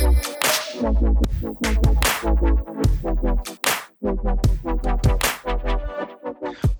Well, 0.00 0.14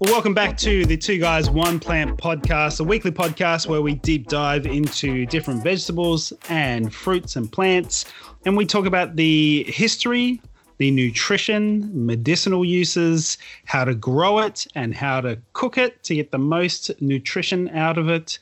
welcome 0.00 0.32
back 0.32 0.56
to 0.58 0.86
the 0.86 0.96
Two 0.96 1.18
Guys 1.18 1.50
One 1.50 1.78
Plant 1.78 2.16
podcast, 2.16 2.80
a 2.80 2.84
weekly 2.84 3.10
podcast 3.10 3.66
where 3.66 3.82
we 3.82 3.96
deep 3.96 4.28
dive 4.28 4.64
into 4.64 5.26
different 5.26 5.62
vegetables 5.62 6.32
and 6.48 6.94
fruits 6.94 7.36
and 7.36 7.52
plants. 7.52 8.06
And 8.46 8.56
we 8.56 8.64
talk 8.64 8.86
about 8.86 9.16
the 9.16 9.64
history, 9.64 10.40
the 10.78 10.90
nutrition, 10.90 11.90
medicinal 12.06 12.64
uses, 12.64 13.36
how 13.66 13.84
to 13.84 13.94
grow 13.94 14.38
it, 14.38 14.66
and 14.74 14.94
how 14.94 15.20
to 15.20 15.38
cook 15.52 15.76
it 15.76 16.02
to 16.04 16.14
get 16.14 16.30
the 16.30 16.38
most 16.38 16.90
nutrition 17.02 17.68
out 17.76 17.98
of 17.98 18.08
it. 18.08 18.38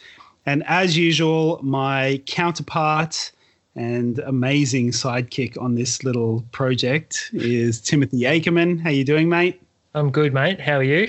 And 0.46 0.62
as 0.68 0.96
usual, 0.96 1.58
my 1.64 2.22
counterpart 2.26 3.32
and 3.78 4.18
amazing 4.20 4.90
sidekick 4.90 5.60
on 5.60 5.74
this 5.76 6.02
little 6.02 6.44
project 6.52 7.30
is 7.32 7.80
Timothy 7.80 8.20
Akerman. 8.22 8.80
How 8.80 8.90
you 8.90 9.04
doing, 9.04 9.28
mate? 9.28 9.60
I'm 9.94 10.10
good, 10.10 10.34
mate. 10.34 10.60
How 10.60 10.78
are 10.78 10.82
you? 10.82 11.08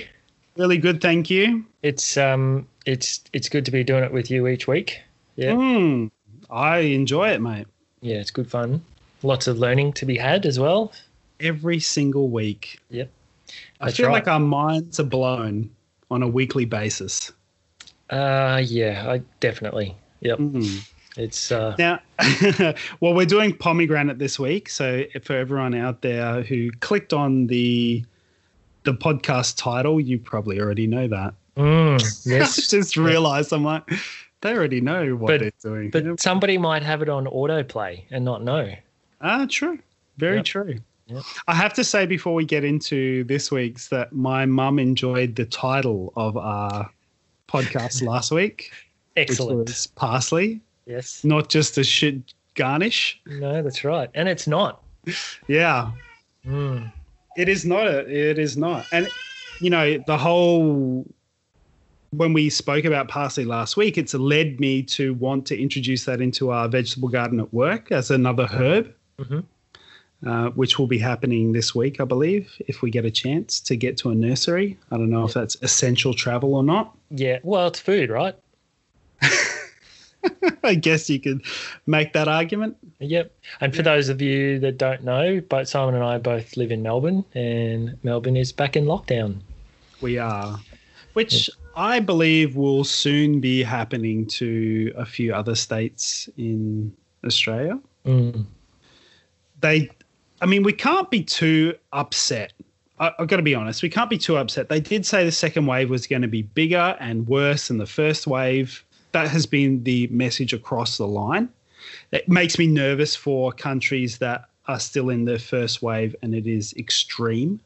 Really 0.56 0.78
good, 0.78 1.00
thank 1.00 1.28
you. 1.30 1.64
It's 1.82 2.16
um, 2.16 2.66
it's 2.86 3.20
it's 3.32 3.48
good 3.48 3.64
to 3.64 3.70
be 3.70 3.82
doing 3.84 4.04
it 4.04 4.12
with 4.12 4.30
you 4.30 4.46
each 4.46 4.66
week. 4.68 5.00
Yeah, 5.36 5.52
Mm, 5.52 6.10
I 6.50 6.78
enjoy 6.78 7.30
it, 7.30 7.40
mate. 7.40 7.66
yeah, 8.02 8.16
it's 8.16 8.30
good 8.30 8.50
fun. 8.50 8.82
Lots 9.22 9.46
of 9.46 9.58
learning 9.58 9.92
to 9.94 10.06
be 10.06 10.16
had 10.16 10.46
as 10.46 10.58
well. 10.58 10.92
Every 11.40 11.80
single 11.80 12.28
week. 12.28 12.80
Yep, 12.90 13.10
I 13.80 13.90
feel 13.90 14.06
right. 14.06 14.12
like 14.12 14.28
our 14.28 14.40
minds 14.40 15.00
are 15.00 15.04
blown 15.04 15.70
on 16.10 16.22
a 16.22 16.28
weekly 16.28 16.64
basis. 16.66 17.32
Uh, 18.10 18.60
yeah, 18.64 19.06
I 19.08 19.22
definitely. 19.40 19.96
Yep, 20.20 20.38
Mm. 20.38 20.90
It's 21.20 21.52
uh, 21.52 21.74
Now, 21.78 22.00
well, 23.00 23.14
we're 23.14 23.26
doing 23.26 23.54
pomegranate 23.56 24.18
this 24.18 24.38
week. 24.38 24.68
So 24.68 25.04
for 25.22 25.34
everyone 25.36 25.74
out 25.74 26.02
there 26.02 26.42
who 26.42 26.70
clicked 26.80 27.12
on 27.12 27.46
the 27.46 28.04
the 28.84 28.94
podcast 28.94 29.56
title, 29.58 30.00
you 30.00 30.18
probably 30.18 30.58
already 30.60 30.86
know 30.86 31.06
that. 31.08 31.34
mm, 31.56 32.00
yes. 32.26 32.70
Just 32.70 32.96
realized 32.96 33.52
I'm 33.52 33.64
like, 33.64 33.82
they 34.40 34.54
already 34.54 34.80
know 34.80 35.14
what 35.16 35.28
But- 35.28 35.40
they're 35.40 35.52
doing. 35.62 35.90
But 35.90 36.20
somebody 36.20 36.56
might 36.56 36.82
have 36.82 37.02
it 37.02 37.08
on 37.08 37.26
autoplay 37.26 38.04
and 38.10 38.24
not 38.24 38.42
know. 38.42 38.72
Ah, 39.20 39.46
true. 39.48 39.78
Very 40.16 40.36
Yep. 40.36 40.44
true. 40.46 40.74
Yep. 41.08 41.22
I 41.48 41.54
have 41.54 41.74
to 41.74 41.84
say 41.84 42.06
before 42.06 42.34
we 42.34 42.44
get 42.46 42.64
into 42.64 43.24
this 43.24 43.50
week's 43.50 43.88
that 43.88 44.12
my 44.14 44.46
mum 44.46 44.78
enjoyed 44.78 45.34
the 45.36 45.44
title 45.44 46.12
of 46.16 46.36
our 46.38 46.88
podcast 47.48 48.02
last 48.06 48.30
week, 48.30 48.70
Excellent. 49.16 49.58
which 49.58 49.68
was 49.68 49.86
parsley, 49.88 50.60
Yes. 50.90 51.22
not 51.24 51.48
just 51.48 51.78
a 51.78 51.84
shit 51.84 52.34
garnish. 52.56 53.20
No, 53.26 53.62
that's 53.62 53.84
right. 53.84 54.10
And 54.14 54.28
it's 54.28 54.46
not. 54.46 54.82
Yeah, 55.48 55.90
Mm, 56.46 56.90
it 57.36 57.48
is 57.48 57.64
not. 57.64 57.86
A, 57.86 57.98
it 58.30 58.38
is 58.38 58.56
not. 58.56 58.86
And 58.92 59.08
you 59.60 59.70
know 59.70 59.98
the 60.06 60.16
whole 60.18 61.06
when 62.12 62.32
we 62.32 62.50
spoke 62.50 62.84
about 62.84 63.06
parsley 63.08 63.44
last 63.44 63.76
week, 63.76 63.96
it's 63.96 64.14
led 64.14 64.58
me 64.58 64.82
to 64.82 65.14
want 65.14 65.46
to 65.46 65.60
introduce 65.60 66.06
that 66.06 66.20
into 66.20 66.50
our 66.50 66.66
vegetable 66.68 67.08
garden 67.08 67.38
at 67.40 67.52
work 67.54 67.92
as 67.92 68.10
another 68.10 68.46
herb. 68.46 68.92
Mhm. 69.18 69.44
uh, 70.26 70.50
which 70.50 70.78
will 70.78 70.86
be 70.86 70.98
happening 70.98 71.52
this 71.52 71.74
week, 71.74 71.98
I 72.00 72.04
believe, 72.04 72.50
if 72.68 72.82
we 72.82 72.90
get 72.90 73.04
a 73.06 73.10
chance 73.10 73.58
to 73.60 73.74
get 73.76 73.96
to 73.98 74.10
a 74.10 74.14
nursery. 74.14 74.76
I 74.90 74.96
don't 74.98 75.08
know 75.08 75.24
if 75.24 75.32
that's 75.32 75.56
essential 75.62 76.12
travel 76.12 76.54
or 76.54 76.62
not. 76.62 76.94
yeah. 77.10 77.38
Well, 77.42 77.68
it's 77.68 77.80
food, 77.80 78.10
right? 78.10 78.34
I 80.64 80.74
guess 80.74 81.08
you 81.08 81.20
could 81.20 81.42
make 81.86 82.12
that 82.12 82.28
argument. 82.28 82.76
Yep. 82.98 83.32
And 83.60 83.74
for 83.74 83.82
those 83.82 84.08
of 84.08 84.20
you 84.20 84.58
that 84.60 84.78
don't 84.78 85.04
know, 85.04 85.40
but 85.48 85.68
Simon 85.68 85.94
and 85.94 86.04
I 86.04 86.18
both 86.18 86.56
live 86.56 86.70
in 86.70 86.82
Melbourne, 86.82 87.24
and 87.34 87.96
Melbourne 88.02 88.36
is 88.36 88.52
back 88.52 88.76
in 88.76 88.84
lockdown. 88.84 89.40
We 90.00 90.18
are, 90.18 90.58
which 91.12 91.50
I 91.76 92.00
believe 92.00 92.56
will 92.56 92.84
soon 92.84 93.40
be 93.40 93.62
happening 93.62 94.26
to 94.26 94.92
a 94.96 95.04
few 95.04 95.34
other 95.34 95.54
states 95.54 96.28
in 96.36 96.94
Australia. 97.24 97.78
Mm. 98.06 98.46
They, 99.60 99.90
I 100.40 100.46
mean, 100.46 100.62
we 100.62 100.72
can't 100.72 101.10
be 101.10 101.22
too 101.22 101.74
upset. 101.92 102.52
I, 102.98 103.12
I've 103.18 103.28
got 103.28 103.36
to 103.36 103.42
be 103.42 103.54
honest, 103.54 103.82
we 103.82 103.90
can't 103.90 104.10
be 104.10 104.18
too 104.18 104.36
upset. 104.36 104.68
They 104.68 104.80
did 104.80 105.04
say 105.04 105.24
the 105.24 105.32
second 105.32 105.66
wave 105.66 105.90
was 105.90 106.06
going 106.06 106.22
to 106.22 106.28
be 106.28 106.42
bigger 106.42 106.96
and 106.98 107.26
worse 107.26 107.68
than 107.68 107.78
the 107.78 107.86
first 107.86 108.26
wave. 108.26 108.84
That 109.12 109.28
has 109.28 109.46
been 109.46 109.82
the 109.84 110.06
message 110.08 110.52
across 110.52 110.96
the 110.96 111.06
line. 111.06 111.48
It 112.12 112.28
makes 112.28 112.58
me 112.58 112.66
nervous 112.66 113.16
for 113.16 113.52
countries 113.52 114.18
that 114.18 114.48
are 114.66 114.78
still 114.80 115.10
in 115.10 115.24
their 115.24 115.38
first 115.38 115.82
wave 115.82 116.14
and 116.22 116.34
it 116.34 116.46
is 116.46 116.74
extreme. 116.76 117.60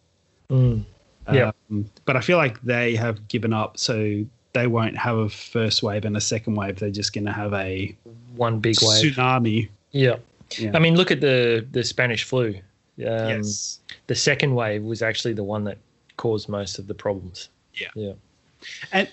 Mm. 0.51 0.85
Yeah. 1.33 1.53
Um, 1.71 1.91
but 2.05 2.17
I 2.17 2.21
feel 2.21 2.37
like 2.37 2.61
they 2.63 2.95
have 2.97 3.27
given 3.29 3.53
up, 3.53 3.79
so 3.79 4.25
they 4.53 4.67
won't 4.67 4.97
have 4.97 5.17
a 5.17 5.29
first 5.29 5.83
wave 5.83 6.05
and 6.05 6.17
a 6.17 6.21
second 6.21 6.55
wave. 6.55 6.79
They're 6.79 6.91
just 6.91 7.13
going 7.13 7.25
to 7.25 7.33
have 7.33 7.53
a 7.55 7.97
One 8.37 8.61
big 8.61 8.77
wave. 8.83 9.03
tsunami. 9.15 9.69
Yeah. 9.91 10.17
Yeah. 10.59 10.73
I 10.75 10.79
mean, 10.79 10.95
look 10.97 11.11
at 11.11 11.21
the 11.21 11.67
the 11.73 11.83
Spanish 11.83 12.25
flu. 12.25 12.49
Um, 12.49 12.61
yes. 12.99 13.81
The 14.07 14.15
second 14.15 14.55
wave 14.55 14.83
was 14.83 15.03
actually 15.03 15.35
the 15.35 15.43
one 15.45 15.65
that 15.65 15.79
caused 16.17 16.49
most 16.49 16.79
of 16.79 16.87
the 16.87 16.95
problems. 16.95 17.49
Yeah. 17.75 17.89
Yeah. 17.95 18.13
And 18.93 19.11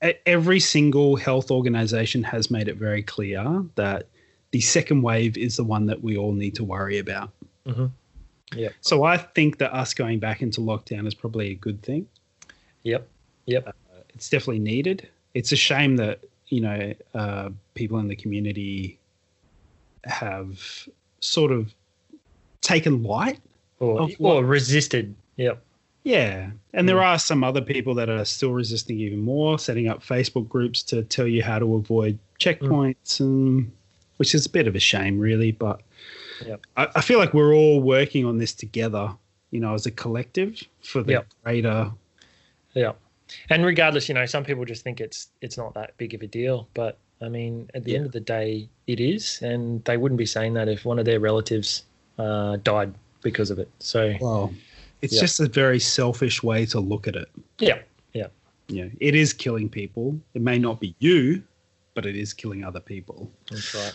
every 0.00 0.60
single 0.60 1.16
health 1.16 1.50
organization 1.50 2.22
has 2.22 2.50
made 2.50 2.68
it 2.68 2.76
very 2.76 3.02
clear 3.02 3.64
that 3.74 4.06
the 4.50 4.60
second 4.60 5.02
wave 5.02 5.36
is 5.36 5.56
the 5.56 5.64
one 5.64 5.86
that 5.86 6.02
we 6.02 6.16
all 6.16 6.32
need 6.32 6.54
to 6.56 6.64
worry 6.64 6.98
about. 6.98 7.30
hmm 7.66 7.86
Yep. 8.54 8.72
So 8.80 9.04
I 9.04 9.18
think 9.18 9.58
that 9.58 9.74
us 9.74 9.92
going 9.92 10.20
back 10.20 10.40
into 10.40 10.62
lockdown 10.62 11.06
is 11.06 11.12
probably 11.12 11.50
a 11.50 11.54
good 11.54 11.82
thing. 11.82 12.06
Yep. 12.84 13.06
Yep. 13.44 13.76
It's 14.14 14.30
definitely 14.30 14.60
needed. 14.60 15.06
It's 15.34 15.52
a 15.52 15.56
shame 15.56 15.96
that 15.96 16.20
you 16.46 16.62
know 16.62 16.94
uh, 17.14 17.50
people 17.74 17.98
in 17.98 18.08
the 18.08 18.16
community 18.16 18.98
have 20.04 20.88
sort 21.20 21.52
of 21.52 21.74
taken 22.62 23.02
light. 23.02 23.38
Or, 23.80 24.08
what? 24.18 24.36
or 24.36 24.44
resisted. 24.44 25.14
Yep. 25.36 25.62
Yeah, 26.08 26.52
and 26.72 26.88
there 26.88 27.02
are 27.02 27.18
some 27.18 27.44
other 27.44 27.60
people 27.60 27.94
that 27.96 28.08
are 28.08 28.24
still 28.24 28.54
resisting 28.54 28.98
even 28.98 29.18
more, 29.18 29.58
setting 29.58 29.88
up 29.88 30.02
Facebook 30.02 30.48
groups 30.48 30.82
to 30.84 31.02
tell 31.02 31.26
you 31.26 31.42
how 31.42 31.58
to 31.58 31.74
avoid 31.74 32.18
checkpoints, 32.40 33.20
and 33.20 33.70
which 34.16 34.34
is 34.34 34.46
a 34.46 34.48
bit 34.48 34.66
of 34.66 34.74
a 34.74 34.78
shame, 34.78 35.18
really. 35.18 35.52
But 35.52 35.82
Yep. 36.46 36.62
I, 36.78 36.88
I 36.96 37.00
feel 37.02 37.18
like 37.18 37.34
we're 37.34 37.54
all 37.54 37.82
working 37.82 38.24
on 38.24 38.38
this 38.38 38.54
together, 38.54 39.14
you 39.50 39.60
know, 39.60 39.74
as 39.74 39.84
a 39.84 39.90
collective 39.90 40.62
for 40.82 41.02
the 41.02 41.12
Yep. 41.12 41.26
greater. 41.44 41.92
Yeah. 42.72 42.92
And 43.50 43.66
regardless, 43.66 44.08
you 44.08 44.14
know, 44.14 44.24
some 44.24 44.44
people 44.44 44.64
just 44.64 44.82
think 44.82 45.02
it's 45.02 45.28
it's 45.42 45.58
not 45.58 45.74
that 45.74 45.94
big 45.98 46.14
of 46.14 46.22
a 46.22 46.26
deal, 46.26 46.70
but 46.72 46.96
I 47.20 47.28
mean, 47.28 47.68
at 47.74 47.84
the 47.84 47.94
end 47.96 48.06
of 48.06 48.12
the 48.12 48.20
day, 48.20 48.66
it 48.86 48.98
is, 48.98 49.42
and 49.42 49.84
they 49.84 49.98
wouldn't 49.98 50.18
be 50.18 50.24
saying 50.24 50.54
that 50.54 50.68
if 50.68 50.86
one 50.86 50.98
of 50.98 51.04
their 51.04 51.20
relatives 51.20 51.82
uh, 52.18 52.56
died 52.62 52.94
because 53.20 53.50
of 53.50 53.58
it. 53.58 53.68
So 53.78 54.14
Well, 54.22 54.54
it's 55.02 55.14
Yeah. 55.14 55.20
just 55.20 55.40
a 55.40 55.46
very 55.48 55.78
selfish 55.80 56.42
way 56.42 56.66
to 56.66 56.80
look 56.80 57.06
at 57.08 57.16
it. 57.16 57.28
yeah, 57.58 57.78
yeah, 58.12 58.26
know, 58.84 58.90
it 59.00 59.14
is 59.14 59.32
killing 59.32 59.68
people. 59.68 60.18
It 60.34 60.42
may 60.42 60.58
not 60.58 60.78
be 60.80 60.94
you, 60.98 61.42
but 61.94 62.04
it 62.04 62.16
is 62.16 62.32
killing 62.34 62.64
other 62.64 62.80
people. 62.80 63.30
that's 63.50 63.74
right. 63.74 63.94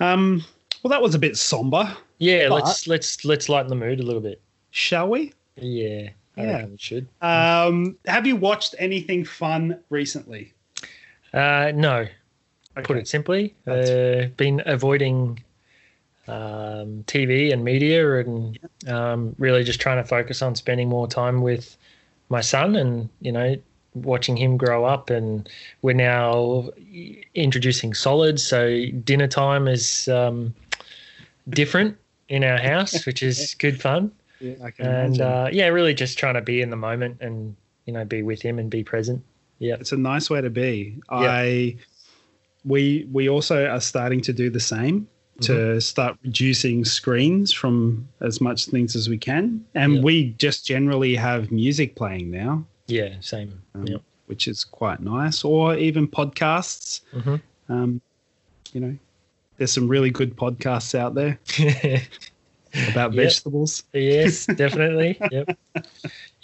Um, 0.00 0.44
well, 0.82 0.90
that 0.90 1.02
was 1.02 1.14
a 1.14 1.18
bit 1.18 1.36
somber. 1.36 1.96
Yeah, 2.18 2.48
let's 2.50 2.86
let's 2.86 3.24
let's 3.24 3.48
lighten 3.48 3.68
the 3.68 3.74
mood 3.76 4.00
a 4.00 4.02
little 4.02 4.20
bit. 4.20 4.40
Shall 4.70 5.08
we? 5.08 5.32
Yeah, 5.56 6.10
I 6.36 6.42
Yeah. 6.44 6.66
we 6.66 6.76
should. 6.78 7.08
Um, 7.22 7.96
have 8.06 8.26
you 8.26 8.36
watched 8.36 8.74
anything 8.78 9.24
fun 9.24 9.80
recently? 9.90 10.52
Uh, 11.32 11.72
no, 11.74 12.06
put 12.84 12.96
it 12.96 13.08
simply. 13.08 13.54
Uh, 13.66 14.26
been 14.36 14.62
avoiding 14.66 15.42
um, 16.28 17.04
TV 17.06 17.52
and 17.52 17.64
media, 17.64 18.18
and 18.20 18.58
um, 18.88 19.34
really 19.38 19.64
just 19.64 19.80
trying 19.80 20.02
to 20.02 20.04
focus 20.04 20.42
on 20.42 20.54
spending 20.54 20.88
more 20.88 21.06
time 21.06 21.42
with 21.42 21.76
my 22.28 22.40
son, 22.40 22.76
and 22.76 23.08
you 23.20 23.32
know, 23.32 23.56
watching 23.94 24.36
him 24.36 24.56
grow 24.56 24.84
up. 24.84 25.10
And 25.10 25.48
we're 25.82 25.94
now 25.94 26.70
introducing 27.34 27.94
solids, 27.94 28.42
so 28.42 28.86
dinner 29.04 29.28
time 29.28 29.68
is 29.68 30.08
um, 30.08 30.54
different 31.50 31.96
in 32.28 32.44
our 32.44 32.58
house, 32.58 33.06
which 33.06 33.22
is 33.22 33.54
good 33.58 33.80
fun. 33.80 34.12
Yeah, 34.40 34.54
And 34.78 35.20
uh, 35.20 35.48
yeah, 35.52 35.68
really 35.68 35.94
just 35.94 36.18
trying 36.18 36.34
to 36.34 36.42
be 36.42 36.60
in 36.60 36.70
the 36.70 36.76
moment 36.76 37.18
and 37.20 37.56
you 37.86 37.92
know 37.92 38.04
be 38.04 38.22
with 38.22 38.42
him 38.42 38.58
and 38.58 38.70
be 38.70 38.82
present. 38.82 39.22
Yeah. 39.58 39.76
it's 39.78 39.92
a 39.92 39.96
nice 39.96 40.28
way 40.28 40.40
to 40.40 40.50
be. 40.50 41.00
I 41.08 41.76
we 42.64 43.06
we 43.12 43.28
also 43.28 43.66
are 43.66 43.80
starting 43.80 44.20
to 44.22 44.32
do 44.32 44.50
the 44.50 44.60
same 44.60 45.08
to 45.40 45.52
Mm-hmm. 45.52 45.78
start 45.80 46.16
reducing 46.22 46.84
screens 46.84 47.52
from 47.52 48.06
as 48.20 48.40
much 48.40 48.66
things 48.66 48.94
as 48.96 49.08
we 49.08 49.18
can, 49.18 49.64
and 49.74 49.94
Yeah. 49.96 50.00
we 50.02 50.24
just 50.38 50.64
generally 50.66 51.14
have 51.16 51.50
music 51.50 51.96
playing 51.96 52.30
now, 52.30 52.64
Yeah, 52.86 53.16
same. 53.20 53.60
um, 53.74 53.86
yeah. 53.86 53.96
which 54.26 54.46
is 54.48 54.64
quite 54.64 55.00
nice, 55.00 55.44
or 55.44 55.76
even 55.76 56.06
podcasts. 56.08 57.00
Mhm. 57.12 57.40
Um, 57.68 58.00
you 58.72 58.80
know, 58.80 58.96
There's 59.56 59.70
some 59.72 59.86
really 59.86 60.10
good 60.10 60.34
podcasts 60.36 60.94
out 60.96 61.14
there 61.14 61.38
about 62.90 63.12
Yep. 63.12 63.24
vegetables. 63.24 63.84
yes, 63.92 64.46
definitely. 64.56 65.16
Yep. 65.30 65.56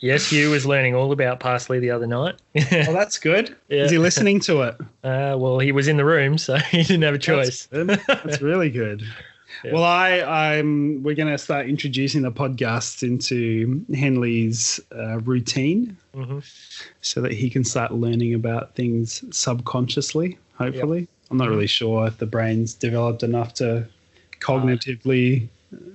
Yes, 0.01 0.31
Hugh 0.31 0.51
was 0.51 0.65
learning 0.65 0.95
all 0.95 1.13
about 1.13 1.41
parsley 1.41 1.79
the 1.79 1.91
other 1.91 2.07
night. 2.07 2.37
well, 2.55 2.65
that's 2.93 3.19
good. 3.19 3.55
Yeah. 3.69 3.85
Is 3.85 3.91
he 3.91 3.99
listening 3.99 4.41
to 4.41 4.63
it? 4.63 4.77
Uh, 5.03 5.35
well, 5.39 5.59
he 5.59 5.73
was 5.73 5.89
in 5.89 5.97
the 5.97 6.05
room, 6.05 6.37
so 6.37 6.57
he 6.71 6.83
didn't 6.83 7.01
have 7.01 7.15
a 7.15 7.19
choice. 7.19 7.67
That's. 7.73 8.05
That's 8.07 8.43
really 8.43 8.69
good. 8.69 9.03
Yeah. 9.65 9.73
Well, 9.73 9.83
I, 9.83 10.21
I'm. 10.21 11.03
We're 11.03 11.15
going 11.15 11.33
to 11.33 11.39
start 11.39 11.71
introducing 11.71 12.21
the 12.21 12.31
podcast 12.31 13.03
into 13.03 13.83
Henley's 13.95 14.79
uh, 14.95 15.21
routine, 15.21 15.97
hmm 16.15 16.41
so 17.01 17.23
that 17.23 17.33
he 17.33 17.49
can 17.49 17.65
start 17.65 17.93
learning 17.95 18.35
about 18.35 18.75
things 18.75 19.25
subconsciously. 19.35 20.39
Hopefully, 20.59 21.09
I'm 21.31 21.39
not 21.39 21.49
really 21.49 21.67
sure 21.67 22.07
if 22.07 22.19
the 22.19 22.27
brain's 22.27 22.75
developed 22.75 23.23
enough 23.23 23.55
to 23.55 23.87
cognitively 24.41 25.49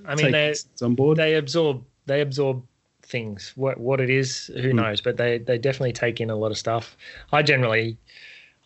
I 0.07 0.15
mean, 0.15 0.17
take 0.17 0.31
they 0.31 0.55
on 0.83 0.95
board. 0.95 1.17
they 1.17 1.35
absorb 1.35 1.83
they 2.07 2.21
absorb 2.21 2.63
things. 3.05 3.53
What 3.55 3.79
what 3.79 3.99
it 4.01 4.09
is, 4.09 4.47
who 4.55 4.71
Mm. 4.71 4.75
knows? 4.75 5.01
But 5.01 5.17
they 5.17 5.37
they 5.39 5.57
definitely 5.57 5.93
take 5.93 6.19
in 6.21 6.29
a 6.29 6.35
lot 6.35 6.51
of 6.51 6.57
stuff. 6.57 6.95
I 7.31 7.41
generally. 7.43 7.97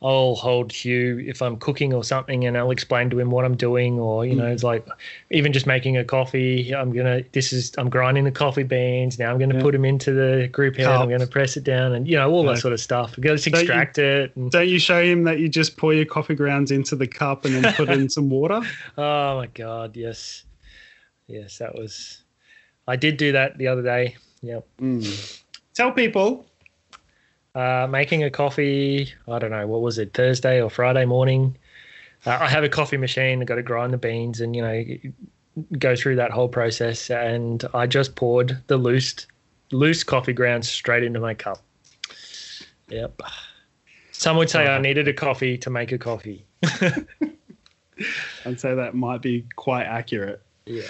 I'll 0.02 0.36
hold 0.36 0.72
Hugh 0.72 1.20
if 1.28 1.42
I'm 1.42 1.58
cooking 1.58 1.94
or 1.94 2.06
something, 2.06 2.46
and 2.46 2.58
I'll 2.58 2.72
explain 2.72 3.10
to 3.10 3.20
him 3.20 3.32
what 3.32 3.44
I'm 3.44 3.58
doing, 3.58 4.00
or 4.00 4.26
you 4.26 4.34
know, 4.34 4.46
Mm. 4.46 4.54
it's 4.54 4.64
like 4.64 4.88
even 5.30 5.52
just 5.52 5.68
making 5.68 5.98
a 5.98 6.06
coffee. 6.06 6.74
I'm 6.74 6.94
gonna 6.94 7.22
this 7.34 7.52
is 7.52 7.74
I'm 7.78 7.90
grinding 7.90 8.24
the 8.24 8.32
coffee 8.32 8.64
beans. 8.64 9.20
Now 9.20 9.30
I'm 9.30 9.38
gonna 9.40 9.56
Yeah. 9.56 9.62
put 9.62 9.74
them 9.74 9.84
into 9.84 10.14
the 10.14 10.48
group 10.54 10.78
head. 10.78 10.86
Cup. 10.86 11.02
I'm 11.02 11.10
gonna 11.10 11.28
press 11.28 11.58
it 11.58 11.66
down, 11.66 11.92
and 11.92 12.08
you 12.08 12.16
know 12.16 12.32
all 12.32 12.46
Yeah. 12.46 12.54
that 12.54 12.60
sort 12.60 12.72
of 12.74 12.80
stuff. 12.80 13.16
To 13.16 13.20
Don't 13.20 13.46
you- 13.46 13.50
extract 13.52 13.98
it. 13.98 14.34
And, 14.38 14.50
Don't 14.50 14.70
you 14.70 14.80
show 14.80 15.04
him 15.04 15.26
that 15.26 15.40
you 15.40 15.50
just 15.50 15.76
pour 15.76 15.94
your 15.94 16.06
coffee 16.06 16.34
grounds 16.36 16.72
into 16.72 16.96
the 16.96 17.06
cup 17.06 17.44
and 17.44 17.56
then 17.56 17.74
put 17.74 17.90
in 17.90 18.08
some 18.18 18.30
water? 18.30 18.62
Oh 18.98 19.36
my 19.36 19.48
god, 19.48 19.98
yes, 19.98 20.46
yes, 21.28 21.58
that 21.58 21.76
was. 21.76 22.24
I 22.88 22.96
did 22.96 23.18
do 23.18 23.34
that 23.34 23.58
the 23.58 23.68
other 23.68 23.84
day. 23.84 24.16
Yep. 24.42 24.68
Mm. 24.82 25.42
Tell 25.74 25.92
people. 25.92 26.46
Uh, 27.56 27.88
making 27.90 28.24
a 28.24 28.30
coffee. 28.30 29.12
I 29.28 29.40
don't 29.40 29.52
know 29.52 29.68
what 29.68 29.82
was 29.82 29.98
it 29.98 30.14
Thursday 30.14 30.62
or 30.62 30.70
Friday 30.70 31.06
morning. 31.06 31.58
Uh, 32.26 32.38
I 32.42 32.48
have 32.48 32.64
a 32.64 32.70
coffee 32.70 32.98
machine. 32.98 33.42
I 33.42 33.46
got 33.46 33.56
to 33.56 33.64
grind 33.64 33.92
the 33.92 33.98
beans 33.98 34.40
and 34.42 34.56
you 34.56 34.62
know 34.62 34.86
go 35.78 35.96
through 35.96 36.16
that 36.18 36.32
whole 36.32 36.48
process. 36.48 37.10
And 37.10 37.64
I 37.74 37.88
just 37.88 38.16
poured 38.16 38.62
the 38.68 38.78
loose 38.78 39.26
loose 39.72 40.04
coffee 40.04 40.34
grounds 40.34 40.70
straight 40.70 41.04
into 41.04 41.20
my 41.20 41.34
cup. 41.34 41.62
Yep. 42.90 43.22
Some 44.12 44.38
would 44.38 44.50
say 44.50 44.68
I 44.68 44.80
needed 44.80 45.08
a 45.08 45.14
coffee 45.14 45.58
to 45.60 45.70
make 45.70 45.92
a 45.92 45.98
coffee. 45.98 46.46
I'd 48.46 48.60
say 48.60 48.76
that 48.76 48.96
might 48.96 49.22
be 49.22 49.46
quite 49.56 49.86
accurate. 49.86 50.42
Yeah. 50.66 50.84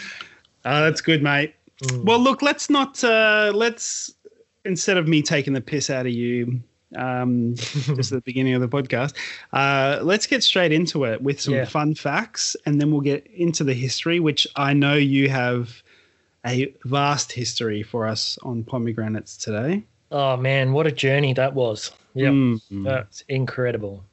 Uh, 0.66 0.81
that's 0.81 1.02
good, 1.02 1.22
mate. 1.22 1.54
Mm. 1.84 2.04
Well, 2.04 2.20
look, 2.20 2.42
let's 2.42 2.70
not. 2.70 3.04
Uh, 3.04 3.52
let's 3.56 4.14
instead 4.66 4.98
of 4.98 5.08
me 5.08 5.22
taking 5.22 5.54
the 5.54 5.62
piss 5.62 5.90
out 5.90 6.06
of 6.06 6.12
you, 6.12 6.62
um, 6.96 7.56
just 7.56 8.12
at 8.12 8.18
the 8.18 8.22
beginning 8.26 8.54
of 8.54 8.62
the 8.62 8.68
podcast, 8.68 9.14
uh, 9.54 10.00
let's 10.04 10.28
get 10.28 10.44
straight 10.44 10.72
into 10.72 11.06
it 11.06 11.22
with 11.22 11.40
some 11.40 11.54
Yeah. 11.54 11.66
fun 11.66 11.96
facts, 11.96 12.56
and 12.66 12.80
then 12.81 12.92
we'll 12.92 13.02
get 13.02 13.26
into 13.28 13.64
the 13.64 13.74
history, 13.74 14.20
which 14.20 14.46
I 14.56 14.74
know 14.74 14.96
you 14.96 15.30
have 15.30 15.81
a 16.46 16.74
vast 16.86 17.31
history 17.31 17.84
for 17.84 18.08
us 18.08 18.38
on 18.44 18.64
pomegranates 18.64 19.38
today. 19.38 19.84
Oh 20.12 20.36
man, 20.38 20.74
what 20.74 20.88
a 20.88 20.92
journey 20.92 21.34
that 21.34 21.54
was. 21.54 21.92
Yep. 22.16 22.34
Mm. 22.34 22.84
That's 22.84 23.24
incredible. 23.30 24.04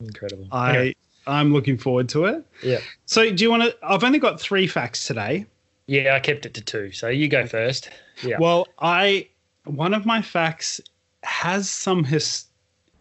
Incredible. 0.00 0.46
I 0.52 0.70
Anyway, 0.70 0.96
I'm 1.26 1.52
looking 1.52 1.78
forward 1.78 2.08
to 2.10 2.26
it. 2.26 2.44
yeah. 2.62 2.80
So, 3.06 3.30
do 3.32 3.42
you 3.44 3.50
want 3.50 3.62
to? 3.64 3.76
I've 3.82 4.04
only 4.04 4.18
got 4.18 4.40
three 4.40 4.66
facts 4.66 5.06
today. 5.06 5.46
Yeah, 5.90 6.14
I 6.14 6.20
kept 6.20 6.46
it 6.46 6.54
to 6.54 6.60
two. 6.60 6.92
So 6.92 7.08
you 7.08 7.26
go 7.26 7.46
first. 7.48 7.90
Yeah. 8.22 8.36
Well, 8.38 8.68
I 8.78 9.28
one 9.64 9.92
of 9.92 10.06
my 10.06 10.22
facts 10.22 10.80
has 11.24 11.68
some 11.68 12.04
his, 12.04 12.44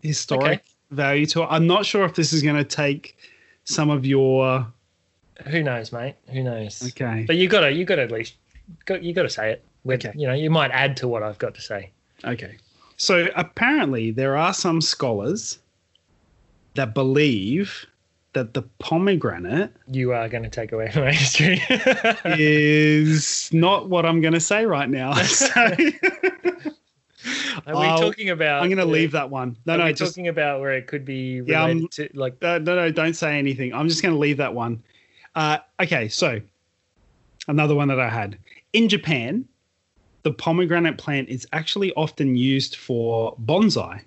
historic 0.02 0.44
Okay. 0.44 0.62
value 0.90 1.28
to 1.28 1.44
it. 1.44 1.48
I'm 1.52 1.68
not 1.68 1.86
sure 1.86 2.04
if 2.04 2.16
this 2.16 2.34
is 2.34 2.42
going 2.42 2.56
to 2.56 2.64
take 2.64 3.16
some 3.64 3.92
of 3.92 4.08
your 4.08 4.66
Who 5.46 5.62
knows, 5.62 5.92
mate? 5.92 6.16
Who 6.32 6.42
knows? 6.42 6.82
okay. 6.88 7.26
But 7.28 7.36
you 7.36 7.48
gotta 7.48 7.72
you 7.72 7.86
gotta 7.86 8.02
at 8.02 8.12
least 8.12 8.38
got 8.86 9.04
you 9.04 9.14
gotta 9.14 9.30
say 9.30 9.52
it. 9.52 9.64
With, 9.84 10.04
Okay. 10.04 10.18
You 10.20 10.26
know, 10.28 10.34
you 10.34 10.50
might 10.50 10.72
add 10.72 10.98
to 10.98 11.08
what 11.08 11.22
I've 11.22 11.38
got 11.38 11.54
to 11.56 11.62
say. 11.62 11.92
Okay. 12.26 12.58
So 12.98 13.28
apparently 13.36 14.10
there 14.10 14.36
are 14.36 14.54
some 14.54 14.82
scholars 14.82 15.60
that 16.74 16.96
believe 16.96 17.86
that 18.34 18.54
the 18.54 18.62
pomegranate 18.80 19.72
You 19.88 20.12
are 20.14 20.30
going 20.30 20.44
to 20.44 20.50
take 20.50 20.72
away 20.72 20.92
my 20.96 21.12
history. 21.14 21.62
is 22.26 23.50
not 23.52 23.90
what 23.90 24.06
I'm 24.06 24.22
going 24.22 24.34
to 24.34 24.40
say 24.40 24.66
right 24.66 24.90
now. 24.90 25.14
So 27.22 27.74
Are 27.74 27.82
we 27.82 28.02
talking 28.02 28.30
about? 28.30 28.64
I'm 28.64 28.70
going 28.70 28.78
to 28.78 28.86
leave 28.86 29.12
that 29.12 29.30
one. 29.30 29.58
No, 29.66 29.74
are 29.74 29.78
no, 29.80 29.86
we 29.86 29.94
just 29.94 30.14
talking 30.14 30.30
about 30.30 30.62
where 30.62 30.72
it 30.72 30.88
could 30.88 31.04
be 31.04 31.42
Yeah, 31.46 31.66
I'm- 31.66 31.88
to 31.92 32.10
like. 32.14 32.42
Uh, 32.42 32.60
no, 32.60 32.76
no, 32.76 32.90
don't 32.92 33.14
say 33.14 33.38
anything. 33.38 33.74
I'm 33.74 33.90
just 33.90 34.02
going 34.02 34.14
to 34.14 34.20
leave 34.20 34.38
that 34.38 34.54
one. 34.54 34.82
Uh, 35.36 35.58
okay, 35.82 36.08
so 36.08 36.40
another 37.50 37.76
one 37.76 37.90
that 37.90 38.00
I 38.00 38.08
had 38.08 38.38
in 38.72 38.88
Japan, 38.88 39.46
the 40.24 40.32
pomegranate 40.32 40.98
plant 40.98 41.28
is 41.28 41.46
actually 41.52 41.92
often 41.96 42.36
used 42.38 42.78
for 42.78 43.36
bonsai 43.46 44.02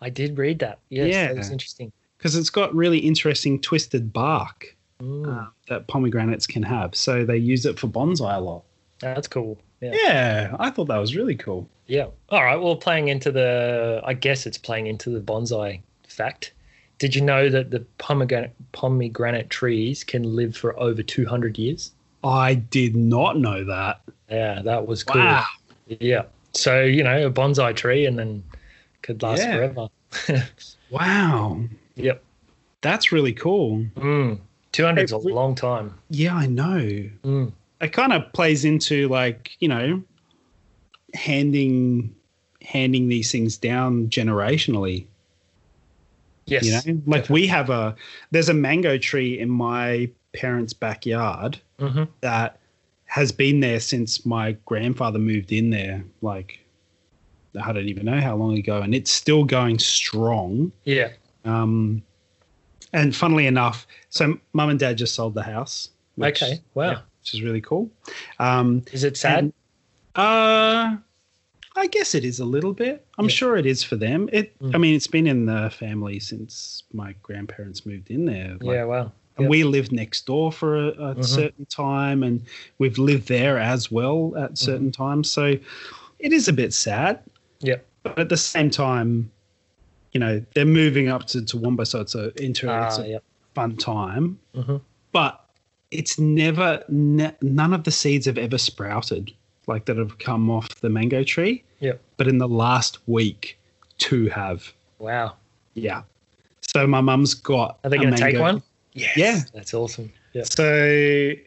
I 0.00 0.10
did 0.10 0.36
read 0.36 0.58
that. 0.58 0.80
Yes, 0.90 1.08
Yeah. 1.12 1.28
that 1.28 1.36
was 1.36 1.50
interesting. 1.50 1.92
Because 2.18 2.34
it's 2.36 2.50
got 2.50 2.74
really 2.74 2.98
interesting 2.98 3.60
twisted 3.60 4.12
bark 4.12 4.74
uh, 5.00 5.46
that 5.68 5.86
pomegranates 5.88 6.46
can 6.46 6.62
have. 6.62 6.94
So 6.94 7.24
they 7.24 7.36
use 7.36 7.66
it 7.66 7.78
for 7.78 7.86
bonsai 7.88 8.36
a 8.36 8.40
lot. 8.40 8.62
that's 9.00 9.28
cool. 9.28 9.58
Yeah. 9.80 9.92
Yeah, 9.94 10.56
I 10.58 10.70
thought 10.70 10.86
that 10.88 10.96
was 10.96 11.14
really 11.14 11.34
cool. 11.36 11.68
Yeah. 11.86 12.06
All 12.30 12.42
right. 12.42 12.56
Well, 12.56 12.76
playing 12.76 13.08
into 13.08 13.30
the, 13.30 14.00
I 14.04 14.14
guess 14.14 14.46
it's 14.46 14.56
playing 14.58 14.86
into 14.86 15.10
the 15.10 15.20
bonsai 15.20 15.80
fact. 16.08 16.52
Did 16.98 17.14
you 17.14 17.20
know 17.20 17.50
that 17.50 17.70
the 17.70 17.80
pomegranate, 17.98 18.54
pomegranate 18.72 19.50
trees 19.50 20.02
can 20.02 20.22
live 20.34 20.56
for 20.56 20.78
over 20.80 21.02
200 21.02 21.58
years? 21.58 21.92
I 22.24 22.54
did 22.54 22.96
not 22.96 23.38
know 23.38 23.64
that. 23.64 24.00
Yeah, 24.30 24.62
that 24.62 24.86
was 24.86 25.04
cool. 25.04 25.20
Wow. 25.20 25.44
Yeah. 25.88 26.22
So, 26.54 26.82
you 26.82 27.04
know, 27.04 27.26
a 27.26 27.30
bonsai 27.30 27.76
tree 27.76 28.06
and 28.06 28.18
then 28.18 28.42
could 29.02 29.22
last 29.22 29.40
Yeah. 29.42 29.56
forever. 29.56 29.88
Wow. 30.90 31.60
Yep. 31.96 32.22
That's 32.82 33.10
really 33.10 33.32
cool. 33.32 33.84
Mm. 33.96 34.38
200 34.72 35.02
is 35.02 35.12
a 35.12 35.18
long 35.18 35.54
time. 35.54 35.98
Yeah, 36.10 36.34
I 36.36 36.46
know. 36.46 36.78
Mm. 37.24 37.52
it 37.80 37.92
kind 37.92 38.12
of 38.12 38.32
plays 38.32 38.64
into 38.64 39.08
like 39.08 39.56
you 39.58 39.68
know 39.68 40.02
handing 41.14 42.14
handing 42.62 43.08
these 43.08 43.30
things 43.32 43.56
down 43.56 44.08
generationally 44.08 45.06
Yes. 46.46 46.86
you 46.86 46.94
know 46.94 47.02
like 47.06 47.28
we 47.28 47.46
have 47.48 47.70
a 47.70 47.94
there's 48.30 48.48
a 48.48 48.54
mango 48.54 48.98
tree 48.98 49.38
in 49.38 49.48
my 49.48 50.08
parents 50.32 50.72
backyard 50.72 51.58
hmm 51.80 52.04
that 52.20 52.58
has 53.06 53.32
been 53.32 53.60
there 53.60 53.80
since 53.80 54.26
my 54.26 54.52
grandfather 54.64 55.18
moved 55.18 55.52
in 55.52 55.70
there 55.70 56.04
like 56.22 56.60
i 57.62 57.72
don't 57.72 57.88
even 57.88 58.04
know 58.04 58.20
how 58.20 58.36
long 58.36 58.56
ago 58.58 58.80
and 58.82 58.94
it's 58.94 59.10
still 59.10 59.44
going 59.44 59.78
strong 59.78 60.70
Yeah. 60.84 61.10
Um 61.46 62.02
and 62.92 63.14
funnily 63.14 63.46
enough 63.46 63.86
so 64.10 64.38
mum 64.52 64.68
and 64.70 64.78
dad 64.78 64.96
just 64.98 65.14
sold 65.14 65.34
the 65.34 65.42
house 65.42 65.90
which- 66.16 66.42
Okay. 66.42 66.60
Wow. 66.74 66.90
yeah, 66.90 66.98
which 67.20 67.34
is 67.34 67.42
really 67.42 67.60
cool 67.60 67.90
um 68.38 68.82
Is 68.92 69.04
it 69.04 69.16
sad? 69.16 69.38
and- 69.44 69.52
uh, 70.14 70.96
I 71.78 71.86
guess 71.88 72.14
it 72.14 72.24
is 72.24 72.40
a 72.40 72.44
little 72.46 72.72
bit. 72.72 73.04
I'm 73.18 73.26
Yeah. 73.26 73.30
sure 73.32 73.56
it 73.58 73.66
is 73.66 73.82
for 73.82 73.96
them. 73.96 74.30
It. 74.32 74.58
Mm. 74.60 74.74
I 74.74 74.78
mean, 74.78 74.94
it's 74.96 75.06
been 75.06 75.26
in 75.26 75.44
the 75.44 75.68
family 75.68 76.18
since 76.20 76.84
my 76.94 77.14
grandparents 77.22 77.84
moved 77.84 78.10
in 78.10 78.24
there. 78.24 78.56
Like, 78.62 78.76
yeah. 78.76 78.84
Wow. 78.84 79.12
And 79.36 79.44
Yep. 79.44 79.50
we 79.50 79.62
lived 79.64 79.92
next 79.92 80.24
door 80.24 80.50
for 80.50 80.76
a, 80.76 80.88
a 80.88 81.14
Mhm. 81.16 81.24
certain 81.26 81.66
time, 81.66 82.22
and 82.22 82.40
we've 82.78 82.96
lived 82.96 83.28
there 83.28 83.58
as 83.58 83.90
well 83.90 84.30
Mm-hmm. 84.30 84.42
at 84.44 84.56
certain 84.56 84.90
times. 84.90 85.30
So 85.30 85.44
it 86.18 86.32
is 86.32 86.48
a 86.48 86.52
bit 86.54 86.72
sad. 86.72 87.20
Yep. 87.60 87.84
But 88.04 88.18
at 88.20 88.28
the 88.30 88.38
same 88.38 88.70
time, 88.70 89.30
you 90.12 90.20
know, 90.20 90.42
they're 90.54 90.64
moving 90.64 91.08
up 91.08 91.26
to 91.28 91.38
Toowoomba, 91.38 91.86
so 91.86 92.00
it's 92.00 92.14
a 92.14 92.32
it's 92.36 92.62
Ah, 92.64 93.00
a 93.02 93.06
yep. 93.08 93.22
fun 93.54 93.76
time. 93.76 94.38
hmm 94.54 94.76
But 95.12 95.42
it's 95.90 96.18
never, 96.18 96.82
ne- 96.88 97.34
none 97.42 97.72
of 97.72 97.84
the 97.84 97.90
seeds 97.90 98.26
have 98.26 98.38
ever 98.38 98.58
sprouted 98.58 99.32
like 99.66 99.84
that 99.86 99.96
have 99.96 100.18
come 100.18 100.50
off 100.50 100.68
the 100.80 100.88
mango 100.88 101.22
tree. 101.24 101.62
Yep. 101.80 102.00
But 102.16 102.28
in 102.28 102.38
the 102.38 102.48
last 102.48 102.98
week, 103.08 103.58
two 103.98 104.28
have. 104.28 104.72
Wow. 104.98 105.34
Yeah. 105.74 106.02
So 106.62 106.86
my 106.86 107.00
mum's 107.00 107.34
got. 107.34 107.78
Are 107.84 107.90
they 107.90 107.98
going 107.98 108.14
to 108.14 108.16
take 108.20 108.38
one? 108.38 108.62
Yes. 108.94 109.16
Yeah. 109.16 109.40
That's 109.54 109.74
awesome. 109.74 110.12
Yeah. 110.32 110.42
So 110.44 110.66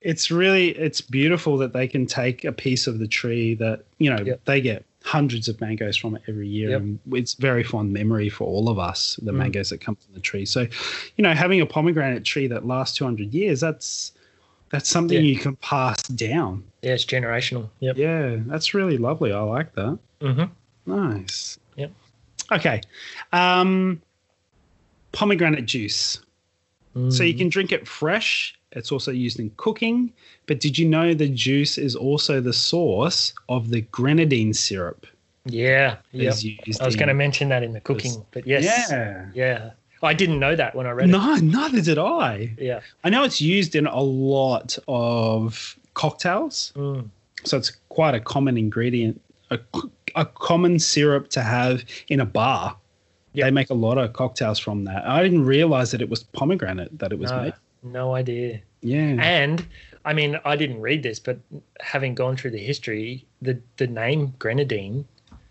it's 0.02 0.32
really 0.32 0.70
it's 0.70 1.02
beautiful 1.02 1.58
that 1.58 1.74
they 1.74 1.88
can 1.88 2.06
take 2.06 2.44
a 2.44 2.52
piece 2.52 2.88
of 2.88 3.00
the 3.00 3.08
tree 3.08 3.54
that 3.56 3.84
you 4.00 4.10
know 4.10 4.22
Yep. 4.24 4.46
they 4.46 4.62
get 4.62 4.84
hundreds 5.04 5.48
of 5.48 5.60
mangoes 5.62 5.96
from 5.96 6.16
it 6.16 6.22
every 6.28 6.48
year. 6.48 6.72
Yep. 6.72 6.82
And 6.82 7.00
it's 7.14 7.34
very 7.36 7.64
fond 7.64 7.94
memory 7.94 8.28
for 8.30 8.46
all 8.46 8.68
of 8.70 8.78
us, 8.80 9.18
the 9.22 9.32
Mm. 9.32 9.38
mangoes 9.38 9.70
that 9.70 9.80
come 9.80 9.96
from 9.96 10.14
the 10.14 10.20
tree. 10.20 10.46
So, 10.46 10.68
you 11.16 11.22
know, 11.24 11.34
having 11.34 11.62
a 11.62 11.66
pomegranate 11.66 12.26
tree 12.26 12.48
that 12.48 12.66
lasts 12.68 12.98
200 12.98 13.34
years, 13.34 13.60
that's 13.62 14.12
that's 14.72 14.88
something 14.88 15.18
Yeah. 15.18 15.32
you 15.32 15.36
can 15.36 15.56
pass 15.56 16.04
down. 16.10 16.64
Yeah, 16.84 16.92
it's 16.94 17.04
generational. 17.06 17.70
Yep. 17.80 17.98
Yeah, 17.98 18.36
that's 18.46 18.76
really 18.76 18.98
lovely. 19.00 19.32
I 19.32 19.40
like 19.42 19.74
that. 19.74 19.98
Mm-hmm. 20.22 20.92
Nice. 20.96 21.58
Yep. 21.76 21.92
Okay. 22.52 22.82
Um, 23.34 24.00
pomegranate 25.12 25.66
juice. 25.66 26.20
So 26.94 27.00
Mm. 27.00 27.28
you 27.28 27.34
can 27.34 27.50
drink 27.50 27.72
it 27.72 27.88
fresh. 27.88 28.59
It's 28.74 28.92
also 28.92 29.12
used 29.12 29.40
in 29.40 29.52
cooking. 29.58 30.14
But 30.46 30.60
did 30.60 30.78
you 30.78 30.88
know 30.88 31.14
the 31.14 31.30
juice 31.30 31.78
is 31.78 31.96
also 31.96 32.40
the 32.40 32.54
source 32.54 33.34
of 33.48 33.70
the 33.70 33.82
grenadine 33.82 34.54
syrup? 34.54 35.08
Yeah. 35.46 35.98
Yep. 36.12 36.36
I 36.80 36.86
was 36.86 36.96
going 36.96 37.08
to 37.08 37.14
mention 37.14 37.50
that 37.50 37.64
in 37.64 37.74
the 37.74 37.80
cooking, 37.80 38.26
but 38.32 38.46
yes. 38.46 38.90
Yeah. 38.92 39.26
Yeah. 39.34 39.72
I 40.02 40.14
didn't 40.14 40.40
know 40.40 40.56
that 40.56 40.76
when 40.76 40.88
I 40.88 40.92
read 40.92 41.10
it. 41.10 41.12
No, 41.12 41.36
neither 41.36 41.82
did 41.82 41.98
I. 41.98 42.54
Yeah. 42.58 42.80
I 43.04 43.10
know 43.10 43.24
it's 43.24 43.42
used 43.42 43.76
in 43.76 43.86
a 43.86 44.02
lot 44.02 44.78
of 44.88 45.78
cocktails. 45.94 46.72
Mm. 46.76 47.10
So 47.44 47.58
it's 47.58 47.72
quite 47.90 48.16
a 48.16 48.20
common 48.20 48.58
ingredient, 48.58 49.20
a, 49.50 49.60
a 50.16 50.26
common 50.26 50.80
syrup 50.80 51.30
to 51.30 51.42
have 51.42 51.84
in 52.08 52.20
a 52.20 52.26
bar. 52.26 52.78
Yep. 53.34 53.46
They 53.46 53.52
make 53.52 53.70
a 53.70 53.74
lot 53.76 53.98
of 53.98 54.14
cocktails 54.14 54.58
from 54.58 54.86
that. 54.86 55.06
I 55.06 55.22
didn't 55.22 55.46
realize 55.46 55.92
that 55.92 56.02
it 56.02 56.10
was 56.10 56.24
pomegranate 56.24 56.98
that 57.00 57.12
it 57.12 57.20
was 57.20 57.32
No, 57.32 57.44
made. 57.44 57.54
No 57.84 58.16
idea. 58.16 58.60
Yeah. 58.82 59.16
And 59.20 59.66
I 60.06 60.14
mean, 60.14 60.40
I 60.46 60.56
didn't 60.56 60.82
read 60.82 61.04
this, 61.04 61.20
but 61.20 61.38
having 61.82 62.16
gone 62.16 62.38
through 62.38 62.52
the 62.52 62.58
history, 62.64 63.26
the 63.42 63.60
the 63.78 63.88
name 63.88 64.34
grenadine, 64.40 65.06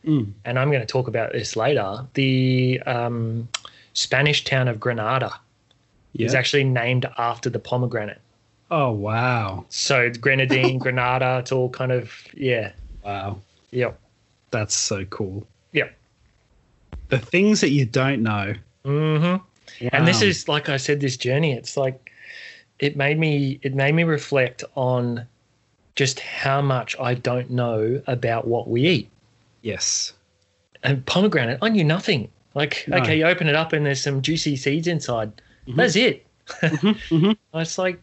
Mm. 0.05 0.33
and 0.45 0.59
I'm 0.59 0.69
going 0.71 0.81
to 0.81 0.87
talk 0.87 1.09
about 1.09 1.33
this 1.33 1.57
later. 1.57 2.07
The 2.15 2.81
um, 2.87 3.49
Spanish 3.95 4.45
town 4.45 4.69
of 4.69 4.79
Granada 4.79 5.33
is 6.15 6.35
actually 6.35 6.65
named 6.65 7.05
after 7.19 7.51
the 7.51 7.59
pomegranate. 7.59 8.21
Oh 8.71 8.91
wow. 8.93 9.65
So 9.69 10.01
it's 10.01 10.17
grenadine, 10.17 10.79
Granada, 10.85 11.39
it's 11.41 11.53
all 11.53 11.69
kind 11.69 11.91
of 11.93 12.13
yeah, 12.35 12.73
Wow. 13.05 13.39
yep, 13.71 13.99
That's 14.51 14.75
so 14.75 15.05
cool. 15.07 15.47
yep. 15.73 15.95
The 17.09 17.19
things 17.19 17.61
that 17.61 17.71
you 17.71 17.85
don't 17.85 18.23
know. 18.23 18.55
Mm-hmm. 18.85 19.87
And 19.93 20.07
this 20.07 20.23
is 20.23 20.49
like 20.49 20.69
I 20.69 20.77
said, 20.77 21.01
this 21.01 21.17
journey. 21.17 21.53
It's 21.53 21.77
like 21.77 22.13
it 22.81 22.97
made 22.97 23.19
me 23.19 23.59
it 23.63 23.75
made 23.75 23.93
me 23.95 24.05
reflect 24.05 24.63
on 24.75 25.27
just 25.97 26.21
how 26.21 26.61
much 26.63 26.95
I 27.01 27.15
don't 27.15 27.51
know 27.51 28.01
about 28.07 28.47
what 28.47 28.69
we 28.69 28.87
eat. 28.87 29.11
yes. 29.63 30.13
And 30.85 31.05
pomegranate, 31.07 31.59
I 31.61 31.71
knew 31.71 31.83
nothing. 31.83 32.31
Like, 32.55 32.85
No. 32.87 32.99
okay, 32.99 33.19
you 33.19 33.25
open 33.25 33.49
it 33.49 33.57
up 33.57 33.73
and 33.73 33.85
there's 33.85 34.01
some 34.01 34.23
juicy 34.23 34.55
seeds 34.55 34.87
inside. 34.87 35.33
Mhm. 35.67 35.75
That's 35.77 35.97
it. 35.97 36.25
mhm. 36.63 37.37
It's 37.55 37.79
like, 37.79 38.01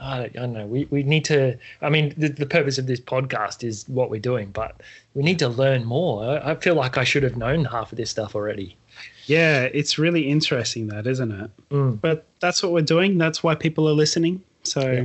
I 0.00 0.16
don't, 0.20 0.36
I 0.36 0.40
don't 0.40 0.52
know. 0.54 0.66
We, 0.66 0.86
we 0.90 1.02
need 1.02 1.26
to, 1.26 1.58
I 1.82 1.90
mean, 1.90 2.14
the, 2.16 2.28
the 2.28 2.46
purpose 2.46 2.78
of 2.78 2.86
this 2.86 3.00
podcast 3.00 3.62
is 3.64 3.86
what 3.86 4.08
we're 4.08 4.18
doing, 4.20 4.48
but 4.50 4.80
we 5.14 5.22
need 5.22 5.38
to 5.40 5.48
learn 5.48 5.84
more. 5.84 6.24
I, 6.24 6.52
I 6.52 6.54
feel 6.54 6.74
like 6.74 6.96
I 6.96 7.04
should 7.04 7.22
have 7.22 7.36
known 7.36 7.66
half 7.66 7.92
of 7.92 7.98
this 7.98 8.10
stuff 8.10 8.34
already. 8.34 8.76
Yeah, 9.26 9.62
it's 9.62 9.98
really 9.98 10.28
interesting 10.28 10.88
that, 10.88 11.06
isn't 11.06 11.32
it? 11.32 11.50
Mm. 11.70 12.00
But 12.00 12.26
that's 12.40 12.62
what 12.62 12.72
we're 12.72 12.80
doing. 12.80 13.18
That's 13.18 13.42
why 13.42 13.54
people 13.54 13.88
are 13.88 13.92
listening. 13.92 14.42
So 14.62 14.80
Yeah. 14.80 15.04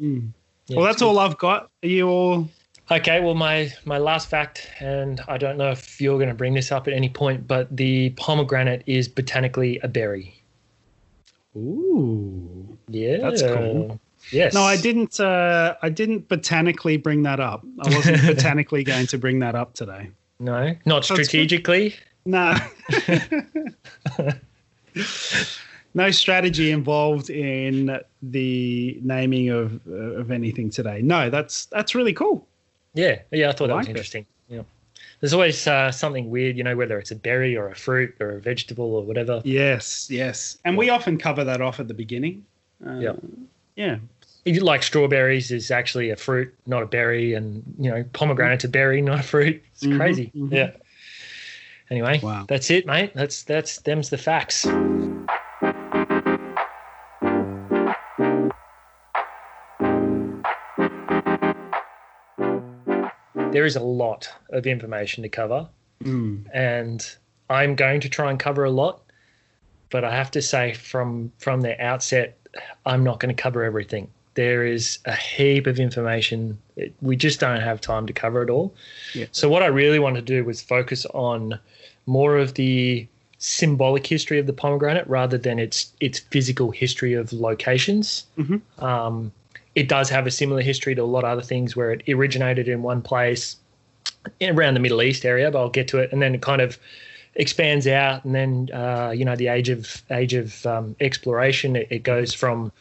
mm. 0.00 0.28
Yeah, 0.66 0.78
well, 0.78 0.86
that's 0.86 1.02
all 1.02 1.18
I've 1.18 1.36
got. 1.36 1.68
Are 1.82 1.88
you 1.88 2.08
all 2.08 2.48
Okay, 2.90 3.20
well, 3.20 3.34
my 3.34 3.72
my 3.86 3.96
last 3.96 4.28
fact, 4.28 4.70
and 4.78 5.20
I 5.26 5.38
don't 5.38 5.56
know 5.56 5.70
if 5.70 6.00
you're 6.00 6.18
going 6.18 6.28
to 6.28 6.34
bring 6.34 6.52
this 6.52 6.70
up 6.70 6.86
at 6.86 6.92
any 6.92 7.08
point, 7.08 7.48
but 7.48 7.74
the 7.74 8.10
pomegranate 8.10 8.82
is 8.86 9.08
botanically 9.08 9.78
a 9.82 9.88
berry. 9.88 10.38
Ooh. 11.56 12.76
Yeah, 12.88 13.18
That's 13.18 13.42
cool. 13.42 13.98
Yes. 14.30 14.52
No, 14.52 14.62
I 14.62 14.76
didn't. 14.76 15.18
Uh, 15.18 15.76
I 15.80 15.88
didn't 15.88 16.28
botanically 16.28 16.98
bring 16.98 17.22
that 17.22 17.40
up. 17.40 17.64
I 17.80 17.94
wasn't 17.94 18.22
botanically 18.26 18.84
going 18.84 19.06
to 19.08 19.18
bring 19.18 19.38
that 19.38 19.54
up 19.54 19.72
today. 19.74 20.10
No, 20.38 20.74
not 20.84 21.08
good. 21.08 21.24
strategically. 21.24 21.94
No. 22.26 22.54
no 25.94 26.10
strategy 26.10 26.70
involved 26.70 27.30
in 27.30 27.98
the 28.22 28.98
naming 29.02 29.50
of 29.50 29.80
uh, 29.86 29.92
of 30.20 30.30
anything 30.30 30.70
today. 30.70 31.00
No, 31.02 31.30
that's 31.30 31.66
that's 31.66 31.94
really 31.94 32.12
cool. 32.12 32.46
Yeah, 32.94 33.20
yeah, 33.32 33.48
I 33.48 33.52
thought 33.52 33.68
that 33.68 33.76
was 33.76 33.86
like 33.86 33.88
it. 33.88 33.90
interesting. 33.90 34.26
Yeah, 34.48 34.62
there's 35.20 35.32
always 35.34 35.66
uh, 35.66 35.90
something 35.90 36.30
weird, 36.30 36.56
you 36.56 36.62
know, 36.64 36.76
whether 36.76 36.98
it's 36.98 37.10
a 37.10 37.16
berry 37.16 37.56
or 37.56 37.68
a 37.68 37.74
fruit 37.74 38.14
or 38.20 38.36
a 38.36 38.40
vegetable 38.40 38.94
or 38.94 39.02
whatever. 39.02 39.40
Yes, 39.44 40.08
yes, 40.10 40.58
and 40.64 40.76
we 40.76 40.90
often 40.90 41.18
cover 41.18 41.44
that 41.44 41.60
off 41.60 41.80
at 41.80 41.88
the 41.88 41.94
beginning. 41.94 42.44
Uh, 42.86 42.98
Yeah. 42.98 43.12
yeah, 43.76 43.96
You 44.44 44.60
Like 44.60 44.82
strawberries 44.82 45.50
is 45.50 45.70
actually 45.70 46.10
a 46.10 46.16
fruit, 46.16 46.52
not 46.66 46.82
a 46.82 46.86
berry, 46.86 47.34
and 47.34 47.62
you 47.78 47.90
know, 47.90 48.04
pomegranate's 48.12 48.64
a 48.64 48.68
berry, 48.68 49.00
not 49.00 49.20
a 49.20 49.22
fruit. 49.22 49.62
It's 49.72 49.84
Mhm, 49.84 49.96
crazy. 49.96 50.30
mhm. 50.36 50.52
Yeah. 50.52 50.70
Anyway, 51.90 52.20
Wow. 52.22 52.46
that's 52.48 52.70
it, 52.70 52.86
mate. 52.86 53.12
That's 53.14 53.42
that's 53.42 53.80
them's 53.80 54.10
the 54.10 54.18
facts. 54.18 54.66
There 63.52 63.64
is 63.64 63.76
a 63.76 63.80
lot 63.82 64.28
of 64.50 64.66
information 64.66 65.22
to 65.22 65.28
cover, 65.28 65.68
Mm. 66.02 66.46
and 66.52 67.16
I'm 67.48 67.76
going 67.76 68.00
to 68.00 68.08
try 68.08 68.30
and 68.30 68.38
cover 68.38 68.64
a 68.64 68.70
lot. 68.70 69.00
But 69.90 70.04
I 70.04 70.14
have 70.14 70.30
to 70.32 70.42
say, 70.42 70.72
from 70.72 71.32
from 71.38 71.60
the 71.60 71.80
outset, 71.80 72.36
I'm 72.84 73.04
not 73.04 73.20
going 73.20 73.34
to 73.34 73.40
cover 73.40 73.62
everything. 73.62 74.10
There 74.34 74.66
is 74.66 74.98
a 75.04 75.14
heap 75.14 75.66
of 75.66 75.78
information. 75.78 76.58
It, 76.76 76.92
we 77.00 77.16
just 77.16 77.40
don't 77.40 77.60
have 77.60 77.80
time 77.80 78.06
to 78.06 78.12
cover 78.12 78.42
it 78.42 78.50
all. 78.50 78.74
Yeah. 79.14 79.26
So 79.32 79.48
what 79.48 79.62
I 79.62 79.66
really 79.66 79.98
wanted 79.98 80.26
to 80.26 80.32
do 80.36 80.44
was 80.44 80.60
focus 80.60 81.06
on 81.06 81.58
more 82.06 82.36
of 82.36 82.54
the 82.54 83.06
symbolic 83.38 84.06
history 84.06 84.38
of 84.38 84.46
the 84.46 84.52
pomegranate 84.52 85.06
rather 85.06 85.36
than 85.38 85.58
its 85.58 85.92
its 86.00 86.18
physical 86.18 86.70
history 86.70 87.14
of 87.14 87.32
locations. 87.32 88.24
Mhm. 88.38 88.60
Um, 88.82 89.32
it 89.74 89.88
does 89.88 90.08
have 90.10 90.26
a 90.26 90.30
similar 90.30 90.62
history 90.62 90.94
to 90.94 91.02
a 91.02 91.04
lot 91.04 91.24
of 91.24 91.30
other 91.30 91.42
things 91.42 91.76
where 91.76 91.92
it 91.92 92.02
originated 92.08 92.68
in 92.68 92.82
one 92.82 93.02
place 93.02 93.56
around 94.40 94.74
the 94.74 94.80
Middle 94.80 95.02
East 95.02 95.24
area, 95.24 95.50
but 95.50 95.58
I'll 95.58 95.68
get 95.68 95.88
to 95.88 95.98
it. 95.98 96.12
And 96.12 96.22
then 96.22 96.34
it 96.34 96.42
kind 96.42 96.62
of 96.62 96.78
expands 97.34 97.86
out, 97.86 98.24
and 98.24 98.34
then 98.34 98.70
uh, 98.72 99.12
you 99.14 99.24
know 99.24 99.36
the 99.36 99.48
age 99.48 99.68
of 99.68 100.02
age 100.10 100.34
of 100.34 100.64
um, 100.66 100.96
exploration, 101.00 101.76
it, 101.76 101.88
it 101.90 102.02
goes 102.02 102.32
from 102.32 102.72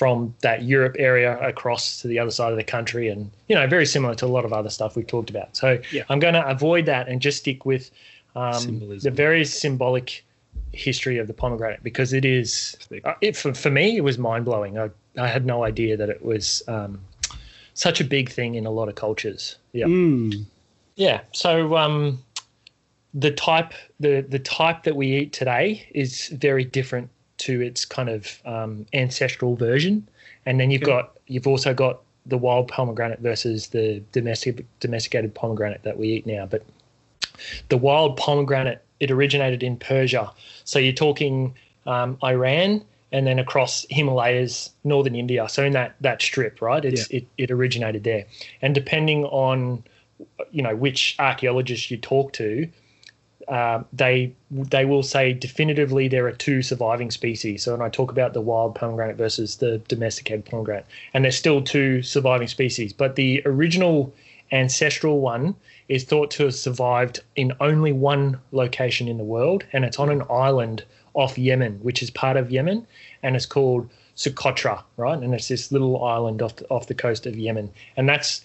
from 0.00 0.34
that 0.40 0.62
Europe 0.62 0.96
area 0.98 1.38
across 1.46 2.00
to 2.00 2.08
the 2.08 2.18
other 2.18 2.30
side 2.30 2.52
of 2.52 2.56
the 2.56 2.64
country, 2.64 3.08
and 3.08 3.30
you 3.48 3.54
know 3.54 3.66
very 3.66 3.84
similar 3.84 4.14
to 4.14 4.24
a 4.24 4.32
lot 4.36 4.46
of 4.46 4.52
other 4.54 4.70
stuff 4.70 4.96
we've 4.96 5.06
talked 5.06 5.28
about. 5.28 5.54
So 5.54 5.78
Yeah. 5.92 6.04
I'm 6.08 6.18
going 6.18 6.32
to 6.32 6.46
avoid 6.48 6.86
that 6.86 7.06
and 7.06 7.20
just 7.20 7.36
stick 7.36 7.66
with 7.66 7.90
um, 8.34 8.98
the 9.02 9.10
very 9.10 9.44
symbolic 9.44 10.24
history 10.72 11.18
of 11.18 11.26
the 11.26 11.34
pomegranate 11.34 11.82
because 11.82 12.14
it 12.14 12.24
is 12.24 12.78
uh, 13.04 13.12
it, 13.20 13.36
for, 13.36 13.52
for 13.52 13.70
me 13.70 13.98
it 13.98 14.00
was 14.00 14.16
mind 14.16 14.46
blowing. 14.46 14.78
I 14.78 14.88
I 15.18 15.28
had 15.28 15.44
no 15.44 15.64
idea 15.64 15.98
that 15.98 16.08
it 16.08 16.24
was 16.24 16.62
um, 16.66 16.98
such 17.74 18.00
a 18.00 18.04
big 18.04 18.30
thing 18.30 18.54
in 18.54 18.64
a 18.64 18.70
lot 18.70 18.88
of 18.88 18.94
cultures. 18.94 19.56
Yeah. 19.72 19.84
Mm. 19.84 20.46
Yeah. 20.96 21.20
So 21.32 21.76
um, 21.76 22.24
the 23.12 23.32
type 23.32 23.74
the 24.06 24.24
the 24.26 24.38
type 24.38 24.84
that 24.84 24.96
we 24.96 25.08
eat 25.18 25.34
today 25.34 25.86
is 25.94 26.28
very 26.28 26.64
different 26.64 27.10
to 27.40 27.60
its 27.60 27.84
kind 27.84 28.08
of 28.08 28.40
um, 28.44 28.86
ancestral 28.92 29.56
version, 29.56 30.06
and 30.46 30.58
then 30.60 30.70
you've 30.70 30.82
Okay. 30.82 30.92
got 30.92 31.18
you've 31.26 31.46
also 31.46 31.74
got 31.74 32.00
the 32.26 32.38
wild 32.38 32.68
pomegranate 32.68 33.20
versus 33.20 33.68
the 33.68 34.02
domestic 34.12 34.64
domesticated 34.80 35.34
pomegranate 35.34 35.82
that 35.82 35.98
we 35.98 36.08
eat 36.08 36.26
now. 36.26 36.46
But 36.46 36.64
the 37.68 37.78
wild 37.78 38.16
pomegranate 38.16 38.82
it 39.00 39.10
originated 39.10 39.62
in 39.62 39.76
Persia, 39.76 40.30
so 40.64 40.78
you're 40.78 40.92
talking 40.92 41.54
um, 41.86 42.18
Iran 42.22 42.84
and 43.12 43.26
then 43.26 43.38
across 43.38 43.86
Himalayas, 43.90 44.70
northern 44.84 45.14
India. 45.16 45.48
So 45.48 45.64
in 45.64 45.72
that 45.72 45.96
that 46.00 46.22
strip, 46.22 46.62
right? 46.62 46.84
It's 46.84 47.08
it, 47.10 47.26
it 47.38 47.50
originated 47.50 48.04
there, 48.04 48.26
and 48.62 48.74
depending 48.74 49.24
on 49.26 49.82
you 50.50 50.62
know 50.62 50.76
which 50.76 51.16
archaeologist 51.18 51.90
you 51.90 51.96
talk 51.96 52.32
to, 52.34 52.68
uh, 53.50 53.82
they 53.92 54.32
they 54.48 54.84
will 54.84 55.02
say 55.02 55.32
definitively 55.32 56.06
there 56.06 56.26
are 56.26 56.32
two 56.32 56.62
surviving 56.62 57.10
species. 57.10 57.64
So 57.64 57.72
when 57.72 57.82
I 57.82 57.88
talk 57.88 58.12
about 58.12 58.32
the 58.32 58.40
wild 58.40 58.76
pomegranate 58.76 59.16
versus 59.16 59.56
the 59.56 59.78
domesticated 59.88 60.44
pomegranate, 60.44 60.86
and 61.12 61.24
there's 61.24 61.36
still 61.36 61.60
two 61.60 62.00
surviving 62.02 62.46
species, 62.46 62.92
but 62.92 63.16
the 63.16 63.42
original 63.44 64.14
ancestral 64.52 65.20
one 65.20 65.56
is 65.88 66.04
thought 66.04 66.30
to 66.30 66.44
have 66.44 66.54
survived 66.54 67.20
in 67.34 67.52
only 67.58 67.92
one 67.92 68.38
location 68.52 69.08
in 69.08 69.18
the 69.18 69.24
world, 69.24 69.64
and 69.72 69.84
it's 69.84 69.98
on 69.98 70.10
an 70.10 70.22
island 70.30 70.84
off 71.14 71.36
Yemen, 71.36 71.80
which 71.82 72.04
is 72.04 72.10
part 72.10 72.36
of 72.36 72.52
Yemen, 72.52 72.86
and 73.24 73.34
it's 73.34 73.46
called 73.46 73.90
Socotra, 74.14 74.84
right? 74.96 75.18
And 75.18 75.34
it's 75.34 75.48
this 75.48 75.72
little 75.72 76.04
island 76.04 76.40
off 76.40 76.54
the, 76.54 76.68
off 76.68 76.86
the 76.86 76.94
coast 76.94 77.26
of 77.26 77.36
Yemen, 77.36 77.70
and 77.96 78.08
that's 78.08 78.44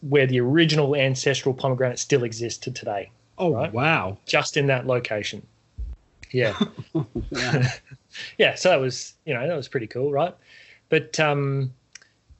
where 0.00 0.26
the 0.26 0.40
original 0.40 0.96
ancestral 0.96 1.54
pomegranate 1.54 1.98
still 1.98 2.24
exists 2.24 2.58
to 2.60 2.70
today. 2.70 3.10
Oh 3.38 3.52
Right. 3.52 3.72
wow! 3.72 4.18
just 4.26 4.56
in 4.56 4.66
that 4.66 4.86
location. 4.86 5.46
Yeah. 6.32 6.54
Yeah. 8.38 8.54
So 8.54 8.70
that 8.70 8.80
was, 8.80 9.12
you 9.26 9.34
know, 9.34 9.46
that 9.46 9.54
was 9.56 9.68
pretty 9.68 9.86
cool, 9.86 10.10
right? 10.10 10.34
But 10.88 11.20
um, 11.20 11.72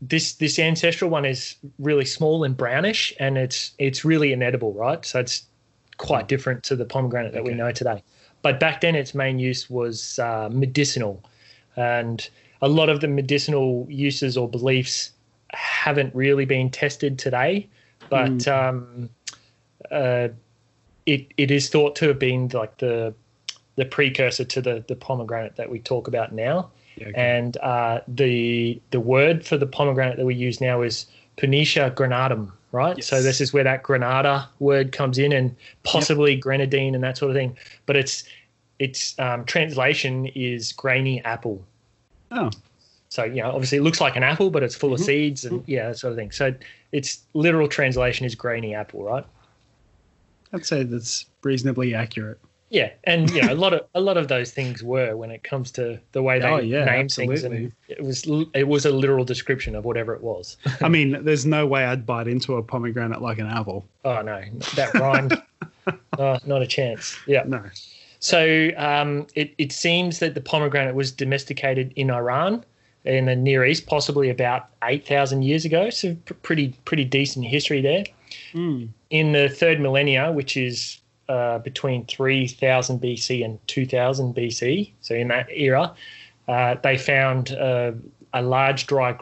this 0.00 0.34
this 0.34 0.58
ancestral 0.58 1.10
one 1.10 1.24
is 1.26 1.56
really 1.78 2.04
small 2.06 2.44
and 2.44 2.56
brownish, 2.56 3.12
and 3.20 3.36
it's 3.36 3.72
it's 3.78 4.04
really 4.04 4.32
inedible, 4.32 4.72
right? 4.72 5.04
So 5.04 5.20
it's 5.20 5.44
quite 5.98 6.28
different 6.28 6.62
to 6.64 6.76
the 6.76 6.84
pomegranate 6.84 7.32
that 7.34 7.44
we 7.44 7.52
know 7.54 7.72
today. 7.72 8.02
But 8.42 8.58
back 8.60 8.80
then, 8.80 8.94
its 8.94 9.14
main 9.14 9.38
use 9.38 9.68
was 9.68 10.18
uh, 10.18 10.48
medicinal, 10.50 11.22
and 11.76 12.28
a 12.62 12.68
lot 12.68 12.88
of 12.88 13.00
the 13.00 13.08
medicinal 13.08 13.86
uses 13.90 14.36
or 14.36 14.48
beliefs 14.48 15.12
haven't 15.52 16.14
really 16.14 16.44
been 16.44 16.70
tested 16.70 17.18
today. 17.18 17.68
But 18.08 18.46
um, 18.48 19.10
uh, 19.90 20.28
it 21.06 21.26
it 21.36 21.50
is 21.50 21.68
thought 21.70 21.96
to 21.96 22.08
have 22.08 22.18
been 22.18 22.48
like 22.48 22.78
the 22.78 23.14
the 23.76 23.84
precursor 23.84 24.44
to 24.44 24.60
the 24.60 24.84
the 24.88 24.96
pomegranate 24.96 25.56
that 25.56 25.70
we 25.70 25.78
talk 25.78 26.08
about 26.08 26.32
now. 26.32 26.70
Yeah, 26.96 27.08
okay. 27.08 27.20
And 27.38 27.56
uh, 27.58 28.00
the 28.08 28.80
the 28.90 29.00
word 29.00 29.44
for 29.46 29.56
the 29.58 29.66
pomegranate 29.66 30.16
that 30.16 30.26
we 30.26 30.34
use 30.34 30.60
now 30.60 30.82
is 30.82 31.06
Punica 31.36 31.94
granatum, 31.94 32.50
right? 32.72 33.02
So 33.04 33.22
this 33.22 33.40
is 33.40 33.52
where 33.52 33.64
that 33.64 33.82
granada 33.82 34.48
word 34.58 34.92
comes 34.92 35.18
in, 35.18 35.32
and 35.32 35.54
possibly 35.82 36.36
grenadine 36.36 36.94
and 36.94 37.04
that 37.04 37.18
sort 37.18 37.30
of 37.30 37.36
thing. 37.36 37.56
But 37.84 37.96
its 37.96 38.24
its 38.78 39.18
um, 39.18 39.44
translation 39.44 40.26
is 40.34 40.72
grainy 40.72 41.22
apple. 41.24 41.62
oh, 42.30 42.50
So 43.10 43.24
you 43.24 43.42
know, 43.42 43.50
obviously, 43.50 43.78
it 43.78 43.82
looks 43.82 44.00
like 44.00 44.16
an 44.16 44.22
apple, 44.22 44.50
but 44.50 44.62
it's 44.62 44.74
full 44.74 44.92
of 44.94 45.00
Mhm. 45.00 45.04
seeds 45.04 45.44
and 45.44 45.62
yeah, 45.66 45.88
that 45.88 45.98
sort 45.98 46.12
of 46.12 46.16
thing. 46.18 46.30
So 46.30 46.54
its 46.92 47.20
literal 47.34 47.68
translation 47.68 48.24
is 48.26 48.34
grainy 48.34 48.74
apple, 48.74 49.02
right? 49.04 49.24
I'd 50.52 50.66
say 50.66 50.82
that's 50.82 51.26
reasonably 51.42 51.94
accurate. 51.94 52.38
Yeah, 52.68 52.90
and 53.04 53.30
you 53.30 53.42
know, 53.42 53.52
a 53.52 53.54
lot 53.54 53.74
of 53.74 53.86
a 53.94 54.00
lot 54.00 54.16
of 54.16 54.26
those 54.26 54.50
things 54.50 54.82
were 54.82 55.16
when 55.16 55.30
it 55.30 55.44
comes 55.44 55.70
to 55.72 56.00
the 56.12 56.22
way 56.22 56.40
they 56.40 56.48
Oh, 56.48 56.56
yeah, 56.56 56.84
name 56.84 57.08
things, 57.08 57.44
and 57.44 57.72
it 57.88 58.02
was 58.02 58.26
it 58.54 58.66
was 58.66 58.84
a 58.84 58.90
literal 58.90 59.24
description 59.24 59.76
of 59.76 59.84
whatever 59.84 60.14
it 60.14 60.22
was. 60.22 60.56
I 60.80 60.88
mean, 60.88 61.24
there's 61.24 61.46
no 61.46 61.64
way 61.66 61.84
I'd 61.84 62.04
bite 62.04 62.26
into 62.26 62.56
a 62.56 62.62
pomegranate 62.62 63.22
like 63.22 63.38
an 63.38 63.46
apple. 63.46 63.86
Oh 64.04 64.20
no, 64.22 64.42
that 64.74 64.94
rhymed. 64.94 65.40
oh, 66.18 66.38
not 66.44 66.60
a 66.60 66.66
chance. 66.66 67.16
Yeah. 67.26 67.44
No. 67.46 67.62
So 68.18 68.70
um, 68.76 69.28
it 69.36 69.54
it 69.58 69.70
seems 69.70 70.18
that 70.18 70.34
the 70.34 70.40
pomegranate 70.40 70.96
was 70.96 71.12
domesticated 71.12 71.92
in 71.94 72.10
Iran 72.10 72.64
in 73.04 73.26
the 73.26 73.36
Near 73.36 73.64
East, 73.64 73.86
possibly 73.86 74.28
about 74.28 74.66
eight 74.82 75.06
thousand 75.06 75.42
years 75.42 75.64
ago. 75.64 75.90
So 75.90 76.16
pr- 76.24 76.34
pretty 76.34 76.74
pretty 76.84 77.04
decent 77.04 77.46
history 77.46 77.80
there. 77.80 78.04
Mm. 78.52 78.88
In 79.10 79.32
the 79.32 79.48
third 79.48 79.80
millennia, 79.80 80.32
which 80.32 80.56
is 80.56 80.98
uh, 81.28 81.58
between 81.58 82.06
3000 82.06 83.00
BC 83.00 83.44
and 83.44 83.58
2000 83.68 84.34
BC, 84.34 84.92
so 85.00 85.14
in 85.14 85.28
that 85.28 85.48
era, 85.50 85.94
uh, 86.48 86.76
they 86.82 86.96
found 86.96 87.52
uh, 87.52 87.92
a 88.32 88.42
large 88.42 88.86
dry 88.86 89.16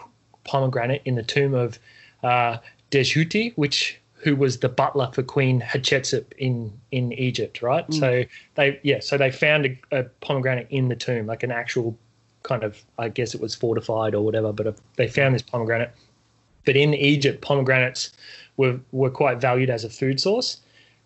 pomegranate 0.44 1.02
in 1.04 1.14
the 1.14 1.22
tomb 1.22 1.54
of 1.54 1.78
uh, 2.22 2.58
Djehuty, 2.90 3.52
which 3.56 3.98
who 4.24 4.34
was 4.34 4.60
the 4.60 4.70
butler 4.70 5.10
for 5.12 5.22
Queen 5.22 5.60
Hatshepsut 5.60 6.24
in 6.38 6.72
in 6.90 7.12
Egypt, 7.12 7.60
right? 7.60 7.84
So 7.92 8.24
they 8.54 8.80
yeah, 8.82 9.00
so 9.00 9.18
they 9.18 9.30
found 9.30 9.66
a, 9.66 9.78
a 9.98 10.04
pomegranate 10.20 10.66
in 10.70 10.88
the 10.88 10.96
tomb, 10.96 11.26
like 11.26 11.42
an 11.42 11.50
actual 11.50 11.96
kind 12.42 12.62
of 12.62 12.82
I 12.98 13.10
guess 13.10 13.34
it 13.34 13.40
was 13.40 13.54
fortified 13.54 14.14
or 14.14 14.24
whatever, 14.24 14.52
but 14.52 14.66
uh, 14.66 14.72
they 14.96 15.08
found 15.08 15.34
this 15.34 15.42
pomegranate. 15.42 15.92
But 16.64 16.76
in 16.76 16.94
Egypt, 16.94 17.42
pomegranates 17.42 18.12
were 18.56 18.78
were 18.92 19.11
quite 19.11 19.40
valued 19.40 19.70
as 19.70 19.84
a 19.84 19.90
food 19.90 20.20
source, 20.20 20.58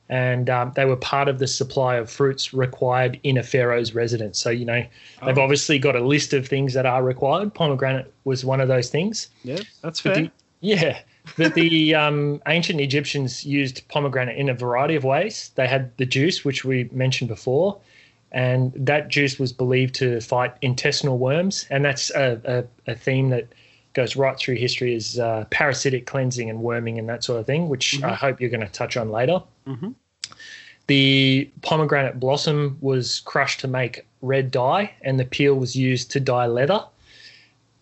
and 0.08 0.48
um, 0.50 0.72
they 0.76 0.84
were 0.84 0.96
part 0.96 1.28
of 1.28 1.38
the 1.38 1.46
supply 1.46 1.96
of 1.96 2.10
fruits 2.10 2.52
required 2.54 3.18
in 3.22 3.36
a 3.38 3.42
pharaoh's 3.42 3.94
residence. 3.94 4.38
So 4.38 4.50
you 4.50 4.64
know 4.64 4.84
they've 5.24 5.38
Oh. 5.38 5.42
obviously 5.42 5.78
got 5.78 5.96
a 5.96 6.00
list 6.04 6.32
of 6.32 6.46
things 6.48 6.74
that 6.74 6.86
are 6.86 7.02
required. 7.02 7.54
Pomegranate 7.54 8.12
was 8.24 8.44
one 8.44 8.60
of 8.60 8.68
those 8.68 8.90
things. 8.90 9.28
Yeah, 9.44 9.58
that's 9.82 10.00
fair. 10.00 10.14
the- 10.14 10.30
yeah, 10.60 10.98
but 11.36 11.54
the 11.54 11.94
um, 12.02 12.42
ancient 12.48 12.80
Egyptians 12.80 13.44
used 13.44 13.86
pomegranate 13.88 14.36
in 14.36 14.48
a 14.48 14.54
variety 14.54 14.96
of 14.96 15.04
ways. 15.04 15.50
They 15.54 15.68
had 15.68 15.96
the 15.98 16.06
juice, 16.06 16.44
which 16.44 16.64
we 16.64 16.88
mentioned 16.92 17.28
before, 17.28 17.78
and 18.32 18.72
that 18.74 19.08
juice 19.08 19.38
was 19.38 19.52
believed 19.52 19.94
to 19.96 20.20
fight 20.20 20.52
intestinal 20.62 21.16
worms, 21.18 21.66
and 21.70 21.84
that's 21.84 22.10
a, 22.10 22.40
a, 22.86 22.90
a 22.92 22.94
theme 22.96 23.30
that 23.30 23.46
goes 23.94 24.16
right 24.16 24.38
through 24.38 24.56
history 24.56 24.94
is 24.94 25.18
uh, 25.18 25.44
parasitic 25.50 26.06
cleansing 26.06 26.48
and 26.50 26.62
worming 26.62 26.98
and 26.98 27.08
that 27.08 27.24
sort 27.24 27.40
of 27.40 27.46
thing, 27.46 27.68
which 27.68 28.02
I 28.02 28.14
hope 28.14 28.40
you're 28.40 28.50
going 28.50 28.66
to 28.66 28.72
touch 28.72 28.96
on 28.96 29.10
later. 29.10 29.42
Mhm. 29.66 29.94
The 30.86 31.50
pomegranate 31.62 32.18
blossom 32.18 32.78
was 32.80 33.20
crushed 33.20 33.60
to 33.60 33.68
make 33.68 34.06
red 34.22 34.50
dye, 34.50 34.92
and 35.02 35.20
the 35.20 35.24
peel 35.24 35.54
was 35.54 35.76
used 35.76 36.10
to 36.12 36.20
dye 36.20 36.46
leather 36.46 36.82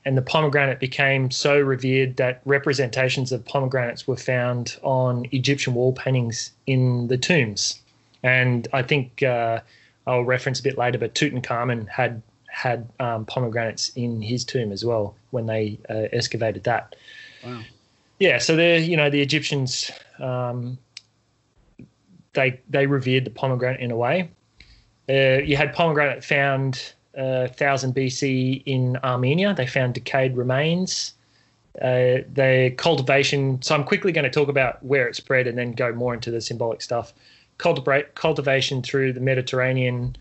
and 0.06 0.16
the 0.16 0.22
pomegranate 0.22 0.78
became 0.78 1.32
so 1.32 1.58
revered 1.58 2.16
that 2.16 2.40
representations 2.44 3.32
of 3.32 3.44
pomegranates 3.44 4.06
were 4.06 4.16
found 4.16 4.78
on 4.82 5.26
Egyptian 5.32 5.74
wall 5.74 5.92
paintings 5.92 6.52
in 6.68 7.08
the 7.08 7.18
tombs. 7.18 7.80
And 8.22 8.68
I 8.72 8.82
think 8.82 9.24
uh, 9.24 9.60
I'll 10.06 10.22
reference 10.22 10.60
a 10.60 10.62
bit 10.62 10.78
later, 10.78 10.96
but 10.96 11.16
Tutankhamun 11.16 11.88
had 11.88 12.22
had 12.56 12.88
um, 13.00 13.26
pomegranates 13.26 13.90
in 13.96 14.22
his 14.22 14.42
tomb 14.42 14.72
as 14.72 14.82
well 14.82 15.14
when 15.30 15.44
they 15.44 15.78
uh, 15.90 16.08
excavated 16.10 16.64
that. 16.64 16.96
Wow. 17.44 17.60
Yeah, 18.18 18.38
so 18.38 18.56
the 18.56 18.80
you 18.80 18.96
know 18.96 19.10
the 19.10 19.20
Egyptians 19.20 19.90
um, 20.18 20.78
they 22.32 22.58
they 22.70 22.86
revered 22.86 23.26
the 23.26 23.30
pomegranate 23.30 23.80
in 23.80 23.90
a 23.90 23.96
way. 23.96 24.30
Uh, 25.06 25.42
you 25.44 25.54
had 25.54 25.74
pomegranate 25.74 26.24
found 26.24 26.94
uh, 27.16 27.46
1000 27.48 27.94
BC 27.94 28.62
in 28.64 28.96
Armenia. 29.04 29.52
They 29.52 29.66
found 29.66 29.92
decayed 29.92 30.34
remains. 30.34 31.12
Uh, 31.82 32.24
the 32.32 32.72
cultivation. 32.78 33.60
So 33.60 33.74
I'm 33.74 33.84
quickly 33.84 34.12
going 34.12 34.24
to 34.24 34.30
talk 34.30 34.48
about 34.48 34.82
where 34.82 35.06
it 35.06 35.14
spread 35.14 35.46
and 35.46 35.58
then 35.58 35.72
go 35.72 35.92
more 35.92 36.14
into 36.14 36.30
the 36.30 36.40
symbolic 36.40 36.80
stuff. 36.80 37.12
Cultivate 37.58 38.14
cultivation 38.14 38.82
through 38.82 39.12
the 39.12 39.20
Mediterranean, 39.20 40.16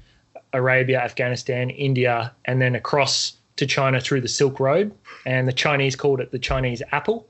Arabia, 0.55 0.99
Afghanistan, 1.01 1.69
India, 1.69 2.33
and 2.45 2.61
then 2.61 2.75
across 2.75 3.33
to 3.57 3.65
China 3.65 3.99
through 4.01 4.21
the 4.21 4.27
Silk 4.27 4.59
Road. 4.59 4.93
And 5.25 5.47
the 5.47 5.53
Chinese 5.53 5.95
called 5.95 6.19
it 6.19 6.31
the 6.31 6.39
Chinese 6.39 6.81
apple. 6.91 7.27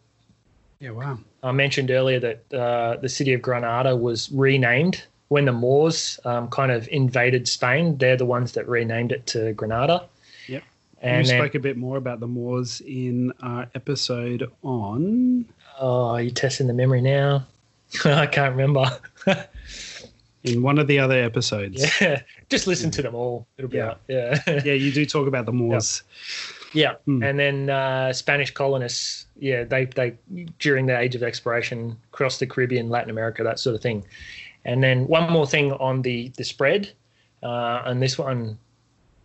Yeah, 0.80 0.92
wow. 0.92 1.20
I 1.44 1.52
mentioned 1.52 1.92
earlier 1.92 2.20
that 2.20 2.54
uh, 2.54 2.98
the 2.98 3.10
city 3.10 3.34
of 3.34 3.42
Granada 3.42 3.96
was 3.96 4.32
renamed 4.32 5.04
when 5.30 5.46
the 5.46 5.54
Moors 5.54 6.20
um, 6.26 6.50
kind 6.50 6.72
of 6.72 6.88
invaded 6.90 7.48
Spain. 7.48 7.98
They're 7.98 8.18
the 8.18 8.26
ones 8.26 8.54
that 8.54 8.68
renamed 8.68 9.12
it 9.12 9.26
to 9.28 9.54
Granada. 9.54 10.08
Yep. 10.48 10.64
And 11.02 11.24
we 11.24 11.30
then, 11.30 11.40
spoke 11.40 11.56
a 11.56 11.60
bit 11.60 11.78
more 11.78 11.98
about 11.98 12.20
the 12.20 12.28
Moors 12.28 12.82
in 12.82 13.32
our 13.42 13.68
episode 13.76 14.52
on 14.64 15.46
oh, 15.80 16.18
you're 16.18 16.32
testing 16.32 16.68
the 16.68 16.74
memory 16.74 17.02
now. 17.02 17.46
I 18.06 18.28
can't 18.28 18.56
remember. 18.56 18.86
in 20.46 20.62
one 20.62 20.78
of 20.80 20.88
the 20.88 21.00
other 21.00 21.22
episodes. 21.22 21.84
yeah, 22.02 22.22
just 22.50 22.68
listen 22.68 22.92
to 22.92 23.02
them 23.02 23.16
all. 23.16 23.48
It'll 23.58 23.70
be 23.70 23.78
Yeah. 23.78 23.88
out. 23.90 24.02
Yeah. 24.08 24.42
Yeah, 24.66 24.74
you 24.74 24.92
do 24.92 25.06
talk 25.06 25.28
about 25.28 25.46
the 25.46 25.52
Moors. 25.54 26.04
Yeah, 26.74 26.96
Hmm. 27.06 27.24
and 27.24 27.40
then 27.40 27.70
uh, 27.70 28.12
Spanish 28.14 28.52
colonists, 28.52 29.28
yeah, 29.40 29.64
they 29.64 29.86
they 29.86 30.14
during 30.60 30.86
the 30.88 30.98
age 31.00 31.16
of 31.16 31.24
exploration 31.24 31.98
crossed 32.12 32.40
the 32.42 32.48
Caribbean, 32.48 32.90
Latin 32.90 33.10
America, 33.10 33.44
that 33.44 33.60
sort 33.60 33.76
of 33.76 33.82
thing. 33.82 34.06
And 34.66 34.84
then 34.84 35.08
one 35.08 35.32
more 35.32 35.48
thing 35.48 35.72
on 35.74 36.02
the 36.02 36.30
the 36.38 36.44
spread, 36.44 36.92
uh, 37.44 37.84
and 37.86 38.02
this 38.02 38.18
one 38.18 38.58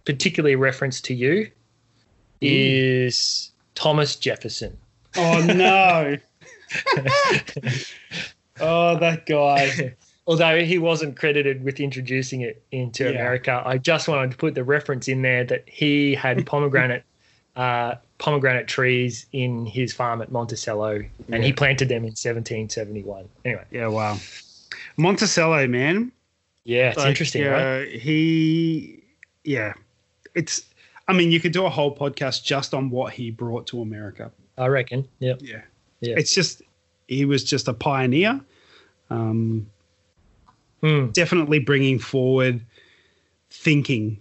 particularly 0.04 0.54
reference 0.56 1.00
to 1.02 1.14
you 1.14 1.50
is 2.40 3.50
Thomas 3.74 4.16
Jefferson. 4.16 4.76
Oh 5.16 5.42
no. 5.44 6.16
oh, 8.60 8.98
that 8.98 9.26
guy. 9.26 9.94
Although 10.30 10.60
he 10.64 10.78
wasn't 10.78 11.16
credited 11.16 11.64
with 11.64 11.80
introducing 11.80 12.42
it 12.42 12.62
into 12.70 13.02
Yeah. 13.02 13.10
America, 13.10 13.62
I 13.66 13.78
just 13.78 14.06
wanted 14.06 14.30
to 14.30 14.36
put 14.36 14.54
the 14.54 14.62
reference 14.62 15.08
in 15.08 15.22
there 15.22 15.42
that 15.44 15.64
he 15.68 16.14
had 16.14 16.46
pomegranate 16.52 17.02
uh, 17.56 17.96
pomegranate 18.18 18.68
trees 18.68 19.26
in 19.32 19.66
his 19.66 19.92
farm 19.92 20.22
at 20.22 20.30
Monticello, 20.30 21.02
and 21.32 21.42
he 21.42 21.52
planted 21.52 21.88
them 21.88 22.04
in 22.04 22.10
1771. 22.14 23.28
Anyway, 23.44 23.64
Yeah, 23.72 23.88
wow. 23.88 24.18
Monticello, 24.96 25.66
man. 25.66 26.12
yeah, 26.62 26.90
it's 26.90 26.98
Like, 26.98 27.08
interesting, 27.08 27.44
right? 27.44 27.60
uh, 27.60 27.80
He, 27.86 29.02
yeah, 29.42 29.72
it's. 30.36 30.64
I 31.08 31.12
mean, 31.12 31.32
you 31.32 31.40
could 31.40 31.52
do 31.52 31.66
a 31.66 31.70
whole 31.70 31.92
podcast 31.94 32.44
just 32.44 32.72
on 32.72 32.88
what 32.88 33.12
he 33.14 33.32
brought 33.32 33.66
to 33.68 33.82
America. 33.82 34.30
I 34.56 34.66
reckon. 34.68 35.08
Yep. 35.18 35.40
Yeah, 35.42 35.62
Yeah. 36.00 36.14
It's 36.16 36.32
just 36.32 36.62
he 37.08 37.24
was 37.24 37.42
just 37.42 37.66
a 37.66 37.74
pioneer. 37.74 38.40
Um, 39.10 39.66
Hmm. 40.80 41.08
definitely 41.10 41.58
bringing 41.58 41.98
forward 41.98 42.64
thinking 43.50 44.18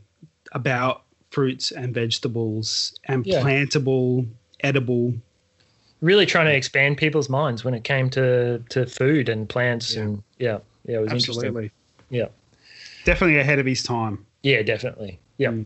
about 0.52 1.04
fruits 1.32 1.72
and 1.72 1.94
vegetables 1.94 2.94
and 3.06 3.26
Yeah. 3.26 3.42
plantable, 3.42 4.28
edible 4.64 5.14
really 6.02 6.26
trying 6.26 6.46
to 6.46 6.56
expand 6.56 6.98
people's 6.98 7.28
minds 7.30 7.66
when 7.66 7.74
it 7.74 7.84
came 7.84 8.10
to 8.10 8.60
to 8.70 8.86
food 8.86 9.28
and 9.30 9.50
plants 9.50 9.96
Yeah. 9.96 10.02
and 10.02 10.24
yeah, 10.38 10.60
yeah, 10.86 10.98
it 10.98 11.02
was 11.02 11.12
interesting. 11.12 11.48
Absolutely. 11.48 11.72
Yeah. 12.10 12.28
Definitely 13.06 13.40
ahead 13.40 13.60
of 13.60 13.66
his 13.66 13.84
time. 13.84 14.26
Yeah, 14.44 14.62
definitely. 14.62 15.20
Yeah. 15.38 15.50
Mm. 15.52 15.66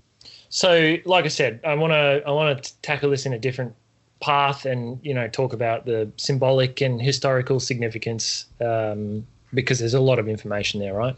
So, 0.49 0.97
like 1.05 1.25
I 1.25 1.29
said, 1.29 1.59
I 1.63 1.75
want 1.75 1.91
to 1.93 2.23
I 2.25 2.31
want 2.31 2.63
to 2.63 2.81
tackle 2.81 3.09
this 3.09 3.25
in 3.25 3.33
a 3.33 3.39
different 3.39 3.75
path, 4.21 4.65
and 4.65 4.99
you 5.03 5.13
know, 5.13 5.27
talk 5.27 5.53
about 5.53 5.85
the 5.85 6.09
symbolic 6.17 6.81
and 6.81 7.01
historical 7.01 7.59
significance 7.59 8.45
um, 8.61 9.27
because 9.53 9.79
there's 9.79 9.93
a 9.93 9.99
lot 9.99 10.19
of 10.19 10.27
information 10.27 10.79
there, 10.79 10.93
right? 10.93 11.15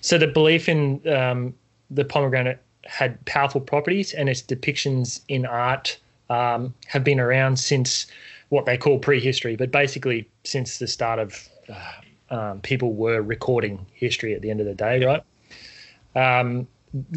So, 0.00 0.18
the 0.18 0.26
belief 0.26 0.68
in 0.68 1.06
um, 1.08 1.54
the 1.90 2.04
pomegranate 2.04 2.60
had 2.84 3.24
powerful 3.24 3.60
properties, 3.60 4.12
and 4.12 4.28
its 4.28 4.42
depictions 4.42 5.20
in 5.28 5.46
art 5.46 5.98
um, 6.30 6.74
have 6.86 7.04
been 7.04 7.20
around 7.20 7.58
since 7.58 8.06
what 8.48 8.66
they 8.66 8.76
call 8.76 8.98
prehistory, 8.98 9.56
but 9.56 9.70
basically 9.70 10.28
since 10.44 10.78
the 10.78 10.86
start 10.86 11.18
of 11.18 11.48
uh, 11.68 11.92
um, 12.30 12.60
people 12.60 12.92
were 12.92 13.22
recording 13.22 13.84
history 13.92 14.34
at 14.34 14.42
the 14.42 14.50
end 14.50 14.60
of 14.60 14.66
the 14.66 14.74
day, 14.74 15.04
right? 15.04 15.22
Um, 16.14 16.66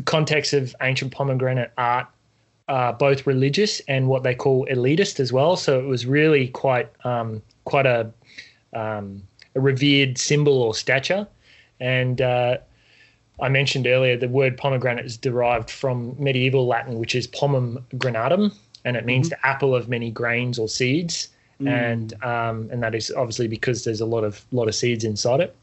context 0.06 0.54
of 0.54 0.76
ancient 0.82 1.12
pomegranate 1.12 1.72
art, 1.78 2.08
uh, 2.68 2.92
both 2.92 3.28
religious 3.28 3.80
and 3.82 4.08
what 4.08 4.24
they 4.24 4.36
call 4.36 4.66
elitist 4.68 5.20
as 5.20 5.32
well. 5.32 5.56
So 5.56 5.80
it 5.80 5.86
was 5.86 6.06
really 6.06 6.48
quite 6.50 6.90
um, 7.06 7.42
quite 7.66 7.86
a, 7.86 8.12
um, 8.74 9.24
a 9.58 9.60
revered 9.60 10.18
symbol 10.18 10.62
or 10.62 10.74
stature. 10.74 11.28
And 11.80 12.22
uh, 12.22 12.58
I 13.42 13.50
mentioned 13.50 13.88
earlier 13.88 14.16
the 14.16 14.30
word 14.30 14.56
pomegranate 14.56 15.06
is 15.06 15.18
derived 15.18 15.70
from 15.70 16.16
medieval 16.18 16.66
Latin, 16.68 17.00
which 17.00 17.16
is 17.16 17.28
pomum 17.28 17.84
granatum, 17.96 18.54
and 18.86 18.96
it 18.96 19.06
means 19.06 19.30
the 19.30 19.46
apple 19.46 19.76
of 19.76 19.90
many 19.90 20.12
grains 20.12 20.58
or 20.58 20.70
seeds. 20.70 21.30
And 21.66 22.14
um, 22.24 22.70
and 22.72 22.84
that 22.84 22.94
is 22.94 23.12
obviously 23.12 23.48
because 23.48 23.84
there's 23.84 24.00
a 24.00 24.06
lot 24.06 24.24
of 24.24 24.46
lot 24.52 24.68
of 24.68 24.76
seeds 24.76 25.04
inside 25.04 25.40
it. 25.40 25.56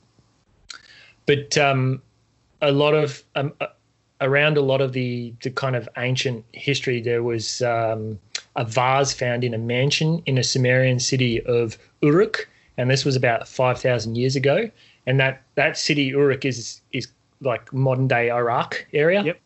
But 1.24 1.57
um, 1.57 2.02
a 2.61 2.72
lot 2.72 2.94
of 2.94 3.22
um, 3.37 3.52
uh, 3.61 3.68
around 4.20 4.57
a 4.57 4.61
lot 4.61 4.80
of 4.80 4.92
the 4.92 5.33
the 5.42 5.50
kind 5.50 5.76
of 5.76 5.88
ancient 5.96 6.44
history, 6.52 7.00
there 7.00 7.22
was 7.22 7.62
um, 7.62 8.18
a 8.57 8.64
vase 8.64 9.12
found 9.12 9.44
in 9.44 9.54
a 9.54 9.59
mansion 9.59 10.20
in 10.26 10.37
a 10.37 10.42
Sumerian 10.42 10.98
city 10.98 11.40
of 11.42 11.78
Uruk, 12.02 12.48
and 12.76 12.90
this 12.90 13.04
was 13.04 13.16
about 13.16 13.48
five 13.48 13.80
thousand 13.80 14.16
years 14.16 14.37
ago. 14.37 14.70
And 15.06 15.20
that 15.20 15.42
that 15.54 15.76
city 15.76 16.04
Uruk 16.04 16.44
is 16.44 16.80
is 16.92 17.08
like 17.40 17.72
modern 17.72 18.08
day 18.08 18.30
Iraq 18.30 18.87
area. 18.92 19.22
Yep. 19.22 19.40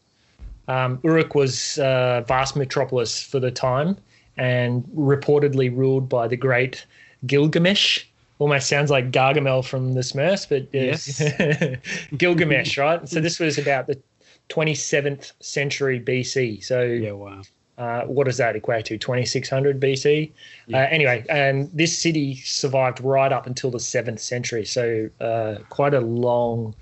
Um, 0.69 1.01
Uruk 1.03 1.35
was 1.35 1.79
a 1.79 2.25
vast 2.29 2.57
metropolis 2.57 3.23
for 3.23 3.41
the 3.41 3.51
time, 3.51 3.97
and 4.37 4.85
reportedly 4.95 5.75
ruled 5.75 6.09
by 6.09 6.29
the 6.29 6.37
great 6.37 6.85
Gilgamesh. 7.27 8.05
Almost 8.39 8.69
sounds 8.69 8.91
like 8.91 9.11
Gargamel 9.11 9.65
from 9.65 9.95
the 9.95 10.01
Smurfs, 10.01 10.47
but 10.49 10.69
uh, 10.73 11.77
Gilgamesh, 12.17 12.79
right? 12.79 13.09
So 13.09 13.21
this 13.21 13.41
was 13.41 13.59
about 13.59 13.89
the 13.89 14.01
27th 14.49 15.33
century 15.41 15.99
BC. 15.99 16.63
So 16.63 16.83
Yeah, 16.83 17.13
wow. 17.13 17.43
Uh, 17.79 18.03
what 18.03 18.25
does 18.25 18.37
that 18.39 18.57
equate 18.57 18.85
to? 18.87 18.99
2600 18.99 19.81
BC. 19.81 20.33
Yeah. 20.67 20.79
Uh, 20.79 20.87
anyway, 20.91 21.25
and 21.31 21.71
this 21.73 21.97
city 21.97 22.35
survived 22.37 23.01
right 23.01 23.33
up 23.33 23.47
until 23.47 23.71
the 23.71 23.79
seventh 23.79 24.21
century. 24.21 24.65
So 24.65 25.09
uh, 25.21 25.57
quite 25.69 25.95
a 25.95 26.01
long, 26.01 26.75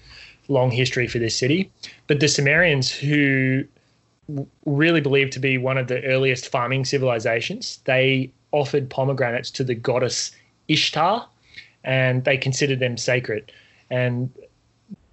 long 0.49 0.71
history 0.71 1.07
for 1.07 1.19
this 1.19 1.37
city. 1.37 1.71
But 2.07 2.21
the 2.21 2.29
Sumerians, 2.29 2.91
who 2.91 3.65
really 4.65 5.03
believed 5.03 5.33
to 5.35 5.39
be 5.39 5.59
one 5.59 5.77
of 5.77 5.87
the 5.89 6.03
earliest 6.05 6.49
farming 6.49 6.87
civilizations, 6.87 7.79
they 7.85 8.33
offered 8.53 8.89
pomegranates 8.89 9.51
to 9.53 9.65
the 9.65 9.75
goddess 9.75 10.33
Ishtar, 10.69 11.29
and 11.85 12.25
they 12.25 12.39
considered 12.39 12.81
them 12.81 12.97
sacred. 12.97 13.53
And 13.91 14.33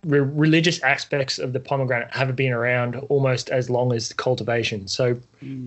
re- 0.04 0.20
religious 0.20 0.82
aspects 0.84 1.39
of 1.39 1.54
the 1.54 1.60
pomegranate 1.60 2.13
have 2.13 2.36
been 2.36 2.52
around 2.52 2.96
almost 3.10 3.50
as 3.50 3.70
long 3.70 3.94
as 3.94 4.13
cultivation. 4.13 4.88
So, 4.88 5.18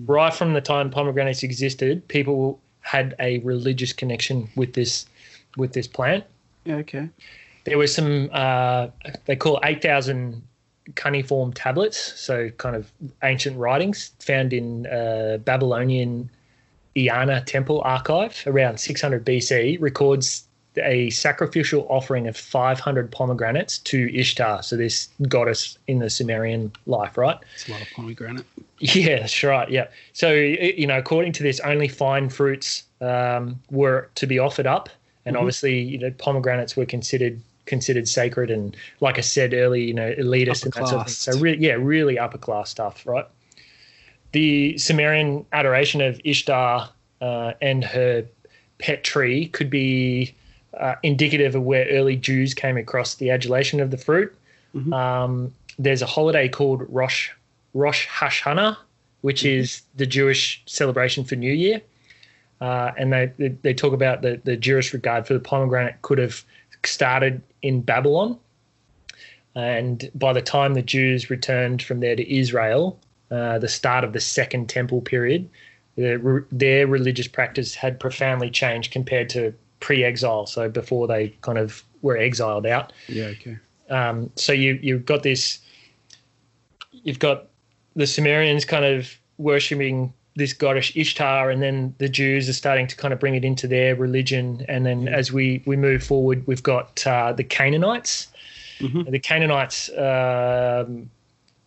right 0.05 0.33
from 0.33 0.53
the 0.53 0.61
time 0.61 0.89
pomegranates 0.89 1.43
existed, 1.43 2.07
people 2.07 2.59
had 2.81 3.15
a 3.19 3.39
religious 3.39 3.93
connection 3.93 4.49
with 4.55 4.73
this 4.73 5.05
with 5.57 5.73
this 5.73 5.87
plant. 5.87 6.23
Yeah, 6.65 6.75
okay. 6.75 7.09
There 7.65 7.77
were 7.77 7.87
some 7.87 8.29
uh, 8.31 8.87
they 9.25 9.35
call 9.35 9.59
eight 9.63 9.81
thousand 9.81 10.41
cuneiform 10.95 11.53
tablets, 11.53 11.97
so 12.19 12.49
kind 12.51 12.75
of 12.75 12.91
ancient 13.23 13.57
writings 13.57 14.11
found 14.19 14.53
in 14.53 14.87
uh, 14.87 15.37
Babylonian 15.43 16.29
Eanna 16.95 17.43
temple 17.45 17.81
archive 17.85 18.43
around 18.47 18.79
600 18.79 19.23
BC 19.23 19.79
records 19.79 20.46
a 20.79 21.09
sacrificial 21.09 21.85
offering 21.89 22.27
of 22.27 22.37
500 22.37 23.11
pomegranates 23.11 23.77
to 23.79 24.13
Ishtar, 24.15 24.63
so 24.63 24.75
this 24.77 25.09
goddess 25.27 25.77
in 25.87 25.99
the 25.99 26.09
Sumerian 26.09 26.71
life, 26.85 27.17
right? 27.17 27.37
It's 27.53 27.67
a 27.67 27.71
lot 27.71 27.81
of 27.81 27.89
pomegranate. 27.91 28.45
Yeah, 28.79 29.19
that's 29.19 29.43
right. 29.43 29.69
Yeah. 29.69 29.87
So, 30.13 30.31
you 30.31 30.85
know, 30.85 30.97
according 30.97 31.31
to 31.33 31.43
this, 31.43 31.59
only 31.61 31.87
fine 31.87 32.29
fruits 32.29 32.83
um, 33.01 33.59
were 33.71 34.09
to 34.15 34.27
be 34.27 34.37
offered 34.39 34.67
up. 34.67 34.89
And 35.25 35.35
Mhm. 35.35 35.39
obviously, 35.39 35.79
you 35.79 35.97
know, 35.97 36.11
pomegranates 36.11 36.77
were 36.77 36.85
considered 36.85 37.41
considered 37.65 38.07
sacred 38.07 38.49
and, 38.49 38.77
like 39.01 39.17
I 39.17 39.21
said 39.21 39.53
earlier, 39.53 39.83
you 39.83 39.93
know, 39.93 40.13
elitist 40.13 40.63
and 40.63 40.71
that 40.73 40.87
sort 40.87 41.01
of 41.01 41.07
thing. 41.07 41.13
So, 41.13 41.37
really, 41.37 41.57
yeah, 41.57 41.73
really 41.73 42.17
upper 42.17 42.37
class 42.37 42.69
stuff, 42.69 43.05
right? 43.05 43.25
The 44.31 44.77
Sumerian 44.77 45.45
adoration 45.51 45.99
of 46.01 46.21
Ishtar 46.23 46.89
uh, 47.19 47.53
and 47.61 47.83
her 47.83 48.25
pet 48.77 49.03
tree 49.03 49.47
could 49.47 49.69
be 49.69 50.33
uh, 50.79 50.95
indicative 51.03 51.55
of 51.55 51.63
where 51.63 51.87
early 51.89 52.15
Jews 52.15 52.53
came 52.53 52.77
across 52.77 53.15
the 53.15 53.29
adulation 53.29 53.79
of 53.79 53.91
the 53.91 53.97
fruit. 53.97 54.33
Mhm. 54.75 54.93
Um, 54.93 55.53
there's 55.79 56.01
a 56.01 56.05
holiday 56.05 56.47
called 56.47 56.83
Rosh 56.89 57.31
Rosh 57.73 58.07
Hashanah, 58.07 58.77
which 59.21 59.45
is 59.45 59.81
the 59.95 60.05
Jewish 60.05 60.61
celebration 60.65 61.23
for 61.23 61.35
New 61.35 61.53
Year. 61.53 61.81
Uh, 62.59 62.91
and 62.97 63.13
they, 63.13 63.31
they 63.37 63.49
they 63.61 63.73
talk 63.73 63.93
about 63.93 64.21
the, 64.21 64.41
the 64.43 64.57
Jewish 64.57 64.93
regard 64.93 65.27
for 65.27 65.33
the 65.33 65.39
pomegranate 65.39 66.01
could 66.01 66.17
have 66.17 66.43
started 66.83 67.41
in 67.61 67.81
Babylon. 67.81 68.37
And 69.55 70.09
by 70.13 70.33
the 70.33 70.41
time 70.41 70.73
the 70.73 70.81
Jews 70.81 71.29
returned 71.29 71.81
from 71.81 71.99
there 71.99 72.15
to 72.15 72.35
Israel, 72.35 72.99
uh, 73.31 73.57
the 73.59 73.67
start 73.67 74.03
of 74.03 74.13
the 74.13 74.19
Second 74.19 74.69
Temple 74.69 75.01
period, 75.01 75.49
their, 75.95 76.45
their 76.51 76.85
religious 76.87 77.27
practice 77.27 77.73
had 77.73 77.99
profoundly 77.99 78.51
changed 78.51 78.91
compared 78.91 79.29
to 79.29 79.53
pre-exile. 79.79 80.45
So 80.45 80.69
before 80.69 81.07
they 81.07 81.29
kind 81.41 81.57
of 81.57 81.83
were 82.01 82.17
exiled 82.17 82.65
out. 82.65 82.93
Yeah, 83.07 83.25
okay. 83.25 83.57
Um, 83.89 84.31
so 84.35 84.53
you 84.53 84.79
you've 84.81 85.05
got 85.05 85.23
this. 85.23 85.59
You've 86.91 87.19
got 87.19 87.47
the 87.95 88.07
Sumerians 88.07 88.65
kind 88.65 88.85
of 88.85 89.17
worshipping 89.37 90.13
this 90.35 90.53
goddess 90.53 90.91
Ishtar, 90.95 91.49
and 91.49 91.61
then 91.61 91.95
the 91.97 92.09
Jews 92.09 92.47
are 92.47 92.53
starting 92.53 92.87
to 92.87 92.95
kind 92.95 93.13
of 93.13 93.19
bring 93.19 93.35
it 93.35 93.43
into 93.43 93.67
their 93.67 93.95
religion. 93.95 94.65
And 94.67 94.85
then 94.85 95.07
as 95.07 95.31
we 95.31 95.63
we 95.65 95.75
move 95.75 96.03
forward, 96.03 96.45
we've 96.47 96.63
got 96.63 97.05
uh, 97.05 97.33
the 97.33 97.43
Canaanites. 97.43 98.27
Mhm. 98.79 99.09
The 99.09 99.19
Canaanites 99.19 99.89
um, 99.89 101.09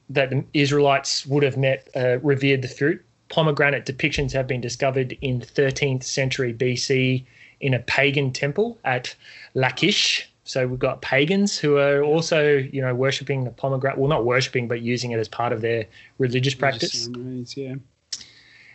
that 0.09 0.31
the 0.31 0.45
Israelites 0.55 1.27
would 1.27 1.43
have 1.43 1.57
met 1.57 1.89
uh, 1.97 2.19
revered 2.21 2.63
the 2.63 2.69
fruit. 2.69 3.05
Pomegranate 3.29 3.87
depictions 3.87 4.33
have 4.33 4.47
been 4.47 4.61
discovered 4.61 5.17
in 5.21 5.41
13th 5.41 6.03
century 6.03 6.53
BC 6.53 7.25
in 7.61 7.75
a 7.75 7.79
pagan 7.81 8.33
temple 8.33 8.79
at 8.85 9.15
Lachish. 9.55 10.29
So 10.45 10.67
we've 10.67 10.79
got 10.79 11.01
pagans 11.03 11.59
who 11.59 11.77
are 11.77 12.03
also, 12.03 12.57
you 12.57 12.81
know, 12.81 12.95
worshipping 12.95 13.45
the 13.45 13.51
pomegranate. 13.51 13.99
Well, 13.99 14.09
not 14.09 14.25
worshipping, 14.25 14.67
but 14.67 14.81
using 14.81 15.13
it 15.13 15.19
as 15.19 15.29
part 15.29 15.53
of 15.53 15.61
their 15.61 15.87
religious 16.19 16.55
practice. 16.55 17.05
Ceremonies, 17.05 17.57
yeah. 17.57 17.77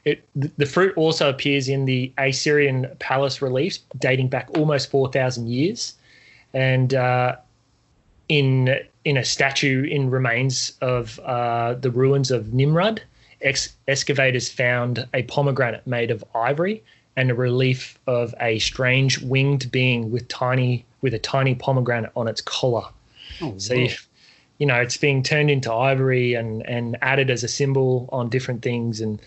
It, 0.05 0.23
the, 0.35 0.51
the 0.57 0.65
fruit 0.65 0.95
also 0.95 1.29
appears 1.29 1.67
in 1.67 1.85
the 1.85 2.13
Assyrian 2.17 2.87
palace 2.99 3.41
reliefs 3.41 3.79
dating 3.97 4.29
back 4.29 4.49
almost 4.55 4.91
4,000 4.91 5.47
years. 5.47 5.95
And 6.53 6.93
uh, 6.93 7.37
in 8.29 8.79
in 9.03 9.17
a 9.17 9.25
statue 9.25 9.83
in 9.83 10.09
remains 10.09 10.73
of 10.81 11.19
uh, 11.19 11.75
the 11.75 11.91
ruins 11.91 12.31
of 12.31 12.47
Nimrud, 12.47 13.01
ex- 13.41 13.75
excavators 13.87 14.49
found 14.49 15.07
a 15.13 15.23
pomegranate 15.23 15.85
made 15.85 16.09
of 16.09 16.23
ivory 16.33 16.83
and 17.17 17.31
a 17.31 17.35
relief 17.35 17.97
of 18.07 18.33
a 18.41 18.59
strange 18.59 19.19
winged 19.21 19.71
being 19.71 20.11
with 20.11 20.27
tiny 20.27 20.85
with 21.01 21.13
a 21.13 21.19
tiny 21.19 21.55
pomegranate 21.55 22.11
on 22.15 22.27
its 22.27 22.41
collar. 22.41 22.85
Oh, 23.41 23.57
So 23.57 23.73
you, 23.73 23.89
you 24.57 24.65
know 24.65 24.75
it's 24.81 24.97
being 24.97 25.23
turned 25.23 25.49
into 25.51 25.71
ivory 25.71 26.33
and 26.33 26.65
and 26.67 26.97
added 27.01 27.29
as 27.29 27.43
a 27.43 27.47
symbol 27.47 28.09
on 28.11 28.29
different 28.29 28.61
things 28.61 29.01
and 29.01 29.19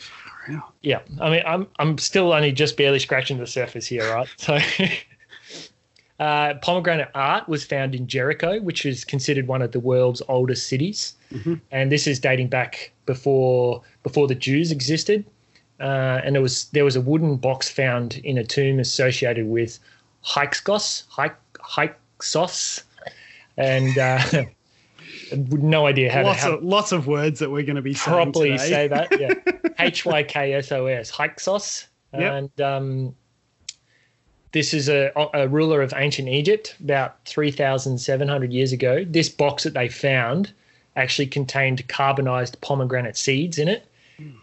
yeah, 0.80 1.00
I 1.20 1.28
mean, 1.30 1.42
I'm 1.46 1.66
I'm 1.78 1.98
still 1.98 2.32
only 2.32 2.52
just 2.52 2.76
barely 2.76 2.98
scratching 2.98 3.36
the 3.38 3.46
surface 3.46 3.86
here, 3.86 4.02
right? 4.14 4.28
So, 4.38 4.58
uh, 6.20 6.54
pomegranate 6.62 7.10
art 7.14 7.48
was 7.48 7.64
found 7.64 7.94
in 7.94 8.06
Jericho, 8.06 8.60
which 8.60 8.84
is 8.86 9.04
considered 9.04 9.46
one 9.46 9.62
of 9.62 9.72
the 9.72 9.80
world's 9.80 10.22
oldest 10.28 10.66
cities, 10.68 11.14
Mhm. 11.32 11.60
and 11.70 11.92
this 11.92 12.06
is 12.06 12.18
dating 12.18 12.48
back 12.48 12.92
before 13.06 13.82
before 14.02 14.26
the 14.26 14.34
Jews 14.34 14.72
existed. 14.72 15.24
Uh, 15.80 16.20
and 16.24 16.34
there 16.34 16.42
was 16.42 16.64
there 16.66 16.84
was 16.84 16.96
a 16.96 17.00
wooden 17.00 17.36
box 17.36 17.68
found 17.68 18.18
in 18.24 18.38
a 18.38 18.44
tomb 18.44 18.78
associated 18.78 19.46
with 19.46 19.78
Hyksos, 20.22 21.04
Hyksos, 21.60 22.82
and 23.56 23.98
uh, 23.98 24.20
no 25.36 25.86
idea 25.86 26.12
how 26.12 26.24
lots 26.24 26.40
to 26.42 26.46
how 26.46 26.54
of 26.56 26.62
lots 26.64 26.92
of 26.92 27.06
words 27.06 27.38
that 27.40 27.50
we're 27.50 27.62
going 27.62 27.76
to 27.76 27.82
be 27.82 27.94
properly 27.94 28.58
say 28.58 28.88
that. 28.88 29.08
Yeah, 29.18 29.34
H 29.78 30.04
Y 30.04 30.22
K 30.22 30.54
S 30.54 30.72
O 30.72 30.86
S, 30.86 31.10
Hyksos, 31.10 31.86
Yep. 32.14 32.32
and 32.32 32.60
um, 32.60 33.14
this 34.52 34.72
is 34.72 34.88
a, 34.88 35.12
a 35.34 35.46
ruler 35.46 35.82
of 35.82 35.92
ancient 35.94 36.28
Egypt 36.28 36.74
about 36.80 37.22
three 37.26 37.50
thousand 37.50 37.98
seven 37.98 38.28
hundred 38.28 38.52
years 38.52 38.72
ago. 38.72 39.04
This 39.04 39.28
box 39.28 39.62
that 39.64 39.74
they 39.74 39.88
found 39.88 40.52
actually 40.96 41.26
contained 41.26 41.86
carbonized 41.88 42.60
pomegranate 42.60 43.16
seeds 43.16 43.58
in 43.58 43.68
it, 43.68 43.86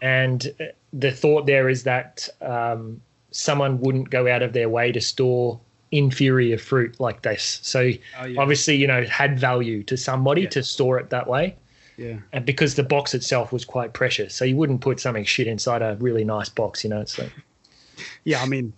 and 0.00 0.54
uh, 0.60 0.64
the 0.98 1.10
thought 1.12 1.46
there 1.46 1.68
is 1.68 1.82
that 1.84 2.28
um, 2.40 3.00
someone 3.30 3.80
wouldn't 3.80 4.10
go 4.10 4.26
out 4.28 4.42
of 4.42 4.52
their 4.52 4.68
way 4.68 4.92
to 4.92 5.00
store 5.00 5.60
inferior 5.92 6.58
fruit 6.58 6.98
like 6.98 7.22
this. 7.22 7.60
So 7.62 7.90
Oh, 8.18 8.24
yeah. 8.26 8.40
obviously, 8.40 8.76
you 8.76 8.86
know, 8.86 8.98
it 8.98 9.08
had 9.08 9.38
value 9.38 9.82
to 9.84 9.96
somebody 9.96 10.42
Yeah. 10.42 10.48
to 10.50 10.62
store 10.62 10.98
it 10.98 11.10
that 11.10 11.26
way 11.26 11.54
yeah. 11.96 12.16
and 12.32 12.44
because 12.44 12.74
the 12.74 12.82
box 12.82 13.14
itself 13.14 13.52
was 13.52 13.64
quite 13.64 13.92
precious. 13.92 14.34
So 14.34 14.44
you 14.44 14.56
wouldn't 14.56 14.80
put 14.80 14.98
something 15.00 15.24
shit 15.24 15.46
inside 15.46 15.82
a 15.82 15.96
really 16.00 16.24
nice 16.24 16.48
box, 16.48 16.82
you 16.82 16.90
know. 16.90 17.00
It's 17.00 17.18
like 17.18 17.32
Yeah, 18.24 18.42
I 18.42 18.46
mean, 18.46 18.72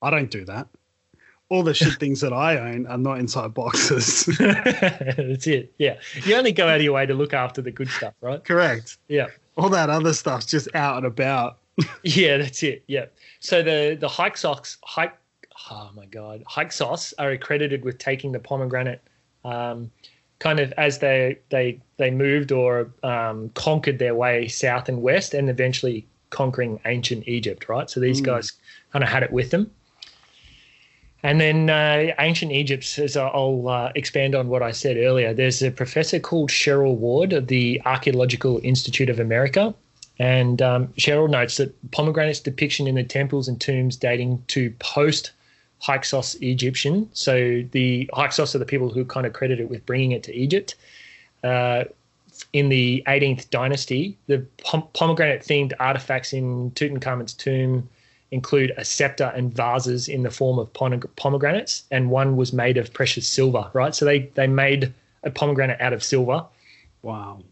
I 0.00 0.10
don't 0.10 0.30
do 0.30 0.44
that. 0.46 0.66
All 1.50 1.62
the 1.62 1.74
shit 1.74 1.94
things 2.00 2.20
that 2.22 2.32
I 2.32 2.56
own 2.58 2.86
are 2.86 2.96
not 2.98 3.18
inside 3.18 3.52
boxes. 3.52 4.24
that's 4.38 5.46
it. 5.46 5.72
Yeah, 5.78 5.96
you 6.24 6.34
only 6.36 6.52
go 6.52 6.66
out 6.68 6.76
of 6.76 6.82
your 6.82 6.94
way 6.94 7.04
to 7.06 7.14
look 7.14 7.34
after 7.34 7.60
the 7.62 7.70
good 7.70 7.88
stuff, 7.88 8.14
right? 8.22 8.42
Correct. 8.44 8.96
Yeah, 9.08 9.26
All 9.56 9.68
that 9.68 9.90
other 9.90 10.14
stuff's 10.14 10.46
just 10.46 10.68
out 10.74 10.96
and 10.96 11.06
about. 11.06 11.58
yeah, 12.02 12.36
that's 12.36 12.62
it. 12.62 12.84
Yeah. 12.86 13.06
So 13.40 13.62
the 13.62 13.96
the 13.98 14.08
hike 14.08 14.36
socks 14.36 14.78
hike. 14.84 15.16
Oh 15.70 15.90
my 15.94 16.06
god, 16.06 16.42
hike 16.46 16.72
sauce 16.72 17.14
are 17.18 17.30
accredited 17.30 17.84
with 17.84 17.98
taking 17.98 18.32
the 18.32 18.38
pomegranate. 18.38 19.00
Um, 19.44 19.90
kind 20.38 20.60
of 20.60 20.72
as 20.72 20.98
they 20.98 21.38
they 21.50 21.80
they 21.96 22.10
moved 22.10 22.52
or 22.52 22.90
um, 23.02 23.50
conquered 23.54 23.98
their 23.98 24.14
way 24.14 24.48
south 24.48 24.88
and 24.88 25.02
west, 25.02 25.34
and 25.34 25.48
eventually 25.48 26.06
conquering 26.30 26.80
ancient 26.84 27.26
Egypt. 27.28 27.68
Right, 27.68 27.88
so 27.88 28.00
these 28.00 28.20
Mm. 28.20 28.26
guys 28.26 28.52
kind 28.92 29.02
of 29.02 29.08
had 29.08 29.22
it 29.22 29.32
with 29.32 29.50
them. 29.50 29.70
And 31.22 31.40
then 31.40 31.70
uh, 31.70 32.12
ancient 32.18 32.52
Egypt, 32.52 32.98
as 32.98 33.16
I'll 33.16 33.66
uh, 33.66 33.92
expand 33.94 34.34
on 34.34 34.48
what 34.48 34.62
I 34.62 34.72
said 34.72 34.98
earlier, 34.98 35.32
there's 35.32 35.62
a 35.62 35.70
professor 35.70 36.20
called 36.20 36.50
Cheryl 36.50 36.96
Ward 36.96 37.32
of 37.32 37.46
the 37.46 37.80
Archaeological 37.86 38.60
Institute 38.62 39.08
of 39.08 39.18
America. 39.18 39.74
And 40.18 40.62
um, 40.62 40.88
Cheryl 40.98 41.28
notes 41.28 41.56
that 41.56 41.74
pomegranate's 41.90 42.40
depiction 42.40 42.86
in 42.86 42.94
the 42.94 43.02
temples 43.02 43.48
and 43.48 43.60
tombs 43.60 43.96
dating 43.96 44.44
to 44.48 44.70
post 44.78 45.32
Hyksos 45.80 46.36
Egyptian. 46.36 47.08
So 47.12 47.62
the 47.72 48.08
Hyksos 48.14 48.54
are 48.54 48.58
the 48.58 48.64
people 48.64 48.90
who 48.90 49.04
kind 49.04 49.26
of 49.26 49.32
credit 49.32 49.60
it 49.60 49.68
with 49.68 49.84
bringing 49.86 50.12
it 50.12 50.22
to 50.24 50.34
Egypt. 50.34 50.76
Uh, 51.42 51.84
in 52.52 52.68
the 52.68 53.02
18th 53.06 53.50
dynasty, 53.50 54.16
the 54.26 54.44
pom- 54.64 54.88
pomegranate 54.92 55.42
themed 55.42 55.72
artifacts 55.78 56.32
in 56.32 56.70
Tutankhamun's 56.72 57.34
tomb 57.34 57.88
include 58.30 58.72
a 58.76 58.84
scepter 58.84 59.32
and 59.36 59.54
vases 59.54 60.08
in 60.08 60.22
the 60.22 60.30
form 60.30 60.58
of 60.58 60.72
pomegranates, 60.72 61.84
and 61.90 62.10
one 62.10 62.36
was 62.36 62.52
made 62.52 62.76
of 62.76 62.92
precious 62.92 63.28
silver, 63.28 63.70
right? 63.72 63.94
So 63.94 64.04
they, 64.04 64.20
they 64.34 64.46
made 64.48 64.92
a 65.22 65.30
pomegranate 65.30 65.80
out 65.80 65.92
of 65.92 66.02
silver. 66.02 66.44
Wow. 67.02 67.42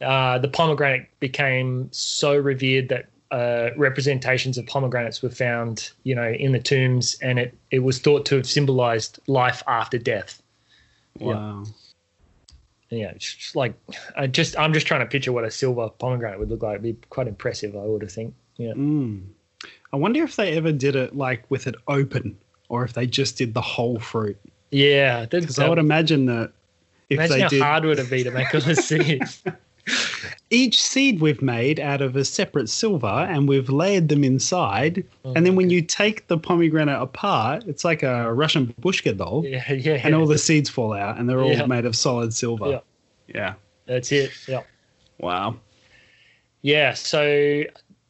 Uh, 0.00 0.38
the 0.38 0.48
pomegranate 0.48 1.08
became 1.20 1.88
so 1.92 2.36
revered 2.36 2.88
that 2.88 3.06
uh, 3.30 3.70
representations 3.76 4.58
of 4.58 4.66
pomegranates 4.66 5.22
were 5.22 5.30
found, 5.30 5.90
you 6.02 6.14
know, 6.14 6.30
in 6.30 6.52
the 6.52 6.58
tombs, 6.58 7.16
and 7.22 7.38
it, 7.38 7.56
it 7.70 7.80
was 7.80 7.98
thought 7.98 8.26
to 8.26 8.36
have 8.36 8.46
symbolized 8.46 9.20
life 9.26 9.62
after 9.66 9.98
death. 9.98 10.42
Yeah. 11.18 11.26
Wow. 11.26 11.64
Yeah, 12.90 13.10
it's 13.10 13.34
just 13.34 13.54
like 13.54 13.74
I 14.16 14.26
just 14.26 14.58
I'm 14.58 14.72
just 14.72 14.86
trying 14.86 15.00
to 15.00 15.06
picture 15.06 15.30
what 15.30 15.44
a 15.44 15.50
silver 15.50 15.88
pomegranate 15.90 16.40
would 16.40 16.50
look 16.50 16.62
like. 16.62 16.80
It'd 16.80 16.82
be 16.82 17.06
quite 17.08 17.28
impressive, 17.28 17.76
I 17.76 17.84
would 17.84 18.02
have 18.02 18.10
think. 18.10 18.34
Yeah. 18.56 18.72
Mm. 18.72 19.26
I 19.92 19.96
wonder 19.96 20.24
if 20.24 20.34
they 20.34 20.56
ever 20.56 20.72
did 20.72 20.96
it 20.96 21.14
like 21.16 21.48
with 21.50 21.68
it 21.68 21.76
open 21.86 22.36
or 22.68 22.84
if 22.84 22.94
they 22.94 23.06
just 23.06 23.38
did 23.38 23.54
the 23.54 23.60
whole 23.60 24.00
fruit. 24.00 24.36
Yeah, 24.72 25.26
Because 25.26 25.58
I 25.58 25.68
would 25.68 25.78
imagine 25.78 26.26
that 26.26 26.52
if 27.08 27.18
imagine 27.18 27.36
they 27.36 27.42
how 27.42 27.48
did 27.48 27.62
hard 27.62 27.84
would 27.84 27.98
it 27.98 28.10
be 28.10 28.24
to 28.24 28.30
make 28.30 28.50
the 28.50 28.74
seeds. 28.74 29.42
each 30.50 30.82
seed 30.82 31.20
we've 31.20 31.42
made 31.42 31.78
out 31.80 32.00
of 32.02 32.16
a 32.16 32.24
separate 32.24 32.68
silver 32.68 33.06
and 33.06 33.48
we've 33.48 33.68
layered 33.70 34.08
them 34.08 34.24
inside. 34.24 35.04
Oh 35.24 35.32
and 35.34 35.46
then 35.46 35.56
when 35.56 35.70
you 35.70 35.82
take 35.82 36.26
the 36.28 36.38
pomegranate 36.38 37.00
apart, 37.00 37.64
it's 37.66 37.84
like 37.84 38.02
a 38.02 38.32
Russian 38.32 38.68
babushka 38.68 39.16
doll. 39.16 39.44
yeah, 39.46 39.72
yeah, 39.72 40.00
And 40.04 40.14
all 40.14 40.26
the 40.26 40.38
seeds 40.38 40.68
fall 40.68 40.92
out 40.92 41.18
and 41.18 41.28
they're 41.28 41.40
all 41.40 41.52
Yeah. 41.52 41.66
made 41.66 41.84
of 41.84 41.94
solid 41.96 42.34
silver. 42.34 42.68
Yeah. 42.68 42.80
yeah. 43.28 43.54
that's 43.86 44.10
it. 44.12 44.30
Yeah. 44.48 44.62
Wow. 45.18 45.56
Yeah, 46.62 46.94
so 46.94 47.62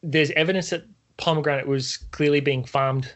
there's 0.03 0.31
evidence 0.31 0.71
that 0.71 0.83
pomegranate 1.17 1.67
was 1.67 1.97
clearly 2.11 2.39
being 2.39 2.65
farmed 2.65 3.13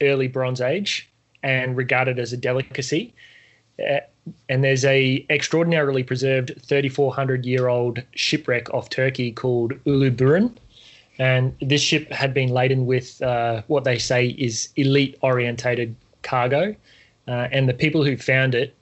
early 0.00 0.28
Bronze 0.28 0.60
Age 0.60 1.10
and 1.42 1.76
regarded 1.76 2.18
as 2.18 2.32
a 2.32 2.36
delicacy. 2.36 3.14
Uh, 3.78 3.98
and 4.48 4.64
there's 4.64 4.84
a 4.84 5.24
extraordinarily 5.30 6.02
preserved 6.02 6.52
3,400 6.62 7.44
year 7.44 7.68
old 7.68 8.02
shipwreck 8.14 8.72
off 8.72 8.90
Turkey 8.90 9.32
called 9.32 9.72
Uluburun. 9.84 10.56
And 11.18 11.56
this 11.60 11.82
ship 11.82 12.10
had 12.12 12.32
been 12.32 12.50
laden 12.50 12.86
with 12.86 13.20
uh, 13.22 13.62
what 13.66 13.84
they 13.84 13.98
say 13.98 14.28
is 14.28 14.68
elite 14.76 15.18
orientated 15.20 15.96
cargo. 16.22 16.74
Uh, 17.26 17.48
and 17.50 17.68
the 17.68 17.74
people 17.74 18.04
who 18.04 18.16
found 18.16 18.54
it 18.54 18.74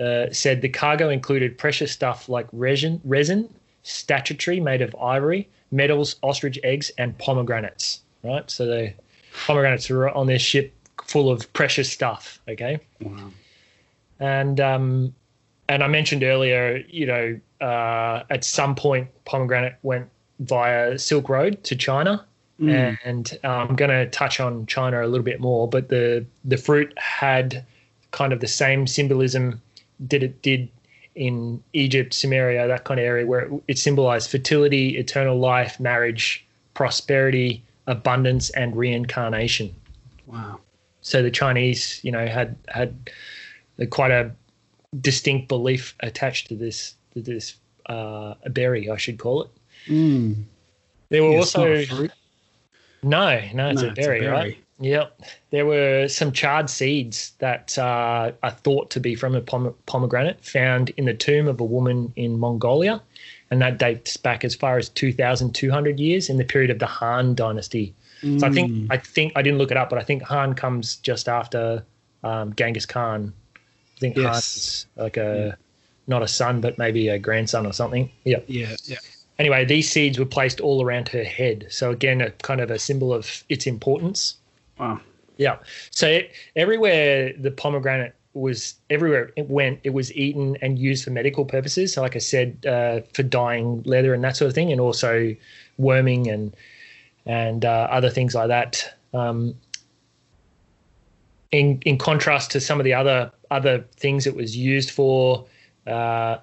uh, 0.00 0.26
said 0.32 0.60
the 0.60 0.68
cargo 0.68 1.08
included 1.08 1.56
precious 1.56 1.92
stuff 1.92 2.28
like 2.28 2.46
resin, 2.52 3.00
resin, 3.04 3.48
statuary 3.84 4.60
made 4.60 4.82
of 4.82 4.94
ivory, 5.00 5.48
metals, 5.70 6.16
ostrich 6.22 6.58
eggs, 6.64 6.90
and 6.98 7.16
pomegranates. 7.18 8.00
Right, 8.22 8.50
so 8.50 8.66
the 8.66 8.92
pomegranates 9.46 9.88
were 9.88 10.10
on 10.10 10.26
this 10.26 10.42
ship 10.42 10.72
full 11.06 11.30
of 11.30 11.50
precious 11.52 11.90
stuff. 11.90 12.40
Okay, 12.48 12.80
Wow. 13.00 13.30
And 14.24 14.60
um, 14.60 15.14
and 15.68 15.82
I 15.82 15.88
mentioned 15.88 16.22
earlier, 16.22 16.82
you 16.88 17.06
know, 17.06 17.40
uh, 17.60 18.24
at 18.30 18.44
some 18.44 18.74
point 18.74 19.08
pomegranate 19.24 19.76
went 19.82 20.08
via 20.40 20.98
Silk 20.98 21.28
Road 21.28 21.62
to 21.64 21.76
China, 21.76 22.24
Mm. 22.60 22.96
and 23.04 23.38
uh, 23.42 23.48
I'm 23.48 23.74
going 23.74 23.90
to 23.90 24.06
touch 24.10 24.38
on 24.38 24.66
China 24.66 25.04
a 25.04 25.08
little 25.08 25.24
bit 25.24 25.40
more. 25.40 25.68
But 25.68 25.88
the 25.88 26.24
the 26.44 26.56
fruit 26.56 26.92
had 26.96 27.64
kind 28.12 28.32
of 28.32 28.38
the 28.40 28.46
same 28.46 28.86
symbolism 28.86 29.60
that 30.10 30.22
it 30.22 30.40
did 30.42 30.68
in 31.14 31.62
Egypt, 31.72 32.14
Samaria, 32.14 32.68
that 32.68 32.84
kind 32.84 33.00
of 33.00 33.06
area, 33.06 33.26
where 33.26 33.40
it, 33.40 33.62
it 33.68 33.78
symbolized 33.78 34.30
fertility, 34.30 34.96
eternal 34.98 35.38
life, 35.38 35.80
marriage, 35.80 36.44
prosperity, 36.74 37.62
abundance, 37.86 38.50
and 38.50 38.76
reincarnation. 38.76 39.74
Wow. 40.26 40.60
So 41.02 41.22
the 41.22 41.30
Chinese, 41.30 42.00
you 42.04 42.12
know, 42.12 42.26
had 42.26 42.54
had 42.68 43.10
quite 43.90 44.10
a 44.10 44.30
distinct 45.00 45.48
belief 45.48 45.94
attached 46.00 46.48
to 46.48 46.54
this 46.54 46.94
to 47.14 47.20
this 47.20 47.56
uh, 47.86 48.34
a 48.44 48.50
berry, 48.50 48.90
I 48.90 48.96
should 48.96 49.18
call 49.18 49.42
it. 49.42 49.50
Mm. 49.88 50.44
There 51.10 51.22
were 51.22 51.30
Yeah, 51.32 51.38
also 51.38 51.74
a 51.74 51.86
no, 53.02 53.40
no, 53.52 53.68
it's 53.68 53.82
No, 53.82 53.88
a 53.88 53.92
berry, 53.92 54.26
right? 54.26 54.56
Yep. 54.80 55.20
There 55.50 55.66
were 55.66 56.08
some 56.08 56.32
charred 56.32 56.68
seeds 56.68 57.32
that 57.38 57.76
uh, 57.78 58.32
are 58.42 58.50
thought 58.50 58.90
to 58.90 59.00
be 59.00 59.14
from 59.14 59.34
a 59.34 59.40
pom- 59.40 59.74
pomegranate 59.86 60.44
found 60.44 60.90
in 60.96 61.04
the 61.04 61.14
tomb 61.14 61.46
of 61.46 61.60
a 61.60 61.64
woman 61.64 62.12
in 62.16 62.38
Mongolia. 62.38 63.00
And 63.50 63.60
that 63.62 63.78
dates 63.78 64.16
back 64.16 64.44
as 64.44 64.54
far 64.54 64.78
as 64.78 64.88
2,200 64.88 66.00
years 66.00 66.28
in 66.28 66.38
the 66.38 66.44
period 66.44 66.70
of 66.70 66.78
the 66.80 66.86
Han 66.86 67.34
dynasty. 67.34 67.94
So 68.38 68.46
I 68.46 68.50
think, 68.50 68.72
Mm. 68.72 68.86
I 68.90 68.96
think, 68.96 69.32
I 69.36 69.42
didn't 69.42 69.58
look 69.58 69.70
it 69.70 69.76
up, 69.76 69.90
but 69.90 69.98
I 69.98 70.02
think 70.02 70.22
Han 70.22 70.54
comes 70.54 70.96
just 70.96 71.28
after 71.28 71.84
um, 72.24 72.54
Genghis 72.54 72.86
Khan. 72.86 73.34
Think 74.04 74.18
Yes. 74.18 74.26
Han's 74.26 74.86
like 74.96 75.16
a, 75.16 75.56
not 76.06 76.22
a 76.22 76.28
son, 76.28 76.60
but 76.60 76.76
maybe 76.76 77.08
a 77.08 77.18
grandson 77.18 77.64
or 77.64 77.72
something. 77.72 78.10
Yep 78.24 78.44
Yeah. 78.48 78.76
Yeah. 78.84 78.98
anyway, 79.38 79.64
these 79.64 79.90
seeds 79.90 80.18
were 80.18 80.26
placed 80.26 80.60
all 80.60 80.84
around 80.84 81.08
her 81.08 81.24
head. 81.24 81.66
So 81.70 81.90
again, 81.90 82.20
a 82.20 82.30
kind 82.30 82.60
of 82.60 82.70
a 82.70 82.78
symbol 82.78 83.14
of 83.14 83.44
its 83.48 83.66
importance. 83.66 84.36
Wow. 84.78 85.00
Yeah. 85.38 85.56
So 85.90 86.06
it, 86.06 86.32
everywhere 86.54 87.32
the 87.32 87.50
pomegranate 87.50 88.14
was, 88.34 88.74
everywhere 88.90 89.32
it 89.36 89.48
went, 89.48 89.80
it 89.84 89.94
was 89.94 90.12
eaten 90.12 90.58
and 90.60 90.78
used 90.78 91.04
for 91.04 91.10
medical 91.10 91.46
purposes. 91.46 91.94
So, 91.94 92.02
like 92.02 92.14
I 92.14 92.18
said, 92.18 92.66
uh, 92.66 93.00
for 93.14 93.22
dyeing 93.22 93.82
leather 93.84 94.12
and 94.12 94.22
that 94.22 94.36
sort 94.36 94.50
of 94.50 94.54
thing, 94.54 94.70
and 94.70 94.82
also 94.82 95.34
worming 95.78 96.28
and 96.28 96.54
and 97.24 97.64
uh, 97.64 97.88
other 97.90 98.10
things 98.10 98.34
like 98.34 98.48
that. 98.48 98.96
Um, 99.14 99.54
in 101.52 101.80
in 101.86 101.96
contrast 101.96 102.50
to 102.50 102.60
some 102.60 102.80
of 102.80 102.84
the 102.84 102.92
other 102.92 103.30
other 103.54 103.84
things 103.96 104.26
it 104.26 104.34
was 104.34 104.56
used 104.56 104.90
for, 104.90 105.46
uh, 105.86 106.38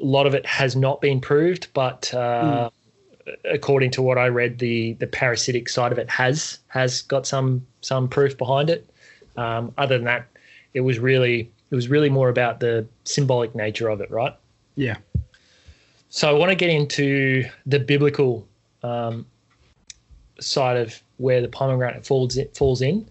a 0.00 0.04
lot 0.04 0.26
of 0.26 0.34
it 0.34 0.44
has 0.44 0.74
not 0.74 1.00
been 1.00 1.20
proved, 1.20 1.68
but 1.72 2.12
uh, 2.12 2.68
according 3.44 3.90
to 3.92 4.02
what 4.02 4.18
I 4.18 4.28
read, 4.28 4.58
the 4.58 4.94
the 4.94 5.06
parasitic 5.06 5.68
side 5.68 5.92
of 5.92 5.98
it 5.98 6.08
has 6.10 6.58
has 6.68 7.02
got 7.02 7.26
some 7.26 7.66
some 7.80 8.08
proof 8.08 8.36
behind 8.36 8.70
it. 8.70 8.88
Um, 9.36 9.72
other 9.78 9.96
than 9.98 10.04
that, 10.04 10.26
it 10.74 10.80
was 10.80 10.98
really 10.98 11.50
it 11.70 11.74
was 11.74 11.88
really 11.88 12.10
more 12.10 12.28
about 12.28 12.60
the 12.60 12.86
symbolic 13.04 13.54
nature 13.54 13.88
of 13.88 14.00
it, 14.00 14.10
right? 14.10 14.34
Yeah. 14.74 14.96
So 16.10 16.28
I 16.28 16.32
want 16.32 16.50
to 16.50 16.56
get 16.56 16.70
into 16.70 17.44
the 17.66 17.78
biblical 17.78 18.46
um, 18.82 19.26
side 20.40 20.76
of 20.76 21.00
where 21.18 21.42
the 21.42 21.48
pomegranate 21.48 22.06
falls 22.06 22.36
in, 22.36 22.48
falls 22.48 22.80
in. 22.80 23.08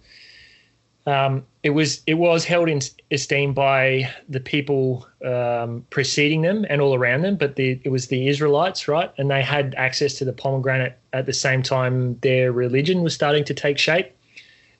Um, 1.06 1.46
it 1.68 1.74
was 1.74 2.00
it 2.06 2.14
was 2.14 2.46
held 2.46 2.66
in 2.70 2.80
esteem 3.10 3.52
by 3.52 4.10
the 4.26 4.40
people 4.40 5.06
um, 5.22 5.84
preceding 5.90 6.40
them 6.40 6.64
and 6.70 6.80
all 6.80 6.94
around 6.94 7.20
them, 7.20 7.36
but 7.36 7.56
the, 7.56 7.78
it 7.84 7.90
was 7.90 8.06
the 8.06 8.26
Israelites, 8.26 8.88
right? 8.88 9.12
And 9.18 9.30
they 9.30 9.42
had 9.42 9.74
access 9.76 10.14
to 10.14 10.24
the 10.24 10.32
pomegranate 10.32 10.96
at 11.12 11.26
the 11.26 11.34
same 11.34 11.62
time 11.62 12.18
their 12.20 12.52
religion 12.52 13.02
was 13.02 13.14
starting 13.14 13.44
to 13.44 13.52
take 13.52 13.76
shape. 13.76 14.10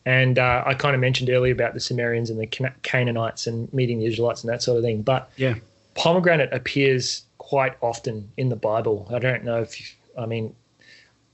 And 0.06 0.38
uh, 0.38 0.62
I 0.64 0.72
kind 0.72 0.94
of 0.94 1.00
mentioned 1.02 1.28
earlier 1.28 1.52
about 1.52 1.74
the 1.74 1.80
Sumerians 1.80 2.30
and 2.30 2.40
the 2.40 2.46
Canaanites 2.82 3.46
and 3.46 3.70
meeting 3.74 3.98
the 3.98 4.06
Israelites 4.06 4.42
and 4.42 4.50
that 4.50 4.62
sort 4.62 4.78
of 4.78 4.82
thing. 4.82 5.02
But 5.02 5.30
yeah, 5.36 5.56
pomegranate 5.94 6.54
appears 6.54 7.26
quite 7.36 7.76
often 7.82 8.32
in 8.38 8.48
the 8.48 8.56
Bible. 8.56 9.06
I 9.12 9.18
don't 9.18 9.44
know 9.44 9.60
if 9.60 9.78
you, 9.78 9.86
I 10.16 10.24
mean 10.24 10.54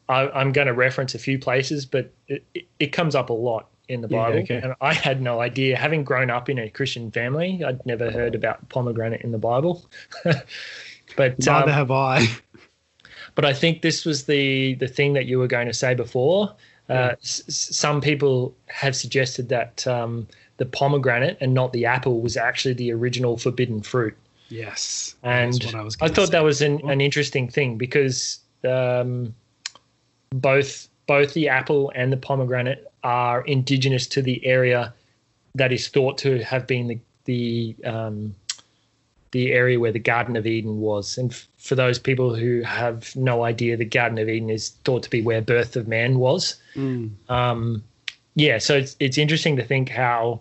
I, 0.08 0.40
am 0.40 0.50
going 0.50 0.66
to 0.66 0.74
reference 0.74 1.14
a 1.14 1.20
few 1.20 1.38
places, 1.38 1.86
but 1.86 2.12
it, 2.26 2.44
it, 2.54 2.66
it 2.80 2.86
comes 2.88 3.14
up 3.14 3.30
a 3.30 3.32
lot 3.32 3.68
in 3.88 4.00
the 4.00 4.08
Bible. 4.08 4.36
Yeah, 4.36 4.42
okay. 4.42 4.60
And 4.62 4.74
I 4.80 4.94
had 4.94 5.20
no 5.20 5.40
idea. 5.40 5.76
Having 5.76 6.04
grown 6.04 6.30
up 6.30 6.48
in 6.48 6.58
a 6.58 6.70
Christian 6.70 7.10
family, 7.10 7.62
I'd 7.64 7.84
never 7.86 8.10
heard 8.10 8.34
about 8.34 8.68
pomegranate 8.68 9.22
in 9.22 9.32
the 9.32 9.38
Bible. 9.38 9.88
but 11.16 11.38
neither 11.38 11.64
um, 11.64 11.68
have 11.68 11.90
I. 11.90 12.26
But 13.34 13.44
I 13.44 13.52
think 13.52 13.82
this 13.82 14.04
was 14.04 14.24
the 14.24 14.74
the 14.74 14.88
thing 14.88 15.12
that 15.14 15.26
you 15.26 15.38
were 15.38 15.48
going 15.48 15.66
to 15.66 15.74
say 15.74 15.94
before. 15.94 16.54
Uh, 16.88 17.14
s- 17.22 17.42
some 17.48 18.00
people 18.00 18.54
have 18.66 18.94
suggested 18.94 19.48
that 19.48 19.86
um, 19.86 20.26
the 20.58 20.66
pomegranate 20.66 21.38
and 21.40 21.54
not 21.54 21.72
the 21.72 21.86
apple 21.86 22.20
was 22.20 22.36
actually 22.36 22.74
the 22.74 22.92
original 22.92 23.38
forbidden 23.38 23.82
fruit. 23.82 24.14
Yes, 24.50 25.14
and 25.22 25.54
I, 25.74 25.88
I, 26.02 26.08
thought 26.08 26.26
say. 26.26 26.32
that 26.32 26.44
was 26.44 26.60
an, 26.60 26.88
an 26.88 27.00
interesting 27.00 27.48
thing 27.48 27.78
because 27.78 28.38
um, 28.68 29.34
both 30.30 30.88
both 31.06 31.34
the 31.34 31.48
apple 31.48 31.92
and 31.94 32.12
the 32.12 32.16
pomegranate 32.16 32.92
are 33.04 33.42
indigenous 33.42 34.06
to 34.08 34.22
the 34.22 34.44
area 34.44 34.92
that 35.54 35.72
is 35.72 35.86
thought 35.88 36.18
to 36.18 36.42
have 36.42 36.66
been 36.66 36.88
the 36.88 36.98
the 37.26 37.76
um, 37.84 38.34
the 39.30 39.52
area 39.52 39.80
where 39.80 39.92
the 39.92 39.98
Garden 39.98 40.36
of 40.36 40.46
Eden 40.46 40.80
was. 40.80 41.18
And 41.18 41.32
f- 41.32 41.48
for 41.58 41.74
those 41.74 41.98
people 41.98 42.34
who 42.34 42.62
have 42.62 43.14
no 43.16 43.44
idea, 43.44 43.76
the 43.76 43.84
Garden 43.84 44.18
of 44.18 44.28
Eden 44.28 44.48
is 44.48 44.70
thought 44.84 45.02
to 45.02 45.10
be 45.10 45.22
where 45.22 45.40
birth 45.40 45.76
of 45.76 45.88
man 45.88 46.18
was. 46.18 46.56
Mm. 46.74 47.10
Um, 47.28 47.82
yeah, 48.34 48.58
so 48.58 48.76
it's 48.76 48.96
it's 49.00 49.18
interesting 49.18 49.56
to 49.56 49.64
think 49.64 49.88
how 49.88 50.40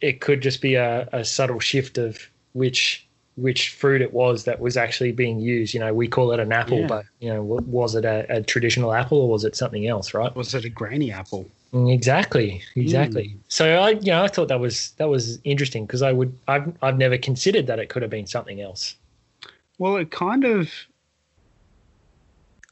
it 0.00 0.20
could 0.20 0.42
just 0.42 0.60
be 0.60 0.74
a, 0.74 1.08
a 1.12 1.24
subtle 1.24 1.60
shift 1.60 1.96
of 1.96 2.18
which 2.52 3.05
which 3.36 3.70
fruit 3.70 4.00
it 4.00 4.12
was 4.12 4.44
that 4.44 4.60
was 4.60 4.76
actually 4.76 5.12
being 5.12 5.38
used. 5.38 5.74
You 5.74 5.80
know, 5.80 5.92
we 5.92 6.08
call 6.08 6.32
it 6.32 6.40
an 6.40 6.52
apple, 6.52 6.80
yeah. 6.80 6.86
but 6.86 7.04
you 7.20 7.32
know, 7.32 7.42
was 7.42 7.94
it 7.94 8.04
a, 8.04 8.26
a, 8.30 8.42
traditional 8.42 8.92
apple 8.92 9.18
or 9.18 9.28
was 9.28 9.44
it 9.44 9.54
something 9.54 9.86
else? 9.86 10.14
Right? 10.14 10.34
Was 10.34 10.54
it 10.54 10.64
a 10.64 10.70
granny 10.70 11.12
apple? 11.12 11.46
Mm, 11.72 11.92
exactly, 11.92 12.62
exactly. 12.74 13.28
Mm. 13.28 13.38
So 13.48 13.76
I, 13.76 13.90
you 13.90 14.12
know, 14.12 14.24
I 14.24 14.28
thought 14.28 14.48
that 14.48 14.60
was 14.60 14.92
that 14.92 15.08
was 15.08 15.38
interesting 15.44 15.84
because 15.84 16.02
I 16.02 16.12
would, 16.12 16.36
I've, 16.48 16.72
I've 16.82 16.96
never 16.96 17.18
considered 17.18 17.66
that 17.66 17.78
it 17.78 17.88
could 17.88 18.02
have 18.02 18.10
been 18.10 18.26
something 18.26 18.60
else. 18.60 18.96
Well, 19.78 19.96
it 19.96 20.10
kind 20.10 20.44
of, 20.44 20.70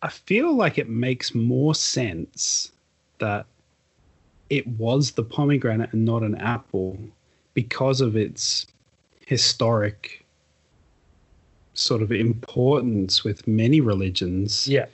I 0.01 0.09
feel 0.09 0.57
like 0.57 0.79
it 0.79 0.89
makes 0.89 1.35
more 1.35 1.75
sense 1.75 2.73
that 3.19 3.47
it 4.49 4.67
was 4.67 5.13
the 5.13 5.23
pomegranate 5.23 5.93
and 5.93 6.05
not 6.05 6.23
an 6.23 6.37
apple 6.37 6.99
because 7.53 8.01
of 8.01 8.17
its 8.17 8.67
historic 9.27 10.24
sort 11.75 12.03
of 12.03 12.13
importance 12.13 13.25
with 13.25 13.47
many 13.47 13.81
religions. 13.81 14.67
Yeah. 14.67 14.87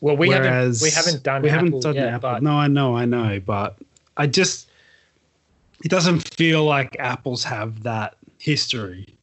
Well, 0.00 0.16
we 0.16 0.28
Whereas 0.28 0.80
haven't 0.80 0.82
we 0.82 0.90
haven't 0.90 1.22
done 1.22 1.42
we 1.42 1.50
Apple 1.50 1.66
haven't 1.66 1.80
done 1.82 1.94
yet, 1.96 2.08
Apple. 2.14 2.30
But... 2.30 2.42
No, 2.42 2.52
I 2.52 2.68
know, 2.68 2.96
I 2.96 3.04
know, 3.04 3.40
but 3.44 3.76
I 4.16 4.26
just 4.26 4.70
it 5.84 5.88
doesn't 5.88 6.20
feel 6.34 6.64
like 6.64 6.96
apples 6.98 7.44
have 7.44 7.82
that 7.82 8.16
history. 8.38 9.14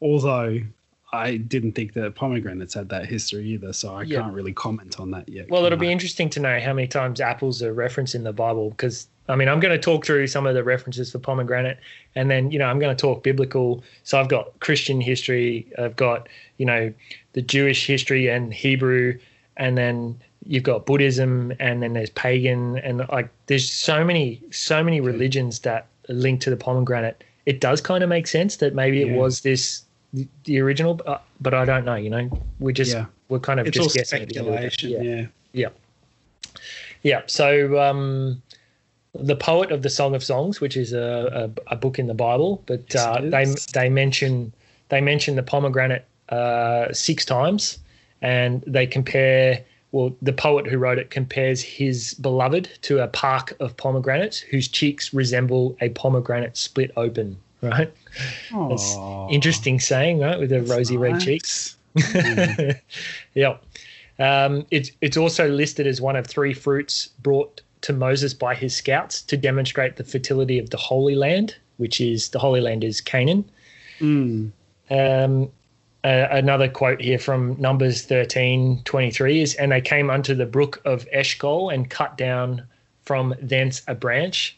Although 0.00 0.60
I 1.12 1.36
didn't 1.36 1.72
think 1.72 1.92
that 1.94 2.14
pomegranates 2.14 2.74
had 2.74 2.88
that 2.88 3.06
history 3.06 3.46
either, 3.50 3.72
so 3.72 3.94
I 3.94 4.02
yeah. 4.02 4.20
can't 4.20 4.34
really 4.34 4.52
comment 4.52 4.98
on 4.98 5.10
that 5.12 5.28
yet. 5.28 5.48
Well, 5.48 5.64
it'll 5.64 5.78
I? 5.78 5.80
be 5.80 5.92
interesting 5.92 6.28
to 6.30 6.40
know 6.40 6.58
how 6.60 6.72
many 6.72 6.88
times 6.88 7.20
apples 7.20 7.62
are 7.62 7.72
referenced 7.72 8.14
in 8.14 8.24
the 8.24 8.32
Bible 8.32 8.70
because 8.70 9.06
I 9.28 9.36
mean, 9.36 9.48
I'm 9.48 9.60
going 9.60 9.72
to 9.72 9.82
talk 9.82 10.06
through 10.06 10.26
some 10.28 10.46
of 10.46 10.54
the 10.54 10.62
references 10.62 11.10
for 11.10 11.18
pomegranate, 11.18 11.78
and 12.14 12.30
then 12.30 12.50
you 12.50 12.58
know 12.58 12.66
I'm 12.66 12.78
going 12.78 12.94
to 12.94 13.00
talk 13.00 13.22
biblical. 13.22 13.82
So 14.04 14.20
I've 14.20 14.28
got 14.28 14.58
Christian 14.60 15.00
history, 15.00 15.66
I've 15.78 15.96
got 15.96 16.28
you 16.58 16.66
know 16.66 16.92
the 17.32 17.42
Jewish 17.42 17.86
history 17.86 18.28
and 18.28 18.52
Hebrew, 18.52 19.18
and 19.56 19.76
then 19.76 20.20
you've 20.44 20.62
got 20.62 20.86
Buddhism, 20.86 21.52
and 21.58 21.82
then 21.82 21.94
there's 21.94 22.10
pagan, 22.10 22.78
and 22.78 22.98
like 23.10 23.28
there's 23.46 23.70
so 23.70 24.04
many 24.04 24.40
so 24.50 24.82
many 24.82 25.00
religions 25.00 25.60
that 25.60 25.86
link 26.08 26.40
to 26.42 26.50
the 26.50 26.56
pomegranate. 26.56 27.24
It 27.46 27.60
does 27.60 27.80
kind 27.80 28.02
of 28.02 28.08
make 28.08 28.26
sense 28.26 28.56
that 28.56 28.74
maybe 28.74 28.98
yeah. 28.98 29.06
it 29.06 29.16
was 29.16 29.40
this 29.40 29.84
the 30.44 30.60
original, 30.60 30.94
but 31.40 31.54
I 31.54 31.64
don't 31.64 31.84
know. 31.84 31.96
You 31.96 32.10
know, 32.10 32.42
we 32.60 32.72
just 32.72 32.92
yeah. 32.92 33.06
we're 33.28 33.40
kind 33.40 33.60
of 33.60 33.66
it's 33.66 33.76
just 33.76 33.94
guessing. 33.94 34.28
Speculation. 34.28 34.90
Yeah. 34.90 35.02
yeah. 35.02 35.26
yeah. 35.52 35.68
Yeah. 37.02 37.22
So 37.26 37.80
um, 37.80 38.42
the 39.20 39.36
poet 39.36 39.70
of 39.72 39.82
the 39.82 39.90
Song 39.90 40.14
of 40.14 40.22
Songs, 40.22 40.60
which 40.60 40.76
is 40.76 40.92
a, 40.92 41.50
a, 41.68 41.74
a 41.74 41.76
book 41.76 41.98
in 41.98 42.06
the 42.06 42.14
Bible, 42.14 42.62
but 42.66 42.94
uh, 42.94 43.20
they 43.22 43.46
they 43.72 43.88
mention 43.88 44.52
they 44.88 45.00
mention 45.00 45.36
the 45.36 45.42
pomegranate 45.42 46.04
uh, 46.28 46.92
six 46.92 47.24
times, 47.24 47.78
and 48.22 48.62
they 48.66 48.86
compare. 48.86 49.64
Well, 49.92 50.14
the 50.20 50.32
poet 50.32 50.66
who 50.66 50.76
wrote 50.76 50.98
it 50.98 51.10
compares 51.10 51.62
his 51.62 52.14
beloved 52.14 52.68
to 52.82 52.98
a 53.02 53.08
park 53.08 53.56
of 53.60 53.76
pomegranates 53.76 54.38
whose 54.38 54.68
cheeks 54.68 55.14
resemble 55.14 55.76
a 55.80 55.88
pomegranate 55.90 56.56
split 56.56 56.90
open. 56.96 57.36
Right, 57.62 57.92
Aww. 58.50 58.68
that's 58.68 59.34
interesting 59.34 59.80
saying, 59.80 60.20
right, 60.20 60.38
with 60.38 60.50
the 60.50 60.62
rosy 60.62 60.96
nice. 60.96 61.12
red 61.12 61.20
cheeks. 61.20 61.76
Mm. 61.96 62.80
yeah. 63.34 63.56
Um, 64.18 64.66
it's 64.70 64.90
it's 65.00 65.16
also 65.16 65.48
listed 65.48 65.86
as 65.86 66.00
one 66.00 66.16
of 66.16 66.26
three 66.26 66.52
fruits 66.52 67.08
brought 67.22 67.60
to 67.82 67.92
Moses 67.92 68.34
by 68.34 68.54
his 68.54 68.74
scouts 68.74 69.22
to 69.22 69.36
demonstrate 69.36 69.96
the 69.96 70.04
fertility 70.04 70.58
of 70.58 70.70
the 70.70 70.76
Holy 70.76 71.14
Land, 71.14 71.56
which 71.76 72.00
is 72.00 72.30
the 72.30 72.38
Holy 72.38 72.60
Land 72.60 72.84
is 72.84 73.00
Canaan. 73.00 73.44
Mm. 74.00 74.52
Um, 74.90 75.50
uh, 76.04 76.28
another 76.30 76.68
quote 76.68 77.00
here 77.00 77.18
from 77.18 77.60
Numbers 77.60 78.02
13 78.02 78.82
23 78.84 79.40
is, 79.40 79.54
And 79.54 79.72
they 79.72 79.80
came 79.80 80.10
unto 80.10 80.34
the 80.34 80.46
brook 80.46 80.80
of 80.84 81.06
Eshcol 81.12 81.70
and 81.70 81.90
cut 81.90 82.16
down 82.16 82.62
from 83.02 83.34
thence 83.40 83.82
a 83.88 83.94
branch 83.94 84.56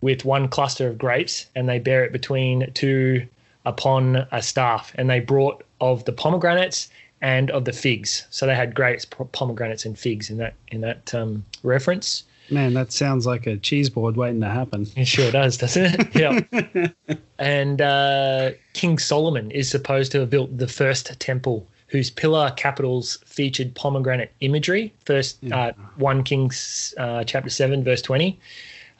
with 0.00 0.24
one 0.24 0.48
cluster 0.48 0.88
of 0.88 0.96
grapes, 0.96 1.46
and 1.54 1.68
they 1.68 1.78
bare 1.78 2.04
it 2.04 2.12
between 2.12 2.72
two 2.72 3.26
upon 3.66 4.26
a 4.32 4.42
staff. 4.42 4.94
And 4.96 5.10
they 5.10 5.20
brought 5.20 5.62
of 5.80 6.04
the 6.06 6.12
pomegranates 6.12 6.88
and 7.20 7.50
of 7.50 7.64
the 7.64 7.72
figs. 7.72 8.26
So 8.30 8.46
they 8.46 8.54
had 8.54 8.74
grapes, 8.74 9.04
pomegranates, 9.04 9.84
and 9.84 9.98
figs 9.98 10.30
in 10.30 10.38
that 10.38 10.54
in 10.68 10.80
that 10.80 11.14
um, 11.14 11.44
reference. 11.62 12.24
Man, 12.50 12.74
that 12.74 12.92
sounds 12.92 13.26
like 13.26 13.46
a 13.46 13.56
cheese 13.56 13.88
board 13.88 14.16
waiting 14.16 14.40
to 14.40 14.48
happen. 14.48 14.86
It 14.96 15.06
sure 15.06 15.30
does, 15.30 15.56
doesn't 15.56 16.00
it? 16.00 16.14
Yeah. 16.14 17.18
and 17.38 17.80
uh, 17.80 18.50
King 18.72 18.98
Solomon 18.98 19.50
is 19.50 19.70
supposed 19.70 20.12
to 20.12 20.20
have 20.20 20.30
built 20.30 20.56
the 20.56 20.68
first 20.68 21.18
temple 21.20 21.66
whose 21.86 22.10
pillar 22.10 22.52
capitals 22.56 23.18
featured 23.24 23.74
pomegranate 23.74 24.32
imagery. 24.40 24.92
First, 25.04 25.38
yeah. 25.42 25.66
uh, 25.66 25.72
1 25.96 26.22
Kings 26.22 26.94
uh, 26.98 27.24
chapter 27.24 27.50
7, 27.50 27.82
verse 27.82 28.00
20. 28.02 28.38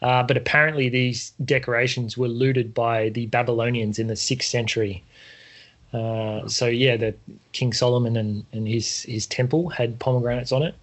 Uh, 0.03 0.23
but 0.23 0.37
apparently, 0.37 0.89
these 0.89 1.33
decorations 1.45 2.17
were 2.17 2.29
looted 2.29 2.75
by 2.75 3.11
the 3.11 3.27
Babylonians 3.27 3.99
in 3.99 4.07
the 4.07 4.15
6th 4.15 4.43
century. 4.43 5.05
Uh, 5.93 6.47
so 6.49 6.67
yeah, 6.67 6.97
the 6.97 7.15
King 7.53 7.73
Solomon 7.73 8.17
and, 8.17 8.45
and 8.53 8.69
his 8.69 9.03
his 9.03 9.27
temple 9.27 9.69
had 9.71 9.99
pomegranates 9.99 10.53
on 10.53 10.63
it. 10.63 10.75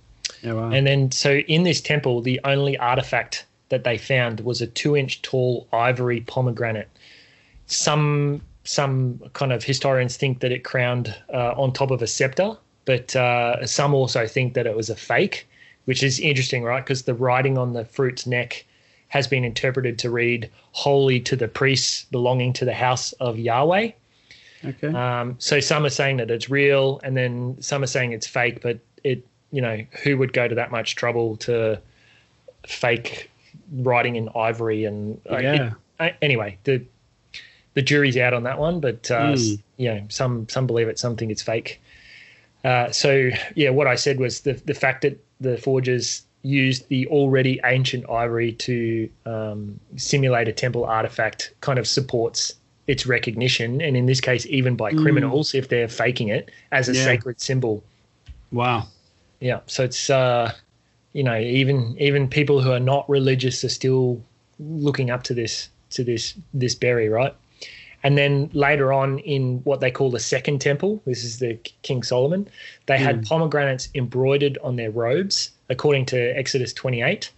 Yeah, 0.41 0.53
wow. 0.53 0.69
And 0.69 0.85
then, 0.85 1.11
so 1.11 1.37
in 1.37 1.63
this 1.63 1.81
temple, 1.81 2.21
the 2.21 2.39
only 2.43 2.77
artifact 2.77 3.45
that 3.69 3.83
they 3.83 3.97
found 3.97 4.41
was 4.41 4.61
a 4.61 4.67
two-inch 4.67 5.21
tall 5.21 5.67
ivory 5.73 6.21
pomegranate. 6.21 6.89
Some 7.65 8.41
some 8.63 9.19
kind 9.33 9.53
of 9.53 9.63
historians 9.63 10.17
think 10.17 10.41
that 10.41 10.51
it 10.51 10.65
crowned 10.65 11.15
uh, 11.33 11.53
on 11.55 11.71
top 11.71 11.89
of 11.89 12.01
a 12.01 12.07
scepter, 12.07 12.57
but 12.83 13.15
uh, 13.15 13.65
some 13.65 13.93
also 13.93 14.27
think 14.27 14.53
that 14.55 14.67
it 14.67 14.75
was 14.75 14.89
a 14.89 14.95
fake, 14.95 15.47
which 15.85 16.03
is 16.03 16.19
interesting, 16.19 16.63
right? 16.63 16.83
Because 16.83 17.03
the 17.03 17.13
writing 17.13 17.57
on 17.57 17.73
the 17.73 17.85
fruit's 17.85 18.27
neck 18.27 18.65
has 19.07 19.25
been 19.25 19.45
interpreted 19.45 19.97
to 19.99 20.09
read 20.09 20.49
"Holy 20.71 21.19
to 21.21 21.35
the 21.35 21.47
priests 21.47 22.05
belonging 22.11 22.53
to 22.53 22.65
the 22.65 22.73
house 22.73 23.13
of 23.13 23.39
Yahweh." 23.39 23.91
Okay. 24.65 24.87
Um, 24.87 25.35
so 25.39 25.59
some 25.59 25.85
are 25.85 25.89
saying 25.89 26.17
that 26.17 26.31
it's 26.31 26.49
real, 26.49 26.99
and 27.03 27.15
then 27.15 27.57
some 27.61 27.83
are 27.83 27.87
saying 27.87 28.11
it's 28.11 28.27
fake. 28.27 28.61
But 28.61 28.79
it 29.03 29.25
you 29.51 29.61
know 29.61 29.77
who 30.03 30.17
would 30.17 30.33
go 30.33 30.47
to 30.47 30.55
that 30.55 30.71
much 30.71 30.95
trouble 30.95 31.37
to 31.37 31.79
fake 32.67 33.29
writing 33.79 34.15
in 34.15 34.29
ivory 34.35 34.85
and 34.85 35.19
uh, 35.31 35.37
Yeah. 35.37 35.71
it- 35.99 36.15
anyway 36.21 36.57
the 36.63 36.81
the 37.73 37.81
jury's 37.81 38.17
out 38.17 38.33
on 38.33 38.43
that 38.43 38.59
one 38.59 38.79
but 38.79 39.09
uh, 39.11 39.33
Mm. 39.33 39.59
you 39.77 39.89
know 39.93 40.03
some 40.09 40.47
some 40.49 40.67
believe 40.67 40.87
it 40.87 40.99
some 40.99 41.15
think 41.15 41.31
it's 41.31 41.41
fake 41.41 41.81
uh, 42.65 42.91
so 42.91 43.29
yeah 43.55 43.69
what 43.69 43.87
i 43.87 43.95
said 43.95 44.19
was 44.19 44.41
the 44.41 44.53
the 44.65 44.73
fact 44.73 45.01
that 45.03 45.17
the 45.41 45.57
forgers 45.57 46.23
used 46.43 46.87
the 46.89 47.05
already 47.07 47.59
ancient 47.65 48.07
ivory 48.09 48.51
to 48.53 49.09
um, 49.25 49.79
simulate 49.97 50.47
a 50.47 50.51
temple 50.53 50.85
artifact 50.85 51.51
kind 51.61 51.77
of 51.79 51.87
supports 51.87 52.53
its 52.87 53.05
recognition 53.05 53.81
and 53.81 53.97
in 53.97 54.05
this 54.05 54.21
case 54.21 54.45
even 54.47 54.75
by 54.75 54.91
Mm. 54.93 55.01
criminals 55.01 55.53
if 55.55 55.67
they're 55.69 55.87
faking 55.89 56.29
it 56.29 56.49
as 56.71 56.87
a 56.89 56.93
Yeah. 56.93 57.03
sacred 57.03 57.39
symbol 57.41 57.83
Wow. 58.51 58.87
Yeah. 59.39 59.59
So 59.67 59.83
it's 59.83 60.09
uh 60.09 60.53
you 61.13 61.23
know 61.23 61.37
even 61.37 61.95
even 61.99 62.27
people 62.27 62.61
who 62.61 62.71
are 62.71 62.79
not 62.79 63.09
religious 63.09 63.63
are 63.63 63.69
still 63.69 64.21
looking 64.59 65.09
up 65.09 65.23
to 65.23 65.33
this 65.33 65.69
to 65.91 66.03
this 66.03 66.33
this 66.53 66.75
berry 66.75 67.09
right? 67.09 67.35
And 68.03 68.17
then 68.17 68.49
later 68.53 68.93
on 68.93 69.19
in 69.19 69.59
what 69.63 69.81
they 69.81 69.91
call 69.91 70.11
the 70.11 70.19
second 70.19 70.61
temple 70.61 71.01
this 71.05 71.23
is 71.23 71.39
the 71.39 71.55
king 71.81 72.03
solomon 72.03 72.47
they 72.85 72.97
had 72.97 73.25
pomegranates 73.25 73.89
embroidered 73.95 74.57
on 74.63 74.75
their 74.75 74.91
robes 74.91 75.51
according 75.67 76.05
to 76.05 76.37
exodus 76.37 76.71
28 76.73 77.31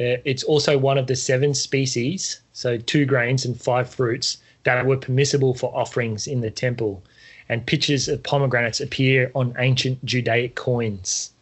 uh, 0.00 0.16
it's 0.24 0.42
also 0.42 0.78
one 0.78 0.98
of 0.98 1.06
the 1.06 1.14
seven 1.14 1.54
species 1.54 2.40
so 2.52 2.78
two 2.78 3.04
grains 3.04 3.44
and 3.44 3.60
five 3.60 3.88
fruits 3.88 4.38
that 4.64 4.84
were 4.86 4.96
permissible 4.96 5.54
for 5.54 5.70
offerings 5.76 6.26
in 6.26 6.40
the 6.40 6.50
temple 6.50 7.04
and 7.52 7.66
pictures 7.66 8.08
of 8.08 8.22
pomegranates 8.22 8.80
appear 8.80 9.30
on 9.34 9.54
ancient 9.58 10.02
judaic 10.04 10.54
coins 10.54 11.32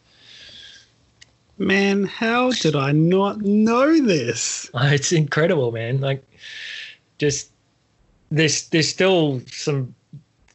Man, 1.61 2.05
how 2.05 2.49
did 2.51 2.75
I 2.75 2.91
not 2.91 3.41
know 3.41 4.01
this? 4.01 4.67
Uh, 4.73 4.89
It's 4.93 5.11
incredible, 5.11 5.71
man. 5.71 6.01
Like, 6.01 6.23
just 7.19 7.51
there's 8.31 8.67
there's 8.69 8.89
still 8.89 9.41
some 9.45 9.93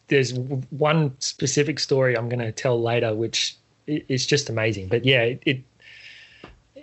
there's 0.09 0.33
one 0.71 1.15
specific 1.21 1.79
story 1.79 2.17
I'm 2.17 2.29
going 2.29 2.41
to 2.41 2.51
tell 2.51 2.83
later, 2.83 3.15
which 3.15 3.57
is 3.87 4.27
just 4.27 4.49
amazing. 4.51 4.89
But 4.89 5.05
yeah, 5.05 5.23
it, 5.23 5.43
it 5.47 5.63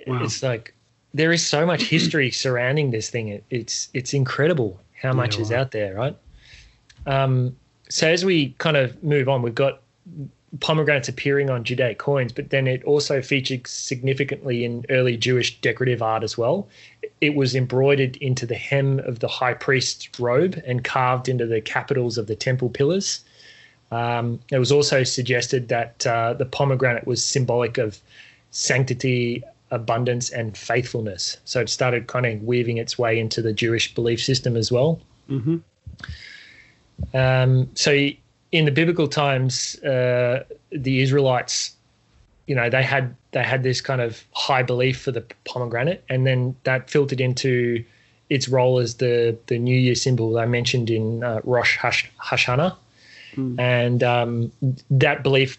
Wow. 0.08 0.24
it's 0.24 0.44
like 0.44 0.74
there 1.14 1.32
is 1.32 1.46
so 1.46 1.66
much 1.66 1.84
history 1.84 2.32
surrounding 2.46 2.92
this 2.92 3.10
thing. 3.10 3.28
It, 3.28 3.44
it's 3.50 3.90
it's 3.94 4.14
incredible 4.14 4.80
how 5.02 5.12
much 5.12 5.38
is 5.38 5.50
wow. 5.50 5.60
out 5.60 5.72
there, 5.72 5.96
right? 5.96 6.18
Um, 7.06 7.58
so 7.90 8.08
as 8.08 8.26
we 8.26 8.50
kind 8.58 8.78
of 8.78 9.02
move 9.04 9.30
on, 9.30 9.42
we've 9.42 9.56
got 9.56 9.82
pomegranates 10.60 11.10
appearing 11.10 11.50
on 11.50 11.64
Judaic 11.64 11.98
coins, 11.98 12.32
but 12.32 12.50
then 12.50 12.68
it 12.68 12.84
also 12.84 13.22
featured 13.22 13.66
significantly 13.66 14.64
in 14.64 14.86
early 14.90 15.18
Jewish 15.18 15.60
decorative 15.62 16.02
art 16.02 16.24
as 16.24 16.38
well. 16.38 16.68
It 17.22 17.36
was 17.36 17.56
embroidered 17.56 18.18
into 18.18 18.46
the 18.46 18.56
hem 18.56 19.00
of 19.00 19.20
the 19.20 19.28
high 19.28 19.54
priest's 19.54 20.08
robe 20.20 20.62
and 20.66 20.84
carved 20.84 21.28
into 21.28 21.46
the 21.46 21.62
capitals 21.62 22.18
of 22.18 22.28
the 22.28 22.36
temple 22.36 22.70
pillars. 22.70 23.24
Um, 23.92 24.40
it 24.52 24.60
was 24.60 24.72
also 24.72 25.04
suggested 25.04 25.68
that 25.70 26.06
uh, 26.06 26.34
the 26.34 26.46
pomegranate 26.46 27.06
was 27.08 27.24
symbolic 27.24 27.78
of 27.78 28.00
sanctity, 28.52 29.44
abundance, 29.72 30.30
and 30.30 30.58
faithfulness. 30.58 31.38
So 31.46 31.62
it 31.62 31.70
started 31.70 32.08
kind 32.08 32.26
of 32.26 32.44
weaving 32.44 32.78
its 32.78 32.98
way 32.98 33.20
into 33.20 33.42
the 33.42 33.54
Jewish 33.54 33.94
belief 33.94 34.22
system 34.22 34.56
as 34.56 34.72
well. 34.72 35.00
Mm-hmm. 35.30 35.58
Um, 37.14 37.70
so 37.76 38.10
in 38.52 38.66
the 38.66 38.72
biblical 38.72 39.08
times, 39.08 39.76
uh, 39.84 40.44
the 40.72 41.02
Israelites, 41.02 41.76
you 42.48 42.56
know, 42.56 42.70
they 42.70 42.84
had 42.84 43.16
they 43.32 43.44
had 43.44 43.64
this 43.64 43.82
kind 43.82 44.02
of 44.02 44.24
high 44.34 44.64
belief 44.64 45.02
for 45.02 45.12
the 45.12 45.24
pomegranate, 45.46 46.04
and 46.10 46.26
then 46.28 46.56
that 46.64 46.90
filtered 46.90 47.22
into 47.22 47.84
its 48.30 48.48
role 48.48 48.80
as 48.80 48.96
the 48.96 49.38
the 49.48 49.58
New 49.58 49.78
Year 49.78 49.96
symbol 49.96 50.38
I 50.38 50.46
mentioned 50.46 50.90
in 50.90 51.24
uh, 51.24 51.42
Rosh 51.44 51.78
Hash- 51.78 52.12
Hashanah, 52.22 52.76
and 53.60 54.04
um, 54.04 54.52
that 54.90 55.24
belief. 55.24 55.58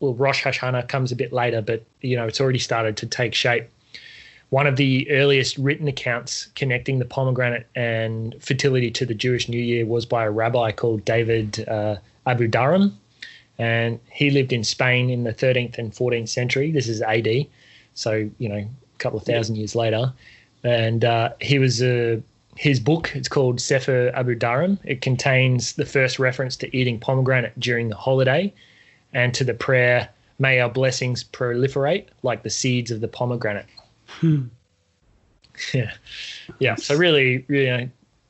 Well, 0.00 0.12
Rosh 0.14 0.44
Hashanah 0.44 0.88
comes 0.88 1.10
a 1.10 1.16
bit 1.16 1.32
later, 1.32 1.62
but 1.62 1.82
you 2.02 2.16
know 2.16 2.26
it's 2.26 2.40
already 2.40 2.58
started 2.58 2.96
to 2.98 3.06
take 3.06 3.34
shape 3.34 3.68
one 4.50 4.66
of 4.66 4.76
the 4.76 5.10
earliest 5.10 5.58
written 5.58 5.88
accounts 5.88 6.46
connecting 6.54 6.98
the 6.98 7.04
pomegranate 7.04 7.66
and 7.74 8.36
fertility 8.40 8.90
to 8.92 9.04
the 9.04 9.14
Jewish 9.14 9.48
New 9.48 9.60
Year 9.60 9.84
was 9.84 10.06
by 10.06 10.24
a 10.24 10.30
rabbi 10.30 10.70
called 10.70 11.04
David 11.04 11.66
uh, 11.68 11.96
Abudarham. 12.26 12.92
And 13.58 13.98
he 14.10 14.30
lived 14.30 14.52
in 14.52 14.62
Spain 14.62 15.10
in 15.10 15.24
the 15.24 15.32
13th 15.32 15.78
and 15.78 15.92
14th 15.92 16.28
century. 16.28 16.70
This 16.70 16.88
is 16.88 17.02
AD. 17.02 17.46
So, 17.94 18.30
you 18.38 18.48
know, 18.48 18.56
a 18.56 18.98
couple 18.98 19.18
of 19.18 19.24
thousand 19.24 19.56
years 19.56 19.74
later. 19.74 20.12
And 20.62 21.04
uh, 21.04 21.30
he 21.40 21.58
was 21.58 21.82
a. 21.82 22.22
His 22.58 22.80
book, 22.80 23.12
it's 23.14 23.28
called 23.28 23.60
Sefer 23.60 24.10
Abudarham. 24.12 24.78
It 24.82 25.02
contains 25.02 25.74
the 25.74 25.84
first 25.84 26.18
reference 26.18 26.56
to 26.56 26.74
eating 26.74 26.98
pomegranate 26.98 27.52
during 27.60 27.90
the 27.90 27.96
holiday 27.96 28.50
and 29.12 29.34
to 29.34 29.44
the 29.44 29.52
prayer, 29.52 30.08
May 30.38 30.60
our 30.60 30.68
blessings 30.68 31.24
proliferate 31.24 32.06
like 32.22 32.42
the 32.42 32.50
seeds 32.50 32.90
of 32.90 33.00
the 33.00 33.08
pomegranate. 33.08 33.66
Yeah, 35.72 35.92
yeah. 36.58 36.74
So 36.74 36.94
really, 36.96 37.44
really, 37.48 37.64
you 37.66 37.76
know, 37.76 37.88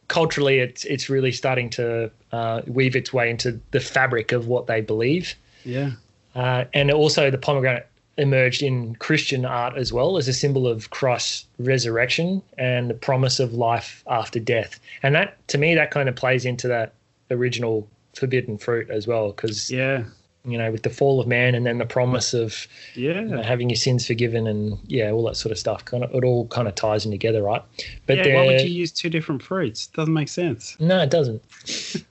culturally, 0.08 0.58
it's 0.60 0.84
it's 0.84 1.08
really 1.10 1.32
starting 1.32 1.68
to 1.70 2.10
uh, 2.32 2.62
weave 2.68 2.94
its 2.94 3.12
way 3.12 3.28
into 3.30 3.60
the 3.72 3.80
fabric 3.80 4.30
of 4.32 4.46
what 4.46 4.66
they 4.68 4.80
believe, 4.80 5.34
Yeah. 5.64 5.90
uh, 6.36 6.64
and 6.72 6.90
also 6.92 7.30
the 7.30 7.38
pomegranate 7.38 7.86
emerged 8.18 8.62
in 8.62 8.94
Christian 8.96 9.44
art 9.44 9.76
as 9.76 9.92
well 9.92 10.16
as 10.16 10.28
a 10.28 10.32
symbol 10.32 10.66
of 10.66 10.90
Christ's 10.90 11.46
resurrection 11.58 12.42
and 12.56 12.88
the 12.90 12.94
promise 12.94 13.40
of 13.40 13.52
life 13.52 14.02
after 14.06 14.38
death. 14.40 14.78
And 15.02 15.14
that, 15.16 15.36
to 15.48 15.58
me, 15.58 15.74
that 15.74 15.90
kind 15.90 16.08
of 16.08 16.14
plays 16.16 16.44
into 16.46 16.66
that 16.68 16.94
original 17.30 17.86
forbidden 18.14 18.56
fruit 18.56 18.88
as 18.88 19.06
well, 19.06 19.32
because 19.32 19.70
Yeah. 19.70 20.04
You 20.46 20.56
know, 20.56 20.70
with 20.70 20.82
the 20.82 20.90
fall 20.90 21.20
of 21.20 21.26
man 21.26 21.54
and 21.54 21.66
then 21.66 21.78
the 21.78 21.86
promise 21.86 22.32
of 22.34 22.66
Yeah. 22.94 23.20
you 23.20 23.26
know, 23.26 23.42
having 23.42 23.68
your 23.68 23.76
sins 23.76 24.06
forgiven 24.06 24.46
and 24.46 24.78
yeah, 24.86 25.10
all 25.10 25.24
that 25.24 25.36
sort 25.36 25.52
of 25.52 25.58
stuff. 25.58 25.84
Kind 25.84 26.04
of, 26.04 26.14
it 26.14 26.24
all 26.24 26.46
kind 26.48 26.68
of 26.68 26.74
ties 26.74 27.04
in 27.04 27.10
together, 27.10 27.42
right? 27.42 27.62
But 28.06 28.18
yeah, 28.18 28.34
why 28.36 28.46
would 28.46 28.60
you 28.60 28.68
use 28.68 28.92
two 28.92 29.10
different 29.10 29.42
fruits? 29.42 29.86
Doesn't 29.88 30.14
make 30.14 30.28
sense. 30.28 30.76
no, 30.80 31.00
it 31.02 31.10
doesn't. 31.10 31.42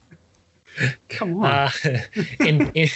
Come 1.09 1.37
on. 1.43 1.45
Uh, 1.45 1.69
in, 2.39 2.69
in, 2.71 2.89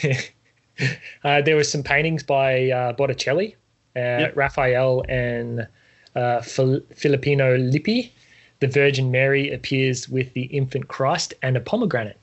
uh, 1.23 1.41
there 1.41 1.55
were 1.55 1.63
some 1.63 1.83
paintings 1.83 2.23
by 2.23 2.69
uh, 2.71 2.93
Botticelli, 2.93 3.55
uh, 3.95 3.99
Yep. 3.99 4.35
Raphael, 4.35 5.03
and 5.09 5.67
uh, 6.15 6.41
Fil- 6.41 6.81
Filippino 6.95 7.57
Lippi. 7.57 8.11
The 8.59 8.67
Virgin 8.67 9.09
Mary 9.09 9.53
appears 9.53 10.09
with 10.09 10.33
the 10.33 10.43
infant 10.43 10.89
Christ 10.89 11.33
and 11.41 11.55
a 11.55 11.61
pomegranate. 11.61 12.17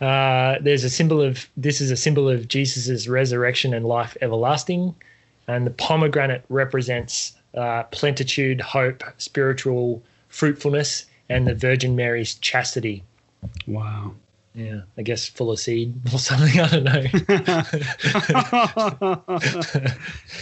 Uh, 0.00 0.56
there's 0.60 0.84
a 0.84 0.90
symbol 0.90 1.20
of 1.20 1.48
this 1.56 1.80
is 1.80 1.90
a 1.90 1.96
symbol 1.96 2.28
of 2.28 2.48
Jesus' 2.48 3.06
resurrection 3.06 3.74
and 3.74 3.84
life 3.84 4.16
everlasting, 4.20 4.94
and 5.46 5.66
the 5.66 5.70
pomegranate 5.70 6.44
represents 6.48 7.34
uh, 7.54 7.82
plenitude, 7.84 8.60
hope, 8.60 9.02
spiritual 9.18 10.02
fruitfulness, 10.28 11.06
and 11.28 11.46
the 11.46 11.54
Virgin 11.54 11.96
Mary's 11.96 12.34
chastity. 12.36 13.02
wow. 13.66 14.12
Yeah, 14.52 14.80
I 14.98 15.02
guess 15.02 15.28
full 15.28 15.52
of 15.52 15.60
seed 15.60 15.94
or 16.12 16.18
something. 16.18 16.58
I 16.60 16.68
don't 16.68 16.82
know. 16.82 17.02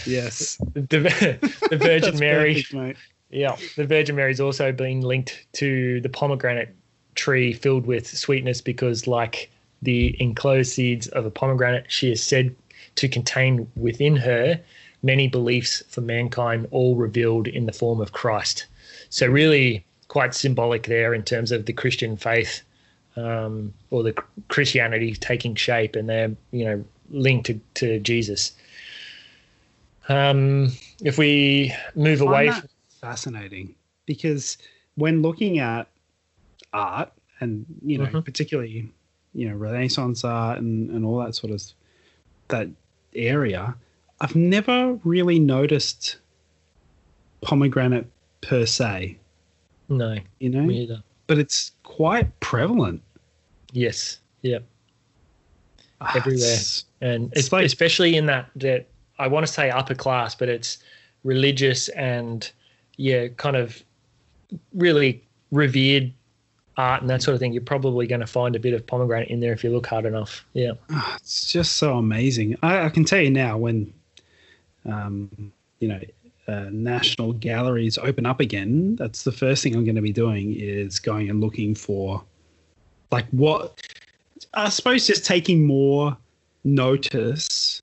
yes. 0.07 0.57
the, 0.73 0.81
the 1.69 1.77
Virgin 1.77 2.17
Mary, 2.17 2.65
perfect, 2.71 2.99
yeah, 3.29 3.55
the 3.75 3.85
Virgin 3.85 4.15
Mary's 4.15 4.39
also 4.39 4.71
been 4.71 5.01
linked 5.01 5.45
to 5.53 6.01
the 6.01 6.09
pomegranate 6.09 6.75
tree 7.19 7.53
filled 7.53 7.85
with 7.85 8.07
sweetness 8.07 8.61
because, 8.61 9.05
like 9.05 9.51
the 9.81 10.15
enclosed 10.19 10.71
seeds 10.71 11.07
of 11.09 11.25
a 11.25 11.31
pomegranate, 11.31 11.85
she 11.91 12.11
is 12.11 12.23
said 12.23 12.55
to 12.95 13.07
contain 13.07 13.69
within 13.75 14.15
her 14.15 14.59
many 15.03 15.27
beliefs 15.27 15.83
for 15.89 16.01
mankind, 16.01 16.67
all 16.71 16.95
revealed 16.95 17.47
in 17.47 17.65
the 17.65 17.71
form 17.71 18.01
of 18.01 18.11
Christ. 18.11 18.65
So, 19.09 19.27
really, 19.27 19.85
quite 20.07 20.33
symbolic 20.33 20.87
there 20.87 21.13
in 21.13 21.23
terms 21.23 21.51
of 21.51 21.65
the 21.65 21.73
Christian 21.73 22.17
faith 22.17 22.61
um, 23.15 23.73
or 23.91 24.03
the 24.03 24.13
Christianity 24.47 25.13
taking 25.13 25.55
shape, 25.55 25.95
and 25.95 26.09
they're 26.09 26.31
you 26.51 26.65
know 26.65 26.83
linked 27.11 27.47
to, 27.47 27.59
to 27.75 27.99
Jesus. 27.99 28.53
Um, 30.07 30.71
if 31.03 31.17
we 31.17 31.73
move 31.95 32.21
away, 32.21 32.49
that 32.49 32.69
fascinating 33.01 33.75
because 34.05 34.57
when 34.95 35.21
looking 35.21 35.59
at 35.59 35.87
art 36.73 37.11
and 37.39 37.65
you 37.85 37.97
know 37.97 38.05
Mhm. 38.05 38.23
particularly 38.25 38.91
you 39.33 39.49
know 39.49 39.55
renaissance 39.55 40.23
art 40.23 40.59
and, 40.59 40.89
and 40.91 41.05
all 41.05 41.17
that 41.19 41.35
sort 41.35 41.51
of 41.53 41.61
that 42.49 42.67
area 43.15 43.75
i've 44.21 44.35
never 44.35 44.93
really 45.03 45.39
noticed 45.39 46.17
pomegranate 47.41 48.05
per 48.41 48.65
se. 48.65 49.17
No, 49.87 50.17
you 50.39 50.49
know? 50.49 50.69
Either. 50.69 51.01
but 51.27 51.37
it's 51.39 51.71
quite 51.83 52.39
prevalent. 52.41 53.01
Yes, 53.71 54.19
yeah, 54.41 54.59
Ah, 56.01 56.13
everywhere, 56.15 56.37
it's- 56.37 56.85
and 57.01 57.31
it's 57.35 57.51
like- 57.51 57.65
especially 57.65 58.15
in 58.15 58.25
that 58.27 58.49
that 58.55 58.87
I 59.17 59.27
want 59.27 59.45
to 59.45 59.51
say 59.51 59.69
upper 59.69 59.95
class, 59.95 60.35
but 60.35 60.47
it's 60.49 60.77
religious 61.23 61.89
and 61.89 62.49
yeah, 62.97 63.27
kind 63.29 63.55
of 63.55 63.83
really 64.73 65.23
revered 65.51 66.13
art 66.79 67.01
and 67.01 67.09
that 67.09 67.21
sort 67.21 67.35
of 67.35 67.39
thing. 67.39 67.53
You're 67.53 67.61
probably 67.61 68.07
going 68.07 68.21
to 68.21 68.27
find 68.27 68.55
a 68.55 68.59
bit 68.59 68.73
of 68.73 68.87
pomegranate 68.87 69.29
in 69.29 69.39
there 69.39 69.53
if 69.53 69.63
you 69.63 69.69
look 69.69 69.85
hard 69.85 70.05
enough. 70.05 70.45
Yeah. 70.53 70.71
ah, 70.89 71.15
it's 71.17 71.51
just 71.51 71.73
so 71.73 71.97
amazing. 71.97 72.57
I, 72.63 72.85
I 72.85 72.89
can 72.89 73.03
tell 73.03 73.19
you 73.19 73.29
now 73.29 73.57
when, 73.57 73.93
um, 74.85 75.51
you 75.79 75.89
know, 75.89 75.99
uh, 76.47 76.69
national 76.71 77.33
galleries 77.33 77.97
open 77.97 78.25
up 78.25 78.39
again. 78.39 78.95
That's 78.95 79.23
the 79.23 79.31
first 79.31 79.61
thing 79.61 79.75
I'm 79.75 79.83
going 79.83 79.95
to 79.95 80.01
be 80.01 80.13
doing 80.13 80.55
is 80.57 80.99
going 80.99 81.29
and 81.29 81.41
looking 81.41 81.75
for, 81.75 82.23
like, 83.11 83.27
what 83.29 83.79
I 84.53 84.69
suppose 84.69 85.05
just 85.05 85.25
taking 85.25 85.65
more 85.65 86.17
notice 86.63 87.81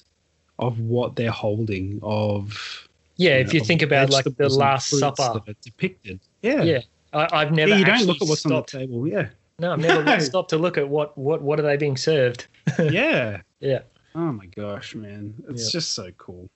of 0.58 0.80
what 0.80 1.16
they're 1.16 1.30
holding 1.30 2.00
of. 2.02 2.88
Yeah, 3.16 3.36
you 3.36 3.40
if 3.42 3.46
know, 3.48 3.52
you 3.54 3.60
think 3.60 3.82
about 3.82 4.10
like 4.10 4.24
the 4.24 4.48
Last 4.48 4.88
Supper. 4.88 5.40
depicted. 5.62 6.20
Yeah. 6.42 6.62
Yeah. 6.62 6.80
I, 7.16 7.28
I've 7.42 7.52
never 7.52 7.70
Yeah, 7.70 7.76
you 7.78 7.84
don't 7.84 7.94
actually 7.94 8.06
look 8.08 8.22
at 8.22 8.28
what's 8.28 8.40
stopped. 8.40 8.74
on 8.74 8.80
the 8.80 8.86
table. 8.86 9.08
Yeah. 9.08 9.28
No, 9.58 9.72
I've 9.72 9.78
never 9.80 10.02
No. 10.04 10.18
stopped 10.18 10.50
to 10.50 10.58
look 10.58 10.76
at 10.78 10.88
what 10.88 11.16
what 11.16 11.42
what 11.42 11.58
are 11.58 11.62
they 11.62 11.76
being 11.76 11.96
served. 11.96 12.46
yeah. 12.78 13.40
Yeah. 13.60 13.80
Oh 14.14 14.32
my 14.32 14.46
gosh, 14.46 14.94
man. 14.94 15.34
It's 15.48 15.64
Yeah. 15.66 15.78
just 15.78 15.92
so 15.92 16.10
cool. 16.18 16.48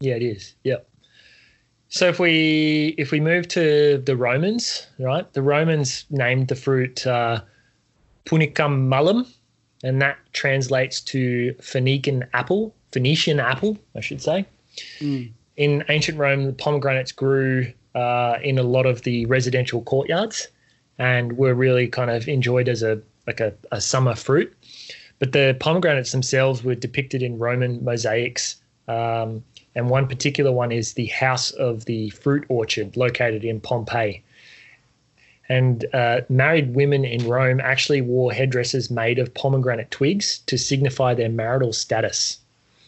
Yeah, 0.00 0.14
it 0.16 0.22
is. 0.22 0.54
Yep. 0.64 0.88
So 1.88 2.08
if 2.08 2.18
we 2.18 2.94
if 2.98 3.10
we 3.12 3.20
move 3.20 3.48
to 3.48 3.98
the 4.04 4.16
Romans, 4.16 4.86
right? 4.98 5.30
The 5.34 5.42
Romans 5.42 6.06
named 6.10 6.48
the 6.48 6.56
fruit 6.56 7.06
uh, 7.06 7.42
Punicum 8.24 8.88
malum, 8.88 9.26
and 9.84 10.00
that 10.00 10.16
translates 10.32 11.00
to 11.02 11.54
Phoenician 11.60 12.24
apple, 12.32 12.74
Phoenician 12.92 13.38
apple, 13.40 13.76
I 13.96 14.00
should 14.00 14.22
say. 14.22 14.46
Mm. 15.00 15.32
In 15.58 15.84
ancient 15.90 16.18
Rome, 16.18 16.46
the 16.46 16.52
pomegranates 16.54 17.12
grew 17.12 17.70
uh, 17.94 18.38
in 18.42 18.58
a 18.58 18.62
lot 18.62 18.86
of 18.86 19.02
the 19.02 19.26
residential 19.26 19.82
courtyards, 19.82 20.48
and 20.98 21.36
were 21.36 21.54
really 21.54 21.88
kind 21.88 22.10
of 22.10 22.28
enjoyed 22.28 22.68
as 22.68 22.82
a 22.82 23.00
like 23.26 23.40
a, 23.40 23.52
a 23.70 23.80
summer 23.80 24.14
fruit. 24.14 24.52
But 25.18 25.32
the 25.32 25.56
pomegranates 25.60 26.10
themselves 26.10 26.64
were 26.64 26.74
depicted 26.74 27.22
in 27.22 27.38
Roman 27.38 27.84
mosaics. 27.84 28.56
Um, 28.88 29.44
and 29.74 29.88
one 29.88 30.08
particular 30.08 30.50
one 30.50 30.72
is 30.72 30.94
the 30.94 31.06
House 31.06 31.52
of 31.52 31.84
the 31.84 32.10
Fruit 32.10 32.44
Orchard 32.48 32.96
located 32.96 33.44
in 33.44 33.60
Pompeii. 33.60 34.22
And 35.48 35.84
uh, 35.94 36.22
married 36.28 36.74
women 36.74 37.04
in 37.04 37.26
Rome 37.28 37.60
actually 37.60 38.00
wore 38.00 38.32
headdresses 38.32 38.90
made 38.90 39.18
of 39.18 39.32
pomegranate 39.34 39.90
twigs 39.90 40.38
to 40.46 40.58
signify 40.58 41.14
their 41.14 41.28
marital 41.28 41.72
status. 41.72 42.38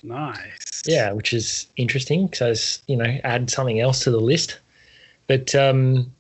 Nice. 0.02 0.82
Yeah, 0.86 1.12
which 1.12 1.32
is 1.32 1.68
interesting 1.76 2.26
because, 2.26 2.82
you 2.88 2.96
know, 2.96 3.18
add 3.22 3.50
something 3.50 3.80
else 3.80 4.00
to 4.04 4.10
the 4.10 4.20
list. 4.20 4.58
But 5.26 5.54
um, 5.54 6.12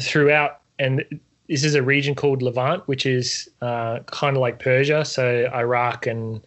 throughout, 0.00 0.60
and 0.78 1.04
this 1.48 1.64
is 1.64 1.74
a 1.74 1.82
region 1.82 2.14
called 2.14 2.42
Levant, 2.42 2.86
which 2.86 3.06
is 3.06 3.48
uh, 3.60 4.00
kind 4.06 4.36
of 4.36 4.40
like 4.40 4.58
Persia, 4.58 5.04
so 5.04 5.50
Iraq 5.52 6.06
and 6.06 6.40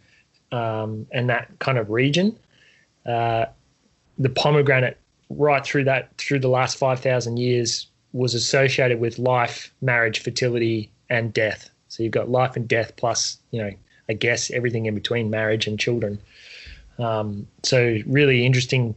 um, 0.51 1.07
and 1.11 1.30
that 1.30 1.51
kind 1.59 1.78
of 1.78 1.89
region. 1.89 2.38
Uh, 3.05 3.45
the 4.17 4.30
pomegranate, 4.30 4.97
right 5.30 5.65
through 5.65 5.84
that, 5.86 6.15
through 6.17 6.39
the 6.39 6.47
last 6.47 6.78
five 6.78 6.99
thousand 6.99 7.38
years, 7.38 7.88
was 8.13 8.34
associated 8.34 8.99
with 8.99 9.19
life, 9.19 9.74
marriage, 9.82 10.19
fertility, 10.19 10.91
and 11.09 11.34
death. 11.34 11.69
So 11.89 12.03
you've 12.03 12.11
got 12.11 12.30
life 12.30 12.55
and 12.55 12.67
death, 12.67 12.95
plus 12.95 13.38
you 13.51 13.61
know, 13.61 13.71
I 14.09 14.13
guess 14.13 14.51
everything 14.51 14.86
in 14.86 14.95
between 14.95 15.30
marriage 15.30 15.67
and 15.67 15.80
children. 15.80 16.19
Um, 16.99 17.47
so 17.63 17.99
really 18.05 18.45
interesting 18.45 18.95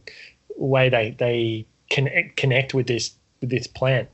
way 0.55 0.89
they 0.89 1.15
they 1.17 1.65
connect 1.89 2.35
connect 2.37 2.73
with 2.73 2.87
this 2.87 3.15
with 3.41 3.49
this 3.49 3.67
plant. 3.67 4.09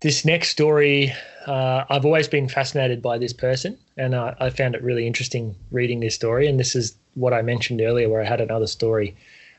This 0.00 0.24
next 0.24 0.50
story, 0.50 1.14
uh, 1.46 1.84
I've 1.88 2.04
always 2.04 2.28
been 2.28 2.48
fascinated 2.48 3.00
by 3.00 3.16
this 3.16 3.32
person, 3.32 3.78
and 3.96 4.14
I, 4.14 4.36
I 4.38 4.50
found 4.50 4.74
it 4.74 4.82
really 4.82 5.06
interesting 5.06 5.56
reading 5.70 6.00
this 6.00 6.14
story. 6.14 6.46
And 6.46 6.60
this 6.60 6.76
is 6.76 6.94
what 7.14 7.32
I 7.32 7.40
mentioned 7.40 7.80
earlier, 7.80 8.08
where 8.10 8.20
I 8.20 8.26
had 8.26 8.40
another 8.40 8.66
story. 8.66 9.16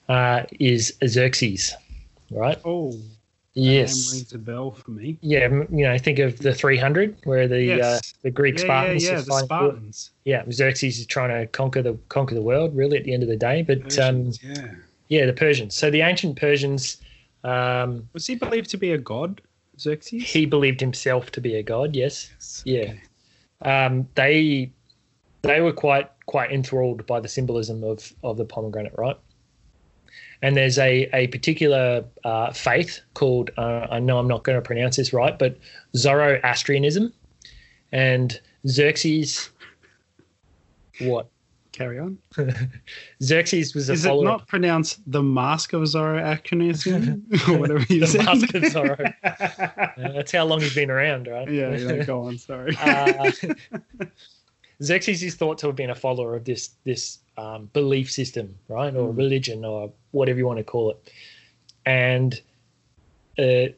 Uh, 0.08 0.44
is 0.60 0.94
Xerxes, 1.08 1.74
right? 2.30 2.60
Oh, 2.64 2.96
Yes. 3.56 4.12
rings 4.12 4.34
a 4.34 4.38
bell 4.38 4.72
for 4.72 4.92
me. 4.92 5.18
Yeah, 5.22 5.48
you 5.48 5.86
know, 5.86 5.98
think 5.98 6.20
of 6.20 6.38
the 6.40 6.54
300, 6.54 7.16
where 7.24 7.48
the 7.48 7.56
uh, 7.56 7.78
Yes. 7.78 8.14
the 8.22 8.30
Greek 8.30 8.56
Yeah, 8.56 8.64
Spartans 8.66 9.04
yeah, 9.04 9.10
yeah. 9.12 9.22
The 9.22 9.40
Spartans. 9.46 10.12
yeah, 10.26 10.44
Xerxes 10.52 11.00
is 11.00 11.06
trying 11.06 11.30
to 11.30 11.48
conquer 11.48 11.82
the 11.82 11.98
conquer 12.10 12.36
the 12.36 12.42
world, 12.42 12.76
really, 12.76 12.98
at 12.98 13.06
the 13.06 13.14
end 13.14 13.24
of 13.24 13.30
the 13.30 13.38
day. 13.38 13.62
But 13.64 13.98
um, 13.98 14.32
yeah. 14.44 14.68
Yeah, 15.08 15.26
the 15.26 15.34
Persians. 15.34 15.76
So 15.76 15.90
the 15.92 16.02
ancient 16.02 16.38
Persians, 16.40 16.98
um, 17.44 18.08
Was 18.14 18.28
he 18.28 18.36
believed 18.36 18.70
to 18.72 18.78
be 18.78 18.92
a 18.92 18.98
god, 18.98 19.42
Xerxes? 19.80 20.24
he 20.24 20.46
believed 20.46 20.80
himself 20.82 21.32
to 21.32 21.42
be 21.42 21.56
a 21.56 21.64
god. 21.64 21.96
Yes, 21.96 22.30
Yes. 22.36 22.64
yeah. 22.66 22.94
Um, 23.86 24.08
they 24.16 24.72
they 25.42 25.62
were 25.62 25.72
quite 25.74 26.10
quite 26.26 26.52
enthralled 26.52 27.06
by 27.06 27.20
the 27.20 27.28
symbolism 27.28 27.84
of 27.84 28.12
of 28.24 28.38
the 28.38 28.46
pomegranate, 28.46 28.94
right? 28.98 29.18
And 30.42 30.56
there's 30.58 30.78
a 30.78 31.08
a 31.14 31.28
particular 31.28 32.04
uh, 32.24 32.52
faith 32.52 33.00
called 33.14 33.52
uh, 33.58 33.88
I 33.90 34.00
know 34.00 34.18
I'm 34.20 34.28
not 34.28 34.44
going 34.44 34.58
to 34.58 34.62
pronounce 34.62 34.98
this 34.98 35.14
right, 35.14 35.38
but 35.38 35.58
Zoroastrianism, 35.96 37.14
and 37.92 38.40
Xerxes. 38.68 39.50
What 41.00 41.30
Carry 41.76 42.00
on. 42.00 42.18
Xerxes 43.22 43.76
was 43.76 43.90
a 43.90 43.94
Is 43.94 44.06
it 44.06 44.24
not 44.24 44.48
pronounced 44.48 45.00
the 45.12 45.22
Mask 45.22 45.74
of 45.74 45.86
Zoroastrianism 45.88 47.26
or 47.50 47.58
whatever 47.60 47.84
you 47.90 48.00
The 48.00 48.08
said? 48.08 48.24
Mask 48.26 48.54
of 48.56 48.64
Zorro. 48.64 49.14
Uh, 49.24 49.88
that's 50.14 50.32
how 50.32 50.46
long 50.46 50.62
he's 50.62 50.74
been 50.74 50.90
around, 50.90 51.28
right? 51.28 51.50
yeah, 51.52 51.76
yeah, 51.76 52.04
go 52.06 52.22
on. 52.28 52.38
Sorry. 52.38 52.78
uh, 52.80 53.30
Xerxes 54.82 55.22
is 55.24 55.36
thought 55.36 55.58
to 55.60 55.68
have 55.68 55.76
been 55.76 55.90
a 55.90 55.96
follower 55.96 56.36
of 56.36 56.46
this 56.46 56.70
this 56.86 57.20
um, 57.38 57.70
belief 57.74 58.10
system, 58.12 58.56
right, 58.70 58.96
or 58.96 59.12
Mm. 59.14 59.18
religion, 59.18 59.66
or 59.66 59.92
whatever 60.12 60.40
you 60.40 60.46
want 60.48 60.60
to 60.60 60.64
call 60.64 60.92
it. 60.92 61.12
And 61.86 62.34
uh, 63.38 63.76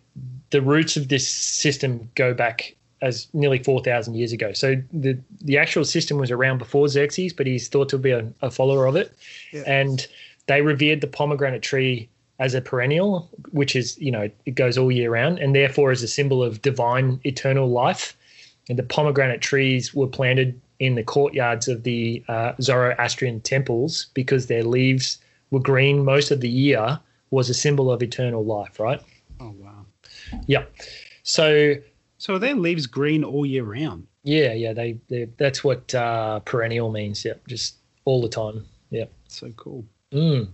the 0.52 0.62
roots 0.62 0.98
of 0.98 1.08
this 1.10 1.28
system 1.28 2.10
go 2.16 2.34
back 2.34 2.76
as 3.02 3.28
nearly 3.34 3.62
four 3.62 3.84
thousand 3.84 4.16
years 4.16 4.32
ago. 4.32 4.54
So 4.54 4.76
the 4.92 5.18
the 5.42 5.58
actual 5.58 5.86
system 5.86 6.18
was 6.18 6.32
around 6.32 6.58
before 6.58 6.88
Xerxes, 6.88 7.34
but 7.34 7.48
he's 7.48 7.68
thought 7.68 7.90
to 7.90 7.98
be 7.98 8.12
a, 8.12 8.28
a 8.42 8.52
follower 8.52 8.88
of 8.88 8.96
it. 8.96 9.12
Yeah. 9.52 9.64
And 9.66 10.08
they 10.48 10.62
revered 10.62 11.02
the 11.02 11.08
pomegranate 11.08 11.62
tree 11.62 12.10
as 12.40 12.54
a 12.54 12.62
perennial, 12.62 13.30
which 13.52 13.76
is 13.76 13.98
you 14.00 14.12
know 14.12 14.30
it 14.46 14.56
goes 14.56 14.78
all 14.78 14.92
year 14.92 15.12
round, 15.12 15.40
and 15.40 15.56
therefore 15.56 15.92
is 15.92 16.04
a 16.04 16.08
symbol 16.08 16.44
of 16.44 16.62
divine 16.62 17.20
eternal 17.24 17.70
life 17.70 18.18
and 18.70 18.78
the 18.78 18.84
pomegranate 18.84 19.42
trees 19.42 19.94
were 19.94 20.08
planted 20.08 20.60
in 20.80 20.96
the 20.96 21.04
courtyards 21.04 21.68
of 21.68 21.84
the 21.84 22.24
uh, 22.28 22.54
Zoroastrian 22.62 23.42
temples 23.42 24.08
because 24.14 24.48
their 24.48 24.64
leaves 24.64 25.18
were 25.52 25.60
green 25.60 26.04
most 26.04 26.32
of 26.32 26.42
the 26.42 26.50
year 26.50 27.00
was 27.32 27.50
a 27.50 27.54
symbol 27.54 27.92
of 27.92 28.02
eternal 28.04 28.46
life, 28.46 28.80
right? 28.80 29.02
oh 29.40 29.54
wow. 29.58 29.86
Yeah. 30.46 30.66
So 31.24 31.76
So 32.18 32.38
their 32.40 32.56
leaves 32.56 32.88
green 32.88 33.24
all 33.24 33.46
year 33.46 33.64
round? 33.64 34.08
yeah, 34.28 34.52
yeah, 34.54 34.74
they, 34.74 35.00
they 35.08 35.30
that's 35.38 35.64
what 35.64 35.96
uh, 35.96 36.40
perennial 36.42 36.92
means. 36.92 37.24
Yeah, 37.24 37.36
just 37.48 37.78
all 38.04 38.22
the 38.22 38.28
time. 38.28 38.66
Yeah. 38.90 39.06
So 39.30 39.50
cool. 39.52 39.86
Mm. 40.12 40.50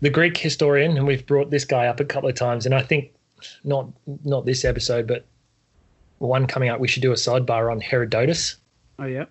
The 0.00 0.10
Greek 0.10 0.36
historian, 0.36 0.96
and 0.96 1.06
we've 1.06 1.24
brought 1.24 1.50
this 1.50 1.64
guy 1.64 1.86
up 1.86 2.00
a 2.00 2.04
couple 2.04 2.28
of 2.28 2.34
times, 2.34 2.66
and 2.66 2.74
I 2.74 2.82
think 2.82 3.12
not 3.62 3.88
not 4.24 4.44
this 4.44 4.64
episode, 4.64 5.06
but 5.06 5.24
one 6.18 6.46
coming 6.48 6.68
up, 6.68 6.80
we 6.80 6.88
should 6.88 7.02
do 7.02 7.12
a 7.12 7.16
sidebar 7.16 7.70
on 7.70 7.80
Herodotus. 7.80 8.56
Oh 8.98 9.06
yeah. 9.06 9.26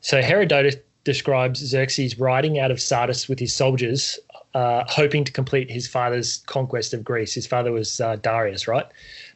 So 0.00 0.20
Herodotus 0.20 0.76
describes 1.04 1.60
Xerxes 1.60 2.18
riding 2.18 2.58
out 2.58 2.70
of 2.70 2.80
Sardis 2.80 3.26
with 3.26 3.38
his 3.38 3.54
soldiers, 3.54 4.18
uh, 4.52 4.84
hoping 4.86 5.24
to 5.24 5.32
complete 5.32 5.70
his 5.70 5.88
father's 5.88 6.38
conquest 6.46 6.92
of 6.92 7.02
Greece. 7.02 7.32
His 7.32 7.46
father 7.46 7.72
was 7.72 8.00
uh, 8.02 8.16
Darius, 8.16 8.68
right? 8.68 8.86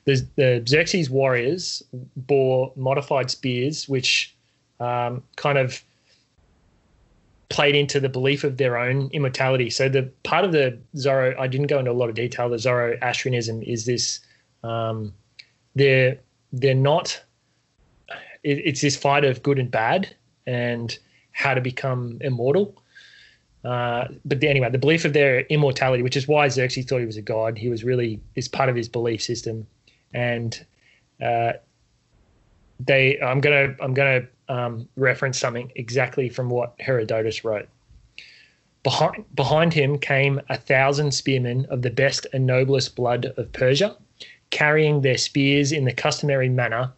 The, 0.08 0.26
the 0.36 0.64
Xerxes 0.66 1.10
warriors 1.10 1.82
bore 2.16 2.72
modified 2.76 3.30
spears, 3.30 3.86
which 3.90 4.34
um, 4.80 5.22
kind 5.36 5.58
of 5.58 5.84
played 7.50 7.74
into 7.74 8.00
the 8.00 8.08
belief 8.08 8.42
of 8.42 8.56
their 8.56 8.78
own 8.78 9.10
immortality. 9.12 9.68
So 9.68 9.90
the 9.90 10.04
part 10.22 10.46
of 10.46 10.52
the 10.52 10.78
Zoro, 10.96 11.38
I 11.38 11.46
didn't 11.46 11.66
go 11.66 11.78
into 11.78 11.90
a 11.90 11.98
lot 12.00 12.08
of 12.08 12.14
detail. 12.14 12.48
The 12.48 12.58
Zoroastrianism 12.58 13.62
is 13.62 13.84
this: 13.84 14.20
um, 14.64 15.12
they're 15.74 16.16
they're 16.54 16.74
not. 16.74 17.22
It, 18.42 18.58
it's 18.64 18.80
this 18.80 18.96
fight 18.96 19.24
of 19.26 19.42
good 19.42 19.58
and 19.58 19.70
bad, 19.70 20.14
and 20.46 20.98
how 21.32 21.52
to 21.52 21.60
become 21.60 22.16
immortal. 22.22 22.82
Uh, 23.62 24.06
but 24.24 24.40
the, 24.40 24.48
anyway, 24.48 24.70
the 24.70 24.78
belief 24.78 25.04
of 25.04 25.12
their 25.12 25.40
immortality, 25.50 26.02
which 26.02 26.16
is 26.16 26.26
why 26.26 26.48
Xerxes 26.48 26.86
thought 26.86 27.00
he 27.00 27.06
was 27.06 27.18
a 27.18 27.22
god, 27.22 27.58
he 27.58 27.68
was 27.68 27.84
really 27.84 28.20
is 28.36 28.48
part 28.48 28.70
of 28.70 28.76
his 28.76 28.88
belief 28.88 29.20
system, 29.20 29.66
and 30.12 30.64
uh, 31.22 31.52
they 32.80 33.20
I'm 33.20 33.40
gonna 33.40 33.74
I'm 33.80 33.94
gonna 33.94 34.22
um, 34.48 34.88
reference 34.96 35.38
something 35.38 35.70
exactly 35.76 36.28
from 36.28 36.48
what 36.48 36.74
Herodotus 36.80 37.44
wrote. 37.44 37.68
Behind 38.82 39.24
behind 39.34 39.74
him 39.74 39.98
came 39.98 40.40
a 40.48 40.56
thousand 40.56 41.12
spearmen 41.12 41.66
of 41.66 41.82
the 41.82 41.90
best 41.90 42.26
and 42.32 42.46
noblest 42.46 42.96
blood 42.96 43.26
of 43.36 43.52
Persia, 43.52 43.96
carrying 44.50 45.00
their 45.00 45.18
spears 45.18 45.72
in 45.72 45.84
the 45.84 45.92
customary 45.92 46.48
manner. 46.48 46.92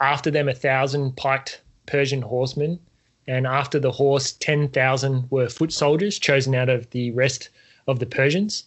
After 0.00 0.30
them 0.30 0.48
a 0.48 0.54
thousand 0.54 1.16
piked 1.16 1.60
Persian 1.86 2.22
horsemen, 2.22 2.78
and 3.26 3.46
after 3.46 3.78
the 3.78 3.92
horse 3.92 4.32
ten 4.32 4.68
thousand 4.68 5.30
were 5.30 5.48
foot 5.48 5.72
soldiers 5.72 6.18
chosen 6.18 6.54
out 6.54 6.68
of 6.68 6.88
the 6.90 7.10
rest 7.10 7.50
of 7.86 7.98
the 7.98 8.06
Persians. 8.06 8.64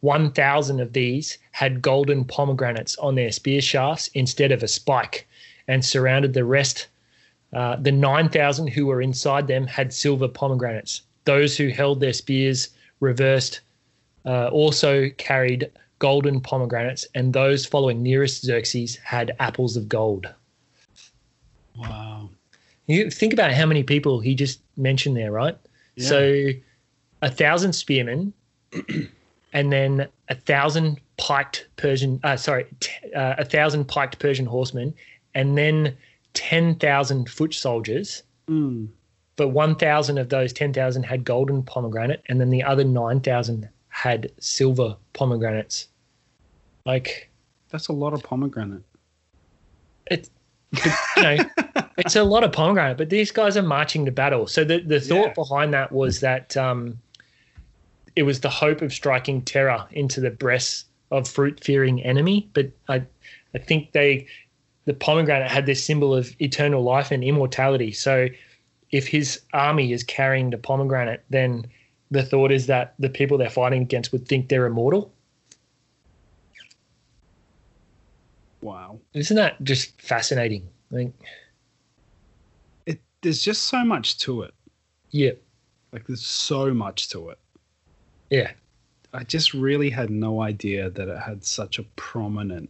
One 0.00 0.30
thousand 0.30 0.80
of 0.80 0.92
these 0.92 1.38
had 1.52 1.82
golden 1.82 2.24
pomegranates 2.24 2.96
on 2.98 3.14
their 3.14 3.32
spear 3.32 3.60
shafts 3.60 4.08
instead 4.14 4.52
of 4.52 4.62
a 4.62 4.68
spike, 4.68 5.26
and 5.66 5.84
surrounded 5.84 6.34
the 6.34 6.44
rest. 6.44 6.88
Uh, 7.52 7.76
the 7.76 7.92
9,000 7.92 8.66
who 8.68 8.86
were 8.86 9.00
inside 9.00 9.46
them 9.46 9.66
had 9.66 9.92
silver 9.92 10.28
pomegranates. 10.28 11.02
Those 11.24 11.56
who 11.56 11.68
held 11.68 12.00
their 12.00 12.12
spears 12.12 12.68
reversed 13.00 13.60
uh, 14.26 14.48
also 14.48 15.08
carried 15.16 15.70
golden 15.98 16.40
pomegranates, 16.40 17.06
and 17.14 17.32
those 17.32 17.66
following 17.66 18.02
nearest 18.02 18.44
Xerxes 18.44 18.96
had 18.96 19.34
apples 19.40 19.76
of 19.76 19.88
gold. 19.88 20.28
Wow. 21.76 22.30
You 22.86 23.10
think 23.10 23.32
about 23.32 23.52
how 23.52 23.66
many 23.66 23.82
people 23.82 24.20
he 24.20 24.34
just 24.34 24.60
mentioned 24.76 25.16
there, 25.16 25.32
right? 25.32 25.56
Yeah. 25.96 26.08
So 26.08 26.48
a 27.22 27.30
thousand 27.30 27.72
spearmen, 27.72 28.32
and 29.52 29.72
then 29.72 30.08
a 30.28 30.34
thousand 30.34 31.00
piked 31.16 31.66
Persian, 31.76 32.20
uh, 32.22 32.36
sorry, 32.36 32.66
t- 32.80 33.12
uh, 33.14 33.34
a 33.38 33.44
thousand 33.44 33.86
piked 33.86 34.18
Persian 34.18 34.46
horsemen, 34.46 34.94
and 35.34 35.56
then 35.58 35.96
10,000 36.34 37.28
foot 37.28 37.54
soldiers. 37.54 38.22
Mm. 38.48 38.88
But 39.36 39.48
1,000 39.48 40.18
of 40.18 40.28
those 40.30 40.52
10,000 40.52 41.02
had 41.04 41.24
golden 41.24 41.62
pomegranate, 41.62 42.22
and 42.28 42.40
then 42.40 42.50
the 42.50 42.62
other 42.62 42.84
9,000 42.84 43.68
had 43.88 44.30
silver 44.40 44.96
pomegranates. 45.12 45.88
Like, 46.86 47.30
That's 47.70 47.88
a 47.88 47.92
lot 47.92 48.12
of 48.14 48.22
pomegranate. 48.22 48.82
it's, 50.10 50.30
you 51.16 51.22
know, 51.22 51.36
it's 51.98 52.16
a 52.16 52.22
lot 52.24 52.44
of 52.44 52.52
pomegranate, 52.52 52.96
but 52.98 53.10
these 53.10 53.30
guys 53.30 53.56
are 53.56 53.62
marching 53.62 54.04
to 54.06 54.10
battle. 54.12 54.46
So 54.46 54.64
the, 54.64 54.80
the 54.80 55.00
thought 55.00 55.28
Yeah. 55.28 55.32
behind 55.34 55.72
that 55.74 55.92
was 55.92 56.20
that 56.20 56.56
um, 56.56 56.98
it 58.18 58.24
was 58.24 58.40
the 58.40 58.50
hope 58.50 58.82
of 58.82 58.92
striking 58.92 59.40
terror 59.42 59.86
into 59.92 60.20
the 60.20 60.30
breasts 60.30 60.86
of 61.12 61.28
fruit 61.28 61.62
fearing 61.62 62.02
enemy. 62.02 62.50
But 62.52 62.72
I, 62.88 63.04
I 63.54 63.58
think 63.58 63.92
they, 63.92 64.26
the 64.86 64.92
pomegranate 64.94 65.48
had 65.48 65.66
this 65.66 65.84
symbol 65.84 66.12
of 66.12 66.34
eternal 66.40 66.82
life 66.82 67.12
and 67.12 67.22
immortality. 67.22 67.92
So 67.92 68.26
if 68.90 69.06
his 69.06 69.40
army 69.52 69.92
is 69.92 70.02
carrying 70.02 70.50
the 70.50 70.58
pomegranate, 70.58 71.22
then 71.30 71.66
the 72.10 72.24
thought 72.24 72.50
is 72.50 72.66
that 72.66 72.94
the 72.98 73.08
people 73.08 73.38
they're 73.38 73.50
fighting 73.50 73.82
against 73.82 74.10
would 74.10 74.26
think 74.26 74.48
they're 74.48 74.66
immortal. 74.66 75.12
Wow. 78.60 78.98
Isn't 79.14 79.36
that 79.36 79.62
just 79.62 80.02
fascinating? 80.02 80.68
I 80.90 80.94
think, 80.96 81.14
It 82.84 83.00
there's 83.22 83.40
just 83.42 83.68
so 83.68 83.84
much 83.84 84.18
to 84.18 84.42
it. 84.42 84.54
yeah, 85.10 85.34
Like 85.92 86.08
there's 86.08 86.26
so 86.26 86.74
much 86.74 87.10
to 87.10 87.28
it. 87.28 87.38
Yeah. 88.30 88.52
I 89.14 89.24
just 89.24 89.54
really 89.54 89.88
had 89.90 90.10
no 90.10 90.42
idea 90.42 90.90
that 90.90 91.08
it 91.08 91.18
had 91.18 91.44
such 91.44 91.78
a 91.78 91.82
prominent 91.96 92.68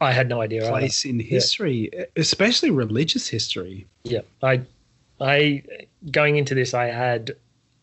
I 0.00 0.12
had 0.12 0.28
no 0.28 0.40
idea. 0.40 0.62
either. 0.62 0.70
place 0.70 1.04
in 1.04 1.18
history, 1.18 1.90
especially 2.16 2.70
religious 2.70 3.26
history. 3.28 3.86
Yeah, 4.04 4.20
I, 4.42 4.62
I 5.20 5.62
going 6.10 6.36
into 6.36 6.54
this, 6.54 6.74
I 6.74 6.86
had 6.86 7.32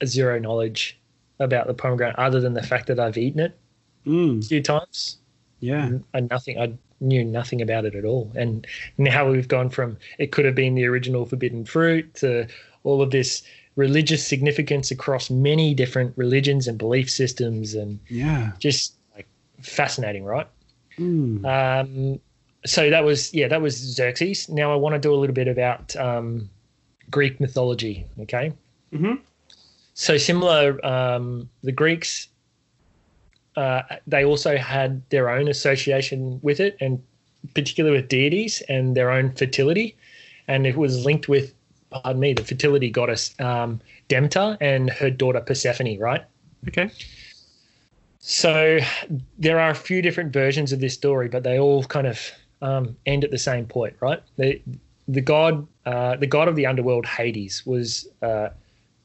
zero 0.05 0.39
knowledge 0.39 0.97
about 1.39 1.67
the 1.67 1.73
pomegranate 1.73 2.15
other 2.17 2.39
than 2.39 2.53
the 2.53 2.61
fact 2.63 2.87
that 2.87 2.99
I've 2.99 3.17
eaten 3.17 3.39
it 3.39 3.57
Mm, 4.05 4.41
a 4.43 4.47
few 4.47 4.61
times. 4.61 5.17
yeah. 5.59 5.89
And 6.13 6.29
nothing, 6.29 6.57
I 6.59 6.71
knew 7.01 7.25
nothing 7.25 7.61
about 7.61 7.83
it 7.83 7.93
at 7.93 8.05
all. 8.05 8.31
And 8.35 8.65
now 8.97 9.29
we've 9.29 9.47
gone 9.49 9.69
from 9.69 9.97
it 10.17 10.31
could 10.31 10.45
have 10.45 10.55
been 10.55 10.75
the 10.75 10.85
original 10.85 11.25
forbidden 11.25 11.65
fruit 11.65 12.13
to 12.15 12.47
all 12.83 13.01
of 13.01 13.11
this 13.11 13.43
religious 13.77 14.25
significance 14.27 14.91
across 14.91 15.29
many 15.29 15.73
different 15.73 16.11
religions 16.17 16.67
and 16.67 16.77
belief 16.77 17.09
systems, 17.09 17.73
and 17.75 17.99
Yeah. 18.09 18.51
just 18.59 18.95
like 19.15 19.27
fascinating, 19.61 20.25
right? 20.25 20.47
Mm. 20.99 21.45
Um, 21.45 22.19
so 22.65 22.89
that 22.89 23.05
was 23.05 23.33
yeah, 23.33 23.47
that 23.47 23.61
was 23.61 23.75
Xerxes. 23.77 24.49
Now 24.49 24.73
I 24.73 24.75
want 24.75 24.93
to 24.93 24.99
do 24.99 25.13
a 25.13 25.15
little 25.15 25.33
bit 25.33 25.47
about 25.47 25.95
um, 25.95 26.49
Greek 27.09 27.39
mythology. 27.39 28.05
Okay, 28.21 28.51
Mhm. 28.91 29.19
so 29.93 30.17
similar, 30.17 30.83
um, 30.85 31.49
the 31.63 31.71
Greeks. 31.71 32.27
Uh, 33.55 33.81
they 34.05 34.23
also 34.23 34.55
had 34.57 35.01
their 35.09 35.29
own 35.29 35.47
association 35.47 36.39
with 36.43 36.59
it, 36.59 36.77
and 36.79 37.01
particularly 37.55 37.97
with 37.97 38.07
deities 38.09 38.61
and 38.69 38.95
their 38.95 39.09
own 39.09 39.31
fertility, 39.31 39.95
and 40.47 40.67
it 40.67 40.75
was 40.75 41.05
linked 41.05 41.27
with, 41.27 41.53
pardon 41.89 42.19
me, 42.19 42.33
the 42.33 42.43
fertility 42.43 42.89
goddess 42.89 43.33
um, 43.39 43.81
Demeter 44.07 44.57
and 44.61 44.89
her 44.89 45.09
daughter 45.09 45.41
Persephone. 45.41 45.99
Right. 45.99 46.23
Okay. 46.67 46.89
So 48.19 48.79
there 49.39 49.59
are 49.59 49.69
a 49.69 49.75
few 49.75 50.01
different 50.01 50.33
versions 50.33 50.73
of 50.73 50.79
this 50.81 50.93
story, 50.93 51.29
but 51.29 51.43
they 51.43 51.59
all 51.59 51.83
kind 51.85 52.07
of 52.07 52.19
um, 52.61 52.97
end 53.05 53.23
at 53.23 53.31
the 53.31 53.37
same 53.37 53.65
point, 53.65 53.95
right? 54.01 54.21
The 54.37 54.61
the 55.07 55.21
god 55.21 55.65
uh, 55.85 56.17
the 56.17 56.27
god 56.27 56.47
of 56.47 56.55
the 56.55 56.65
underworld 56.65 57.05
Hades 57.05 57.65
was 57.65 58.09
uh, 58.21 58.49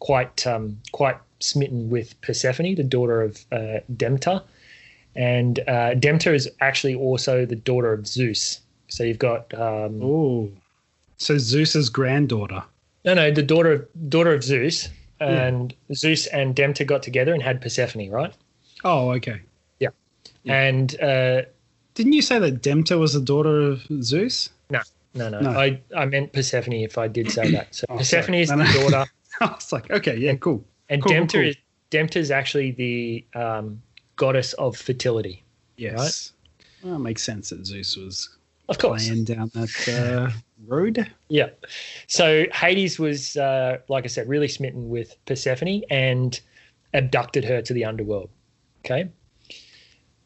quite 0.00 0.44
um, 0.46 0.80
quite 0.90 1.16
smitten 1.38 1.90
with 1.90 2.20
Persephone, 2.20 2.74
the 2.74 2.82
daughter 2.82 3.22
of 3.22 3.44
uh, 3.52 3.78
Demeter, 3.96 4.42
and 5.14 5.60
uh, 5.68 5.94
Demeter 5.94 6.34
is 6.34 6.50
actually 6.60 6.94
also 6.94 7.46
the 7.46 7.56
daughter 7.56 7.92
of 7.92 8.06
Zeus. 8.06 8.60
So 8.88 9.04
you've 9.04 9.18
got 9.18 9.52
um, 9.54 10.02
Oh. 10.02 10.50
So 11.18 11.38
Zeus's 11.38 11.88
granddaughter. 11.88 12.64
No 13.04 13.14
no 13.14 13.30
the 13.30 13.42
daughter 13.42 13.72
of 13.72 14.08
daughter 14.08 14.32
of 14.34 14.42
Zeus, 14.44 14.88
Yeah. 15.20 15.46
and 15.46 15.74
Zeus 15.94 16.26
and 16.28 16.54
Demeter 16.54 16.84
got 16.84 17.02
together 17.02 17.32
and 17.32 17.42
had 17.42 17.60
Persephone, 17.60 18.10
right? 18.10 18.34
Oh, 18.84 19.10
okay. 19.12 19.40
Yeah. 19.78 19.90
And 20.46 21.00
uh, 21.00 21.42
Didn't 21.94 22.14
you 22.14 22.22
say 22.22 22.38
that 22.40 22.62
Demeter 22.62 22.98
was 22.98 23.12
the 23.12 23.20
daughter 23.20 23.60
of 23.60 23.86
Zeus? 24.02 24.50
No, 25.14 25.28
no, 25.28 25.40
No. 25.40 25.50
I, 25.50 25.78
I 25.94 26.06
meant 26.06 26.32
Persephone 26.32 26.72
if 26.74 26.96
I 26.96 27.06
did 27.06 27.30
say 27.30 27.50
that. 27.52 27.74
So 27.74 27.84
Oh, 27.90 27.98
Persephone 27.98 28.28
sorry. 28.28 28.40
is 28.40 28.50
No, 28.50 28.56
the 28.56 28.64
no. 28.64 28.72
daughter, 28.90 29.10
I 29.40 29.44
was 29.46 29.70
like, 29.72 29.90
okay, 29.90 30.16
yeah, 30.16 30.34
cool. 30.36 30.64
and 30.88 31.02
Cool, 31.02 31.10
cool, 31.12 31.16
Demeter 31.18 31.38
cool. 31.40 31.48
is 31.48 31.56
Demeter 31.90 32.18
is 32.18 32.30
actually 32.30 32.70
the 32.72 33.24
um, 33.38 33.82
goddess 34.16 34.54
of 34.54 34.74
fertility. 34.76 35.42
Yes. 35.76 36.32
Well, 36.82 36.96
it 36.96 37.00
makes 37.00 37.22
sense 37.22 37.50
that 37.50 37.66
Zeus 37.66 37.94
was 37.96 38.30
Of 38.70 38.78
course, 38.78 39.06
playing 39.06 39.24
down 39.24 39.50
that 39.54 39.70
uh, 39.88 40.32
road. 40.66 41.06
yeah. 41.28 41.50
So 42.06 42.44
Hades 42.52 42.98
was, 42.98 43.36
uh, 43.36 43.78
like 43.88 44.04
I 44.04 44.08
said, 44.08 44.28
really 44.28 44.48
smitten 44.48 44.88
with 44.88 45.16
Persephone 45.26 45.82
and 45.90 46.40
abducted 46.94 47.44
her 47.44 47.62
to 47.62 47.72
the 47.72 47.84
underworld. 47.84 48.30
Okay. 48.84 49.08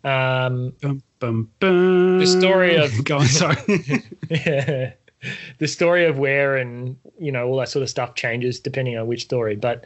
Um, 0.05 0.73
Bum, 0.81 1.03
bum, 1.19 1.51
bum. 1.61 2.19
The 2.21 2.27
story 2.27 2.77
of- 2.77 3.05
Go 3.05 3.19
on, 3.19 3.27
sorry. 3.27 3.57
yeah. 4.31 4.93
the 5.59 5.67
story 5.67 6.05
of 6.07 6.19
where 6.19 6.57
and 6.57 6.97
you 7.19 7.33
know 7.33 7.49
all 7.49 7.57
that 7.59 7.69
sort 7.69 7.83
of 7.83 7.89
stuff 7.89 8.15
changes 8.15 8.61
depending 8.61 8.97
on 8.99 9.07
which 9.07 9.23
story 9.23 9.57
but 9.57 9.85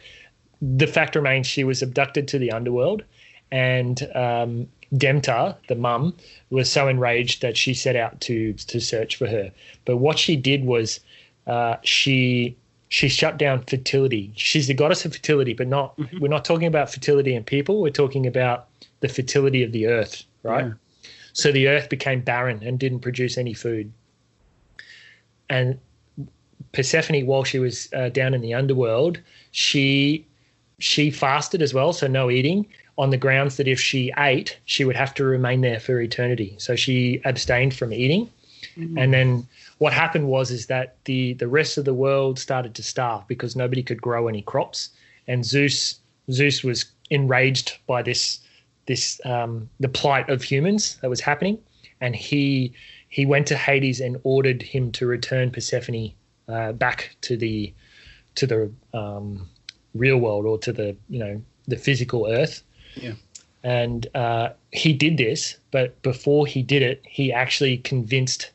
the 0.61 0.89
fact 0.89 1.15
remains 1.15 1.47
she 1.47 1.63
was 1.65 1.81
abducted 1.83 2.27
to 2.29 2.39
the 2.39 2.51
underworld 2.51 3.05
and 3.53 4.03
um, 4.17 4.67
Demeter, 4.97 5.55
the 5.69 5.75
mum, 5.75 6.17
was 6.51 6.71
so 6.71 6.89
enraged 6.89 7.43
that 7.43 7.57
she 7.57 7.75
set 7.75 7.97
out 7.97 8.21
to 8.23 8.53
to 8.55 8.81
search 8.81 9.17
for 9.17 9.27
her. 9.27 9.53
But 9.85 9.99
what 9.99 10.19
she 10.19 10.37
did 10.37 10.65
was 10.65 11.01
uh, 11.47 11.77
she 11.83 12.57
she 12.89 13.09
shut 13.09 13.39
down 13.39 13.63
fertility. 13.63 14.33
She's 14.35 14.67
the 14.67 14.75
goddess 14.75 15.05
of 15.05 15.13
fertility, 15.13 15.55
but 15.55 15.69
not 15.69 15.99
we're 16.21 16.29
not 16.29 16.45
talking 16.45 16.67
about 16.67 16.91
fertility 16.93 17.35
in 17.35 17.45
people. 17.45 17.81
We're 17.81 17.91
talking 17.91 18.27
about 18.27 18.67
the 19.01 19.09
fertility 19.09 19.63
of 19.63 19.73
the 19.73 19.87
earth, 19.87 20.25
right? 20.43 20.67
Yeah. 20.67 20.73
So 21.33 21.53
the 21.53 21.69
earth 21.69 21.89
became 21.89 22.21
barren 22.21 22.61
and 22.63 22.79
didn't 22.79 23.01
produce 23.01 23.39
any 23.39 23.55
food. 23.55 23.93
And 25.49 25.79
Persephone, 26.73 27.27
while 27.27 27.45
she 27.45 27.59
was 27.59 27.89
uh, 27.93 28.09
down 28.09 28.35
in 28.35 28.41
the 28.41 28.55
underworld, 28.55 29.21
she 29.53 30.27
she 30.79 31.11
fasted 31.11 31.63
as 31.63 31.75
well, 31.75 31.93
so 31.93 32.07
no 32.07 32.31
eating, 32.31 32.67
on 33.01 33.09
the 33.09 33.17
grounds 33.17 33.57
that 33.57 33.67
if 33.67 33.81
she 33.81 34.13
ate, 34.19 34.59
she 34.67 34.85
would 34.85 34.97
have 34.97 35.15
to 35.15 35.25
remain 35.25 35.63
there 35.63 35.81
for 35.81 36.01
eternity. 36.01 36.55
So 36.59 36.77
she 36.77 37.23
abstained 37.25 37.73
from 37.75 37.95
eating. 37.95 38.29
And 38.99 39.15
then 39.15 39.49
what 39.79 39.93
happened 39.93 40.29
was 40.29 40.51
is 40.51 40.67
that 40.67 40.97
the 41.05 41.33
the 41.35 41.49
rest 41.49 41.79
of 41.79 41.85
the 41.85 41.95
world 41.95 42.39
started 42.39 42.75
to 42.75 42.83
starve 42.83 43.27
because 43.27 43.57
nobody 43.57 43.83
could 43.83 44.01
grow 44.01 44.29
any 44.29 44.43
crops, 44.43 44.91
and 45.27 45.45
Zeus 45.45 45.99
Zeus 46.31 46.63
was 46.63 46.85
enraged 47.09 47.79
by 47.87 48.03
this 48.03 48.39
this 48.87 49.21
um, 49.25 49.69
the 49.81 49.89
plight 49.89 50.29
of 50.29 50.43
humans 50.43 50.97
that 51.01 51.11
was 51.11 51.21
happening, 51.21 51.59
and 52.01 52.15
he 52.15 52.73
he 53.09 53.27
went 53.27 53.47
to 53.49 53.57
Hades 53.57 54.01
and 54.01 54.21
ordered 54.25 54.63
him 54.63 54.93
to 54.93 55.07
return 55.07 55.51
Persephone 55.51 56.13
uh, 56.49 56.73
back 56.73 57.17
to 57.23 57.37
the 57.37 57.73
to 58.35 58.47
the 58.47 58.71
um, 58.93 59.49
real 59.95 60.19
world 60.19 60.45
or 60.47 60.59
to 60.59 60.73
the 60.73 60.97
you 61.09 61.19
know 61.19 61.43
the 61.67 61.77
physical 61.77 62.27
earth. 62.27 62.63
Yeah. 62.95 63.15
And 63.63 64.07
uh, 64.15 64.51
he 64.73 64.93
did 64.93 65.17
this, 65.17 65.59
but 65.71 66.01
before 66.03 66.47
he 66.47 66.63
did 66.63 66.83
it, 66.83 67.03
he 67.07 67.33
actually 67.33 67.79
convinced 67.79 68.51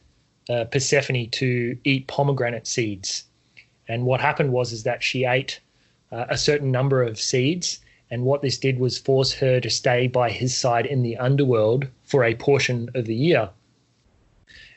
uh, 0.50 0.66
Persephone 0.66 1.30
to 1.32 1.78
eat 1.84 2.08
pomegranate 2.08 2.68
seeds. 2.68 3.24
And 3.88 4.06
what 4.06 4.20
happened 4.20 4.52
was 4.52 4.72
is 4.72 4.84
that 4.84 5.04
she 5.04 5.26
ate 5.26 5.60
uh, 6.12 6.26
a 6.30 6.38
certain 6.38 6.72
number 6.72 7.04
of 7.04 7.20
seeds, 7.20 7.80
and 8.10 8.24
what 8.24 8.42
this 8.42 8.58
did 8.58 8.80
was 8.80 8.98
force 8.98 9.34
her 9.34 9.60
to 9.60 9.70
stay 9.70 10.08
by 10.08 10.30
his 10.30 10.56
side 10.56 10.86
in 10.86 11.04
the 11.04 11.18
underworld 11.18 11.88
for 12.04 12.24
a 12.24 12.36
portion 12.36 12.90
of 12.96 13.06
the 13.06 13.16
year. 13.16 13.50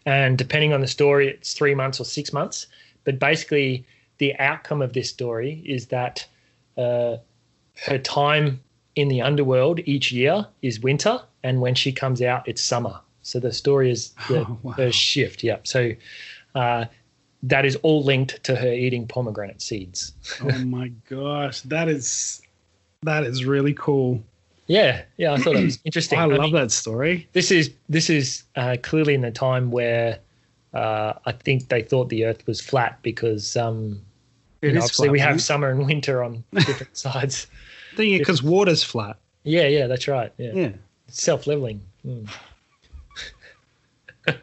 And 0.05 0.39
depending 0.39 0.73
on 0.73 0.81
the 0.81 0.87
story, 0.87 1.29
it's 1.29 1.53
three 1.53 1.75
months 1.75 2.01
or 2.01 2.05
six 2.05 2.33
months. 2.33 2.67
But 3.05 3.19
basically, 3.19 3.85
the 4.19 4.35
outcome 4.39 4.83
of 4.83 4.93
this 4.93 5.11
story 5.11 5.63
is 5.65 5.87
that 5.87 6.27
uh, 6.77 7.17
her 7.87 7.99
time 7.99 8.61
in 8.99 9.09
the 9.09 9.23
underworld 9.23 9.81
each 9.85 10.11
year 10.13 10.47
is 10.63 10.81
winter, 10.81 11.21
and 11.43 11.61
when 11.61 11.75
she 11.75 11.93
comes 11.93 12.21
out, 12.21 12.47
it's 12.49 12.61
summer. 12.63 12.99
So 13.23 13.39
the 13.39 13.53
story 13.53 13.91
is 13.91 14.11
the, 14.29 14.41
Oh, 14.41 14.59
wow. 14.63 14.73
her 14.73 14.91
shift. 14.93 15.43
Yeah. 15.45 15.59
So 15.63 15.93
uh, 16.55 16.87
that 17.43 17.65
is 17.65 17.77
all 17.77 18.03
linked 18.03 18.43
to 18.45 18.57
her 18.57 18.73
eating 18.73 19.07
pomegranate 19.07 19.63
seeds. 19.63 20.13
oh 20.43 20.59
my 20.65 20.89
gosh, 21.09 21.61
that 21.63 21.89
is 21.89 22.43
that 23.03 23.23
is 23.25 23.45
really 23.45 23.75
cool. 23.75 24.21
Yeah. 24.67 25.03
Yeah. 25.17 25.33
I 25.35 25.39
thought 25.39 25.57
it 25.57 25.65
was 25.65 25.79
interesting. 25.85 26.19
I 26.19 26.25
love 26.25 26.41
mean, 26.41 26.55
that 26.55 26.71
story. 26.73 27.29
This 27.33 27.51
is 27.51 27.71
this 27.89 28.11
is 28.11 28.43
uh, 28.57 28.77
clearly 28.83 29.15
in 29.15 29.21
the 29.23 29.31
time 29.31 29.71
where 29.71 30.19
uh, 30.75 31.13
I 31.25 31.33
think 31.33 31.69
they 31.69 31.83
thought 31.83 32.09
the 32.09 32.25
Earth 32.27 32.47
was 32.47 32.61
flat 32.61 32.99
because 33.03 33.57
um, 33.57 34.03
you 34.61 34.73
know, 34.73 34.81
obviously 34.81 35.07
flat, 35.07 35.13
we 35.13 35.21
have 35.21 35.41
summer 35.41 35.71
and 35.71 35.87
winter 35.87 36.23
on 36.25 36.43
different 36.53 36.97
sides. 36.97 37.47
Because 37.99 38.43
water's 38.43 38.83
flat. 38.83 39.17
Yeah, 39.45 39.67
yeah, 39.67 39.87
that's 39.87 40.09
right. 40.09 40.33
Yeah, 40.39 40.53
Yeah. 40.55 40.71
Self-leveling. 41.09 41.81
Mm. 42.07 42.29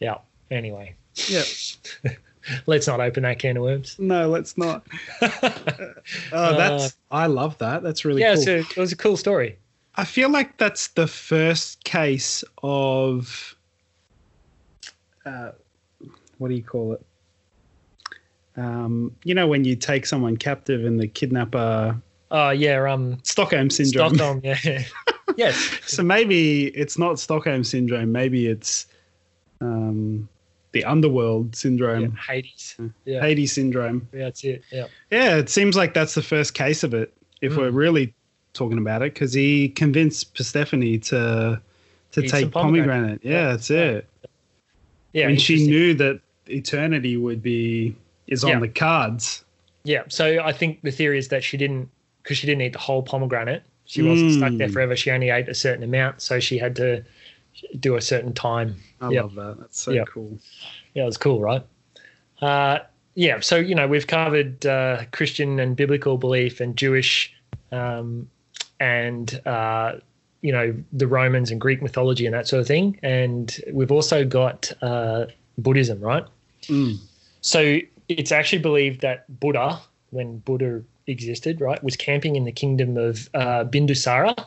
yeah. 0.00 0.18
Anyway, 0.50 0.94
Yeah. 1.28 1.42
let's 2.66 2.86
not 2.86 3.00
open 3.00 3.22
that 3.22 3.38
can 3.38 3.56
of 3.56 3.62
worms. 3.62 3.96
No, 3.98 4.28
let's 4.28 4.56
not. 4.58 4.86
Oh, 6.32 6.56
that's 6.56 6.96
I 7.10 7.26
love 7.26 7.56
that. 7.58 7.82
That's 7.82 8.04
really 8.04 8.22
Uh, 8.22 8.28
yeah, 8.28 8.34
cool. 8.34 8.44
so 8.44 8.56
it 8.56 8.76
was 8.76 8.92
a 8.92 8.96
cool 8.96 9.16
story. 9.16 9.56
I 9.96 10.04
feel 10.04 10.28
like 10.28 10.58
that's 10.58 10.88
the 10.88 11.06
first 11.06 11.82
case 11.84 12.44
of 12.62 13.54
uh, 15.24 15.52
what 16.38 16.48
do 16.48 16.54
you 16.54 16.62
call 16.62 16.92
it? 16.94 17.06
Um, 18.56 19.16
you 19.24 19.34
know, 19.34 19.46
when 19.46 19.64
you 19.64 19.76
take 19.76 20.04
someone 20.04 20.36
captive 20.36 20.84
and 20.84 21.00
the 21.00 21.08
kidnapper 21.08 21.96
Oh 22.30 22.50
yeah, 22.50 22.90
um, 22.90 23.18
Stockholm 23.22 23.70
syndrome. 23.70 24.14
Stockholm. 24.16 24.40
Yeah, 24.42 24.82
yes. 25.36 25.78
So 25.86 26.02
maybe 26.02 26.66
it's 26.68 26.98
not 26.98 27.18
Stockholm 27.18 27.64
syndrome. 27.64 28.12
Maybe 28.12 28.46
it's 28.46 28.86
um, 29.60 30.28
the 30.72 30.84
underworld 30.84 31.48
Yeah, 31.54 31.58
syndrome, 31.58 32.16
Hades. 32.16 32.76
Yeah, 33.04 33.20
Hades 33.20 33.52
syndrome. 33.52 34.08
yeah, 34.12 34.24
that's 34.24 34.44
it. 34.44 34.62
Yeah, 34.72 34.86
Yeah, 35.10 35.36
it 35.36 35.48
seems 35.48 35.76
like 35.76 35.94
that's 35.94 36.14
the 36.14 36.22
first 36.22 36.54
case 36.54 36.82
of 36.82 36.94
it. 36.94 37.12
If 37.40 37.52
Mm. 37.52 37.56
we're 37.58 37.70
really 37.70 38.14
talking 38.54 38.78
about 38.78 39.02
it, 39.02 39.14
because 39.14 39.32
he 39.32 39.68
convinced 39.68 40.34
Persephone 40.34 40.80
to 41.00 41.60
to 42.12 42.24
Eat 42.24 42.28
take 42.30 42.50
pomegranate. 42.52 42.86
pomegranate. 42.88 43.20
Yeah, 43.24 43.30
Yeah, 43.32 43.46
that's 43.50 43.70
yeah. 43.70 43.78
it. 43.82 44.08
yeah. 45.12 45.28
and 45.28 45.40
she 45.40 45.66
knew 45.66 45.94
that 45.94 46.20
eternity 46.48 47.16
would 47.16 47.42
be 47.42 47.94
is 48.26 48.44
on 48.44 48.60
the 48.60 48.68
cards. 48.68 49.44
Yeah, 49.84 50.02
so 50.08 50.40
I 50.42 50.52
think 50.52 50.80
the 50.82 50.90
theory 50.90 51.18
is 51.18 51.28
that 51.28 51.44
she 51.44 51.56
didn't 51.56 51.90
because 52.24 52.38
she 52.38 52.46
didn't 52.46 52.62
eat 52.62 52.72
the 52.72 52.78
whole 52.80 53.02
pomegranate. 53.02 53.62
She 53.84 54.02
wasn't 54.02 54.32
stuck 54.32 54.56
there 54.56 54.68
Mm. 54.68 54.72
forever. 54.72 54.96
She 54.96 55.10
only 55.10 55.28
ate 55.30 55.48
a 55.48 55.54
certain 55.54 55.84
amount, 55.84 56.22
so 56.22 56.40
she 56.40 56.56
had 56.58 56.74
to 56.76 57.04
do 57.78 57.94
a 57.96 58.00
certain 58.00 58.32
time. 58.32 58.76
I 59.00 59.10
Yep. 59.10 59.22
love 59.22 59.34
that. 59.34 59.56
That's 59.60 59.78
so 59.80 59.92
Yep. 59.92 60.08
cool. 60.08 60.38
Yeah, 60.94 61.02
it 61.02 61.06
was 61.06 61.18
cool, 61.18 61.40
right? 61.40 61.62
Uh, 62.40 62.78
yeah, 63.14 63.38
so 63.40 63.56
you 63.56 63.74
know 63.74 63.86
we've 63.86 64.06
covered 64.06 64.64
uh, 64.66 65.04
Christian 65.12 65.60
and 65.60 65.76
biblical 65.76 66.16
belief 66.18 66.60
and 66.60 66.76
Jewish, 66.76 67.32
um, 67.70 68.28
and 68.80 69.40
uh, 69.46 69.96
you 70.40 70.50
know 70.50 70.74
the 70.92 71.06
Romans 71.06 71.50
and 71.50 71.60
Greek 71.60 71.80
mythology 71.82 72.26
and 72.26 72.34
that 72.34 72.48
sort 72.48 72.60
of 72.60 72.66
thing, 72.66 72.98
and 73.02 73.56
we've 73.72 73.92
also 73.92 74.24
got 74.24 74.72
uh, 74.82 75.26
Buddhism, 75.58 76.00
right? 76.00 76.24
Mm. 76.62 76.98
So 77.42 77.78
it's 78.08 78.32
actually 78.32 78.62
believed 78.62 79.02
that 79.02 79.26
Buddha, 79.40 79.78
when 80.10 80.38
Buddha 80.38 80.82
existed, 81.06 81.60
right, 81.60 81.82
was 81.82 81.96
camping 81.96 82.36
in 82.36 82.44
the 82.44 82.52
kingdom 82.52 82.96
of 82.96 83.28
uh, 83.34 83.64
Bimbisara, 83.64 84.46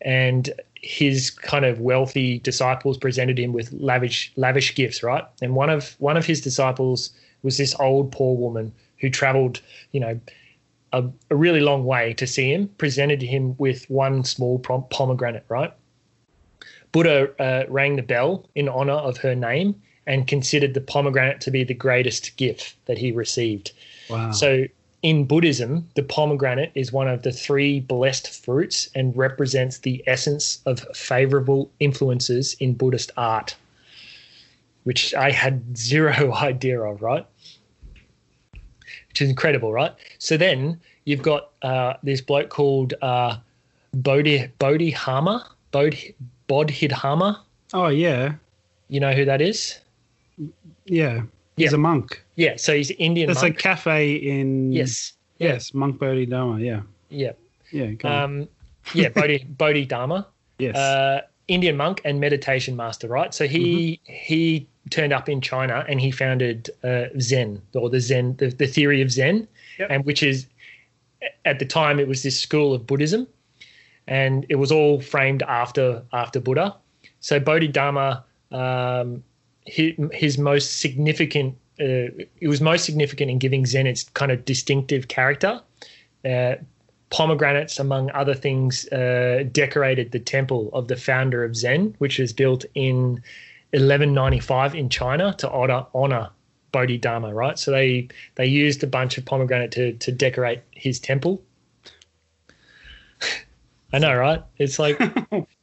and 0.00 0.50
his 0.74 1.30
kind 1.30 1.64
of 1.64 1.80
wealthy 1.80 2.40
disciples 2.40 2.98
presented 2.98 3.38
him 3.38 3.52
with 3.52 3.72
lavish 3.72 4.32
lavish 4.36 4.74
gifts, 4.74 5.02
right? 5.02 5.24
And 5.40 5.54
one 5.54 5.70
of 5.70 5.94
one 5.98 6.16
of 6.16 6.26
his 6.26 6.40
disciples 6.40 7.10
was 7.42 7.56
this 7.56 7.74
old 7.78 8.12
poor 8.12 8.36
woman 8.36 8.72
who 8.98 9.10
traveled, 9.10 9.60
you 9.92 10.00
know, 10.00 10.20
a, 10.92 11.04
a 11.30 11.36
really 11.36 11.60
long 11.60 11.84
way 11.84 12.14
to 12.14 12.26
see 12.26 12.52
him. 12.52 12.68
Presented 12.78 13.22
him 13.22 13.56
with 13.58 13.88
one 13.90 14.24
small 14.24 14.58
pomegranate, 14.58 15.44
right? 15.48 15.72
Buddha 16.90 17.30
uh, 17.40 17.64
rang 17.68 17.96
the 17.96 18.02
bell 18.02 18.48
in 18.54 18.68
honor 18.68 18.92
of 18.92 19.16
her 19.18 19.34
name 19.34 19.80
and 20.06 20.26
considered 20.26 20.74
the 20.74 20.80
pomegranate 20.80 21.40
to 21.40 21.50
be 21.50 21.64
the 21.64 21.74
greatest 21.74 22.36
gift 22.36 22.76
that 22.86 22.98
he 22.98 23.12
received. 23.12 23.72
Wow. 24.10 24.32
So 24.32 24.66
in 25.02 25.24
Buddhism, 25.24 25.88
the 25.96 26.02
pomegranate 26.02 26.70
is 26.74 26.92
one 26.92 27.08
of 27.08 27.22
the 27.22 27.32
three 27.32 27.80
blessed 27.80 28.28
fruits 28.44 28.88
and 28.94 29.16
represents 29.16 29.78
the 29.78 30.02
essence 30.06 30.60
of 30.64 30.80
favorable 30.94 31.70
influences 31.80 32.54
in 32.60 32.74
Buddhist 32.74 33.10
art, 33.16 33.56
which 34.84 35.12
I 35.14 35.30
had 35.32 35.76
zero 35.76 36.32
idea 36.36 36.80
of, 36.80 37.02
right? 37.02 37.26
Which 39.08 39.20
is 39.20 39.28
incredible, 39.28 39.72
right? 39.72 39.92
So 40.18 40.36
then 40.36 40.80
you've 41.04 41.22
got 41.22 41.50
uh, 41.62 41.94
this 42.04 42.20
bloke 42.20 42.48
called 42.50 42.94
uh, 43.02 43.38
Bodhi 43.94 44.46
Bodhidharma, 44.58 45.50
Bodhi, 45.72 46.14
Bodhidharma. 46.46 47.42
oh 47.74 47.88
yeah, 47.88 48.34
You 48.88 49.00
know 49.00 49.12
who 49.12 49.24
that 49.24 49.40
is? 49.42 49.78
yeah. 50.86 51.22
He's 51.56 51.72
Yeah. 51.72 51.76
a 51.76 51.78
monk. 51.78 52.22
Yeah, 52.36 52.56
so 52.56 52.74
he's 52.74 52.90
Indian 52.92 53.32
monk. 53.32 53.42
a 53.44 53.52
cafe 53.52 54.14
in 54.14 54.72
yes, 54.72 55.12
yes, 55.38 55.74
Monk 55.74 55.98
Bodhidharma. 55.98 56.60
Yeah, 56.60 56.82
yeah, 57.10 57.32
yeah. 57.70 57.92
Um, 58.04 58.48
yeah, 58.94 59.08
Bodhi 59.10 59.44
Bodhidharma. 59.58 60.26
yes. 60.58 60.76
uh, 60.76 61.20
Indian 61.48 61.76
monk 61.76 62.00
and 62.04 62.20
meditation 62.20 62.76
master, 62.76 63.08
right? 63.08 63.34
So 63.34 63.46
he 63.46 64.00
Mm-hmm. 64.08 64.12
he 64.14 64.66
turned 64.90 65.12
up 65.12 65.28
in 65.28 65.40
China 65.40 65.84
and 65.88 66.00
he 66.00 66.10
founded 66.10 66.70
uh, 66.82 67.04
Zen 67.20 67.60
or 67.74 67.88
the 67.90 68.00
Zen, 68.00 68.36
the, 68.36 68.48
the 68.48 68.66
theory 68.66 69.00
of 69.02 69.10
Zen, 69.10 69.46
Yep. 69.78 69.88
and 69.90 70.04
which 70.04 70.22
is 70.22 70.46
at 71.44 71.58
the 71.58 71.64
time 71.66 72.00
it 72.00 72.08
was 72.08 72.22
this 72.22 72.38
school 72.38 72.72
of 72.74 72.86
Buddhism, 72.86 73.26
and 74.06 74.46
it 74.48 74.56
was 74.56 74.72
all 74.72 75.00
framed 75.00 75.42
after 75.42 76.02
after 76.12 76.40
Buddha. 76.40 76.74
So 77.20 77.38
Bodhidharma, 77.38 78.24
um, 78.50 79.22
his, 79.66 80.38
most 80.38 80.80
significant, 80.80 81.54
uh, 81.80 82.10
it 82.40 82.48
was 82.48 82.60
most 82.60 82.84
significant 82.84 83.30
in 83.30 83.38
giving 83.38 83.66
Zen 83.66 83.86
its 83.86 84.04
kind 84.04 84.32
of 84.32 84.44
distinctive 84.44 85.08
character. 85.08 85.60
Uh, 86.24 86.56
pomegranates, 87.10 87.78
among 87.78 88.10
other 88.12 88.34
things, 88.34 88.86
uh, 88.88 89.44
decorated 89.52 90.12
the 90.12 90.18
temple 90.18 90.70
of 90.72 90.88
the 90.88 90.96
founder 90.96 91.44
of 91.44 91.54
Zen, 91.56 91.94
which 91.98 92.18
was 92.18 92.32
built 92.32 92.64
in 92.74 93.22
1195 93.72 94.74
in 94.74 94.88
China 94.88 95.34
to 95.38 95.50
honor, 95.50 95.86
honor 95.94 96.30
Bodhidharma, 96.72 97.32
right? 97.34 97.58
So 97.58 97.70
they 97.70 98.08
they 98.34 98.46
used 98.46 98.82
a 98.82 98.86
bunch 98.86 99.18
of 99.18 99.24
pomegranate 99.24 99.70
to 99.72 99.92
to 99.92 100.10
decorate 100.10 100.60
his 100.70 100.98
temple. 100.98 101.42
I 103.92 103.98
know, 103.98 104.14
right? 104.16 104.42
It's 104.58 104.78
like 104.78 104.98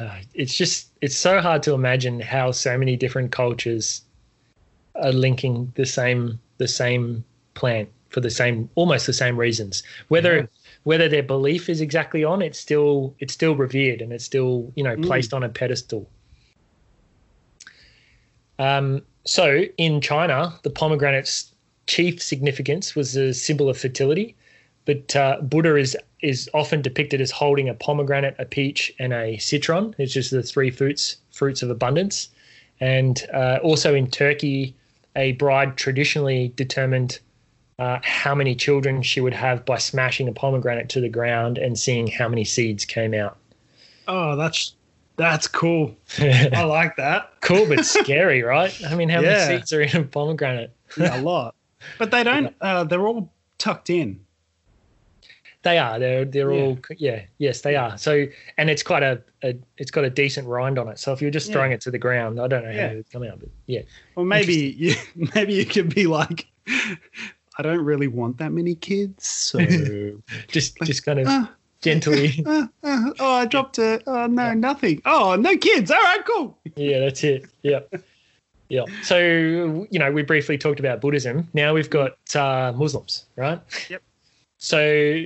it's 0.34 0.54
just 0.54 0.88
it's 1.00 1.16
so 1.16 1.40
hard 1.40 1.62
to 1.64 1.72
imagine 1.72 2.20
how 2.20 2.50
so 2.50 2.76
many 2.78 2.96
different 2.96 3.32
cultures 3.32 4.02
are 4.94 5.12
linking 5.12 5.72
the 5.76 5.86
same 5.86 6.40
the 6.58 6.68
same 6.68 7.24
plant 7.54 7.88
for 8.08 8.20
the 8.20 8.30
same 8.30 8.68
almost 8.74 9.06
the 9.06 9.12
same 9.12 9.38
reasons. 9.38 9.82
Whether 10.08 10.48
whether 10.84 11.08
their 11.08 11.22
belief 11.22 11.68
is 11.68 11.80
exactly 11.80 12.24
on 12.24 12.42
it's 12.42 12.58
still 12.58 13.14
it's 13.18 13.32
still 13.32 13.54
revered 13.56 14.00
and 14.00 14.12
it's 14.12 14.24
still 14.24 14.72
you 14.76 14.84
know 14.84 14.96
Mm. 14.96 15.06
placed 15.06 15.32
on 15.32 15.42
a 15.42 15.48
pedestal. 15.48 16.08
Um, 18.58 19.02
so 19.24 19.64
in 19.78 20.00
china 20.00 20.58
the 20.62 20.70
pomegranate's 20.70 21.54
chief 21.86 22.22
significance 22.22 22.94
was 22.94 23.16
a 23.16 23.32
symbol 23.32 23.68
of 23.68 23.78
fertility 23.78 24.36
but 24.84 25.14
uh, 25.16 25.40
Buddha 25.40 25.76
is 25.76 25.96
is 26.22 26.48
often 26.54 26.80
depicted 26.82 27.20
as 27.20 27.30
holding 27.30 27.68
a 27.68 27.74
pomegranate, 27.74 28.36
a 28.38 28.44
peach, 28.44 28.92
and 28.98 29.12
a 29.12 29.36
citron. 29.38 29.94
It's 29.98 30.12
just 30.12 30.30
the 30.30 30.42
three 30.42 30.70
fruits 30.70 31.16
fruits 31.32 31.62
of 31.62 31.70
abundance. 31.70 32.28
And 32.80 33.24
uh, 33.32 33.58
also 33.62 33.94
in 33.94 34.08
Turkey, 34.10 34.74
a 35.16 35.32
bride 35.32 35.76
traditionally 35.76 36.52
determined 36.56 37.18
uh, 37.78 37.98
how 38.02 38.34
many 38.34 38.54
children 38.54 39.02
she 39.02 39.20
would 39.20 39.34
have 39.34 39.64
by 39.64 39.78
smashing 39.78 40.28
a 40.28 40.32
pomegranate 40.32 40.88
to 40.90 41.00
the 41.00 41.08
ground 41.08 41.58
and 41.58 41.78
seeing 41.78 42.06
how 42.06 42.28
many 42.28 42.44
seeds 42.44 42.84
came 42.84 43.14
out. 43.14 43.36
Oh, 44.08 44.36
that's 44.36 44.74
that's 45.16 45.46
cool. 45.46 45.94
I 46.18 46.62
like 46.64 46.96
that. 46.96 47.32
cool, 47.40 47.66
but 47.66 47.84
scary, 47.86 48.42
right? 48.42 48.72
I 48.86 48.94
mean, 48.94 49.08
how 49.08 49.20
Yeah. 49.20 49.32
many 49.48 49.58
seeds 49.58 49.72
are 49.72 49.82
in 49.82 49.96
a 49.96 50.04
pomegranate? 50.04 50.70
Yeah, 50.96 51.16
a 51.16 51.20
lot. 51.20 51.54
But 51.98 52.10
they 52.10 52.22
don't. 52.24 52.54
Uh, 52.60 52.84
they're 52.84 53.06
all 53.06 53.30
tucked 53.58 53.90
in. 53.90 54.20
They 55.62 55.78
are. 55.78 55.98
They're 55.98 56.24
they're 56.24 56.52
Yeah. 56.52 56.60
all 56.62 56.78
yeah. 56.96 57.22
Yes, 57.38 57.60
they 57.60 57.76
are. 57.76 57.96
So 57.96 58.26
and 58.58 58.68
it's 58.68 58.82
quite 58.82 59.02
a, 59.02 59.22
a 59.44 59.54
it's 59.78 59.90
got 59.90 60.04
a 60.04 60.10
decent 60.10 60.48
rind 60.48 60.78
on 60.78 60.88
it. 60.88 60.98
So 60.98 61.12
if 61.12 61.22
you're 61.22 61.30
just 61.30 61.48
Yeah. 61.48 61.52
throwing 61.54 61.72
it 61.72 61.80
to 61.82 61.90
the 61.90 61.98
ground, 61.98 62.40
I 62.40 62.48
don't 62.48 62.64
know 62.64 62.70
Yeah. 62.70 62.88
how 62.88 62.92
it 62.94 62.96
would 62.96 63.10
come 63.10 63.22
out, 63.22 63.38
but 63.40 63.48
yeah. 63.66 63.82
Or 64.16 64.24
maybe 64.24 64.54
you, 64.76 64.94
maybe 65.34 65.54
you 65.54 65.64
could 65.64 65.94
be 65.94 66.06
like, 66.06 66.46
I 67.58 67.62
don't 67.62 67.84
really 67.84 68.08
want 68.08 68.38
that 68.38 68.50
many 68.52 68.74
kids, 68.74 69.26
so 69.26 69.58
Just 70.48 70.76
just 70.78 71.04
kind 71.04 71.20
of 71.20 71.26
uh, 71.28 71.46
gently. 71.80 72.42
uh, 72.46 72.66
uh, 72.82 73.10
oh, 73.20 73.32
I 73.34 73.46
dropped 73.46 73.78
it. 73.78 74.02
Oh 74.06 74.26
no, 74.26 74.54
nothing. 74.54 75.00
Oh, 75.04 75.36
no 75.36 75.56
kids. 75.56 75.90
All 75.90 76.02
right, 76.02 76.24
cool. 76.26 76.58
yeah, 76.76 76.98
that's 77.00 77.22
it. 77.22 77.44
Yeah. 77.62 77.80
Yeah. 78.68 78.84
So, 79.02 79.18
you 79.90 79.98
know, 79.98 80.10
we 80.10 80.22
briefly 80.22 80.56
talked 80.56 80.80
about 80.80 81.02
Buddhism. 81.02 81.46
Now 81.52 81.74
we've 81.74 81.90
got 81.90 82.16
uh, 82.34 82.72
Muslims, 82.74 83.26
right? 83.36 83.60
Yep. 83.90 84.02
So, 84.56 85.24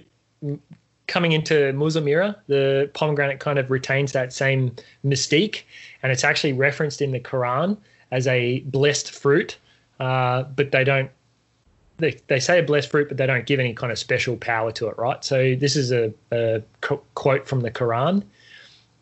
coming 1.06 1.32
into 1.32 1.72
Muslim 1.72 2.08
era, 2.08 2.36
the 2.48 2.90
pomegranate 2.94 3.40
kind 3.40 3.58
of 3.58 3.70
retains 3.70 4.12
that 4.12 4.32
same 4.32 4.74
mystique, 5.04 5.62
and 6.02 6.10
it's 6.10 6.24
actually 6.24 6.52
referenced 6.52 7.00
in 7.00 7.12
the 7.12 7.20
Quran 7.20 7.76
as 8.10 8.26
a 8.26 8.60
blessed 8.60 9.10
fruit, 9.10 9.56
uh, 10.00 10.42
but 10.42 10.72
they 10.72 10.84
don't. 10.84 11.10
They, 11.98 12.20
they 12.26 12.40
say 12.40 12.58
a 12.58 12.62
blessed 12.62 12.90
fruit, 12.90 13.08
but 13.08 13.16
they 13.16 13.26
don't 13.26 13.46
give 13.46 13.58
any 13.58 13.72
kind 13.72 13.90
of 13.90 13.98
special 13.98 14.36
power 14.36 14.70
to 14.72 14.88
it, 14.88 14.98
right? 14.98 15.24
So 15.24 15.54
this 15.54 15.76
is 15.76 15.92
a, 15.92 16.12
a 16.30 16.62
qu- 16.82 17.00
quote 17.14 17.48
from 17.48 17.60
the 17.60 17.70
Quran 17.70 18.22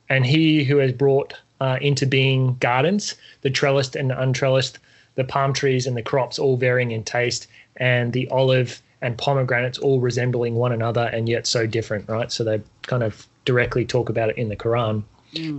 and 0.08 0.26
he 0.26 0.64
who 0.64 0.78
has 0.78 0.92
brought 0.92 1.34
uh, 1.60 1.78
into 1.80 2.06
being 2.06 2.56
gardens, 2.60 3.14
the 3.42 3.50
trellised 3.50 3.96
and 3.96 4.10
the 4.10 4.14
untrellised, 4.14 4.78
the 5.14 5.24
palm 5.24 5.52
trees 5.52 5.86
and 5.86 5.96
the 5.96 6.02
crops, 6.02 6.38
all 6.38 6.56
varying 6.56 6.90
in 6.90 7.04
taste, 7.04 7.46
and 7.76 8.12
the 8.12 8.28
olive 8.28 8.82
and 9.04 9.18
pomegranates 9.18 9.78
all 9.78 10.00
resembling 10.00 10.54
one 10.54 10.72
another 10.72 11.10
and 11.12 11.28
yet 11.28 11.46
so 11.46 11.66
different, 11.66 12.08
right? 12.08 12.32
So 12.32 12.42
they 12.42 12.62
kind 12.82 13.02
of 13.02 13.26
directly 13.44 13.84
talk 13.84 14.08
about 14.08 14.30
it 14.30 14.38
in 14.38 14.48
the 14.48 14.56
Quran. 14.56 15.04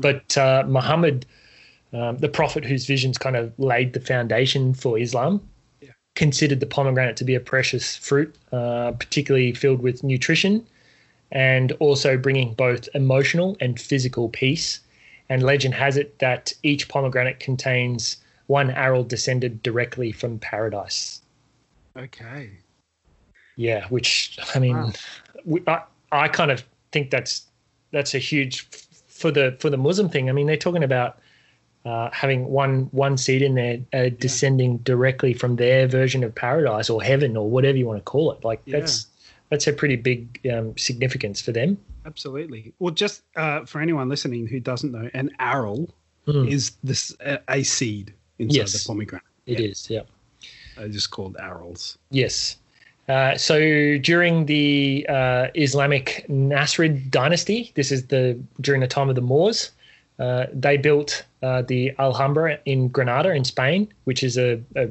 But 0.01 0.37
uh, 0.37 0.63
Muhammad, 0.67 1.25
um, 1.93 2.17
the 2.17 2.29
prophet 2.29 2.65
whose 2.65 2.85
visions 2.85 3.17
kind 3.17 3.35
of 3.35 3.53
laid 3.59 3.93
the 3.93 3.99
foundation 3.99 4.73
for 4.73 4.97
Islam, 4.97 5.41
Yeah. 5.81 5.89
considered 6.15 6.59
the 6.59 6.65
pomegranate 6.65 7.17
to 7.17 7.25
be 7.25 7.35
a 7.35 7.39
precious 7.39 7.95
fruit, 7.95 8.33
uh, 8.51 8.91
particularly 8.93 9.53
filled 9.53 9.81
with 9.81 10.03
nutrition 10.03 10.65
and 11.31 11.71
also 11.73 12.17
bringing 12.17 12.53
both 12.53 12.87
emotional 12.93 13.57
and 13.59 13.79
physical 13.79 14.29
peace. 14.29 14.79
And 15.29 15.43
legend 15.43 15.73
has 15.75 15.97
it 15.97 16.17
that 16.19 16.53
each 16.63 16.87
pomegranate 16.87 17.39
contains 17.39 18.17
one 18.47 18.69
aril 18.71 19.07
descended 19.07 19.61
directly 19.61 20.11
from 20.11 20.39
paradise. 20.39 21.21
Okay. 21.97 22.49
Yeah, 23.55 23.87
which 23.89 24.37
I 24.55 24.59
mean, 24.59 24.75
Wow. 24.75 24.91
we, 25.45 25.61
I, 25.67 25.81
I 26.11 26.27
kind 26.27 26.51
of 26.51 26.63
think 26.91 27.09
that's 27.11 27.45
that's 27.91 28.13
a 28.13 28.19
huge 28.19 28.67
for 29.07 29.31
the 29.31 29.55
for 29.59 29.69
the 29.69 29.77
Muslim 29.77 30.09
thing. 30.09 30.29
I 30.29 30.33
mean, 30.33 30.47
they're 30.47 30.57
talking 30.57 30.83
about 30.83 31.19
uh, 31.85 32.09
having 32.11 32.47
one 32.47 32.83
one 32.91 33.17
seed 33.17 33.41
in 33.41 33.55
there 33.55 33.77
uh, 33.93 34.09
descending 34.19 34.77
directly 34.79 35.33
from 35.33 35.55
their 35.55 35.87
version 35.87 36.23
of 36.23 36.33
paradise 36.35 36.89
or 36.89 37.01
heaven 37.01 37.37
or 37.37 37.49
whatever 37.49 37.77
you 37.77 37.85
want 37.85 37.99
to 37.99 38.03
call 38.03 38.31
it. 38.31 38.43
Like 38.43 38.61
Yeah. 38.65 38.79
that's 38.79 39.07
that's 39.49 39.67
a 39.67 39.73
pretty 39.73 39.95
big 39.95 40.39
um, 40.51 40.75
significance 40.77 41.39
for 41.41 41.51
them. 41.51 41.77
Absolutely. 42.05 42.73
Well, 42.79 42.93
just 42.93 43.21
uh, 43.35 43.65
for 43.65 43.79
anyone 43.79 44.09
listening 44.09 44.47
who 44.47 44.59
doesn't 44.59 44.91
know, 44.91 45.09
an 45.13 45.31
aril 45.39 45.89
Mm. 46.27 46.49
is 46.51 46.71
this 46.83 47.15
uh, 47.23 47.37
a 47.49 47.61
seed 47.61 48.11
inside 48.39 48.55
Yes. 48.57 48.73
the 48.73 48.87
pomegranate. 48.87 49.23
It 49.45 49.59
Yeah. 49.59 49.67
is, 49.67 49.87
yeah. 49.91 50.01
They're 50.75 50.87
just 50.89 51.11
called 51.11 51.35
arils. 51.37 51.97
Yes. 52.09 52.57
Uh, 53.07 53.37
so 53.37 53.97
during 53.99 54.47
the 54.47 55.05
uh, 55.07 55.47
Islamic 55.53 56.25
Nasrid 56.27 57.11
dynasty, 57.11 57.71
this 57.75 57.91
is 57.91 58.07
the 58.07 58.39
during 58.61 58.81
the 58.81 58.87
time 58.87 59.09
of 59.09 59.15
the 59.15 59.21
Moors, 59.21 59.71
uh, 60.17 60.47
they 60.51 60.77
built 60.77 61.23
uh, 61.43 61.61
the 61.61 61.93
Alhambra 61.99 62.57
in 62.65 62.87
Granada 62.87 63.31
in 63.31 63.43
Spain, 63.43 63.87
which 64.05 64.23
is 64.23 64.37
a, 64.37 64.59
a 64.75 64.89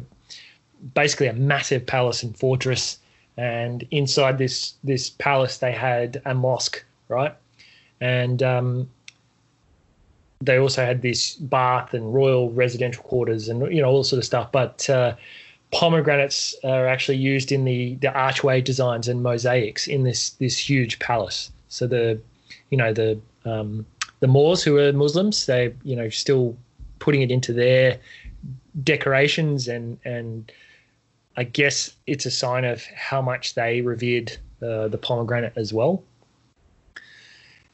basically 0.95 1.27
a 1.27 1.33
massive 1.33 1.87
palace 1.87 2.23
and 2.23 2.39
fortress. 2.39 2.99
And 3.37 3.85
inside 3.91 4.39
this 4.39 4.75
this 4.85 5.11
palace, 5.11 5.59
they 5.59 5.73
had 5.73 6.23
a 6.25 6.35
mosque, 6.35 6.85
right? 7.09 7.35
And 8.01 8.43
um, 8.45 8.89
they 10.41 10.59
also 10.59 10.85
had 10.85 11.03
this 11.03 11.35
bath 11.35 11.95
and 11.95 12.15
royal 12.15 12.51
residential 12.51 13.03
quarters 13.03 13.49
and 13.49 13.75
you 13.75 13.83
know 13.83 13.89
all 13.89 14.05
sort 14.05 14.19
of 14.19 14.25
stuff. 14.25 14.53
But 14.53 14.89
uh, 14.89 15.17
pomegranates 15.75 16.55
are 16.62 16.87
actually 16.87 17.18
used 17.18 17.51
in 17.51 17.64
the 17.64 17.97
the 17.97 18.12
archway 18.12 18.61
designs 18.61 19.09
and 19.09 19.22
mosaics 19.22 19.87
in 19.89 20.05
this 20.05 20.31
this 20.31 20.57
huge 20.57 20.99
palace. 21.01 21.51
So 21.68 21.87
the 21.87 22.20
you 22.70 22.79
know 22.79 22.93
the 22.93 23.20
um, 23.45 23.85
the 24.20 24.29
Moors 24.29 24.62
who 24.62 24.79
are 24.79 24.93
Muslims, 24.93 25.47
they 25.47 25.75
you 25.83 25.97
know 25.97 26.09
still 26.09 26.57
putting 27.01 27.22
it 27.22 27.31
into 27.31 27.53
their 27.53 27.99
decorations 28.83 29.68
and 29.68 29.99
and 30.05 30.51
I 31.37 31.43
guess 31.43 31.93
it's 32.07 32.25
a 32.25 32.31
sign 32.31 32.64
of 32.64 32.85
how 32.95 33.20
much 33.20 33.55
they 33.55 33.81
revered 33.81 34.31
uh, 34.62 34.87
the 34.87 34.99
pomegranate 34.99 35.55
as 35.57 35.75
well. 35.75 36.05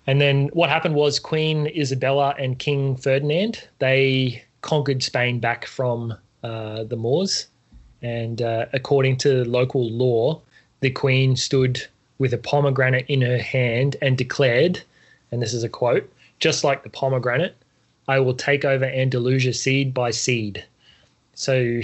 And 0.07 0.21
then 0.21 0.49
what 0.55 0.71
happened 0.71 0.95
was 0.95 1.19
Queen 1.19 1.67
Isabella 1.77 2.35
and 2.39 2.59
King 2.59 2.97
Ferdinand 2.97 3.69
they 3.79 4.43
conquered 4.63 5.03
Spain 5.03 5.39
back 5.39 5.67
from 5.67 6.17
uh, 6.43 6.85
the 6.85 6.97
Moors, 6.97 7.50
and 8.03 8.41
uh, 8.43 8.67
according 8.73 9.17
to 9.19 9.45
local 9.45 9.89
law, 9.91 10.41
the 10.81 10.91
Queen 10.91 11.37
stood 11.37 11.85
with 12.19 12.33
a 12.35 12.39
pomegranate 12.39 13.07
in 13.09 13.21
her 13.23 13.39
hand 13.39 13.97
and 14.03 14.17
declared, 14.19 14.83
and 15.33 15.41
this 15.43 15.53
is 15.55 15.65
a 15.65 15.69
quote, 15.69 16.11
just 16.39 16.65
like 16.65 16.83
the 16.83 16.91
pomegranate, 16.91 17.57
I 18.09 18.19
will 18.21 18.35
take 18.35 18.65
over 18.65 18.85
Andalusia 18.85 19.53
seed 19.53 19.93
by 19.95 20.11
seed. 20.11 20.65
So 21.35 21.81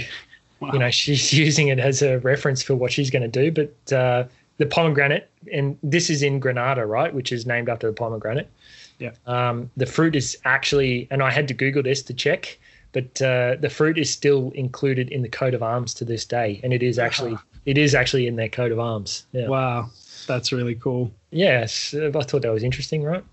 Wow. 0.59 0.71
you 0.73 0.79
know 0.79 0.89
she's 0.89 1.31
using 1.45 1.67
it 1.67 1.77
as 1.77 2.01
a 2.01 2.17
reference 2.19 2.63
for 2.63 2.75
what 2.75 2.91
she's 2.91 3.11
going 3.11 3.29
to 3.29 3.51
do 3.51 3.51
but 3.51 3.93
uh, 3.95 4.23
the 4.57 4.65
pomegranate 4.65 5.29
and 5.53 5.77
this 5.83 6.09
is 6.09 6.23
in 6.23 6.39
granada 6.39 6.83
right 6.87 7.13
which 7.13 7.31
is 7.31 7.45
named 7.45 7.69
after 7.69 7.85
the 7.85 7.93
pomegranate 7.93 8.49
Yeah. 8.97 9.11
um, 9.27 9.69
the 9.77 9.85
fruit 9.85 10.15
is 10.15 10.35
actually 10.45 11.07
and 11.11 11.21
i 11.21 11.29
had 11.29 11.47
to 11.49 11.53
google 11.53 11.83
this 11.83 12.01
to 12.01 12.13
check 12.15 12.57
but 12.97 13.09
uh, 13.31 13.55
the 13.65 13.71
fruit 13.77 13.97
is 14.03 14.09
still 14.19 14.43
included 14.63 15.05
in 15.15 15.21
the 15.21 15.29
coat 15.41 15.53
of 15.57 15.61
arms 15.73 15.93
to 15.93 16.03
this 16.11 16.23
day 16.25 16.49
and 16.63 16.69
it 16.77 16.83
is 16.89 16.95
actually 17.07 17.35
Ah. 17.35 17.43
it 17.71 17.77
is 17.85 17.91
actually 18.01 18.25
in 18.31 18.35
their 18.41 18.49
coat 18.59 18.71
of 18.75 18.79
arms 18.79 19.11
yeah 19.37 19.47
Wow. 19.55 19.79
That's 20.27 20.51
really 20.51 20.75
cool. 20.75 21.03
Yes, 21.31 21.93
I 21.93 22.11
thought 22.11 22.41
that 22.41 22.51
was 22.51 22.63
interesting, 22.69 23.01
right? 23.11 23.23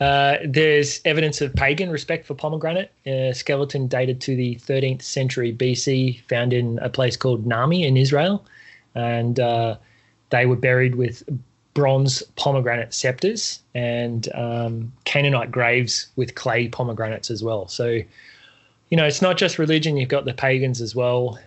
Uh, 0.00 0.38
there's 0.44 1.00
evidence 1.04 1.40
of 1.40 1.54
pagan 1.54 1.90
respect 1.90 2.26
for 2.26 2.34
pomegranate. 2.34 2.90
A 3.06 3.32
skeleton 3.32 3.86
dated 3.86 4.20
to 4.22 4.34
the 4.34 4.56
13th 4.56 5.02
century 5.02 5.52
BC, 5.52 6.22
found 6.28 6.52
in 6.52 6.78
a 6.80 6.88
place 6.88 7.16
called 7.16 7.46
Nami 7.46 7.84
in 7.84 7.96
Israel, 7.96 8.44
and 8.94 9.38
uh, 9.38 9.76
they 10.30 10.46
were 10.46 10.56
buried 10.56 10.94
with 10.96 11.22
bronze 11.74 12.22
pomegranate 12.36 12.94
scepters 12.94 13.60
and 13.74 14.32
um, 14.34 14.92
Canaanite 15.04 15.50
graves 15.50 16.08
with 16.16 16.34
clay 16.36 16.68
pomegranates 16.68 17.30
as 17.30 17.42
well. 17.42 17.68
So, 17.68 18.00
you 18.90 18.96
know, 18.96 19.04
it's 19.04 19.20
not 19.20 19.36
just 19.36 19.58
religion; 19.58 19.96
you've 19.96 20.08
got 20.08 20.24
the 20.24 20.34
pagans 20.34 20.80
as 20.80 20.94
well, 20.94 21.38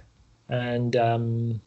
and 0.50 0.96
um, 0.96 1.62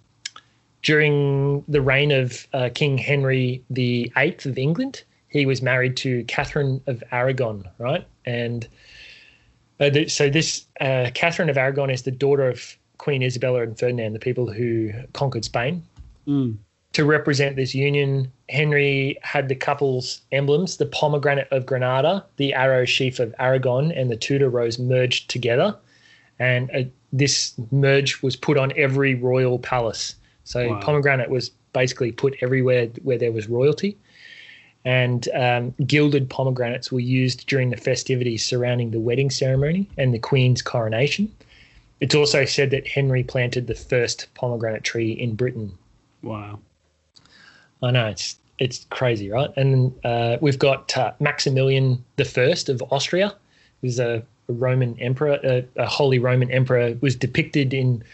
during 0.83 1.65
the 1.69 1.81
reign 1.81 2.11
of 2.11 2.47
uh, 2.53 2.71
King 2.75 2.99
Henry 2.99 3.63
VIII 3.71 4.37
of 4.45 4.59
England, 4.59 5.03
he 5.29 5.47
was 5.47 5.63
married 5.63 5.97
to 5.99 6.25
Catherine 6.25 6.81
of 6.87 7.03
Aragon, 7.13 7.69
right? 7.79 8.07
And 8.25 8.69
uh, 9.79 9.91
so 10.07 10.29
this 10.29 10.67
uh, 10.81 11.11
Catherine 11.15 11.49
of 11.49 11.57
Aragon 11.57 11.91
is 11.91 12.03
the 12.03 12.11
daughter 12.11 12.49
of 12.49 12.77
Queen 12.99 13.23
Isabella 13.23 13.63
and 13.63 13.79
Ferdinand, 13.79 14.13
the 14.13 14.19
people 14.19 14.51
who 14.51 14.93
conquered 15.13 15.45
Spain. 15.45 15.83
Mm. 16.27 16.57
To 16.95 17.05
represent 17.05 17.55
this 17.55 17.73
union, 17.75 18.33
Henry 18.49 19.17
had 19.23 19.49
the 19.49 19.55
couple's 19.55 20.23
emblems 20.33 20.77
the 20.77 20.87
pomegranate 20.87 21.47
of 21.53 21.65
Granada, 21.65 22.25
the 22.37 22.53
arrow 22.53 22.85
sheaf 22.85 23.21
of 23.21 23.33
Aragon, 23.39 23.93
and 23.93 24.11
the 24.11 24.17
Tudor 24.17 24.51
rose 24.51 24.79
merged 24.79 25.31
together. 25.31 25.77
And 26.41 26.71
uh, 26.75 26.83
this 27.13 27.55
merge 27.71 28.23
was 28.23 28.35
put 28.35 28.59
on 28.59 28.73
every 28.77 29.15
royal 29.15 29.59
palace. 29.59 30.17
So 30.45 30.69
Wow. 30.69 30.81
pomegranate 30.81 31.31
was 31.31 31.51
basically 31.73 32.11
put 32.11 32.37
everywhere 32.41 32.89
where 33.03 33.19
there 33.19 33.31
was 33.31 33.49
royalty. 33.49 33.97
And 34.85 35.29
um, 35.35 35.75
gilded 35.87 36.29
pomegranates 36.29 36.91
were 36.91 37.01
used 37.01 37.47
during 37.47 37.71
the 37.71 37.77
festivities 37.77 38.45
surrounding 38.45 38.91
the 38.91 38.99
wedding 38.99 39.31
ceremony 39.31 39.87
and 39.97 40.13
the 40.13 40.19
Queen's 40.19 40.63
coronation. 40.63 41.31
It's 42.01 42.15
also 42.15 42.45
said 42.47 42.71
that 42.71 42.89
Henry 42.89 43.23
planted 43.23 43.67
the 43.67 43.75
first 43.75 44.27
pomegranate 44.35 44.83
tree 44.83 45.13
in 45.13 45.35
Britain. 45.37 45.77
Wow. 46.23 46.59
I 47.83 47.91
know 47.91 48.07
it's 48.07 48.37
it's 48.59 48.87
crazy, 48.91 49.31
right? 49.31 49.51
And 49.57 49.93
uh, 50.05 50.37
we've 50.41 50.59
got 50.59 50.97
uh, 50.97 51.13
Maximilian 51.19 52.05
the 52.17 52.27
First 52.27 52.69
of 52.69 52.83
Austria, 52.91 53.35
who's 53.81 53.99
a, 53.99 54.23
a 54.49 54.53
Roman 54.53 54.99
emperor, 55.01 55.39
a, 55.43 55.65
a, 55.77 55.87
Holy 55.87 56.19
Roman 56.19 56.51
emperor, 56.51 56.95
was 57.01 57.17
depicted 57.17 57.73
in 57.73 58.05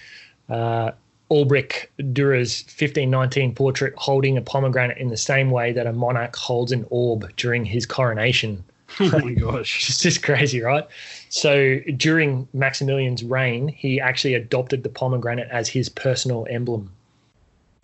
uh, 0.49 0.93
Albrecht 1.31 1.89
Dürer's 1.99 2.63
1519 2.63 3.57
portrait 3.57 3.93
holding 3.97 4.37
a 4.37 4.41
pomegranate 4.41 4.99
in 4.99 5.09
the 5.09 5.17
same 5.17 5.51
way 5.51 5.73
that 5.73 5.87
a 5.89 5.93
monarch 5.93 6.37
holds 6.37 6.71
an 6.71 6.87
orb 6.91 7.35
during 7.37 7.65
his 7.65 7.85
coronation. 7.85 8.65
Oh 9.01 9.19
my 9.19 9.35
gosh. 9.35 9.89
it's 9.89 9.99
just 9.99 10.23
crazy, 10.23 10.63
right? 10.63 10.87
So 11.29 11.81
during 11.97 12.47
Maximilian's 12.55 13.25
reign, 13.25 13.67
he 13.67 14.01
actually 14.01 14.35
adopted 14.35 14.85
the 14.85 14.89
pomegranate 14.89 15.49
as 15.51 15.69
his 15.69 15.89
personal 15.89 16.47
emblem. 16.49 16.93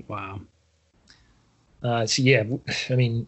Wow. 0.07 0.41
Uh, 1.83 2.07
so 2.07 2.23
yeah, 2.23 2.45
I 2.91 2.95
mean, 2.95 3.27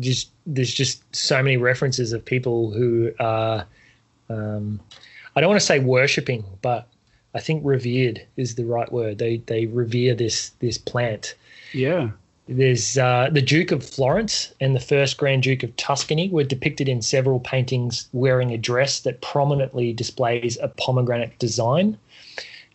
just 0.00 0.30
there's 0.46 0.72
just 0.72 1.02
so 1.14 1.42
many 1.42 1.56
references 1.56 2.12
of 2.12 2.24
people 2.24 2.70
who 2.70 3.12
are, 3.20 3.66
um, 4.28 4.80
I 5.36 5.40
don't 5.40 5.50
want 5.50 5.60
to 5.60 5.66
say 5.66 5.78
worshipping, 5.78 6.44
but 6.62 6.88
I 7.34 7.40
think 7.40 7.62
revered 7.64 8.26
is 8.36 8.54
the 8.54 8.64
right 8.64 8.90
word. 8.90 9.18
They 9.18 9.38
they 9.38 9.66
revere 9.66 10.14
this 10.14 10.50
this 10.60 10.78
plant. 10.78 11.34
Yeah. 11.72 12.10
There's 12.48 12.98
uh, 12.98 13.30
the 13.32 13.40
Duke 13.40 13.70
of 13.70 13.84
Florence 13.84 14.52
and 14.60 14.74
the 14.74 14.80
first 14.80 15.16
Grand 15.16 15.44
Duke 15.44 15.62
of 15.62 15.74
Tuscany 15.76 16.28
were 16.28 16.42
depicted 16.42 16.88
in 16.88 17.00
several 17.00 17.38
paintings 17.38 18.08
wearing 18.12 18.50
a 18.50 18.58
dress 18.58 19.00
that 19.00 19.20
prominently 19.20 19.92
displays 19.92 20.58
a 20.60 20.68
pomegranate 20.68 21.38
design 21.38 21.96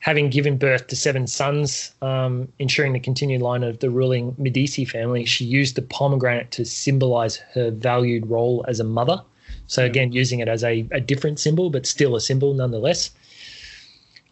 having 0.08 0.30
given 0.30 0.56
birth 0.56 0.88
to 0.88 0.96
seven 0.96 1.28
sons, 1.28 1.94
um, 2.02 2.48
ensuring 2.60 2.94
the 2.94 3.00
continued 3.00 3.42
line 3.42 3.62
of 3.62 3.80
the 3.80 3.90
ruling 3.90 4.34
Medici 4.38 4.86
family, 4.86 5.26
she 5.26 5.44
used 5.44 5.76
the 5.76 5.82
pomegranate 5.82 6.50
to 6.50 6.64
symbolize 6.64 7.36
her 7.54 7.72
valued 7.72 8.26
role 8.26 8.64
as 8.70 8.80
a 8.80 8.86
mother. 8.86 9.22
So, 9.68 9.84
again, 9.84 10.14
using 10.14 10.40
it 10.40 10.48
as 10.48 10.64
a, 10.64 10.88
a 10.92 11.02
different 11.02 11.42
symbol, 11.42 11.70
but 11.70 11.86
still 11.86 12.16
a 12.16 12.22
symbol 12.22 12.54
nonetheless. 12.54 13.12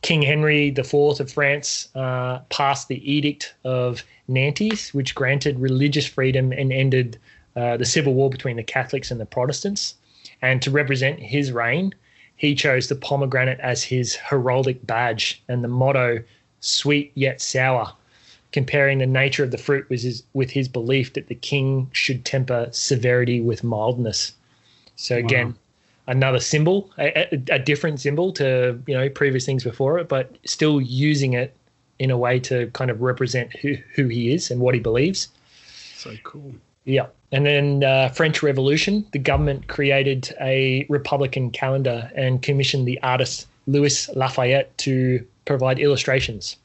King 0.02 0.22
Henry 0.22 0.70
IV 0.70 0.94
of 0.94 1.30
France 1.30 1.90
uh, 1.94 2.40
passed 2.48 2.88
the 2.88 3.12
Edict 3.12 3.54
of 3.66 4.02
Nantes, 4.30 4.94
which 4.94 5.14
granted 5.14 5.60
religious 5.60 6.06
freedom 6.06 6.54
and 6.54 6.72
ended 6.72 7.20
uh, 7.58 7.76
the 7.76 7.84
civil 7.84 8.14
war 8.14 8.30
between 8.30 8.56
the 8.56 8.64
Catholics 8.64 9.12
and 9.12 9.20
the 9.20 9.26
Protestants. 9.26 9.96
And 10.42 10.62
to 10.62 10.72
represent 10.72 11.20
his 11.20 11.52
reign, 11.52 11.94
he 12.36 12.56
chose 12.56 12.88
the 12.88 12.96
pomegranate 12.96 13.60
as 13.60 13.84
his 13.84 14.16
heraldic 14.16 14.86
badge 14.86 15.42
and 15.48 15.64
the 15.64 15.68
motto, 15.68 16.22
sweet 16.60 17.12
yet 17.16 17.42
sour, 17.42 17.94
comparing 18.52 18.98
the 18.98 19.06
nature 19.06 19.44
of 19.44 19.52
the 19.52 19.58
fruit 19.58 19.90
with 19.90 20.02
his, 20.02 20.24
with 20.34 20.52
his 20.52 20.68
belief 20.68 21.14
that 21.14 21.28
the 21.28 21.36
king 21.36 21.90
should 21.94 22.26
temper 22.26 22.68
severity 22.72 23.42
with 23.42 23.64
mildness. 23.64 24.34
So, 24.98 25.18
again, 25.18 25.48
wow. 25.48 25.54
another 26.08 26.40
symbol, 26.40 26.92
a, 26.98 27.34
a, 27.34 27.56
a 27.56 27.60
different 27.60 28.00
symbol 28.00 28.32
to 28.34 28.80
you 28.88 28.94
know 28.94 29.10
previous 29.10 29.46
things 29.46 29.64
before 29.64 30.00
it, 30.00 30.08
but 30.08 30.36
still 30.46 30.82
using 30.82 31.34
it 31.34 31.56
in 32.00 32.12
a 32.12 32.18
way 32.18 32.40
to 32.40 32.68
kind 32.72 32.92
of 32.92 33.02
represent 33.02 33.56
who, 33.58 33.76
who 33.94 34.08
he 34.08 34.34
is 34.34 34.52
and 34.52 34.60
what 34.60 34.74
he 34.74 34.80
believes. 34.80 35.30
So 35.96 36.14
cool. 36.24 36.54
Yeah. 36.86 37.08
And 37.32 37.46
then 37.46 37.84
uh, 37.84 38.10
French 38.10 38.42
Revolution, 38.42 39.06
the 39.12 39.20
government 39.20 39.68
created 39.68 40.34
a 40.40 40.86
Republican 40.88 41.52
calendar 41.52 42.10
and 42.16 42.42
commissioned 42.42 42.88
the 42.88 43.02
artist 43.02 43.48
Louis 43.68 44.10
Lafayette 44.16 44.78
to 44.80 45.26
provide 45.46 45.80
illustrations. 45.80 46.56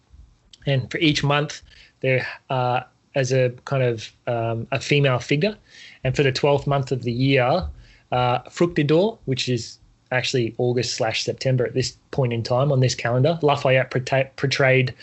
And 0.66 0.90
for 0.90 0.98
each 0.98 1.24
month, 1.24 1.62
there 2.00 2.26
uh, 2.50 2.82
as 3.14 3.32
a 3.32 3.50
kind 3.64 3.82
of 3.82 4.12
um, 4.26 4.66
a 4.70 4.80
female 4.80 5.18
figure. 5.18 5.56
And 6.04 6.14
for 6.14 6.22
the 6.22 6.32
12th 6.32 6.66
month 6.66 6.92
of 6.92 7.02
the 7.02 7.12
year, 7.12 7.66
uh, 8.12 8.40
Fructidor, 8.42 9.18
which 9.24 9.48
is 9.48 9.78
actually 10.12 10.54
August 10.58 10.94
slash 10.94 11.24
September 11.24 11.64
at 11.64 11.74
this 11.74 11.96
point 12.10 12.32
in 12.32 12.42
time 12.42 12.72
on 12.72 12.80
this 12.80 12.94
calendar, 12.94 13.38
Lafayette 13.42 13.90
portrayed 14.36 14.94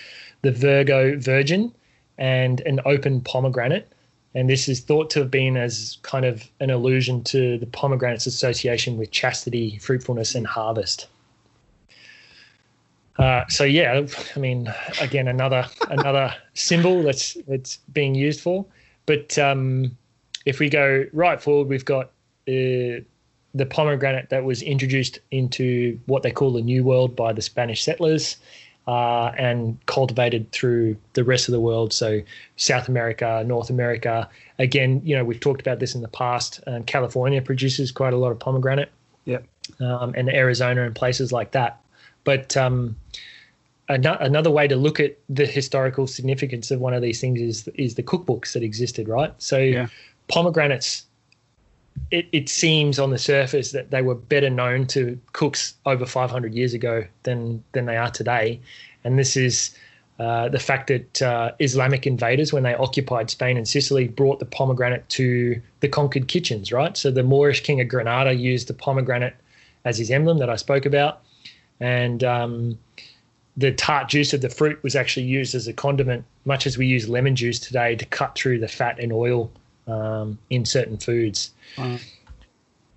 the 0.42 0.52
Virgo 0.52 1.18
Virgin 1.20 1.74
and 2.18 2.62
an 2.62 2.80
open 2.86 3.22
pomegranate 3.22 3.92
and 4.36 4.50
this 4.50 4.70
is 4.70 4.82
thought 4.82 5.10
to 5.12 5.20
have 5.20 5.32
been 5.32 5.58
as 5.58 5.98
kind 6.04 6.26
of 6.26 6.50
an 6.60 6.70
allusion 6.70 7.24
to 7.24 7.58
the 7.58 7.66
pomegranate's 7.66 8.28
association 8.28 8.98
with 8.98 9.12
chastity, 9.12 9.78
fruitfulness, 9.80 10.36
and 10.36 10.46
harvest. 10.46 11.08
Uh, 13.18 13.44
so 13.48 13.64
yeah, 13.64 14.06
I 14.36 14.40
mean, 14.40 14.72
again, 15.02 15.28
another 15.28 15.66
another 15.90 16.36
symbol 16.54 17.02
that's 17.02 17.34
that's 17.48 17.78
being 17.94 18.14
used 18.14 18.42
for. 18.42 18.66
But 19.08 19.38
um, 19.40 19.98
if 20.46 20.60
we 20.60 20.70
go 20.70 21.06
right 21.14 21.42
forward, 21.42 21.68
we've 21.68 21.86
got 21.86 22.08
uh, 22.48 23.02
the 23.56 23.66
pomegranate 23.70 24.30
that 24.30 24.44
was 24.44 24.62
introduced 24.62 25.20
into 25.32 26.00
what 26.06 26.22
they 26.22 26.32
call 26.32 26.52
the 26.54 26.62
New 26.62 26.84
World 26.84 27.16
by 27.16 27.34
the 27.34 27.42
Spanish 27.42 27.84
settlers 27.84 28.38
uh, 28.88 29.34
and 29.38 29.78
cultivated 29.86 30.52
through 30.52 30.96
the 31.14 31.24
rest 31.24 31.48
of 31.50 31.52
the 31.52 31.60
world. 31.60 31.92
So 31.92 32.22
South 32.56 32.88
America, 32.88 33.44
North 33.46 33.70
America. 33.70 34.30
Again, 34.60 35.02
you 35.04 35.16
know, 35.16 35.26
we've 35.26 35.40
talked 35.40 35.60
about 35.60 35.80
this 35.80 35.94
in 35.94 36.02
the 36.02 36.08
past. 36.08 36.62
Um, 36.68 36.84
California 36.84 37.42
produces 37.42 37.92
quite 37.92 38.14
a 38.14 38.18
lot 38.18 38.32
of 38.32 38.40
pomegranate. 38.40 38.90
Yep. 39.26 39.46
Um, 39.82 40.14
and 40.16 40.30
Arizona 40.30 40.84
and 40.84 40.96
places 40.96 41.34
like 41.34 41.52
that. 41.52 41.82
But 42.24 42.56
um, 42.56 42.96
an- 43.90 44.06
another 44.06 44.52
way 44.52 44.68
to 44.70 44.78
look 44.78 45.02
at 45.02 45.18
the 45.28 45.46
historical 45.46 46.08
significance 46.08 46.72
of 46.72 46.80
one 46.80 46.94
of 46.94 47.02
these 47.02 47.20
things 47.20 47.42
is 47.42 47.68
is 47.76 47.96
the 47.96 48.04
cookbooks 48.04 48.54
that 48.54 48.64
existed, 48.64 49.10
right? 49.10 49.34
So 49.38 49.58
yeah. 49.58 49.88
pomegranates 50.30 51.07
it, 52.12 52.28
it 52.32 52.50
seems 52.50 53.00
on 53.00 53.12
the 53.12 53.18
surface 53.18 53.72
that 53.72 53.92
they 53.92 54.02
were 54.02 54.16
better 54.16 54.50
known 54.50 54.88
to 54.88 55.20
cooks 55.34 55.74
over 55.86 56.06
500 56.06 56.54
years 56.54 56.74
ago 56.74 57.06
than 57.24 57.64
than 57.74 57.86
they 57.86 57.98
are 57.98 58.10
today, 58.10 58.60
and 59.04 59.20
this 59.20 59.36
is 59.36 59.76
uh, 60.20 60.50
the 60.50 60.60
fact 60.60 60.88
that 60.88 61.22
uh, 61.22 61.52
Islamic 61.60 62.08
invaders, 62.08 62.52
when 62.52 62.64
they 62.64 62.74
occupied 62.74 63.30
Spain 63.30 63.58
and 63.58 63.68
Sicily, 63.68 64.08
brought 64.08 64.40
the 64.40 64.46
pomegranate 64.46 65.08
to 65.10 65.62
the 65.82 65.88
conquered 65.88 66.28
kitchens. 66.28 66.72
Right, 66.72 66.96
so 66.96 67.12
the 67.12 67.24
Moorish 67.24 67.62
king 67.62 67.82
of 67.82 67.88
Granada 67.88 68.34
used 68.34 68.68
the 68.68 68.74
pomegranate 68.74 69.36
as 69.86 69.98
his 69.98 70.10
emblem 70.12 70.38
that 70.40 70.50
I 70.50 70.56
spoke 70.56 70.86
about, 70.86 71.22
and 71.80 72.24
um, 72.24 72.80
the 73.58 73.72
tart 73.72 74.08
juice 74.08 74.34
of 74.34 74.42
the 74.42 74.50
fruit 74.50 74.82
was 74.84 74.96
actually 74.96 75.26
used 75.26 75.56
as 75.56 75.68
a 75.68 75.74
condiment, 75.74 76.24
much 76.46 76.66
as 76.66 76.78
we 76.78 76.86
use 76.86 77.10
lemon 77.10 77.36
juice 77.36 77.60
today 77.60 77.96
to 77.96 78.06
cut 78.06 78.36
through 78.36 78.60
the 78.60 78.68
fat 78.68 79.00
and 79.00 79.12
oil 79.12 79.52
um, 79.88 80.38
in 80.50 80.66
certain 80.66 80.98
foods. 80.98 81.52
Wow. 81.78 81.98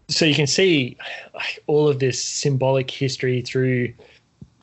So 0.09 0.25
you 0.25 0.35
can 0.35 0.49
see 0.49 0.97
all 1.67 1.89
of 1.89 2.01
this 2.01 2.23
symbolic 2.23 2.91
history 2.91 3.43
through 3.43 3.93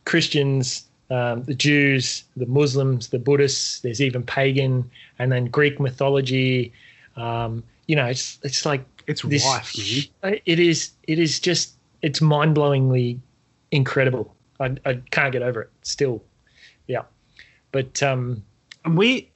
Christians, 0.04 0.86
um, 1.10 1.44
the 1.44 1.54
Jews, 1.54 2.26
the 2.36 2.46
Muslims, 2.46 3.08
the 3.10 3.20
Buddhists. 3.20 3.80
There's 3.80 4.02
even 4.02 4.24
pagan, 4.24 4.90
and 5.20 5.32
then 5.32 5.46
Greek 5.46 5.80
mythology. 5.80 6.74
Um, 7.16 7.64
you 7.88 7.96
know, 7.96 8.06
it's 8.06 8.40
it's 8.44 8.66
like 8.66 8.86
it's 9.08 9.22
this, 9.22 9.46
rife. 9.46 9.74
It 10.24 10.60
is. 10.60 10.92
It 11.08 11.18
is 11.18 11.40
just. 11.40 11.76
It's 12.02 12.22
mind 12.22 12.56
blowingly 12.56 13.18
incredible. 13.72 14.36
I, 14.60 14.76
I 14.86 15.02
can't 15.12 15.32
get 15.32 15.42
over 15.42 15.62
it. 15.62 15.70
Still, 15.82 16.22
yeah. 16.88 17.04
But 17.72 18.04
um, 18.04 18.44
and 18.86 18.98
we, 18.98 19.32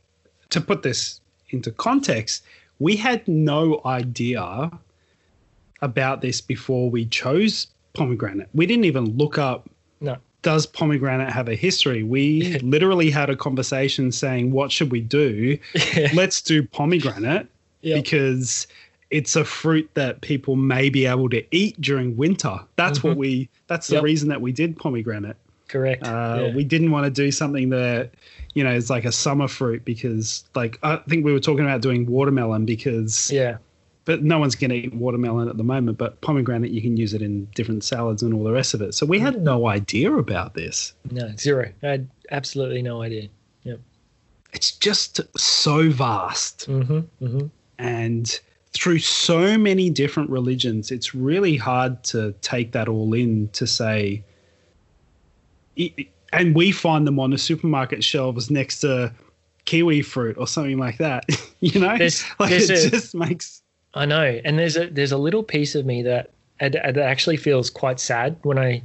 to 0.49 0.61
put 0.61 0.83
this 0.83 1.21
into 1.49 1.71
context, 1.71 2.43
we 2.81 2.95
had 2.95 3.25
no 3.27 3.79
idea 3.85 4.71
about 5.81 6.21
this 6.21 6.41
before 6.41 6.89
we 6.89 7.05
chose 7.05 7.67
pomegranate. 7.93 8.49
We 8.55 8.65
didn't 8.65 8.85
even 8.85 9.17
look 9.17 9.37
up 9.37 9.69
no. 9.99 10.17
does 10.41 10.65
pomegranate 10.65 11.31
have 11.31 11.47
a 11.47 11.53
history? 11.53 12.01
We 12.01 12.57
literally 12.63 13.11
had 13.11 13.29
a 13.29 13.35
conversation 13.35 14.11
saying, 14.11 14.51
what 14.51 14.71
should 14.71 14.91
we 14.91 14.99
do? 14.99 15.59
Let's 16.13 16.41
do 16.41 16.65
pomegranate 16.65 17.47
yep. 17.81 18.03
because 18.03 18.65
it's 19.11 19.35
a 19.35 19.45
fruit 19.45 19.87
that 19.93 20.21
people 20.21 20.55
may 20.55 20.89
be 20.89 21.05
able 21.05 21.29
to 21.29 21.43
eat 21.55 21.79
during 21.79 22.17
winter. 22.17 22.57
That's 22.77 22.97
mm-hmm. 22.97 23.09
what 23.09 23.17
we 23.17 23.49
that's 23.67 23.87
the 23.87 23.95
yep. 23.95 24.03
reason 24.03 24.27
that 24.29 24.41
we 24.41 24.51
did 24.51 24.75
pomegranate. 24.75 25.37
Correct. 25.71 26.05
Uh, 26.05 26.47
yeah. 26.47 26.53
We 26.53 26.65
didn't 26.65 26.91
want 26.91 27.05
to 27.05 27.09
do 27.09 27.31
something 27.31 27.69
that, 27.69 28.11
you 28.53 28.61
know, 28.61 28.71
is 28.71 28.89
like 28.89 29.05
a 29.05 29.11
summer 29.11 29.47
fruit 29.47 29.85
because, 29.85 30.43
like, 30.53 30.77
I 30.83 30.97
think 31.07 31.23
we 31.23 31.31
were 31.31 31.39
talking 31.39 31.63
about 31.63 31.81
doing 31.81 32.05
watermelon 32.05 32.65
because, 32.65 33.31
yeah, 33.31 33.55
but 34.03 34.21
no 34.21 34.37
one's 34.37 34.55
going 34.55 34.71
to 34.71 34.75
eat 34.75 34.93
watermelon 34.93 35.47
at 35.47 35.55
the 35.55 35.63
moment. 35.63 35.97
But 35.97 36.19
pomegranate, 36.19 36.71
you 36.71 36.81
can 36.81 36.97
use 36.97 37.13
it 37.13 37.21
in 37.21 37.45
different 37.55 37.85
salads 37.85 38.21
and 38.21 38.33
all 38.33 38.43
the 38.43 38.51
rest 38.51 38.73
of 38.73 38.81
it. 38.81 38.93
So 38.95 39.05
we 39.05 39.17
had 39.17 39.41
no 39.41 39.67
idea 39.67 40.11
about 40.13 40.55
this. 40.55 40.91
No, 41.09 41.31
zero. 41.37 41.71
I 41.81 41.87
had 41.87 42.09
absolutely 42.31 42.81
no 42.81 43.01
idea. 43.01 43.29
Yep. 43.63 43.79
it's 44.53 44.71
just 44.71 45.21
so 45.37 45.89
vast. 45.89 46.67
Mm-hmm, 46.67 47.25
mm-hmm. 47.25 47.47
And 47.77 48.39
through 48.73 48.99
so 48.99 49.57
many 49.57 49.89
different 49.89 50.29
religions, 50.29 50.91
it's 50.91 51.15
really 51.15 51.55
hard 51.57 52.03
to 52.05 52.33
take 52.41 52.71
that 52.73 52.87
all 52.87 53.13
in 53.13 53.49
to 53.49 53.65
say, 53.65 54.23
and 56.33 56.55
we 56.55 56.71
find 56.71 57.05
them 57.07 57.19
on 57.19 57.31
the 57.31 57.37
supermarket 57.37 58.03
shelves 58.03 58.49
next 58.49 58.79
to 58.79 59.11
kiwi 59.65 60.01
fruit 60.01 60.37
or 60.37 60.47
something 60.47 60.77
like 60.77 60.97
that. 60.97 61.25
you 61.59 61.79
know, 61.79 61.97
there's, 61.97 62.25
like 62.39 62.49
there's 62.49 62.69
it 62.69 62.87
a, 62.87 62.89
just 62.91 63.15
makes. 63.15 63.61
I 63.93 64.05
know, 64.05 64.39
and 64.45 64.57
there's 64.57 64.77
a 64.77 64.87
there's 64.87 65.11
a 65.11 65.17
little 65.17 65.43
piece 65.43 65.75
of 65.75 65.85
me 65.85 66.01
that 66.03 66.31
that 66.59 66.97
actually 66.97 67.37
feels 67.37 67.69
quite 67.69 67.99
sad 67.99 68.37
when 68.43 68.57
I 68.57 68.81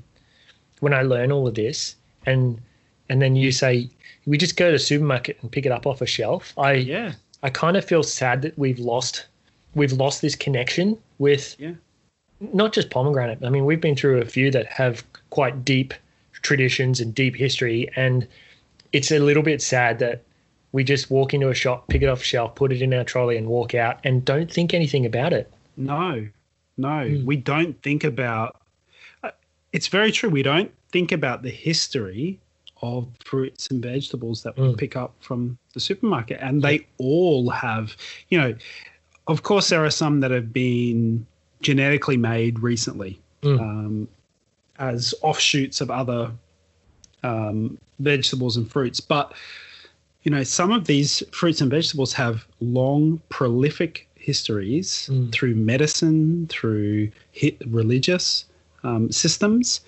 when 0.80 0.92
I 0.92 1.02
learn 1.02 1.30
all 1.32 1.46
of 1.46 1.54
this, 1.54 1.94
and 2.26 2.60
and 3.08 3.22
then 3.22 3.36
you 3.36 3.52
say 3.52 3.88
we 4.26 4.36
just 4.36 4.56
go 4.56 4.66
to 4.66 4.72
the 4.72 4.78
supermarket 4.78 5.38
and 5.40 5.50
pick 5.52 5.64
it 5.66 5.72
up 5.72 5.86
off 5.86 6.00
a 6.00 6.06
shelf. 6.06 6.52
I 6.58 6.72
Yeah. 6.74 7.12
I 7.42 7.50
kind 7.50 7.76
of 7.76 7.84
feel 7.84 8.02
sad 8.02 8.42
that 8.42 8.58
we've 8.58 8.78
lost 8.80 9.26
we've 9.74 9.92
lost 9.92 10.22
this 10.22 10.34
connection 10.34 10.98
with 11.18 11.54
Yeah. 11.58 11.74
not 12.40 12.72
just 12.72 12.90
pomegranate. 12.90 13.38
I 13.44 13.50
mean, 13.50 13.64
we've 13.66 13.80
been 13.80 13.94
through 13.94 14.20
a 14.20 14.24
few 14.24 14.50
that 14.50 14.66
have 14.66 15.04
quite 15.30 15.64
deep 15.64 15.94
traditions 16.42 17.00
and 17.00 17.14
deep 17.14 17.36
history, 17.36 17.88
and 17.96 18.26
it's 18.92 19.10
a 19.10 19.18
little 19.18 19.42
bit 19.42 19.60
sad 19.62 19.98
that 19.98 20.22
we 20.72 20.84
just 20.84 21.10
walk 21.10 21.32
into 21.34 21.48
a 21.48 21.54
shop, 21.54 21.88
pick 21.88 22.02
it 22.02 22.08
off 22.08 22.20
a 22.20 22.24
shelf, 22.24 22.54
put 22.54 22.72
it 22.72 22.82
in 22.82 22.92
our 22.94 23.04
trolley, 23.04 23.36
and 23.36 23.46
walk 23.46 23.74
out, 23.74 23.98
and 24.04 24.24
don't 24.24 24.50
think 24.52 24.74
anything 24.74 25.06
about 25.06 25.32
it. 25.32 25.50
No, 25.76 26.26
no, 26.76 26.88
Mm. 26.88 27.24
we 27.24 27.36
don't 27.36 27.80
think 27.82 28.04
about. 28.04 28.56
uh, 29.22 29.30
It's 29.72 29.88
very 29.88 30.10
true. 30.12 30.30
We 30.30 30.42
don't 30.42 30.70
think 30.92 31.12
about 31.12 31.42
the 31.42 31.50
history 31.50 32.38
of 32.82 33.08
fruits 33.24 33.68
and 33.68 33.82
vegetables 33.82 34.42
that 34.42 34.56
we 34.58 34.68
Mm. 34.68 34.76
pick 34.78 34.96
up 34.96 35.14
from 35.20 35.58
the 35.74 35.80
supermarket, 35.80 36.38
and 36.40 36.62
they 36.62 36.86
all 36.98 37.50
have, 37.50 37.96
you 38.28 38.38
know, 38.38 38.54
of 39.26 39.42
course, 39.42 39.68
there 39.70 39.84
are 39.84 39.90
some 39.90 40.20
that 40.20 40.30
have 40.30 40.52
been 40.52 41.26
genetically 41.62 42.16
made 42.16 42.60
recently 42.60 43.18
Mm. 43.42 43.60
um, 43.60 44.08
as 44.78 45.14
offshoots 45.22 45.80
of 45.80 45.90
other 45.90 46.30
um, 47.22 47.78
vegetables 47.98 48.56
and 48.56 48.70
fruits, 48.70 49.00
but 49.00 49.32
you 50.22 50.30
know, 50.30 50.42
some 50.42 50.72
of 50.72 50.86
these 50.86 51.22
fruits 51.30 51.60
and 51.60 51.70
vegetables 51.70 52.12
have 52.14 52.46
long, 52.60 53.20
prolific 53.28 54.08
histories 54.16 55.08
Mm. 55.12 55.30
through 55.30 55.54
medicine, 55.54 56.48
through 56.48 57.12
hit 57.30 57.56
religious 57.66 58.44
um, 58.82 59.10
systems, 59.12 59.82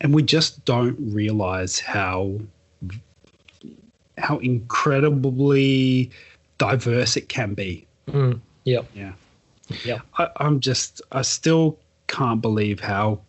and 0.00 0.14
we 0.14 0.22
just 0.22 0.64
don't 0.64 0.96
realize 0.98 1.78
how 1.78 2.40
how 4.16 4.38
incredibly 4.38 6.10
diverse 6.58 7.16
it 7.16 7.28
can 7.28 7.54
be. 7.54 7.86
Mm. 8.08 8.40
Yep. 8.64 8.86
Yeah, 8.94 9.12
Yep. 9.84 10.00
I, 10.18 10.28
I'm 10.36 10.60
just, 10.60 11.00
I 11.12 11.22
still 11.22 11.78
can't 12.06 12.40
believe 12.42 12.80
how 12.80 13.20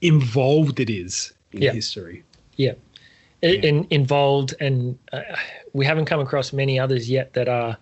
involved 0.00 0.80
it 0.80 0.90
is 0.90 1.32
in 1.52 1.62
Yeah. 1.62 1.72
history. 1.72 2.22
Yeah. 2.56 2.74
In, 3.42 3.86
involved, 3.90 4.54
and 4.58 4.98
uh, 5.12 5.20
we 5.72 5.84
haven't 5.84 6.06
come 6.06 6.18
across 6.18 6.52
many 6.52 6.78
others 6.78 7.08
yet 7.08 7.34
that 7.34 7.48
are 7.48 7.76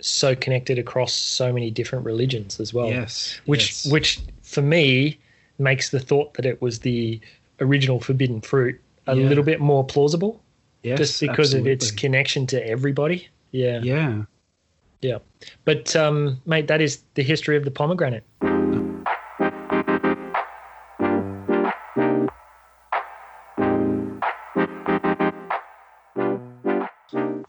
so 0.00 0.34
connected 0.34 0.78
across 0.78 1.12
so 1.12 1.52
many 1.52 1.70
different 1.70 2.04
religions 2.06 2.58
as 2.58 2.72
well. 2.72 2.88
yes, 2.88 3.38
Which, 3.44 3.68
yes. 3.84 3.86
which 3.92 4.20
for 4.42 4.62
me 4.62 5.18
makes 5.58 5.90
the 5.90 6.00
thought 6.00 6.34
that 6.34 6.46
it 6.46 6.60
was 6.62 6.80
the 6.80 7.20
original 7.60 8.00
forbidden 8.00 8.40
fruit 8.40 8.80
a 9.06 9.14
Yeah. 9.14 9.28
little 9.28 9.44
bit 9.44 9.60
more 9.60 9.84
plausible, 9.84 10.40
yes, 10.82 10.98
just 10.98 11.20
because 11.20 11.52
of 11.54 11.66
its 11.66 11.90
connection 11.90 12.46
to 12.48 12.66
everybody. 12.66 13.28
Yeah. 13.52 13.80
yeah. 13.82 14.22
Yeah. 15.02 15.18
But, 15.66 15.94
um, 15.94 16.40
mate, 16.46 16.66
that 16.68 16.80
is 16.80 17.02
the 17.14 17.22
history 17.22 17.58
of 17.58 17.64
the 17.66 17.70
pomegranate. 17.70 18.24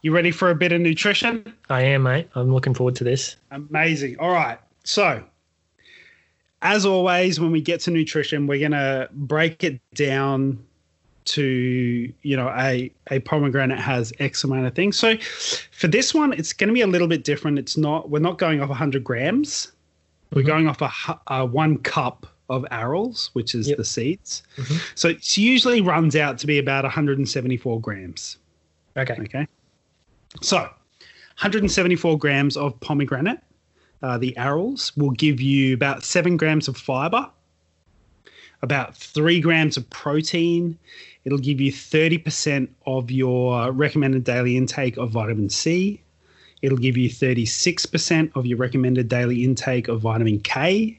You 0.06 0.12
ready 0.14 0.30
for 0.30 0.50
a 0.50 0.54
bit 0.54 0.70
of 0.70 0.80
nutrition? 0.80 1.52
I 1.68 1.82
am, 1.82 2.04
mate. 2.04 2.28
I'm 2.36 2.54
looking 2.54 2.74
forward 2.74 2.94
to 2.94 3.02
this. 3.02 3.34
Amazing. 3.50 4.16
All 4.20 4.30
right. 4.30 4.56
So, 4.84 5.24
as 6.62 6.86
always, 6.86 7.40
when 7.40 7.50
we 7.50 7.60
get 7.60 7.80
to 7.80 7.90
nutrition, 7.90 8.46
we're 8.46 8.60
going 8.60 8.70
to 8.70 9.08
break 9.12 9.64
it 9.64 9.80
down 9.94 10.64
to, 11.24 11.42
you 12.22 12.36
know, 12.36 12.48
a, 12.56 12.92
a 13.10 13.18
pomegranate 13.18 13.80
has 13.80 14.12
X 14.20 14.44
amount 14.44 14.66
of 14.68 14.76
things. 14.76 14.96
So, 14.96 15.16
for 15.72 15.88
this 15.88 16.14
one, 16.14 16.32
it's 16.34 16.52
going 16.52 16.68
to 16.68 16.74
be 16.74 16.82
a 16.82 16.86
little 16.86 17.08
bit 17.08 17.24
different. 17.24 17.58
It's 17.58 17.76
not, 17.76 18.08
we're 18.08 18.20
not 18.20 18.38
going 18.38 18.60
off 18.60 18.68
100 18.68 19.02
grams. 19.02 19.72
We're 20.32 20.42
Mhm. 20.42 20.46
going 20.46 20.68
off 20.68 20.82
a, 20.82 21.18
a 21.26 21.44
one 21.44 21.78
cup 21.78 22.28
of 22.48 22.64
arils, 22.70 23.30
which 23.32 23.56
is 23.56 23.66
Yep. 23.70 23.78
the 23.78 23.84
seeds. 23.84 24.44
Mhm. 24.56 24.80
So, 24.96 25.08
it 25.08 25.36
usually 25.36 25.80
runs 25.80 26.14
out 26.14 26.38
to 26.38 26.46
be 26.46 26.58
about 26.60 26.84
174 26.84 27.80
grams. 27.80 28.36
Okay. 28.96 29.14
Okay. 29.20 29.46
So, 30.42 30.58
174 30.58 32.18
grams 32.18 32.56
of 32.56 32.78
pomegranate. 32.80 33.40
Uh, 34.02 34.18
the 34.18 34.34
arils 34.38 34.96
will 34.96 35.10
give 35.10 35.40
you 35.40 35.74
about 35.74 36.04
seven 36.04 36.36
grams 36.36 36.68
of 36.68 36.76
fiber, 36.76 37.28
about 38.62 38.96
three 38.96 39.40
grams 39.40 39.76
of 39.76 39.88
protein. 39.90 40.78
It'll 41.24 41.38
give 41.38 41.60
you 41.60 41.72
30% 41.72 42.68
of 42.86 43.10
your 43.10 43.72
recommended 43.72 44.24
daily 44.24 44.56
intake 44.56 44.96
of 44.96 45.10
vitamin 45.10 45.50
C. 45.50 46.00
It'll 46.62 46.78
give 46.78 46.96
you 46.96 47.10
36% 47.10 48.30
of 48.34 48.46
your 48.46 48.58
recommended 48.58 49.08
daily 49.08 49.44
intake 49.44 49.88
of 49.88 50.00
vitamin 50.00 50.40
K. 50.40 50.98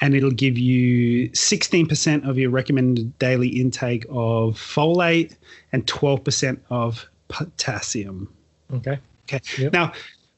And 0.00 0.14
it'll 0.14 0.30
give 0.30 0.56
you 0.56 1.28
16% 1.30 2.26
of 2.26 2.38
your 2.38 2.48
recommended 2.48 3.18
daily 3.18 3.48
intake 3.48 4.06
of 4.08 4.54
folate 4.56 5.36
and 5.72 5.86
12% 5.86 6.58
of 6.70 7.06
potassium. 7.28 8.32
Okay. 8.74 8.98
Okay. 9.24 9.40
Yep. 9.58 9.72
Now, 9.72 9.92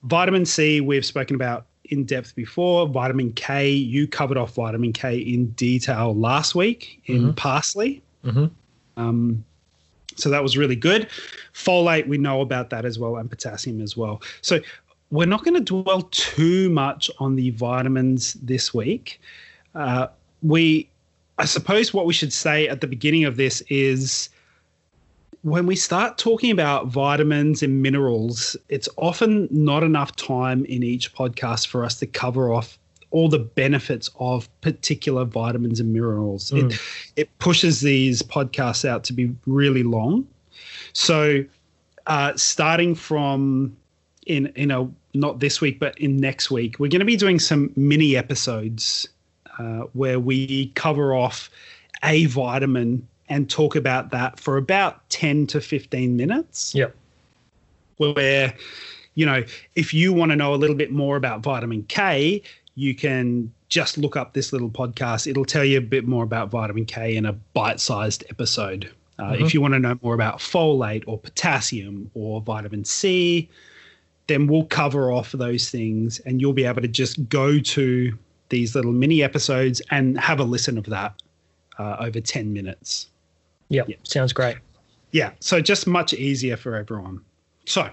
vitamin 0.04 0.44
C, 0.46 0.80
we've 0.80 1.04
spoken 1.04 1.36
about 1.36 1.66
in 1.86 2.04
depth 2.04 2.34
before. 2.34 2.88
Vitamin 2.88 3.32
K, 3.32 3.70
you 3.70 4.06
covered 4.06 4.36
off 4.36 4.54
vitamin 4.54 4.92
K 4.92 5.18
in 5.18 5.48
detail 5.52 6.14
last 6.14 6.54
week 6.54 7.00
in 7.06 7.32
Mhm. 7.32 7.36
parsley. 7.36 8.02
Mm-hmm. 8.24 8.46
Um, 8.96 9.44
so 10.16 10.28
that 10.30 10.42
was 10.42 10.56
really 10.56 10.76
good. 10.76 11.08
Folate, 11.54 12.06
we 12.06 12.18
know 12.18 12.40
about 12.40 12.70
that 12.70 12.84
as 12.84 12.98
well, 12.98 13.16
and 13.16 13.28
potassium 13.30 13.80
as 13.80 13.96
well. 13.96 14.22
So 14.42 14.60
we're 15.10 15.26
not 15.26 15.44
going 15.44 15.62
to 15.62 15.82
dwell 15.82 16.02
too 16.10 16.70
much 16.70 17.10
on 17.18 17.36
the 17.36 17.50
vitamins 17.50 18.34
this 18.34 18.72
week. 18.74 19.20
Uh, 19.74 20.08
we, 20.42 20.88
I 21.38 21.44
suppose, 21.46 21.92
what 21.94 22.06
we 22.06 22.12
should 22.12 22.32
say 22.32 22.68
at 22.68 22.80
the 22.80 22.86
beginning 22.86 23.24
of 23.24 23.36
this 23.36 23.62
is 23.68 24.28
when 25.42 25.66
we 25.66 25.74
start 25.76 26.18
talking 26.18 26.50
about 26.50 26.86
vitamins 26.86 27.62
and 27.62 27.82
minerals, 27.82 28.56
it's 28.68 28.88
often 28.96 29.48
not 29.50 29.82
enough 29.82 30.14
time 30.16 30.64
in 30.66 30.82
each 30.82 31.12
podcast 31.14 31.66
for 31.66 31.84
us 31.84 31.98
to 31.98 32.06
cover 32.06 32.52
off 32.52 32.78
all 33.10 33.28
the 33.28 33.38
benefits 33.38 34.08
of 34.18 34.48
particular 34.60 35.24
vitamins 35.24 35.80
and 35.80 35.92
minerals. 35.92 36.50
Mm. 36.50 36.72
It, 36.72 36.80
it 37.16 37.38
pushes 37.38 37.80
these 37.80 38.22
podcasts 38.22 38.88
out 38.88 39.04
to 39.04 39.12
be 39.12 39.34
really 39.46 39.82
long. 39.82 40.26
So, 40.92 41.44
uh, 42.06 42.32
starting 42.36 42.94
from 42.94 43.76
in 44.26 44.46
in 44.54 44.70
a 44.70 44.88
not 45.14 45.40
this 45.40 45.60
week, 45.60 45.78
but 45.78 45.98
in 45.98 46.16
next 46.16 46.50
week, 46.50 46.78
we're 46.78 46.88
going 46.88 47.00
to 47.00 47.06
be 47.06 47.16
doing 47.16 47.38
some 47.38 47.70
mini 47.76 48.16
episodes 48.16 49.08
uh, 49.58 49.82
where 49.92 50.18
we 50.18 50.68
cover 50.68 51.14
off 51.14 51.50
a 52.02 52.26
vitamin 52.26 53.06
and 53.32 53.48
talk 53.48 53.74
about 53.76 54.10
that 54.10 54.38
for 54.38 54.58
about 54.58 55.08
10 55.08 55.46
to 55.48 55.60
15 55.60 56.16
minutes. 56.16 56.74
Yep. 56.74 56.94
Where, 57.96 58.54
you 59.14 59.24
know, 59.24 59.42
if 59.74 59.94
you 59.94 60.12
want 60.12 60.30
to 60.32 60.36
know 60.36 60.54
a 60.54 60.56
little 60.56 60.76
bit 60.76 60.92
more 60.92 61.16
about 61.16 61.40
vitamin 61.40 61.84
K, 61.84 62.42
you 62.74 62.94
can 62.94 63.50
just 63.68 63.96
look 63.96 64.16
up 64.16 64.34
this 64.34 64.52
little 64.52 64.68
podcast. 64.68 65.26
It'll 65.26 65.46
tell 65.46 65.64
you 65.64 65.78
a 65.78 65.82
bit 65.82 66.06
more 66.06 66.24
about 66.24 66.50
vitamin 66.50 66.84
K 66.84 67.16
in 67.16 67.24
a 67.24 67.32
bite 67.32 67.80
sized 67.80 68.22
episode. 68.28 68.90
Uh, 69.18 69.32
Mhm. 69.32 69.40
If 69.40 69.54
you 69.54 69.62
want 69.62 69.72
to 69.74 69.78
know 69.80 69.98
more 70.02 70.14
about 70.14 70.38
folate 70.38 71.04
or 71.06 71.18
potassium 71.18 72.10
or 72.12 72.42
vitamin 72.42 72.84
C, 72.84 73.48
then 74.26 74.46
we'll 74.46 74.64
cover 74.66 75.10
off 75.10 75.32
those 75.32 75.70
things 75.70 76.18
and 76.20 76.40
you'll 76.40 76.52
be 76.52 76.64
able 76.64 76.82
to 76.82 76.88
just 76.88 77.28
go 77.30 77.58
to 77.58 78.18
these 78.50 78.74
little 78.74 78.92
mini 78.92 79.22
episodes 79.22 79.80
and 79.90 80.18
have 80.20 80.38
a 80.38 80.44
listen 80.44 80.76
of 80.76 80.84
that 80.84 81.14
uh, 81.78 81.96
over 82.00 82.20
10 82.20 82.52
minutes. 82.52 83.08
Yep. 83.72 83.88
Yeah. 83.88 83.96
Sounds 84.02 84.32
great. 84.32 84.58
Yeah, 85.10 85.32
so 85.40 85.60
just 85.60 85.86
much 85.86 86.14
easier 86.14 86.56
for 86.56 86.76
everyone. 86.76 87.20
So, 87.66 87.90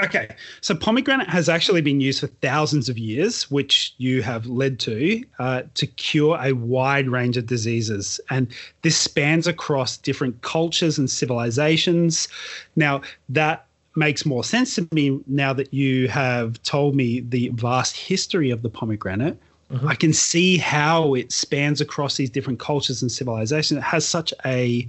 Okay, 0.00 0.28
so 0.60 0.76
pomegranate 0.76 1.28
has 1.28 1.48
actually 1.48 1.80
been 1.80 2.00
used 2.00 2.20
for 2.20 2.28
thousands 2.28 2.88
of 2.88 2.96
years, 2.96 3.50
which 3.50 3.94
you 3.98 4.22
have 4.22 4.46
led 4.46 4.78
to, 4.80 5.24
uh, 5.40 5.62
to 5.74 5.88
cure 5.88 6.38
a 6.40 6.52
wide 6.52 7.08
range 7.08 7.36
of 7.36 7.46
diseases. 7.46 8.20
And 8.30 8.46
this 8.82 8.96
spans 8.96 9.48
across 9.48 9.96
different 9.96 10.40
cultures 10.42 10.98
and 10.98 11.10
civilizations. 11.10 12.28
Now, 12.76 13.00
that 13.28 13.66
makes 13.96 14.24
more 14.24 14.44
sense 14.44 14.76
to 14.76 14.86
me 14.92 15.18
now 15.26 15.52
that 15.54 15.74
you 15.74 16.06
have 16.06 16.62
told 16.62 16.94
me 16.94 17.18
the 17.18 17.48
vast 17.54 17.96
history 17.96 18.50
of 18.50 18.62
the 18.62 18.70
pomegranate. 18.70 19.36
Mm-hmm. 19.72 19.88
I 19.88 19.94
can 19.94 20.12
see 20.12 20.56
how 20.56 21.14
it 21.14 21.30
spans 21.30 21.80
across 21.80 22.16
these 22.16 22.30
different 22.30 22.58
cultures 22.58 23.02
and 23.02 23.12
civilizations. 23.12 23.78
It 23.78 23.84
has 23.84 24.06
such 24.06 24.32
a 24.46 24.88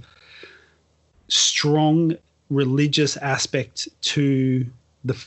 strong 1.28 2.16
religious 2.48 3.16
aspect 3.18 3.88
to 4.02 4.66
the 5.04 5.22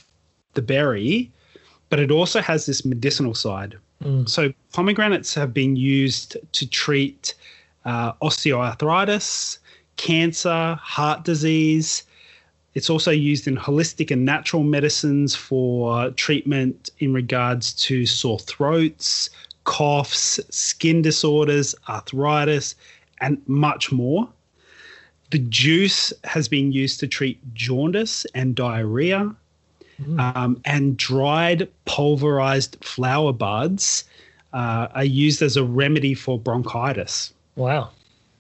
the 0.54 0.62
berry, 0.62 1.32
but 1.90 2.00
it 2.00 2.12
also 2.12 2.42
has 2.42 2.66
this 2.66 2.86
medicinal 2.86 3.34
side. 3.34 3.78
Mm. 4.04 4.28
So 4.28 4.54
pomegranates 4.72 5.34
have 5.36 5.54
been 5.54 5.76
used 5.76 6.38
to 6.52 6.68
treat 6.68 7.34
uh, 7.86 8.14
osteoarthritis, 8.14 9.60
cancer, 9.98 10.78
heart 10.82 11.24
disease. 11.24 12.04
It's 12.76 12.90
also 12.90 13.12
used 13.12 13.48
in 13.48 13.56
holistic 13.56 14.10
and 14.12 14.26
natural 14.26 14.64
medicines 14.64 15.36
for 15.36 16.10
treatment 16.12 16.90
in 17.00 17.14
regards 17.14 17.74
to 17.86 18.06
sore 18.06 18.40
throats, 18.40 19.30
coughs, 19.66 20.40
skin 20.50 21.02
disorders, 21.02 21.76
arthritis, 21.88 22.76
and 23.22 23.42
much 23.48 23.92
more. 23.92 24.28
The 25.30 25.40
juice 25.40 26.12
has 26.24 26.48
been 26.48 26.72
used 26.72 27.00
to 27.02 27.08
treat 27.08 27.40
jaundice 27.54 28.26
and 28.34 28.56
diarrhea. 28.56 29.36
Mm. 30.02 30.36
Um, 30.36 30.62
and 30.66 30.98
dried 30.98 31.68
pulverized 31.86 32.84
flower 32.84 33.32
buds 33.32 34.06
uh, 34.52 34.88
are 34.94 35.04
used 35.04 35.44
as 35.44 35.56
a 35.56 35.64
remedy 35.64 36.16
for 36.16 36.40
bronchitis. 36.40 37.32
Wow. 37.56 37.92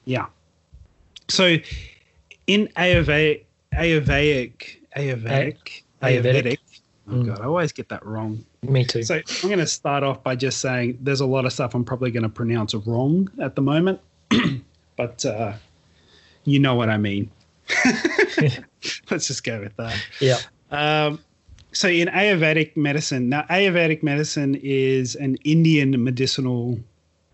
Yeah. 0.05 0.26
So 1.30 1.57
in 2.47 2.68
Ayurvedic, 2.76 3.43
Ayurvedic, 3.75 4.77
Ayurvedic, 4.95 5.83
Ayurvedic. 6.01 6.57
Oh 7.09 7.11
mm. 7.11 7.25
god, 7.27 7.41
I 7.41 7.45
always 7.45 7.71
get 7.71 7.89
that 7.89 8.05
wrong. 8.05 8.45
Me 8.61 8.85
too. 8.85 9.03
So 9.03 9.15
I'm 9.15 9.49
going 9.49 9.59
to 9.59 9.67
start 9.67 10.03
off 10.03 10.23
by 10.23 10.35
just 10.35 10.61
saying 10.61 10.97
there's 11.01 11.19
a 11.19 11.25
lot 11.25 11.45
of 11.45 11.51
stuff 11.51 11.75
I'm 11.75 11.83
probably 11.83 12.11
going 12.11 12.23
to 12.23 12.29
pronounce 12.29 12.73
wrong 12.73 13.29
at 13.41 13.55
the 13.55 13.61
moment, 13.61 13.99
but 14.97 15.25
uh, 15.25 15.53
you 16.45 16.59
know 16.59 16.75
what 16.75 16.89
I 16.89 16.97
mean. 16.97 17.29
Let's 19.11 19.27
just 19.27 19.43
go 19.43 19.59
with 19.59 19.75
that. 19.77 19.97
Yeah. 20.19 20.39
Um, 20.71 21.19
so 21.73 21.87
in 21.87 22.07
Ayurvedic 22.07 22.77
medicine, 22.77 23.29
now 23.29 23.43
Ayurvedic 23.49 24.03
medicine 24.03 24.59
is 24.61 25.15
an 25.15 25.37
Indian 25.43 26.03
medicinal 26.03 26.79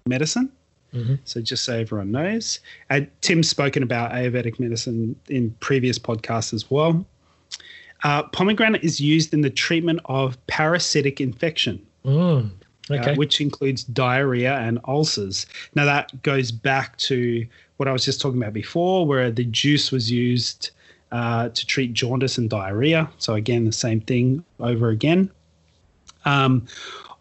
medicine. 0.06 0.52
Mm-hmm. 0.94 1.16
So 1.26 1.42
just 1.42 1.66
so 1.66 1.78
everyone 1.78 2.12
knows, 2.12 2.60
uh, 2.90 3.02
Tim's 3.22 3.50
spoken 3.50 3.84
about 3.84 4.12
Ayurvedic 4.12 4.60
medicine 4.60 5.16
in 5.28 5.52
previous 5.60 6.00
podcasts 6.00 6.54
as 6.54 6.70
well. 6.70 7.06
Uh, 8.04 8.24
pomegranate 8.24 8.84
is 8.84 9.00
used 9.00 9.34
in 9.34 9.42
the 9.42 9.50
treatment 9.50 10.00
of 10.06 10.38
parasitic 10.48 11.20
infection, 11.20 11.86
mm, 12.06 12.50
okay. 12.90 13.12
uh, 13.12 13.16
which 13.16 13.42
includes 13.42 13.84
diarrhea 13.84 14.56
and 14.56 14.80
ulcers. 14.88 15.46
Now 15.76 15.86
that 15.86 16.24
goes 16.24 16.52
back 16.52 16.98
to 17.00 17.46
what 17.78 17.88
I 17.88 17.92
was 17.92 18.04
just 18.04 18.20
talking 18.20 18.42
about 18.42 18.54
before, 18.54 19.06
where 19.06 19.32
the 19.32 19.46
juice 19.46 19.92
was 19.92 20.12
used 20.12 20.72
uh, 21.12 21.50
to 21.50 21.66
treat 21.66 21.94
jaundice 21.94 22.38
and 22.38 22.50
diarrhea. 22.50 23.10
So, 23.18 23.36
again, 23.36 23.66
the 23.66 23.72
same 23.72 24.02
thing 24.02 24.44
over 24.60 24.90
again. 24.90 25.32
Um, 26.26 26.68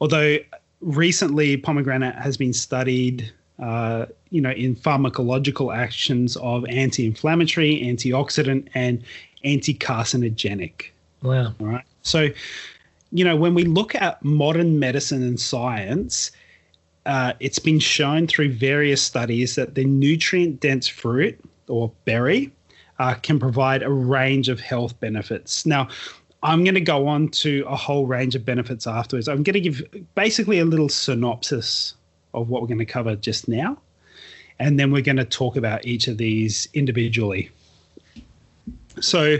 although 0.00 0.38
recently, 0.80 1.56
pomegranate 1.56 2.14
has 2.16 2.36
been 2.36 2.52
studied. 2.52 3.32
Uh, 3.58 4.06
you 4.30 4.40
know, 4.40 4.52
in 4.52 4.76
pharmacological 4.76 5.76
actions 5.76 6.36
of 6.36 6.64
anti-inflammatory, 6.66 7.80
antioxidant, 7.82 8.68
and 8.74 9.02
anti-carcinogenic. 9.42 10.90
Wow. 11.22 11.54
All 11.58 11.66
right. 11.66 11.84
So, 12.02 12.28
you 13.10 13.24
know, 13.24 13.34
when 13.34 13.54
we 13.54 13.64
look 13.64 13.96
at 13.96 14.22
modern 14.24 14.78
medicine 14.78 15.24
and 15.24 15.40
science, 15.40 16.30
uh, 17.06 17.32
it's 17.40 17.58
been 17.58 17.80
shown 17.80 18.26
through 18.28 18.52
various 18.52 19.02
studies 19.02 19.56
that 19.56 19.74
the 19.74 19.84
nutrient 19.84 20.60
dense 20.60 20.86
fruit 20.86 21.36
or 21.66 21.90
berry 22.04 22.52
uh, 22.98 23.14
can 23.14 23.38
provide 23.40 23.82
a 23.82 23.90
range 23.90 24.48
of 24.48 24.60
health 24.60 24.98
benefits. 25.00 25.66
Now, 25.66 25.88
I'm 26.42 26.62
going 26.62 26.74
to 26.74 26.80
go 26.80 27.08
on 27.08 27.28
to 27.28 27.64
a 27.68 27.74
whole 27.74 28.06
range 28.06 28.36
of 28.36 28.44
benefits 28.44 28.86
afterwards. 28.86 29.26
I'm 29.26 29.42
going 29.42 29.54
to 29.54 29.60
give 29.60 29.82
basically 30.14 30.60
a 30.60 30.64
little 30.64 30.88
synopsis 30.88 31.94
of 32.34 32.48
what 32.48 32.62
we're 32.62 32.68
going 32.68 32.78
to 32.78 32.84
cover 32.86 33.16
just 33.16 33.48
now. 33.48 33.78
And 34.58 34.78
then 34.78 34.90
we're 34.90 35.02
going 35.02 35.16
to 35.16 35.24
talk 35.24 35.56
about 35.56 35.86
each 35.86 36.08
of 36.08 36.18
these 36.18 36.68
individually. 36.74 37.50
So, 39.00 39.38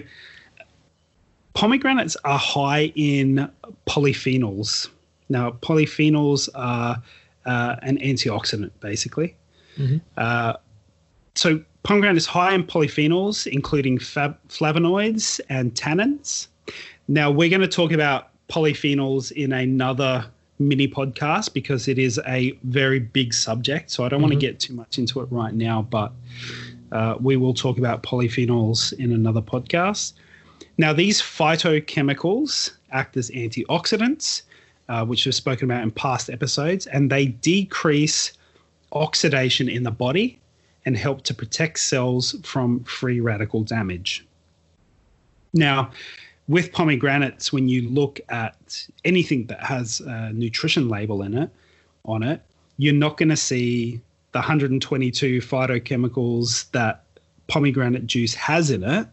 pomegranates 1.55 2.17
are 2.25 2.39
high 2.39 2.93
in 2.95 3.51
polyphenols. 3.87 4.89
Now, 5.29 5.51
polyphenols 5.51 6.49
are 6.55 7.03
uh, 7.47 7.77
an 7.83 7.99
antioxidant, 7.99 8.71
basically. 8.81 9.35
Mm-hmm. 9.77 9.99
Uh, 10.17 10.55
so, 11.35 11.63
Pomegranate 11.89 12.19
is 12.19 12.27
high 12.27 12.53
in 12.53 12.65
polyphenols, 12.65 13.47
including 13.47 13.99
fab- 13.99 14.37
flavonoids 14.49 15.41
and 15.49 15.75
tannins. 15.75 16.49
Now, 17.09 17.31
we're 17.31 17.49
going 17.49 17.63
to 17.63 17.69
talk 17.69 17.93
about 17.93 18.29
polyphenols 18.49 19.33
in 19.33 19.53
another 19.53 20.27
mini 20.59 20.89
podcast 20.89 21.53
because 21.53 21.89
it 21.89 21.99
is 21.99 22.21
a 22.27 22.53
very 22.65 22.99
big 22.99 23.33
subject. 23.33 23.91
So 23.91 24.05
I 24.05 24.09
don't 24.09 24.19
mm-hmm. 24.19 24.31
want 24.31 24.35
to 24.35 24.47
get 24.47 24.61
too 24.61 24.75
much 24.75 24.99
into 24.99 25.21
it 25.21 25.29
right 25.31 25.55
now, 25.55 25.83
but 25.83 26.13
uh, 26.93 27.17
we 27.21 27.37
will 27.37 27.55
talk 27.55 27.79
about 27.79 28.03
polyphenols 28.03 28.93
in 28.95 29.13
another 29.13 29.43
podcast. 29.43 30.15
Now, 30.79 30.93
these 30.93 31.21
phytochemicals 31.21 32.73
act 32.91 33.17
as 33.17 33.31
antioxidants, 33.31 34.43
uh, 34.89 35.05
which 35.05 35.27
we've 35.27 35.35
spoken 35.35 35.71
about 35.71 35.83
in 35.83 35.91
past 35.91 36.31
episodes, 36.31 36.87
and 36.87 37.11
they 37.11 37.27
decrease 37.27 38.33
oxidation 38.93 39.69
in 39.69 39.83
the 39.83 39.91
body 39.91 40.39
and 40.87 40.97
help 40.97 41.23
to 41.23 41.35
protect 41.35 41.79
cells 41.79 42.35
from 42.43 42.83
free 42.85 43.21
radical 43.21 43.63
damage. 43.63 44.25
Now, 45.53 45.91
with 46.49 46.73
pomegranates, 46.73 47.53
when 47.53 47.69
you 47.69 47.89
look 47.89 48.21
at 48.31 48.87
anything 49.05 49.47
that 49.47 49.63
has 49.63 50.01
a 50.01 50.33
nutrition 50.33 50.89
label 50.89 51.23
in 51.23 51.37
it, 51.37 51.51
on 52.05 52.23
it, 52.23 52.41
you're 52.79 52.95
not 52.95 53.19
going 53.19 53.29
to 53.29 53.37
see 53.37 54.01
the 54.33 54.39
122 54.39 55.41
phytochemicals 55.41 56.71
that 56.71 57.05
pomegranate 57.49 58.07
juice 58.07 58.35
has 58.35 58.71
in 58.71 58.83
it, 58.83 59.07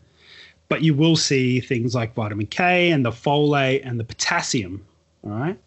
but 0.69 0.81
you 0.81 0.93
will 0.93 1.15
see 1.15 1.59
things 1.59 1.93
like 1.93 2.13
vitamin 2.13 2.47
K 2.47 2.91
and 2.91 3.05
the 3.05 3.11
folate 3.11 3.85
and 3.85 3.99
the 3.99 4.03
potassium. 4.03 4.83
All 5.23 5.31
right. 5.31 5.59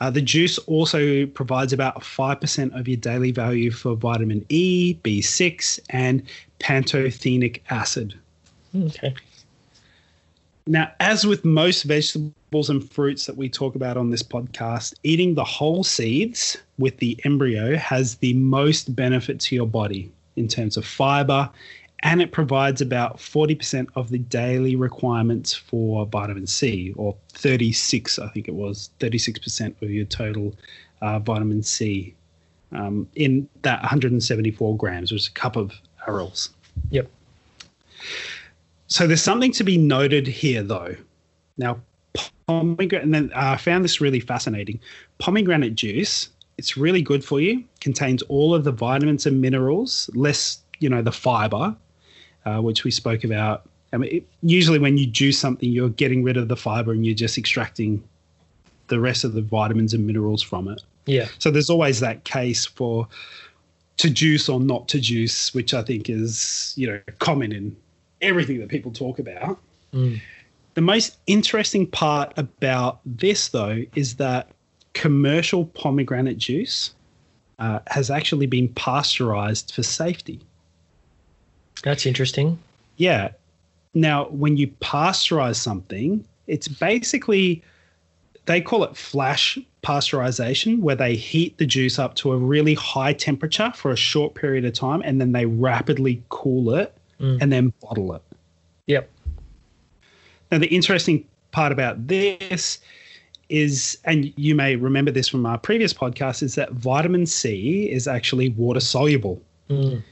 Uh, 0.00 0.10
the 0.10 0.22
juice 0.22 0.58
also 0.58 1.26
provides 1.26 1.72
about 1.72 2.02
5% 2.02 2.78
of 2.78 2.88
your 2.88 2.96
daily 2.96 3.30
value 3.30 3.70
for 3.70 3.94
vitamin 3.94 4.44
E, 4.48 4.96
B6, 5.04 5.78
and 5.90 6.22
pantothenic 6.58 7.60
acid. 7.70 8.18
Okay. 8.74 9.14
Now, 10.66 10.92
as 11.00 11.26
with 11.26 11.44
most 11.44 11.82
vegetables 11.82 12.70
and 12.70 12.88
fruits 12.88 13.26
that 13.26 13.36
we 13.36 13.48
talk 13.48 13.74
about 13.74 13.96
on 13.96 14.10
this 14.10 14.22
podcast, 14.22 14.94
eating 15.02 15.34
the 15.34 15.44
whole 15.44 15.82
seeds 15.82 16.56
with 16.78 16.98
the 16.98 17.18
embryo 17.24 17.76
has 17.76 18.16
the 18.16 18.34
most 18.34 18.94
benefit 18.94 19.40
to 19.40 19.54
your 19.56 19.66
body 19.66 20.10
in 20.36 20.48
terms 20.48 20.76
of 20.76 20.86
fiber 20.86 21.50
and 22.02 22.20
it 22.20 22.32
provides 22.32 22.80
about 22.80 23.18
40% 23.18 23.86
of 23.94 24.10
the 24.10 24.18
daily 24.18 24.74
requirements 24.74 25.54
for 25.54 26.04
vitamin 26.06 26.46
C, 26.46 26.92
or 26.96 27.16
36, 27.30 28.18
I 28.18 28.28
think 28.28 28.48
it 28.48 28.54
was, 28.54 28.90
36% 28.98 29.80
of 29.80 29.90
your 29.90 30.04
total 30.06 30.54
uh, 31.00 31.20
vitamin 31.20 31.62
C 31.62 32.14
um, 32.72 33.08
in 33.14 33.48
that 33.62 33.80
174 33.82 34.76
grams, 34.76 35.12
which 35.12 35.22
is 35.22 35.28
a 35.28 35.32
cup 35.32 35.56
of 35.56 35.72
arils. 36.06 36.48
Yep. 36.90 37.08
So 38.92 39.06
there's 39.06 39.22
something 39.22 39.52
to 39.52 39.64
be 39.64 39.78
noted 39.78 40.26
here, 40.26 40.62
though. 40.62 40.94
Now, 41.56 41.80
pomegranate, 42.46 43.02
and 43.02 43.14
then 43.14 43.32
uh, 43.34 43.52
I 43.52 43.56
found 43.56 43.86
this 43.86 44.02
really 44.02 44.20
fascinating. 44.20 44.78
Pomegranate 45.16 45.74
juice, 45.74 46.28
it's 46.58 46.76
really 46.76 47.00
good 47.00 47.24
for 47.24 47.40
you, 47.40 47.64
contains 47.80 48.20
all 48.24 48.54
of 48.54 48.64
the 48.64 48.70
vitamins 48.70 49.24
and 49.24 49.40
minerals, 49.40 50.10
less, 50.12 50.58
you 50.78 50.90
know, 50.90 51.00
the 51.00 51.10
fiber, 51.10 51.74
uh, 52.44 52.58
which 52.58 52.84
we 52.84 52.90
spoke 52.90 53.24
about. 53.24 53.66
I 53.94 53.96
mean, 53.96 54.16
it, 54.16 54.28
usually 54.42 54.78
when 54.78 54.98
you 54.98 55.06
juice 55.06 55.38
something, 55.38 55.70
you're 55.70 55.88
getting 55.88 56.22
rid 56.22 56.36
of 56.36 56.48
the 56.48 56.56
fiber 56.56 56.92
and 56.92 57.06
you're 57.06 57.14
just 57.14 57.38
extracting 57.38 58.04
the 58.88 59.00
rest 59.00 59.24
of 59.24 59.32
the 59.32 59.40
vitamins 59.40 59.94
and 59.94 60.06
minerals 60.06 60.42
from 60.42 60.68
it. 60.68 60.82
Yeah. 61.06 61.28
So 61.38 61.50
there's 61.50 61.70
always 61.70 62.00
that 62.00 62.24
case 62.24 62.66
for 62.66 63.08
to 63.96 64.10
juice 64.10 64.50
or 64.50 64.60
not 64.60 64.86
to 64.88 65.00
juice, 65.00 65.54
which 65.54 65.72
I 65.72 65.80
think 65.80 66.10
is 66.10 66.74
you 66.76 66.88
know 66.88 67.00
common 67.18 67.52
in 67.52 67.74
everything 68.22 68.60
that 68.60 68.68
people 68.68 68.92
talk 68.92 69.18
about. 69.18 69.58
Mm. 69.92 70.20
The 70.74 70.80
most 70.80 71.18
interesting 71.26 71.86
part 71.86 72.32
about 72.38 73.00
this, 73.04 73.48
though, 73.48 73.84
is 73.94 74.16
that 74.16 74.48
commercial 74.94 75.66
pomegranate 75.66 76.38
juice 76.38 76.94
uh, 77.58 77.80
has 77.88 78.10
actually 78.10 78.46
been 78.46 78.68
pasteurized 78.68 79.74
for 79.74 79.82
safety. 79.82 80.40
That's 81.82 82.06
interesting. 82.06 82.58
Yeah. 82.96 83.30
Now, 83.94 84.26
when 84.28 84.56
you 84.56 84.68
pasteurize 84.80 85.56
something, 85.56 86.24
it's 86.46 86.68
basically, 86.68 87.62
they 88.46 88.60
call 88.60 88.84
it 88.84 88.96
flash 88.96 89.58
pasteurization, 89.82 90.78
where 90.78 90.96
they 90.96 91.16
heat 91.16 91.58
the 91.58 91.66
juice 91.66 91.98
up 91.98 92.14
to 92.14 92.32
a 92.32 92.36
really 92.36 92.74
high 92.74 93.12
temperature 93.12 93.72
for 93.74 93.90
a 93.90 93.96
short 93.96 94.34
period 94.34 94.64
of 94.64 94.72
time 94.72 95.02
and 95.04 95.20
then 95.20 95.32
they 95.32 95.44
rapidly 95.44 96.22
cool 96.30 96.72
it 96.74 96.96
Mm. 97.22 97.38
and 97.40 97.52
then 97.52 97.72
bottle 97.80 98.14
it. 98.14 98.22
Yep. 98.88 99.08
Now, 100.50 100.58
the 100.58 100.66
interesting 100.66 101.24
part 101.52 101.70
about 101.70 102.08
this 102.08 102.80
is, 103.48 103.96
and 104.04 104.32
you 104.36 104.54
may 104.56 104.74
remember 104.74 105.12
this 105.12 105.28
from 105.28 105.46
our 105.46 105.56
previous 105.56 105.94
podcast, 105.94 106.42
is 106.42 106.56
that 106.56 106.72
vitamin 106.72 107.26
C 107.26 107.88
is 107.88 108.08
actually 108.08 108.48
water 108.50 108.80
soluble. 108.80 109.40
Mm. 109.70 110.02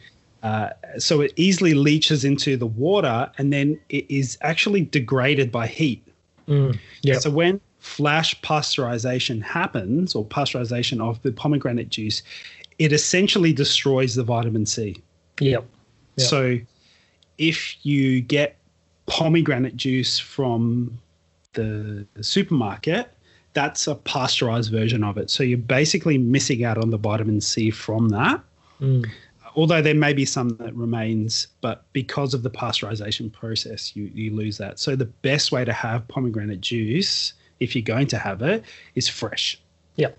Uh, 0.44 0.70
so 0.98 1.20
it 1.20 1.32
easily 1.36 1.74
leaches 1.74 2.24
into 2.24 2.56
the 2.56 2.66
water 2.66 3.30
and 3.36 3.52
then 3.52 3.78
it 3.88 4.06
is 4.08 4.38
actually 4.40 4.82
degraded 4.82 5.50
by 5.50 5.66
heat. 5.66 6.02
Mm. 6.48 6.78
Yep. 7.02 7.22
So 7.22 7.30
when 7.30 7.60
flash 7.80 8.40
pasteurization 8.42 9.42
happens, 9.42 10.14
or 10.14 10.24
pasteurization 10.24 11.00
of 11.00 11.20
the 11.22 11.32
pomegranate 11.32 11.88
juice, 11.88 12.22
it 12.78 12.92
essentially 12.92 13.52
destroys 13.52 14.14
the 14.14 14.22
vitamin 14.22 14.64
C. 14.64 14.96
Yep. 15.40 15.66
Yeah. 16.16 16.24
So 16.24 16.58
if 17.40 17.74
you 17.84 18.20
get 18.20 18.58
pomegranate 19.06 19.74
juice 19.74 20.18
from 20.18 20.98
the, 21.54 22.06
the 22.14 22.22
supermarket, 22.22 23.10
that's 23.54 23.86
a 23.86 23.94
pasteurized 23.94 24.70
version 24.70 25.02
of 25.02 25.16
it. 25.16 25.30
So 25.30 25.42
you're 25.42 25.58
basically 25.58 26.18
missing 26.18 26.64
out 26.64 26.76
on 26.76 26.90
the 26.90 26.98
vitamin 26.98 27.40
C 27.40 27.70
from 27.70 28.10
that. 28.10 28.42
Mm. 28.80 29.08
Although 29.56 29.80
there 29.80 29.94
may 29.94 30.12
be 30.12 30.26
some 30.26 30.50
that 30.58 30.74
remains, 30.76 31.48
but 31.62 31.84
because 31.94 32.34
of 32.34 32.42
the 32.42 32.50
pasteurization 32.50 33.32
process, 33.32 33.96
you, 33.96 34.10
you 34.14 34.32
lose 34.32 34.58
that. 34.58 34.78
So 34.78 34.94
the 34.94 35.06
best 35.06 35.50
way 35.50 35.64
to 35.64 35.72
have 35.72 36.06
pomegranate 36.08 36.60
juice, 36.60 37.32
if 37.58 37.74
you're 37.74 37.82
going 37.82 38.06
to 38.08 38.18
have 38.18 38.42
it, 38.42 38.64
is 38.94 39.08
fresh. 39.08 39.58
Yep. 39.96 40.16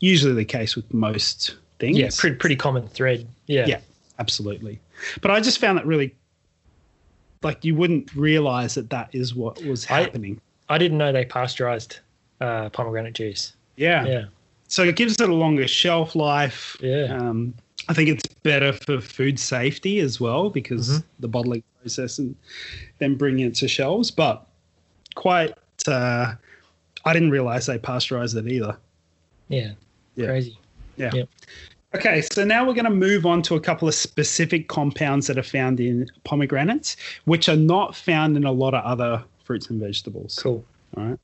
Usually 0.00 0.34
the 0.34 0.44
case 0.44 0.76
with 0.76 0.92
most 0.92 1.56
things. 1.78 1.96
Yeah. 1.96 2.10
Pretty 2.16 2.36
pretty 2.36 2.56
common 2.56 2.86
thread. 2.88 3.26
Yeah. 3.46 3.66
Yeah. 3.66 3.80
absolutely. 4.18 4.80
But 5.20 5.30
I 5.30 5.40
just 5.40 5.58
found 5.58 5.78
that 5.78 5.86
really, 5.86 6.14
like, 7.42 7.64
you 7.64 7.74
wouldn't 7.74 8.14
realize 8.14 8.74
that 8.74 8.90
that 8.90 9.10
is 9.12 9.34
what 9.34 9.62
was 9.64 9.84
happening. 9.84 10.40
I 10.68 10.78
didn't 10.78 10.98
know 10.98 11.12
they 11.12 11.24
pasteurized 11.24 11.98
uh, 12.40 12.68
pomegranate 12.70 13.14
juice. 13.14 13.54
yeah. 13.76 14.04
Yeah. 14.06 14.24
So 14.68 14.82
it 14.82 14.96
gives 14.96 15.20
it 15.20 15.28
a 15.28 15.34
longer 15.34 15.68
shelf 15.68 16.16
life. 16.16 16.76
Yeah. 16.80 17.16
Um, 17.16 17.54
I 17.88 17.92
think 17.92 18.08
it's 18.08 18.22
better 18.42 18.72
for 18.72 19.00
food 19.00 19.38
safety 19.38 20.00
as 20.00 20.20
well 20.20 20.48
because 20.50 20.88
Mhm. 20.88 21.04
the 21.20 21.28
bottling 21.28 21.62
process 21.80 22.18
and 22.18 22.34
then 22.98 23.14
bringing 23.14 23.46
it 23.46 23.54
to 23.56 23.68
shelves. 23.68 24.10
But 24.10 24.44
quite, 25.14 25.54
uh, 25.86 26.34
I 27.04 27.12
didn't 27.12 27.30
realize 27.30 27.66
they 27.66 27.78
pasteurized 27.78 28.36
it 28.36 28.48
either. 28.48 28.76
Yeah. 29.48 29.72
Crazy. 30.16 30.58
Yeah. 30.96 31.10
Crazy. 31.10 31.28
Okay, 31.94 32.22
so 32.22 32.44
now 32.44 32.66
we're 32.66 32.74
going 32.74 32.84
to 32.86 32.90
move 32.90 33.24
on 33.24 33.40
to 33.42 33.54
a 33.54 33.60
couple 33.60 33.86
of 33.86 33.94
specific 33.94 34.68
compounds 34.68 35.28
that 35.28 35.38
are 35.38 35.44
found 35.44 35.78
in 35.78 36.08
pomegranates, 36.24 36.96
which 37.24 37.48
are 37.48 37.56
not 37.56 37.94
found 37.94 38.36
in 38.36 38.44
a 38.44 38.50
lot 38.50 38.74
of 38.74 38.84
other 38.84 39.22
fruits 39.44 39.70
and 39.70 39.80
vegetables. 39.80 40.38
Cool. 40.42 40.64
All 40.96 41.04
right. 41.04 41.18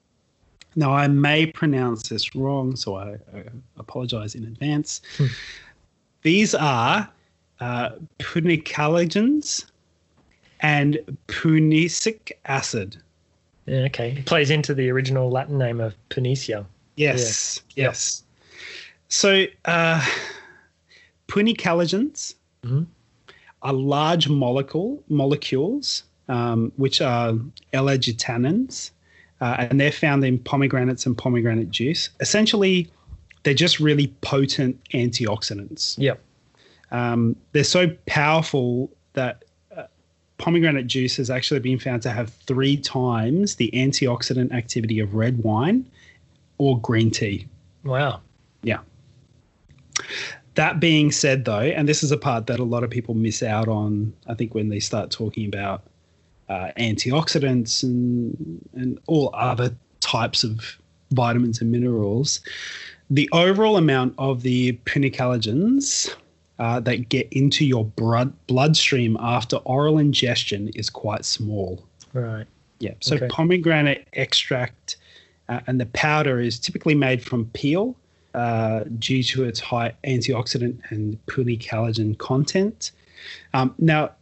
Now, 0.76 0.92
I 0.92 1.08
may 1.08 1.46
pronounce 1.46 2.08
this 2.08 2.36
wrong, 2.36 2.76
so 2.76 2.94
I, 2.96 3.16
I 3.34 3.42
apologize 3.78 4.36
in 4.36 4.44
advance. 4.44 5.02
Hmm. 5.16 5.26
These 6.22 6.54
are 6.54 7.08
uh, 7.58 7.90
punicalagins 8.18 9.64
and 10.60 10.98
punicic 11.26 12.38
acid. 12.44 12.96
Yeah, 13.66 13.78
okay. 13.86 14.12
It 14.18 14.26
plays 14.26 14.50
into 14.50 14.74
the 14.74 14.88
original 14.90 15.30
Latin 15.30 15.58
name 15.58 15.80
of 15.80 15.94
Punica. 16.10 16.64
Yes, 16.96 17.60
Yeah. 17.74 17.86
yes. 17.86 18.22
So, 19.08 19.46
uh, 19.64 20.06
punicalagins 21.30 22.34
Mhm. 22.64 22.86
are 23.62 23.72
large 23.72 24.28
molecule 24.28 25.02
molecules, 25.08 26.02
um, 26.28 26.72
which 26.76 27.00
are 27.00 27.34
ellagitannins, 27.72 28.90
uh, 29.40 29.56
and 29.58 29.80
they're 29.80 29.92
found 29.92 30.24
in 30.24 30.38
pomegranates 30.38 31.06
and 31.06 31.16
pomegranate 31.16 31.70
juice. 31.70 32.10
Essentially, 32.20 32.90
they're 33.42 33.54
just 33.54 33.80
really 33.80 34.08
potent 34.20 34.78
antioxidants. 34.92 35.96
Yep. 35.98 36.20
Um, 36.90 37.36
they're 37.52 37.64
so 37.64 37.88
powerful 38.06 38.90
that 39.12 39.44
uh, 39.76 39.84
pomegranate 40.38 40.86
juice 40.88 41.16
has 41.16 41.30
actually 41.30 41.60
been 41.60 41.78
found 41.78 42.02
to 42.02 42.10
have 42.10 42.30
three 42.46 42.76
times 42.76 43.54
the 43.56 43.70
antioxidant 43.72 44.52
activity 44.52 44.98
of 44.98 45.14
red 45.14 45.42
wine 45.44 45.86
or 46.58 46.78
green 46.80 47.10
tea. 47.10 47.46
Wow. 47.84 48.20
That 50.56 50.80
being 50.80 51.12
said, 51.12 51.44
though, 51.44 51.60
and 51.60 51.88
this 51.88 52.02
is 52.02 52.10
a 52.10 52.16
part 52.16 52.46
that 52.48 52.58
a 52.58 52.64
lot 52.64 52.82
of 52.82 52.90
people 52.90 53.14
miss 53.14 53.42
out 53.42 53.68
on, 53.68 54.12
I 54.26 54.34
think, 54.34 54.54
when 54.54 54.68
they 54.68 54.80
start 54.80 55.10
talking 55.10 55.46
about 55.46 55.82
uh, 56.48 56.70
antioxidants 56.76 57.82
and 57.82 58.60
and 58.74 58.98
all 59.06 59.30
other 59.34 59.74
types 60.00 60.42
of 60.42 60.78
vitamins 61.12 61.60
and 61.60 61.70
minerals, 61.70 62.40
the 63.08 63.28
overall 63.32 63.76
amount 63.76 64.14
of 64.18 64.42
the 64.42 64.72
punicalagins 64.84 66.14
uh, 66.58 66.80
that 66.80 67.08
get 67.08 67.28
into 67.32 67.64
your 67.64 67.84
blood 67.84 68.32
bloodstream 68.46 69.16
after 69.20 69.56
oral 69.58 69.98
ingestion 69.98 70.68
is 70.74 70.90
quite 70.90 71.24
small. 71.24 71.82
Right. 72.12 72.46
Yeah. 72.80 72.94
So 73.00 73.16
Okay. 73.16 73.28
pomegranate 73.28 74.08
extract 74.12 74.96
uh, 75.48 75.60
and 75.66 75.80
the 75.80 75.86
powder 75.86 76.40
is 76.40 76.58
typically 76.58 76.94
made 76.94 77.22
from 77.22 77.46
peel 77.52 77.96
uh, 78.34 78.84
due 78.98 79.22
to 79.22 79.44
its 79.44 79.60
high 79.60 79.92
antioxidant 80.04 80.78
and 80.90 81.18
punicalagin 81.26 82.16
content. 82.18 82.92
Um, 83.54 83.74
now, 83.78 84.12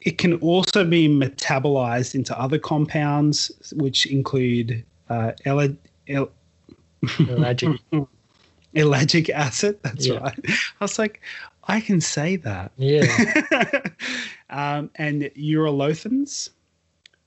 it 0.00 0.16
can 0.18 0.34
also 0.40 0.84
be 0.84 1.08
metabolized 1.08 2.14
into 2.14 2.38
other 2.40 2.58
compounds, 2.58 3.50
which 3.74 4.06
include 4.06 4.82
uh, 5.08 5.32
ele- 5.44 5.76
el- 6.08 6.30
Ellagic. 7.04 7.78
ellagic 8.74 9.30
acid. 9.46 9.78
That's 9.82 10.06
Yeah. 10.06 10.18
right. 10.18 10.38
I 10.48 10.84
was 10.84 10.98
like, 10.98 11.20
I 11.64 11.80
can 11.80 12.00
say 12.00 12.36
that. 12.36 12.72
Yeah. 12.76 13.04
um, 14.50 14.90
and 14.96 15.22
urolithins, 15.36 16.50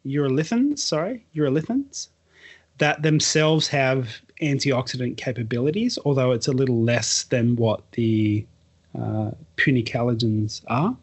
urolithins, 0.05 0.79
sorry, 0.79 1.25
urolithins, 1.35 2.09
that 2.79 3.01
themselves 3.03 3.67
have 3.67 4.09
antioxidant 4.43 5.17
capabilities, 5.17 5.97
although 6.05 6.31
it's 6.31 6.47
a 6.47 6.51
little 6.51 6.81
less 6.81 7.23
than 7.23 7.55
what 7.55 7.91
the 7.93 8.45
uh, 8.97 9.31
punicalagins 9.57 10.61
are. 10.67 10.95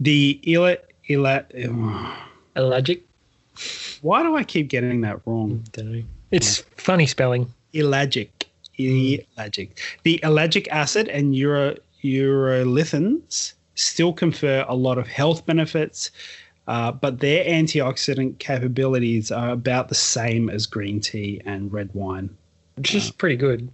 The 0.00 0.40
ila, 0.46 0.76
ila, 1.08 1.44
Ellagic. 2.56 3.00
why 4.02 4.22
do 4.22 4.36
I 4.36 4.44
keep 4.44 4.68
getting 4.68 5.00
that 5.02 5.20
wrong? 5.26 5.64
It's 6.30 6.58
funny 6.76 7.06
spelling. 7.06 7.52
Ellagic. 7.72 8.30
Ellagic. 8.78 9.70
The 10.02 10.20
ellagic 10.22 10.68
acid 10.68 11.08
and 11.08 11.34
uro, 11.34 11.78
urolithins 12.02 13.54
still 13.74 14.12
confer 14.12 14.64
a 14.68 14.74
lot 14.74 14.98
of 14.98 15.06
health 15.06 15.46
benefits, 15.46 16.10
uh, 16.66 16.92
but 16.92 17.20
their 17.20 17.44
antioxidant 17.44 18.38
capabilities 18.38 19.30
are 19.30 19.50
about 19.50 19.88
the 19.88 19.94
same 19.94 20.48
as 20.48 20.66
green 20.66 21.00
tea 21.00 21.40
and 21.44 21.72
red 21.72 21.90
wine. 21.94 22.34
Which 22.76 22.94
is 22.94 23.10
pretty 23.10 23.36
good. 23.36 23.70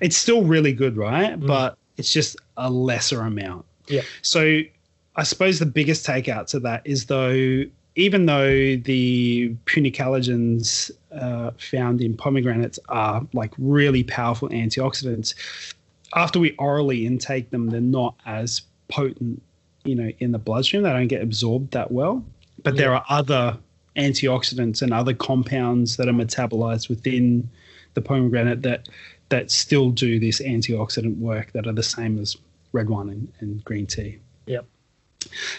It's 0.00 0.16
still 0.16 0.44
really 0.44 0.72
good, 0.72 0.96
right? 0.96 1.38
But 1.38 1.76
it's 1.96 2.12
just 2.12 2.36
a 2.56 2.70
lesser 2.70 3.22
amount. 3.22 3.64
Yeah. 3.86 4.02
So 4.22 4.60
I 5.16 5.22
suppose 5.22 5.58
the 5.58 5.66
biggest 5.66 6.06
takeout 6.06 6.46
to 6.48 6.60
that 6.60 6.82
is 6.84 7.06
though, 7.06 7.64
even 7.96 8.26
though 8.26 8.76
the 8.76 9.54
punicalagins 9.66 10.90
uh, 11.12 11.52
found 11.58 12.00
in 12.00 12.16
pomegranates 12.16 12.78
are 12.88 13.26
like 13.32 13.52
really 13.58 14.02
powerful 14.02 14.48
antioxidants, 14.48 15.34
after 16.14 16.38
we 16.38 16.52
orally 16.58 17.06
intake 17.06 17.50
them, 17.50 17.70
they're 17.70 17.80
not 17.80 18.14
as 18.26 18.62
potent, 18.88 19.42
you 19.84 19.94
know, 19.94 20.10
in 20.18 20.32
the 20.32 20.38
bloodstream. 20.38 20.82
They 20.82 20.90
don't 20.90 21.08
get 21.08 21.22
absorbed 21.22 21.72
that 21.72 21.92
well. 21.92 22.24
But 22.62 22.76
there 22.76 22.94
are 22.94 23.04
other 23.08 23.58
antioxidants 23.96 24.82
and 24.82 24.92
other 24.92 25.14
compounds 25.14 25.96
that 25.96 26.08
are 26.08 26.12
metabolized 26.12 26.88
within 26.88 27.48
the 27.94 28.00
pomegranate 28.00 28.62
that 28.62 28.88
that 29.28 29.50
still 29.50 29.90
do 29.90 30.18
this 30.18 30.40
antioxidant 30.40 31.18
work 31.18 31.52
that 31.52 31.66
are 31.66 31.72
the 31.72 31.82
same 31.82 32.18
as 32.18 32.36
red 32.72 32.88
wine 32.88 33.08
and, 33.08 33.32
and 33.40 33.64
green 33.64 33.86
tea. 33.86 34.18
Yep. 34.46 34.66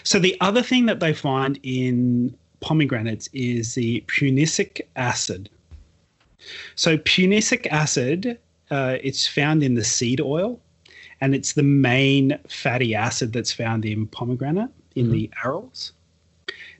So 0.04 0.18
the 0.18 0.36
other 0.40 0.62
thing 0.62 0.86
that 0.86 1.00
they 1.00 1.12
find 1.12 1.58
in 1.62 2.36
pomegranates 2.60 3.28
is 3.32 3.74
the 3.74 4.04
punicic 4.06 4.82
acid. 4.94 5.48
So 6.76 6.96
punicic 6.98 7.66
acid, 7.72 8.38
uh, 8.70 8.98
it's 9.02 9.26
found 9.26 9.62
in 9.62 9.74
the 9.74 9.84
seed 9.84 10.20
oil, 10.20 10.60
and 11.20 11.34
it's 11.34 11.54
the 11.54 11.62
main 11.62 12.38
fatty 12.48 12.94
acid 12.94 13.32
that's 13.32 13.52
found 13.52 13.84
in 13.84 14.06
pomegranate 14.06 14.70
in 14.94 15.06
mm-hmm. 15.06 15.12
the 15.12 15.30
arils. 15.42 15.92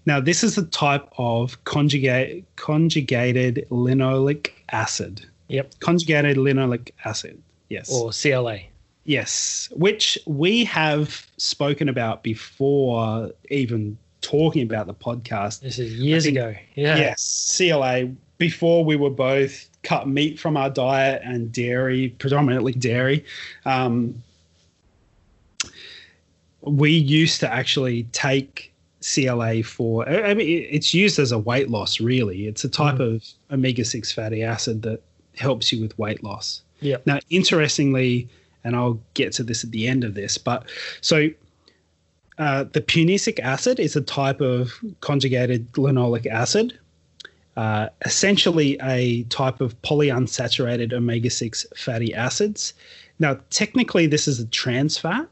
Now, 0.04 0.20
this 0.20 0.44
is 0.44 0.56
a 0.56 0.64
type 0.66 1.08
of 1.18 1.62
conjugate, 1.64 2.44
conjugated 2.56 3.66
linoleic 3.70 4.50
acid. 4.70 5.26
Yep. 5.48 5.80
Conjugated 5.80 6.36
linoleic 6.36 6.90
acid. 7.04 7.42
Yes. 7.68 7.90
Or 7.90 8.10
CLA. 8.12 8.58
Yes, 9.04 9.68
which 9.76 10.18
we 10.26 10.64
have 10.64 11.28
spoken 11.36 11.88
about 11.88 12.24
before 12.24 13.30
even 13.50 13.96
talking 14.20 14.62
about 14.62 14.88
the 14.88 14.94
podcast. 14.94 15.60
This 15.60 15.78
is 15.78 15.94
years 15.94 16.24
think, 16.24 16.36
ago. 16.36 16.54
Yeah. 16.74 16.96
Yes, 16.96 17.56
CLA 17.56 18.08
before 18.38 18.84
we 18.84 18.96
were 18.96 19.10
both 19.10 19.68
cut 19.82 20.08
meat 20.08 20.38
from 20.38 20.56
our 20.56 20.68
diet 20.68 21.22
and 21.24 21.52
dairy, 21.52 22.10
predominantly 22.18 22.72
dairy. 22.72 23.24
Um, 23.64 24.22
we 26.66 26.90
used 26.90 27.40
to 27.40 27.52
actually 27.52 28.04
take 28.12 28.72
CLA 29.02 29.62
for. 29.62 30.08
I 30.08 30.34
mean, 30.34 30.66
it's 30.68 30.92
used 30.92 31.18
as 31.18 31.32
a 31.32 31.38
weight 31.38 31.70
loss. 31.70 32.00
Really, 32.00 32.46
it's 32.46 32.64
a 32.64 32.68
type 32.68 32.96
mm. 32.96 33.16
of 33.16 33.24
omega 33.50 33.84
six 33.84 34.12
fatty 34.12 34.42
acid 34.42 34.82
that 34.82 35.02
helps 35.36 35.72
you 35.72 35.80
with 35.80 35.98
weight 35.98 36.22
loss. 36.24 36.62
Yeah. 36.80 36.96
Now, 37.06 37.20
interestingly, 37.30 38.28
and 38.64 38.74
I'll 38.74 39.00
get 39.14 39.32
to 39.34 39.42
this 39.42 39.64
at 39.64 39.70
the 39.70 39.86
end 39.86 40.04
of 40.04 40.14
this, 40.14 40.36
but 40.36 40.68
so 41.00 41.28
uh, 42.38 42.64
the 42.64 42.80
punicic 42.80 43.40
acid 43.40 43.80
is 43.80 43.96
a 43.96 44.00
type 44.00 44.40
of 44.40 44.72
conjugated 45.00 45.72
linoleic 45.72 46.26
acid, 46.26 46.78
uh, 47.56 47.88
essentially 48.04 48.76
a 48.82 49.22
type 49.24 49.60
of 49.60 49.80
polyunsaturated 49.82 50.92
omega 50.92 51.30
6 51.30 51.66
fatty 51.76 52.12
acids. 52.14 52.74
Now, 53.18 53.38
technically, 53.48 54.06
this 54.06 54.28
is 54.28 54.38
a 54.40 54.46
trans 54.46 54.98
fat, 54.98 55.28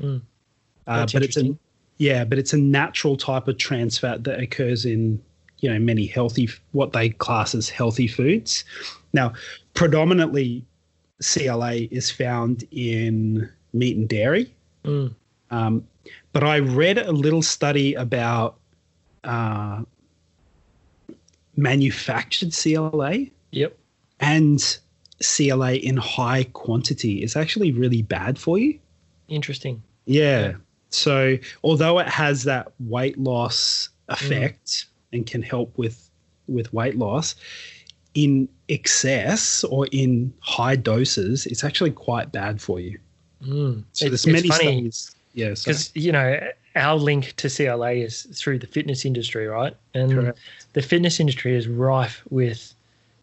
mm. 0.00 0.22
Uh, 0.86 1.06
but 1.12 1.22
it's 1.22 1.36
a 1.36 1.56
yeah, 1.98 2.24
but 2.24 2.38
it's 2.38 2.52
a 2.52 2.58
natural 2.58 3.16
type 3.16 3.48
of 3.48 3.58
trans 3.58 3.98
fat 3.98 4.24
that 4.24 4.40
occurs 4.40 4.84
in 4.84 5.22
you 5.60 5.70
know 5.72 5.78
many 5.78 6.06
healthy 6.06 6.48
what 6.72 6.92
they 6.92 7.10
class 7.10 7.54
as 7.54 7.68
healthy 7.68 8.06
foods. 8.06 8.64
Now, 9.12 9.32
predominantly, 9.74 10.64
CLA 11.22 11.72
is 11.90 12.10
found 12.10 12.64
in 12.70 13.48
meat 13.72 13.96
and 13.96 14.08
dairy. 14.08 14.52
Mm. 14.84 15.14
Um, 15.50 15.86
but 16.32 16.44
I 16.44 16.58
read 16.58 16.98
a 16.98 17.12
little 17.12 17.42
study 17.42 17.94
about 17.94 18.58
uh, 19.24 19.82
manufactured 21.56 22.52
CLA. 22.52 23.26
Yep. 23.52 23.76
And 24.20 24.78
CLA 25.22 25.74
in 25.74 25.96
high 25.96 26.44
quantity 26.52 27.22
is 27.22 27.36
actually 27.36 27.72
really 27.72 28.02
bad 28.02 28.38
for 28.38 28.58
you. 28.58 28.78
Interesting. 29.28 29.82
Yeah. 30.04 30.40
yeah. 30.40 30.54
So, 30.90 31.36
although 31.64 31.98
it 31.98 32.08
has 32.08 32.44
that 32.44 32.72
weight 32.80 33.18
loss 33.18 33.88
effect 34.08 34.66
mm. 34.66 34.86
and 35.12 35.26
can 35.26 35.42
help 35.42 35.76
with 35.76 36.10
with 36.48 36.72
weight 36.72 36.96
loss, 36.96 37.34
in 38.14 38.48
excess 38.68 39.64
or 39.64 39.88
in 39.92 40.32
high 40.40 40.76
doses, 40.76 41.46
it's 41.46 41.64
actually 41.64 41.90
quite 41.90 42.32
bad 42.32 42.60
for 42.60 42.80
you. 42.80 42.98
Mm. 43.42 43.84
So, 43.92 44.08
there's 44.08 44.26
many 44.26 44.48
funny. 44.48 44.64
studies 44.64 45.16
yeah, 45.36 45.50
because 45.50 45.92
you 45.94 46.12
know 46.12 46.40
our 46.76 46.96
link 46.96 47.34
to 47.36 47.50
CLA 47.50 47.92
is 47.92 48.22
through 48.34 48.58
the 48.58 48.66
fitness 48.66 49.04
industry, 49.04 49.46
right? 49.46 49.76
And 49.92 50.12
Correct. 50.12 50.38
the 50.72 50.82
fitness 50.82 51.20
industry 51.20 51.54
is 51.54 51.68
rife 51.68 52.22
with 52.30 52.74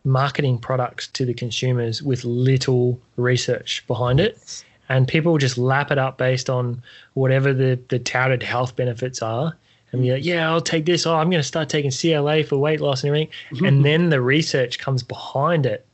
marketing 0.04 0.60
products 0.60 1.08
to 1.08 1.26
the 1.26 1.34
consumers 1.34 2.04
with 2.04 2.24
little 2.24 3.00
research 3.16 3.84
behind 3.88 4.20
it, 4.20 4.64
and 4.90 5.08
people 5.08 5.38
just 5.38 5.58
lap 5.58 5.92
it 5.92 5.98
up 5.98 6.18
based 6.18 6.50
on 6.50 6.82
whatever 7.14 7.54
the 7.54 7.80
the 7.90 8.00
touted 8.00 8.44
health 8.44 8.76
benefits 8.76 9.22
are. 9.22 9.56
And 9.92 10.04
you're 10.06 10.16
like, 10.16 10.26
yeah, 10.26 10.50
I'll 10.50 10.60
take 10.60 10.86
this. 10.86 11.06
Oh, 11.06 11.16
I'm 11.16 11.30
going 11.30 11.40
to 11.40 11.48
start 11.48 11.70
taking 11.70 11.92
CLA 11.92 12.44
for 12.44 12.58
weight 12.58 12.82
loss 12.82 13.04
and 13.04 13.10
everything. 13.10 13.30
Mm-hmm. 13.52 13.66
And 13.66 13.86
then 13.86 14.10
the 14.10 14.22
research 14.22 14.80
comes 14.80 15.04
behind 15.04 15.68
it. 15.68 15.86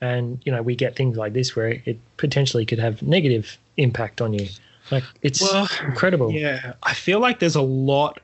And, 0.00 0.40
you 0.44 0.50
know, 0.50 0.62
we 0.62 0.74
get 0.74 0.96
things 0.96 1.16
like 1.16 1.32
this 1.32 1.54
where 1.54 1.80
it 1.84 1.96
potentially 2.16 2.66
could 2.66 2.80
have 2.80 3.02
negative 3.02 3.56
impact 3.76 4.20
on 4.20 4.32
you. 4.32 4.48
Like 4.90 5.04
it's 5.22 5.40
well, 5.40 5.68
incredible. 5.84 6.32
Yeah, 6.32 6.74
I 6.82 6.94
feel 6.94 7.20
like 7.20 7.38
there's 7.38 7.56
a 7.56 7.62
lot. 7.62 8.20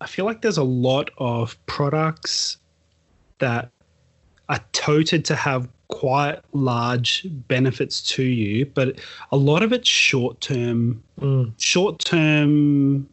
I 0.00 0.06
feel 0.06 0.24
like 0.24 0.42
there's 0.42 0.58
a 0.58 0.62
lot 0.62 1.10
of 1.18 1.56
products 1.66 2.58
that 3.38 3.70
are 4.48 4.60
toted 4.72 5.24
to 5.26 5.36
have 5.36 5.68
quite 5.92 6.40
large 6.52 7.26
benefits 7.48 8.00
to 8.00 8.22
you, 8.22 8.64
but 8.64 8.98
a 9.30 9.36
lot 9.36 9.62
of 9.62 9.72
it's 9.72 9.88
short 9.88 10.40
term, 10.40 11.02
mm. 11.20 11.52
short 11.58 11.98
term 11.98 13.06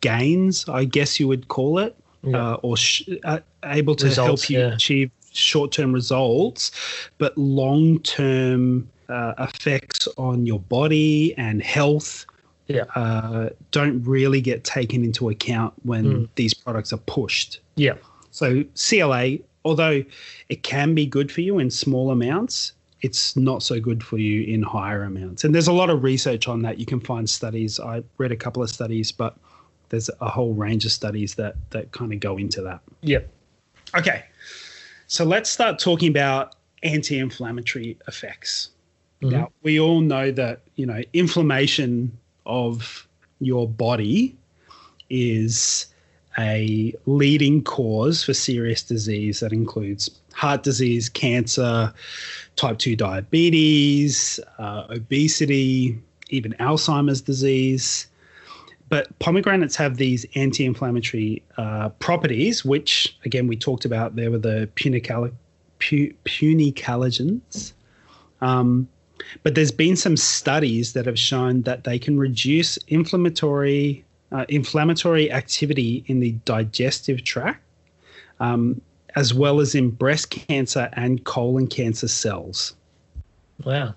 gains, 0.00 0.68
I 0.68 0.84
guess 0.84 1.20
you 1.20 1.28
would 1.28 1.46
call 1.46 1.78
it, 1.78 1.96
yeah. 2.24 2.54
uh, 2.54 2.54
or 2.62 2.76
sh- 2.76 3.08
uh, 3.22 3.38
able 3.64 3.94
to 3.94 4.06
results, 4.06 4.42
help 4.42 4.50
you 4.50 4.58
yeah. 4.58 4.74
achieve 4.74 5.10
short 5.32 5.70
term 5.70 5.92
results, 5.92 6.72
but 7.18 7.38
long 7.38 8.00
term 8.00 8.90
uh, 9.08 9.34
effects 9.38 10.08
on 10.16 10.44
your 10.44 10.58
body 10.58 11.34
and 11.38 11.62
health 11.62 12.26
yeah. 12.66 12.82
uh, 12.96 13.50
don't 13.70 14.02
really 14.02 14.40
get 14.40 14.64
taken 14.64 15.04
into 15.04 15.28
account 15.28 15.72
when 15.84 16.04
mm. 16.04 16.28
these 16.34 16.52
products 16.52 16.92
are 16.92 16.98
pushed. 17.06 17.60
Yeah. 17.76 17.94
So 18.32 18.64
CLA, 18.74 19.38
although 19.64 20.04
it 20.48 20.62
can 20.62 20.94
be 20.94 21.06
good 21.06 21.30
for 21.32 21.40
you 21.40 21.58
in 21.58 21.70
small 21.70 22.10
amounts, 22.10 22.72
it's 23.00 23.36
not 23.36 23.62
so 23.62 23.78
good 23.80 24.02
for 24.02 24.18
you 24.18 24.42
in 24.42 24.62
higher 24.62 25.02
amounts. 25.02 25.44
And 25.44 25.54
there's 25.54 25.68
a 25.68 25.72
lot 25.72 25.90
of 25.90 26.02
research 26.02 26.48
on 26.48 26.62
that. 26.62 26.78
You 26.78 26.86
can 26.86 27.00
find 27.00 27.28
studies. 27.28 27.78
I 27.78 28.02
read 28.18 28.32
a 28.32 28.36
couple 28.36 28.62
of 28.62 28.70
studies, 28.70 29.12
but 29.12 29.36
there's 29.90 30.08
a 30.20 30.28
whole 30.28 30.54
range 30.54 30.84
of 30.86 30.92
studies 30.92 31.34
that 31.34 31.56
that 31.70 31.92
kind 31.92 32.12
of 32.12 32.20
go 32.20 32.38
into 32.38 32.62
that. 32.62 32.80
Yep. 33.02 33.28
Okay. 33.96 34.24
So 35.06 35.24
let's 35.24 35.50
start 35.50 35.78
talking 35.78 36.08
about 36.08 36.56
anti-inflammatory 36.82 37.98
effects. 38.08 38.70
Mm-hmm. 39.20 39.36
Now, 39.36 39.52
we 39.62 39.78
all 39.78 40.00
know 40.00 40.30
that, 40.32 40.62
you 40.76 40.86
know, 40.86 41.02
inflammation 41.12 42.16
of 42.46 43.06
your 43.40 43.68
body 43.68 44.36
is 45.10 45.86
a 46.38 46.94
leading 47.06 47.62
cause 47.62 48.24
for 48.24 48.34
serious 48.34 48.82
disease 48.82 49.40
that 49.40 49.52
includes 49.52 50.10
heart 50.32 50.62
disease, 50.62 51.08
cancer, 51.08 51.92
type 52.56 52.78
2 52.78 52.96
diabetes, 52.96 54.40
uh, 54.58 54.84
obesity, 54.90 55.98
even 56.30 56.52
Alzheimer's 56.60 57.20
disease. 57.20 58.06
But 58.88 59.16
pomegranates 59.18 59.76
have 59.76 59.96
these 59.96 60.26
anti 60.34 60.64
inflammatory 60.64 61.42
uh, 61.56 61.90
properties, 62.00 62.64
which, 62.64 63.16
again, 63.24 63.46
we 63.46 63.56
talked 63.56 63.84
about. 63.84 64.16
There 64.16 64.30
were 64.30 64.38
the 64.38 64.68
punicalagins. 64.76 67.72
Um, 68.40 68.88
but 69.42 69.54
there's 69.54 69.72
been 69.72 69.96
some 69.96 70.16
studies 70.16 70.92
that 70.92 71.06
have 71.06 71.18
shown 71.18 71.62
that 71.62 71.84
they 71.84 71.98
can 71.98 72.18
reduce 72.18 72.76
inflammatory 72.88 74.03
uh, 74.34 74.44
inflammatory 74.48 75.30
activity 75.32 76.04
in 76.08 76.20
the 76.20 76.32
digestive 76.44 77.22
tract, 77.22 77.62
um, 78.40 78.80
as 79.14 79.32
well 79.32 79.60
as 79.60 79.74
in 79.74 79.90
breast 79.90 80.30
cancer 80.30 80.90
and 80.94 81.24
colon 81.24 81.68
cancer 81.68 82.08
cells. 82.08 82.74
Wow! 83.64 83.94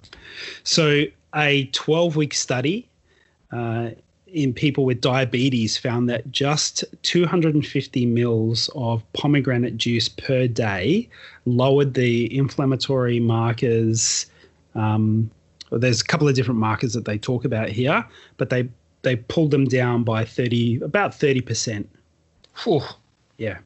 So 0.64 1.06
a 1.36 1.66
12 1.66 2.16
week 2.16 2.34
study. 2.34 2.88
Uh, 3.52 3.92
in 4.34 4.54
people 4.54 4.84
with 4.84 5.00
diabetes 5.00 5.78
found 5.78 6.10
that 6.10 6.30
just 6.34 6.84
250 7.04 8.06
mils 8.06 8.70
of 8.76 9.02
pomegranate 9.14 9.78
juice 9.78 10.10
per 10.10 10.48
day 10.48 11.08
lowered 11.46 11.94
the 11.94 12.38
inflammatory 12.38 13.22
markers 13.22 14.26
um, 14.76 15.32
there's 15.72 16.02
a 16.02 16.06
couple 16.06 16.28
of 16.28 16.36
different 16.36 16.60
markers 16.60 16.94
that 16.94 17.06
they 17.06 17.18
talk 17.18 17.44
about 17.46 17.70
here, 17.70 18.06
but 18.38 18.50
they 18.50 18.70
they 19.02 19.16
pulled 19.16 19.52
them 19.52 19.66
down 19.66 20.04
by 20.04 20.26
thirty, 20.26 20.82
about 20.82 21.14
thirty 21.14 21.42
percent. 21.42 21.90
Yeah, 23.38 23.60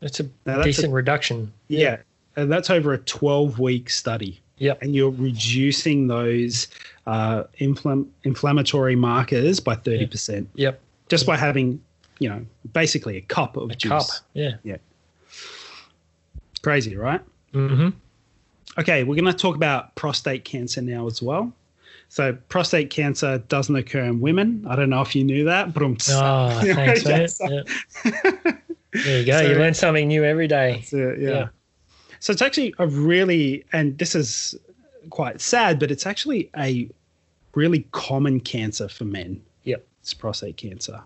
that's 0.00 0.20
a 0.20 0.24
now, 0.24 0.56
that's 0.56 0.64
decent 0.64 0.92
a, 0.92 0.94
reduction. 0.94 1.52
Yeah, 1.68 1.98
and 2.36 2.50
that's 2.52 2.70
over 2.70 2.92
a 2.92 2.98
twelve 2.98 3.58
week 3.58 3.90
study. 3.90 4.40
Yeah. 4.56 4.74
and 4.80 4.94
you're 4.94 5.10
reducing 5.10 6.06
those 6.06 6.68
uh, 7.06 7.42
infl- 7.60 8.06
inflammatory 8.22 8.94
markers 8.94 9.60
by 9.60 9.74
thirty 9.74 10.06
percent. 10.06 10.48
Yep, 10.54 10.80
just 11.08 11.26
by 11.26 11.36
having 11.36 11.82
you 12.18 12.28
know 12.28 12.46
basically 12.72 13.16
a 13.16 13.20
cup 13.20 13.56
of 13.56 13.70
a 13.70 13.74
juice. 13.74 13.90
Cup. 13.90 14.26
Yeah, 14.32 14.52
yeah. 14.62 14.76
Crazy, 16.62 16.96
right? 16.96 17.20
Mm-hmm. 17.52 17.90
Okay, 18.78 19.04
we're 19.04 19.14
going 19.14 19.26
to 19.26 19.32
talk 19.32 19.54
about 19.54 19.94
prostate 19.94 20.44
cancer 20.44 20.80
now 20.80 21.06
as 21.06 21.20
well. 21.22 21.52
So, 22.08 22.32
prostate 22.48 22.90
cancer 22.90 23.38
doesn't 23.48 23.74
occur 23.74 24.04
in 24.04 24.20
women. 24.20 24.64
I 24.68 24.76
don't 24.76 24.90
know 24.90 25.00
if 25.00 25.16
you 25.16 25.24
knew 25.24 25.44
that, 25.44 25.74
but 25.74 25.82
I'm 25.82 25.96
oh, 26.10 26.60
thanks, 26.62 27.04
mate. 27.04 27.32
Yeah. 27.40 27.62
There 28.92 29.18
you 29.20 29.26
go. 29.26 29.40
So- 29.40 29.48
you 29.48 29.56
learn 29.56 29.74
something 29.74 30.06
new 30.08 30.24
every 30.24 30.46
day. 30.46 30.74
That's 30.74 30.92
it, 30.92 31.20
yeah. 31.20 31.30
Yeah. 31.30 31.48
So 32.20 32.32
it's 32.32 32.42
actually 32.42 32.74
a 32.78 32.86
really, 32.86 33.64
and 33.72 33.98
this 33.98 34.14
is 34.14 34.54
quite 35.10 35.40
sad, 35.40 35.78
but 35.78 35.90
it's 35.90 36.06
actually 36.06 36.50
a 36.56 36.88
really 37.54 37.86
common 37.92 38.40
cancer 38.40 38.88
for 38.88 39.04
men. 39.04 39.42
Yep. 39.64 39.86
It's 40.00 40.14
prostate 40.14 40.56
cancer. 40.56 41.02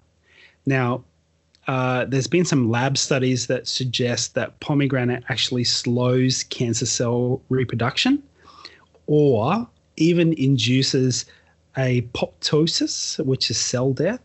Now, 0.67 1.03
uh, 1.67 2.05
there's 2.05 2.27
been 2.27 2.45
some 2.45 2.71
lab 2.71 2.97
studies 2.97 3.47
that 3.49 3.67
suggest 3.67 4.35
that 4.35 4.59
pomegranate 4.61 5.25
actually 5.29 5.65
slows 5.65 6.45
cancer 6.45 6.87
cell 6.87 7.43
reproduction 7.49 8.23
or 9.07 9.69
even 9.99 10.33
induces 10.35 11.25
a 11.77 12.03
apoptosis, 12.03 13.25
which 13.25 13.51
is 13.51 13.59
cell 13.59 13.93
death, 13.93 14.23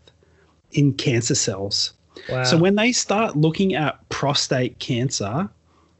in 0.72 0.94
cancer 0.94 1.36
cells. 1.36 1.94
Wow. 2.30 2.44
So 2.44 2.58
when 2.58 2.76
they 2.76 2.92
start 2.92 3.36
looking 3.36 3.76
at 3.76 4.08
prostate 4.10 4.80
cancer, 4.80 5.50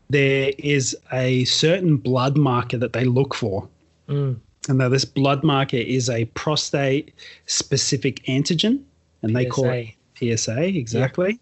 there 0.10 0.52
is 0.58 0.96
a 1.12 1.46
certain 1.46 1.98
blood 1.98 2.38
marker 2.38 2.78
that 2.78 2.94
they 2.94 3.06
look 3.06 3.34
for. 3.34 3.68
Mm. 4.08 4.40
And 4.70 4.78
now 4.78 4.90
this 4.90 5.06
blood 5.06 5.44
marker 5.44 5.78
is 5.78 6.10
a 6.10 6.26
prostate 6.26 7.14
specific 7.48 8.24
antigen, 8.26 8.82
and 9.22 9.36
they 9.36 9.46
call 9.46 9.70
it 9.70 9.90
PSA, 10.16 10.64
exactly. 10.64 11.40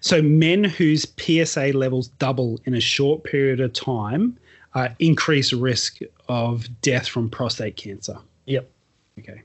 So 0.00 0.22
men 0.22 0.64
whose 0.64 1.06
PSA 1.18 1.72
levels 1.74 2.08
double 2.18 2.58
in 2.64 2.74
a 2.74 2.80
short 2.80 3.24
period 3.24 3.60
of 3.60 3.72
time 3.72 4.38
uh, 4.74 4.88
increase 4.98 5.52
risk 5.52 5.98
of 6.32 6.66
death 6.80 7.06
from 7.06 7.28
prostate 7.28 7.76
cancer. 7.76 8.16
Yep. 8.46 8.70
Okay. 9.18 9.42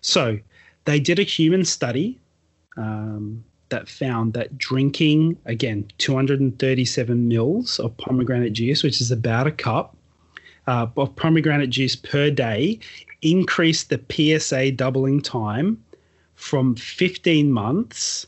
So 0.00 0.36
they 0.84 0.98
did 0.98 1.20
a 1.20 1.22
human 1.22 1.64
study 1.64 2.18
um, 2.76 3.44
that 3.68 3.88
found 3.88 4.32
that 4.32 4.58
drinking, 4.58 5.38
again, 5.44 5.88
237 5.98 7.28
mils 7.28 7.78
of 7.78 7.96
pomegranate 7.98 8.52
juice, 8.52 8.82
which 8.82 9.00
is 9.00 9.12
about 9.12 9.46
a 9.46 9.52
cup 9.52 9.96
uh, 10.66 10.88
of 10.96 11.14
pomegranate 11.14 11.70
juice 11.70 11.94
per 11.94 12.30
day, 12.30 12.80
increased 13.22 13.88
the 13.88 14.00
PSA 14.10 14.72
doubling 14.72 15.22
time 15.22 15.80
from 16.34 16.74
15 16.74 17.52
months 17.52 18.26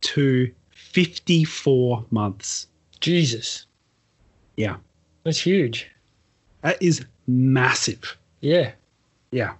to 0.00 0.50
54 0.70 2.06
months. 2.10 2.66
Jesus. 3.00 3.66
Yeah. 4.56 4.76
That's 5.24 5.40
huge. 5.40 5.90
That 6.62 6.82
is 6.82 7.04
massive. 7.26 8.16
Yeah. 8.40 8.72
Yeah. 9.30 9.54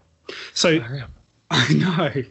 So. 0.54 0.80
I 1.50 1.72
know. 1.72 2.22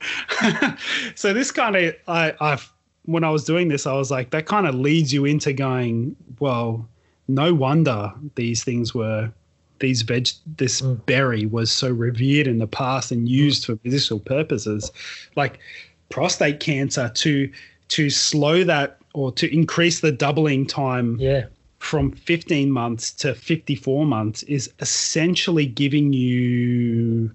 so 1.14 1.32
this 1.32 1.52
kind 1.52 1.76
of 1.76 1.94
I 2.08 2.34
I've 2.40 2.72
when 3.04 3.22
I 3.22 3.30
was 3.30 3.44
doing 3.44 3.68
this, 3.68 3.86
I 3.86 3.92
was 3.92 4.10
like, 4.10 4.30
that 4.30 4.46
kind 4.46 4.66
of 4.66 4.74
leads 4.74 5.12
you 5.12 5.24
into 5.24 5.52
going, 5.52 6.16
well, 6.40 6.88
no 7.28 7.54
wonder 7.54 8.12
these 8.34 8.64
things 8.64 8.94
were 8.94 9.30
these 9.78 10.02
veg 10.02 10.28
this 10.56 10.80
Mm. 10.80 11.04
berry 11.06 11.46
was 11.46 11.70
so 11.70 11.90
revered 11.90 12.46
in 12.46 12.58
the 12.58 12.66
past 12.66 13.12
and 13.12 13.28
used 13.28 13.66
for 13.66 13.78
medicinal 13.84 14.20
purposes. 14.20 14.90
Like 15.36 15.58
prostate 16.08 16.60
cancer 16.60 17.10
to 17.14 17.50
to 17.88 18.10
slow 18.10 18.64
that 18.64 18.98
or 19.14 19.30
to 19.32 19.52
increase 19.54 20.00
the 20.00 20.12
doubling 20.12 20.66
time 20.66 21.16
Yeah. 21.20 21.46
From 21.78 22.12
15 22.12 22.70
months 22.70 23.12
to 23.12 23.34
54 23.34 24.06
months 24.06 24.42
is 24.44 24.70
essentially 24.80 25.66
giving 25.66 26.12
you 26.12 27.30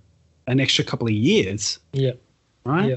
an 0.48 0.60
extra 0.60 0.84
couple 0.84 1.08
of 1.08 1.14
years, 1.14 1.80
Yeah. 1.94 2.12
right? 2.66 2.90
Yeah. 2.90 2.96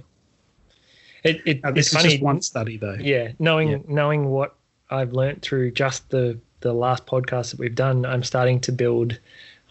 It, 1.22 1.40
it, 1.46 1.62
Now, 1.62 1.70
this 1.70 1.86
it's 1.86 1.94
is 1.94 2.00
funny. 2.02 2.08
just 2.14 2.22
one 2.22 2.42
study, 2.42 2.76
though. 2.76 2.96
Yeah, 3.00 3.32
knowing 3.38 3.68
Yeah. 3.70 3.78
knowing 3.88 4.26
what 4.26 4.54
I've 4.90 5.12
learned 5.12 5.42
through 5.42 5.70
just 5.72 6.10
the 6.10 6.38
the 6.60 6.72
last 6.72 7.06
podcast 7.06 7.50
that 7.52 7.60
we've 7.60 7.74
done, 7.74 8.04
I'm 8.06 8.22
starting 8.22 8.60
to 8.60 8.72
build 8.72 9.18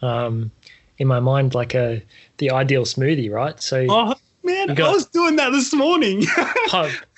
um, 0.01 0.51
in 0.99 1.07
my 1.07 1.19
mind 1.19 1.53
like 1.55 1.73
a 1.75 2.01
the 2.37 2.51
ideal 2.51 2.85
smoothie, 2.85 3.31
right? 3.31 3.59
So 3.61 3.85
Oh 3.89 4.15
man, 4.43 4.73
got- 4.73 4.89
I 4.89 4.93
was 4.93 5.05
doing 5.07 5.35
that 5.37 5.51
this 5.51 5.73
morning. 5.73 6.25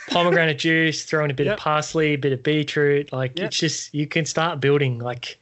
pomegranate 0.09 0.57
juice, 0.59 1.03
throw 1.03 1.23
in 1.25 1.31
a 1.31 1.33
bit 1.33 1.45
Yep. 1.47 1.57
of 1.57 1.59
parsley, 1.63 2.13
a 2.13 2.15
bit 2.17 2.31
of 2.33 2.43
beetroot, 2.43 3.11
like 3.11 3.37
Yep. 3.37 3.47
it's 3.47 3.57
just 3.59 3.93
you 3.93 4.07
can 4.07 4.25
start 4.25 4.59
building 4.59 4.99
like 4.99 5.37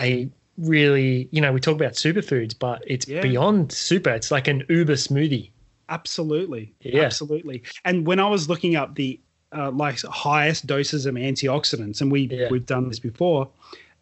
a 0.00 0.28
really 0.58 1.28
you 1.32 1.40
know 1.40 1.52
we 1.52 1.60
talk 1.60 1.74
about 1.74 1.92
superfoods, 1.92 2.54
but 2.58 2.82
it's 2.86 3.06
Yeah. 3.06 3.20
beyond 3.22 3.72
super. 3.72 4.10
It's 4.10 4.30
like 4.30 4.48
an 4.48 4.64
Uber 4.68 4.94
smoothie. 4.94 5.50
absolutely, 5.88 6.72
Yeah. 6.80 7.02
absolutely. 7.02 7.62
And 7.84 8.04
when 8.08 8.18
I 8.18 8.28
was 8.28 8.48
looking 8.48 8.74
up 8.74 8.96
the 8.96 9.20
uh, 9.56 9.70
like 9.70 10.00
highest 10.02 10.66
doses 10.66 11.06
of 11.06 11.14
antioxidants, 11.14 12.00
and 12.00 12.10
we 12.10 12.22
Yeah. 12.22 12.48
we've 12.50 12.66
done 12.66 12.88
this 12.88 12.98
before, 12.98 13.48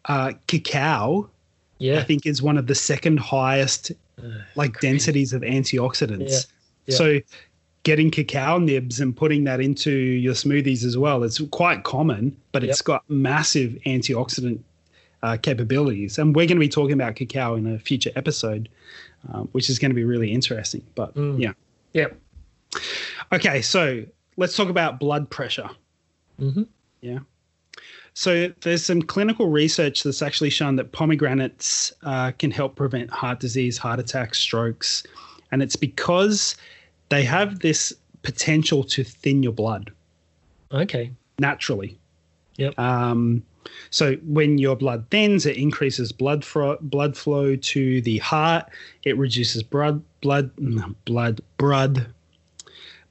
uh, 0.05 0.33
cacao 0.47 1.29
I 1.79 2.01
think 2.03 2.25
is 2.25 2.41
one 2.41 2.57
of 2.57 2.65
the 2.67 2.73
second 2.75 3.19
highest 3.19 3.91
Uh, 4.17 4.29
like 4.55 4.73
crazy. 4.73 4.93
densities 4.93 5.33
of 5.33 5.41
antioxidants. 5.43 6.31
Yeah, 6.31 6.39
yeah. 6.87 6.95
So 6.95 7.19
getting 7.85 8.09
cacao 8.11 8.57
nibs 8.57 8.99
and 8.99 9.15
putting 9.15 9.45
that 9.45 9.61
into 9.61 9.91
your 9.91 10.33
smoothies 10.33 10.83
as 10.83 10.97
well, 10.97 11.23
it's 11.23 11.39
quite 11.51 11.83
common, 11.83 12.35
but 12.51 12.63
it's 12.63 12.81
got 12.81 13.03
massive 13.09 13.77
antioxidant 13.85 14.59
uh, 15.23 15.37
capabilities. 15.41 16.17
And 16.17 16.35
we're 16.35 16.47
going 16.47 16.57
to 16.57 16.59
be 16.59 16.67
talking 16.67 16.93
about 16.93 17.15
cacao 17.15 17.55
in 17.55 17.65
a 17.67 17.79
future 17.79 18.11
episode, 18.15 18.67
um, 19.31 19.47
which 19.53 19.69
is 19.69 19.79
going 19.79 19.91
to 19.91 19.95
be 19.95 20.03
really 20.03 20.33
interesting. 20.33 20.83
But 20.95 21.13
Mm. 21.15 21.39
yeah. 21.39 21.53
Yep. 21.93 22.19
Okay, 23.31 23.61
so 23.61 24.03
let's 24.35 24.55
talk 24.57 24.69
about 24.69 24.99
blood 24.99 25.29
pressure. 25.29 25.69
hmm 26.39 26.63
Yeah. 27.01 27.19
So 28.13 28.51
there's 28.61 28.83
some 28.83 29.01
clinical 29.01 29.49
research 29.49 30.01
that's 30.03 30.21
actually 30.21 30.49
shown 30.49 30.75
that 30.77 30.91
pomegranates 30.91 31.93
uh, 32.03 32.31
can 32.39 32.49
help 32.49 32.75
prevent 32.75 33.09
heart 33.11 33.39
disease, 33.39 33.77
heart 33.77 33.99
attacks, 33.99 34.39
strokes, 34.39 35.03
and 35.51 35.61
it's 35.61 35.75
because 35.75 36.55
they 37.09 37.23
have 37.23 37.59
this 37.59 37.93
potential 38.23 38.83
to 38.83 39.03
thin 39.03 39.43
your 39.43 39.51
blood 39.53 39.91
Okay. 40.71 41.11
naturally. 41.39 41.97
Yep. 42.57 42.77
Um, 42.79 43.43
so 43.89 44.15
when 44.23 44.57
your 44.57 44.75
blood 44.75 45.05
thins, 45.11 45.45
it 45.45 45.57
increases 45.57 46.11
blood 46.11 46.43
fro- 46.45 46.77
blood 46.81 47.17
flow 47.17 47.55
to 47.55 48.01
the 48.01 48.17
heart. 48.19 48.65
It 49.03 49.17
reduces 49.17 49.63
blood 49.63 50.01
blood 50.21 50.55
mm, 50.57 50.95
blood 51.05 51.41
blood 51.57 52.07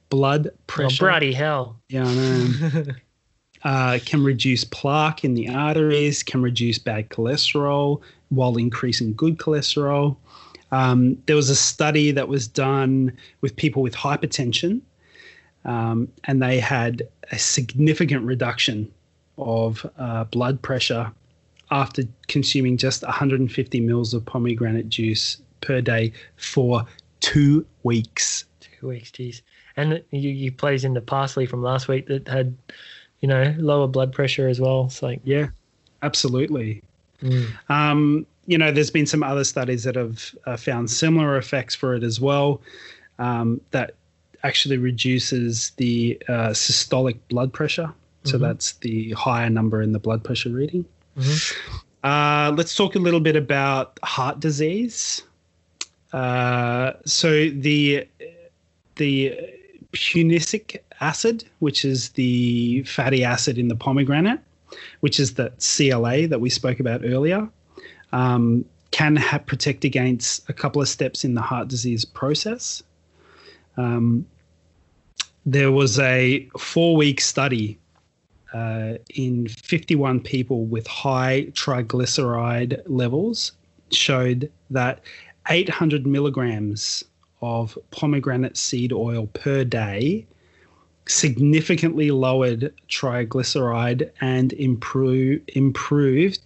blood 0.09 0.47
Oh, 0.47 0.57
pressure. 0.67 1.05
bloody 1.07 1.33
hell. 1.33 1.77
Yeah, 1.89 2.05
I 2.07 2.13
know. 2.13 2.83
uh, 3.63 3.99
can 4.05 4.23
reduce 4.23 4.63
plaque 4.63 5.23
in 5.23 5.33
the 5.33 5.49
arteries, 5.49 6.23
can 6.23 6.41
reduce 6.41 6.77
bad 6.79 7.09
cholesterol 7.09 8.01
while 8.29 8.57
increasing 8.57 9.13
good 9.13 9.37
cholesterol. 9.37 10.17
Um, 10.75 11.17
there 11.25 11.37
was 11.37 11.49
a 11.49 11.55
study 11.55 12.11
that 12.11 12.27
was 12.27 12.47
done 12.47 13.15
with 13.39 13.55
people 13.55 13.81
with 13.81 13.95
hypertension, 13.95 14.81
um, 15.63 16.09
and 16.25 16.41
they 16.41 16.59
had 16.59 17.07
a 17.31 17.39
significant 17.39 18.25
reduction 18.25 18.91
of 19.37 19.89
uh, 19.97 20.25
blood 20.25 20.61
pressure 20.61 21.11
after 21.71 22.03
consuming 22.27 22.75
just 22.77 23.03
150 23.03 23.79
mils 23.79 24.13
of 24.13 24.25
pomegranate 24.25 24.89
juice 24.89 25.37
per 25.61 25.79
day 25.81 26.11
for 26.35 26.85
two 27.21 27.65
weeks. 27.83 28.45
Two 28.59 28.89
weeks, 28.89 29.11
geez. 29.11 29.41
And 29.77 30.03
you, 30.11 30.29
you 30.29 30.51
plays 30.51 30.83
into 30.83 31.01
parsley 31.01 31.45
from 31.45 31.61
last 31.63 31.87
week 31.87 32.07
that 32.07 32.27
had, 32.27 32.55
you 33.21 33.27
know, 33.27 33.55
lower 33.57 33.87
blood 33.87 34.11
pressure 34.11 34.47
as 34.49 34.59
well. 34.59 34.85
It's 34.85 35.01
like, 35.01 35.21
Yeah, 35.23 35.47
absolutely. 36.01 36.83
mm, 37.21 37.47
Um, 37.69 38.27
you 38.47 38.57
know, 38.57 38.71
there's 38.71 38.91
been 38.91 39.05
some 39.05 39.23
other 39.23 39.43
studies 39.43 39.83
that 39.83 39.95
have 39.95 40.33
uh, 40.45 40.57
found 40.57 40.89
similar 40.89 41.37
effects 41.37 41.73
for 41.75 41.95
it 41.95 42.03
as 42.03 42.19
well. 42.19 42.61
Um, 43.19 43.61
that 43.71 43.95
actually 44.43 44.77
reduces 44.77 45.71
the 45.77 46.21
uh, 46.27 46.49
systolic 46.49 47.17
blood 47.29 47.51
pressure. 47.53 47.91
So 48.23 48.37
Mhm. 48.37 48.41
that's 48.41 48.73
the 48.73 49.11
higher 49.11 49.49
number 49.49 49.81
in 49.81 49.91
the 49.93 49.99
blood 49.99 50.23
pressure 50.23 50.49
reading. 50.49 50.85
mhm. 51.17 51.53
Uh, 52.03 52.53
let's 52.55 52.75
talk 52.75 52.95
a 52.95 52.99
little 52.99 53.19
bit 53.19 53.35
about 53.35 53.97
heart 54.03 54.39
disease. 54.39 55.23
Uh, 56.13 56.91
so 57.05 57.49
the 57.49 58.07
the 58.97 59.35
punicic 59.91 60.77
acid, 61.01 61.43
which 61.59 61.83
is 61.83 62.09
the 62.09 62.83
fatty 62.83 63.23
acid 63.23 63.57
in 63.57 63.67
the 63.69 63.75
pomegranate, 63.75 64.39
which 64.99 65.19
is 65.19 65.33
the 65.33 65.51
CLA 65.59 66.27
that 66.27 66.39
we 66.39 66.49
spoke 66.49 66.79
about 66.79 67.01
earlier, 67.03 67.47
um, 68.11 68.65
can 68.91 69.15
ha- 69.15 69.39
protect 69.39 69.83
against 69.83 70.47
a 70.49 70.53
couple 70.53 70.81
of 70.81 70.87
steps 70.87 71.23
in 71.25 71.33
the 71.33 71.41
heart 71.41 71.67
disease 71.67 72.05
process. 72.05 72.81
Um, 73.77 74.25
there 75.45 75.71
was 75.71 75.99
a 75.99 76.49
four 76.57 76.95
week 76.95 77.21
study 77.21 77.77
uh, 78.53 78.93
in 79.13 79.47
51 79.47 80.21
people 80.21 80.65
with 80.65 80.87
high 80.87 81.47
triglyceride 81.51 82.81
levels 82.85 83.51
showed 83.91 84.49
that 84.69 85.01
800 85.49 86.07
milligrams 86.07 87.03
of 87.41 87.77
pomegranate 87.91 88.57
seed 88.57 88.93
oil 88.93 89.27
per 89.27 89.63
day 89.63 90.25
significantly 91.07 92.11
lowered 92.11 92.73
triglyceride 92.89 94.09
and 94.21 94.53
improve, 94.53 95.41
improved 95.49 96.39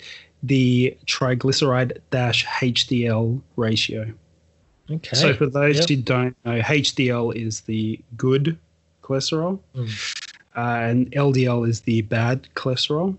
the 0.44 0.96
triglyceride 1.06 1.98
dash 2.12 2.46
HDL 2.46 3.42
ratio. 3.56 4.12
Okay. 4.92 5.16
So, 5.16 5.34
for 5.34 5.46
those 5.48 5.80
Yep. 5.80 5.90
who 5.90 5.96
don't 5.98 6.36
know, 6.46 6.60
HDL 6.62 7.32
is 7.36 7.62
the 7.62 8.00
good 8.18 8.58
cholesterol, 9.04 9.60
Mm. 9.76 10.16
uh, 10.56 10.60
and 10.60 11.12
LDL 11.16 11.64
is 11.68 11.82
the 11.82 12.02
bad 12.04 12.48
cholesterol. 12.56 13.16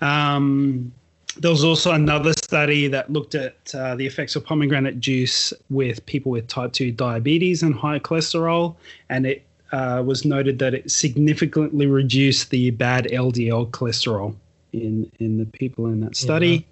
Um, 0.00 0.92
there 1.38 1.50
was 1.50 1.64
also 1.64 1.92
another 1.92 2.32
study 2.34 2.88
that 2.88 3.10
looked 3.10 3.34
at 3.34 3.56
uh, 3.74 3.94
the 3.94 4.06
effects 4.06 4.36
of 4.36 4.44
pomegranate 4.44 5.00
juice 5.00 5.52
with 5.70 6.04
people 6.06 6.30
with 6.32 6.46
type 6.48 6.72
2 6.72 6.92
diabetes 6.92 7.62
and 7.62 7.74
high 7.74 7.98
cholesterol, 7.98 8.74
and 9.08 9.26
it 9.26 9.42
uh, 9.72 10.02
was 10.04 10.26
noted 10.26 10.58
that 10.58 10.74
it 10.74 10.90
significantly 10.90 11.86
reduced 11.86 12.50
the 12.50 12.70
bad 12.70 13.06
LDL 13.10 13.70
cholesterol 13.70 14.34
in, 14.72 15.10
in 15.18 15.38
the 15.38 15.46
people 15.46 15.86
in 15.86 16.00
that 16.00 16.16
study. 16.16 16.66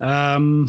Um, 0.00 0.68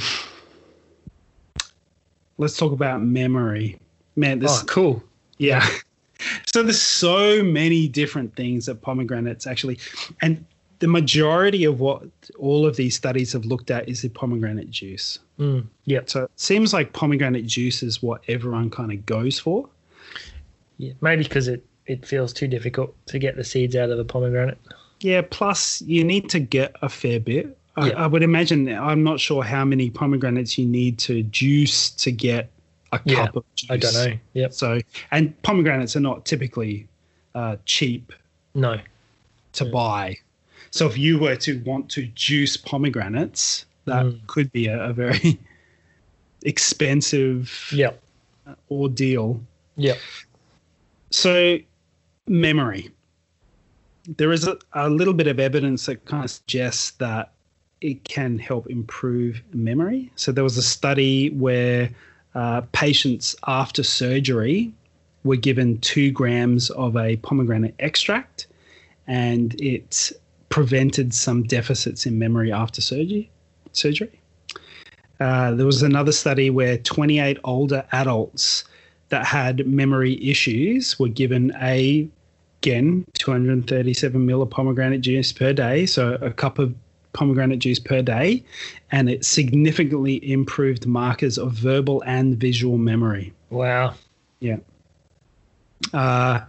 let's 2.38 2.58
talk 2.58 2.72
about 2.72 3.02
memory. 3.02 3.78
Man, 4.16 4.40
this 4.40 4.62
Oh, 4.62 4.66
cool. 4.66 5.04
yeah. 5.38 5.66
So 6.52 6.64
there's 6.64 6.82
so 6.82 7.44
many 7.44 7.90
different 7.90 8.34
things 8.38 8.66
that 8.68 8.82
pomegranates 8.82 9.46
actually, 9.46 9.78
and 10.22 10.44
the 10.80 10.88
majority 10.88 11.66
of 11.66 11.82
what 11.82 12.04
all 12.40 12.66
of 12.66 12.78
these 12.78 12.96
studies 12.96 13.34
have 13.34 13.44
looked 13.44 13.70
at 13.70 13.90
is 13.90 14.02
the 14.02 14.08
pomegranate 14.08 14.72
juice. 14.72 15.20
Mm. 15.38 15.68
Yep. 15.84 16.10
So 16.10 16.24
it 16.24 16.32
seems 16.38 16.72
like 16.72 16.94
pomegranate 16.94 17.46
juice 17.46 17.84
is 17.84 18.02
what 18.02 18.22
everyone 18.30 18.70
kind 18.70 18.94
of 18.94 19.06
goes 19.06 19.38
for. 19.38 19.68
Yeah. 20.78 20.94
Maybe 21.02 21.24
because 21.24 21.50
it, 21.50 21.66
it 21.86 22.06
feels 22.06 22.32
too 22.32 22.48
difficult 22.48 22.96
to 23.08 23.20
get 23.20 23.36
the 23.36 23.44
seeds 23.44 23.76
out 23.76 23.90
of 23.90 23.98
the 23.98 24.06
pomegranate. 24.06 24.58
Yeah. 25.06 25.22
Plus, 25.30 25.82
you 25.84 26.04
need 26.04 26.30
to 26.32 26.40
get 26.40 26.76
a 26.82 26.90
fair 26.90 27.20
bit. 27.20 27.56
I, 27.78 27.90
Yeah. 27.90 28.04
I 28.04 28.08
would 28.08 28.24
imagine. 28.24 28.68
I'm 28.70 29.04
not 29.04 29.20
sure 29.20 29.44
how 29.44 29.64
many 29.66 29.90
pomegranates 29.90 30.58
you 30.58 30.66
need 30.66 30.98
to 31.00 31.24
juice 31.24 31.92
to 32.04 32.12
get 32.12 32.50
a 32.92 33.00
Yeah, 33.06 33.26
cup 33.28 33.36
of 33.36 33.44
juice. 33.56 33.70
I 33.70 33.78
don't 33.78 33.94
know. 33.94 34.18
Yep. 34.34 34.54
So, 34.54 34.80
and 35.12 35.40
pomegranates 35.44 35.96
are 35.96 36.00
not 36.12 36.26
typically 36.26 36.88
uh, 37.36 37.58
cheap 37.66 38.14
No. 38.54 38.80
to 39.54 39.66
Yeah. 39.66 39.72
buy. 39.72 40.18
So 40.72 40.88
if 40.88 40.98
you 40.98 41.20
were 41.20 41.36
to 41.38 41.60
want 41.66 41.90
to 41.92 42.08
juice 42.16 42.56
pomegranates, 42.58 43.66
that 43.86 44.06
Mm. 44.06 44.26
could 44.28 44.52
be 44.54 44.68
a, 44.68 44.90
a 44.90 44.94
very 44.94 45.38
expensive 46.44 47.70
Yep. 47.74 48.02
ordeal. 48.72 49.42
Yeah. 49.76 49.96
So 51.12 51.58
memory. 52.28 52.90
There 54.08 54.32
is 54.32 54.48
a, 54.48 54.58
a 54.74 54.90
little 54.90 55.14
bit 55.14 55.28
of 55.28 55.40
evidence 55.40 55.86
that 55.88 56.06
kind 56.06 56.24
of 56.24 56.32
suggests 56.32 56.92
that 56.92 57.32
it 57.82 58.04
can 58.04 58.40
help 58.40 58.68
improve 58.68 59.42
memory. 59.54 60.12
So 60.16 60.32
there 60.32 60.44
was 60.44 60.58
a 60.58 60.64
study 60.64 61.30
where 61.32 61.90
uh, 62.34 62.62
patients 62.72 63.36
after 63.48 63.84
surgery 63.84 64.74
were 65.24 65.36
given 65.36 65.80
two 65.80 66.12
grams 66.12 66.70
of 66.72 66.96
a 66.96 67.18
pomegranate 67.18 67.76
extract, 67.80 68.48
and 69.08 69.60
it 69.60 70.12
prevented 70.50 71.14
some 71.14 71.44
deficits 71.44 72.06
in 72.06 72.20
memory 72.20 72.52
after 72.52 72.82
surgery. 72.82 73.30
Surgery. 73.74 74.22
Uh, 75.20 75.52
there 75.52 75.66
was 75.66 75.82
another 75.82 76.12
study 76.12 76.50
where 76.50 76.78
28 76.78 77.38
older 77.44 77.86
adults 77.92 78.64
that 79.10 79.26
had 79.26 79.68
memory 79.68 80.24
issues 80.24 81.00
were 81.00 81.08
given 81.08 81.56
a 81.62 82.08
again 82.66 83.06
237 83.14 84.28
ml 84.28 84.42
of 84.42 84.50
pomegranate 84.50 85.02
juice 85.02 85.32
per 85.32 85.54
day, 85.54 85.86
so 85.86 86.18
a 86.22 86.32
cup 86.32 86.60
of 86.60 86.74
pomegranate 87.14 87.60
juice 87.60 87.80
per 87.80 88.02
day, 88.02 88.44
and 88.92 89.10
it 89.10 89.24
significantly 89.24 90.16
improved 90.30 90.86
markers 90.86 91.38
of 91.38 91.54
verbal 91.54 92.04
and 92.06 92.38
visual 92.38 92.78
memory. 92.78 93.34
Wow. 93.50 93.94
Yeah 94.40 94.58
uh, 95.94 96.42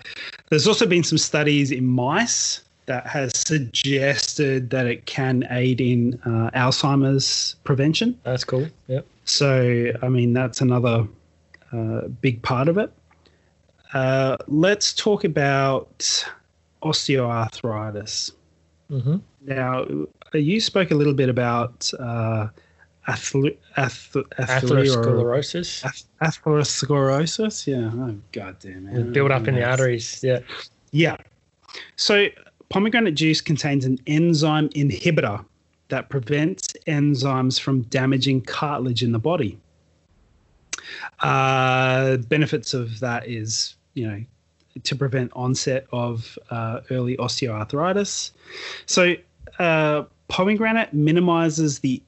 there's 0.51 0.67
also 0.67 0.87
been 0.87 1.05
some 1.05 1.19
studies 1.19 1.71
in 1.71 1.87
mice 1.87 2.63
that 2.87 3.07
has 3.07 3.33
suggested 3.35 4.71
that 4.71 4.87
it 4.87 5.07
can 5.07 5.47
aid 5.51 5.81
in 5.81 6.15
uh, 6.25 6.51
Alzheimer's 6.55 7.57
prevention. 7.65 8.19
That's 8.23 8.45
cool. 8.45 8.69
Yep. 8.87 9.07
So, 9.25 9.93
I 10.03 10.09
mean, 10.09 10.33
that's 10.33 10.61
another 10.61 11.07
uh, 11.73 12.03
big 12.21 12.43
part 12.43 12.69
of 12.69 12.79
it. 12.79 12.93
Uh, 13.97 14.37
let's 14.49 14.93
talk 14.93 15.25
about 15.25 15.99
osteoarthritis. 16.83 18.33
Mm-hmm. 18.91 19.17
Now, 19.43 19.85
uh, 20.35 20.39
you 20.39 20.61
spoke 20.61 20.91
a 20.91 20.95
little 20.95 21.15
bit 21.15 21.31
about 21.31 21.91
uh, 21.99 22.49
athle- 23.09 23.57
ath- 23.79 24.17
Atherosclerosis. 24.39 25.85
ath- 25.85 26.05
atherosclerosis. 26.21 27.67
Yeah. 27.67 27.91
Oh, 27.95 28.17
God 28.33 28.57
damn 28.61 28.87
it. 28.89 29.13
Build 29.15 29.31
up 29.31 29.49
in 29.49 29.55
the 29.55 29.65
arteries. 29.65 30.23
Yeah. 30.23 30.41
Yeah. 30.91 31.17
So 31.97 32.27
pomegranate 32.69 33.15
juice 33.15 33.41
contains 33.41 33.87
an 33.87 33.99
enzyme 34.07 34.69
inhibitor 34.71 35.43
that 35.89 36.11
prevents 36.11 36.69
enzymes 36.87 37.59
from 37.59 37.83
damaging 37.83 38.43
cartilage 38.43 39.03
in 39.03 39.13
the 39.13 39.19
body. 39.19 39.59
Uh, 41.21 42.19
benefits 42.19 42.75
of 42.75 43.01
that 43.01 43.27
is, 43.27 43.76
you 43.97 44.07
know, 44.07 44.23
to 44.85 44.95
prevent 44.95 45.33
onset 45.35 45.87
of 45.91 46.39
uh, 46.51 46.81
early 46.91 47.17
osteoarthritis. 47.17 48.31
So 48.85 49.15
uh, 49.59 50.05
pomegranate 50.29 50.93
minimizes 50.93 51.81
the 51.81 52.03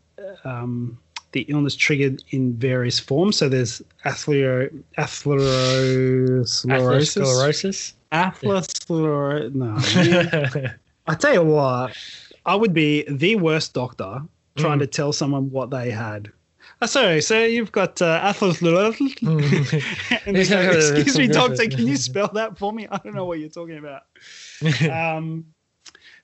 um, 0.44 0.98
the 1.32 1.42
illness 1.42 1.74
triggered 1.76 2.22
in 2.30 2.54
various 2.54 2.98
forms. 2.98 3.36
So 3.36 3.48
there's 3.48 3.82
athlero, 4.04 4.70
atherosclerosis. 4.96 6.66
Atherosclerosis. 6.66 7.92
Atherosclerosis. 8.12 9.54
No. 9.54 10.70
I 11.06 11.14
tell 11.14 11.32
you 11.34 11.42
what, 11.42 11.96
I 12.46 12.54
would 12.54 12.74
be 12.74 13.04
the 13.08 13.36
worst 13.36 13.74
doctor 13.74 14.22
trying 14.56 14.78
Mm. 14.78 14.82
to 14.82 14.86
tell 14.86 15.12
someone 15.12 15.50
what 15.50 15.70
they 15.70 15.90
had. 15.90 16.30
Oh, 16.80 16.86
sorry, 16.86 17.20
so 17.22 17.44
you've 17.44 17.72
got 17.72 18.00
uh, 18.00 18.20
atherosclerosis. 18.20 19.22
and 20.26 20.36
they 20.36 20.46
go, 20.46 20.70
Excuse 20.70 21.18
me, 21.18 21.26
doctor, 21.26 21.66
can 21.66 21.86
you 21.86 21.96
spell 21.96 22.28
that 22.34 22.56
for 22.56 22.72
me? 22.72 22.86
I 22.90 22.98
don't 22.98 23.14
know 23.14 23.24
what 23.24 23.38
you're 23.38 23.48
talking 23.48 23.78
about. 23.78 24.02
Um, 24.90 25.46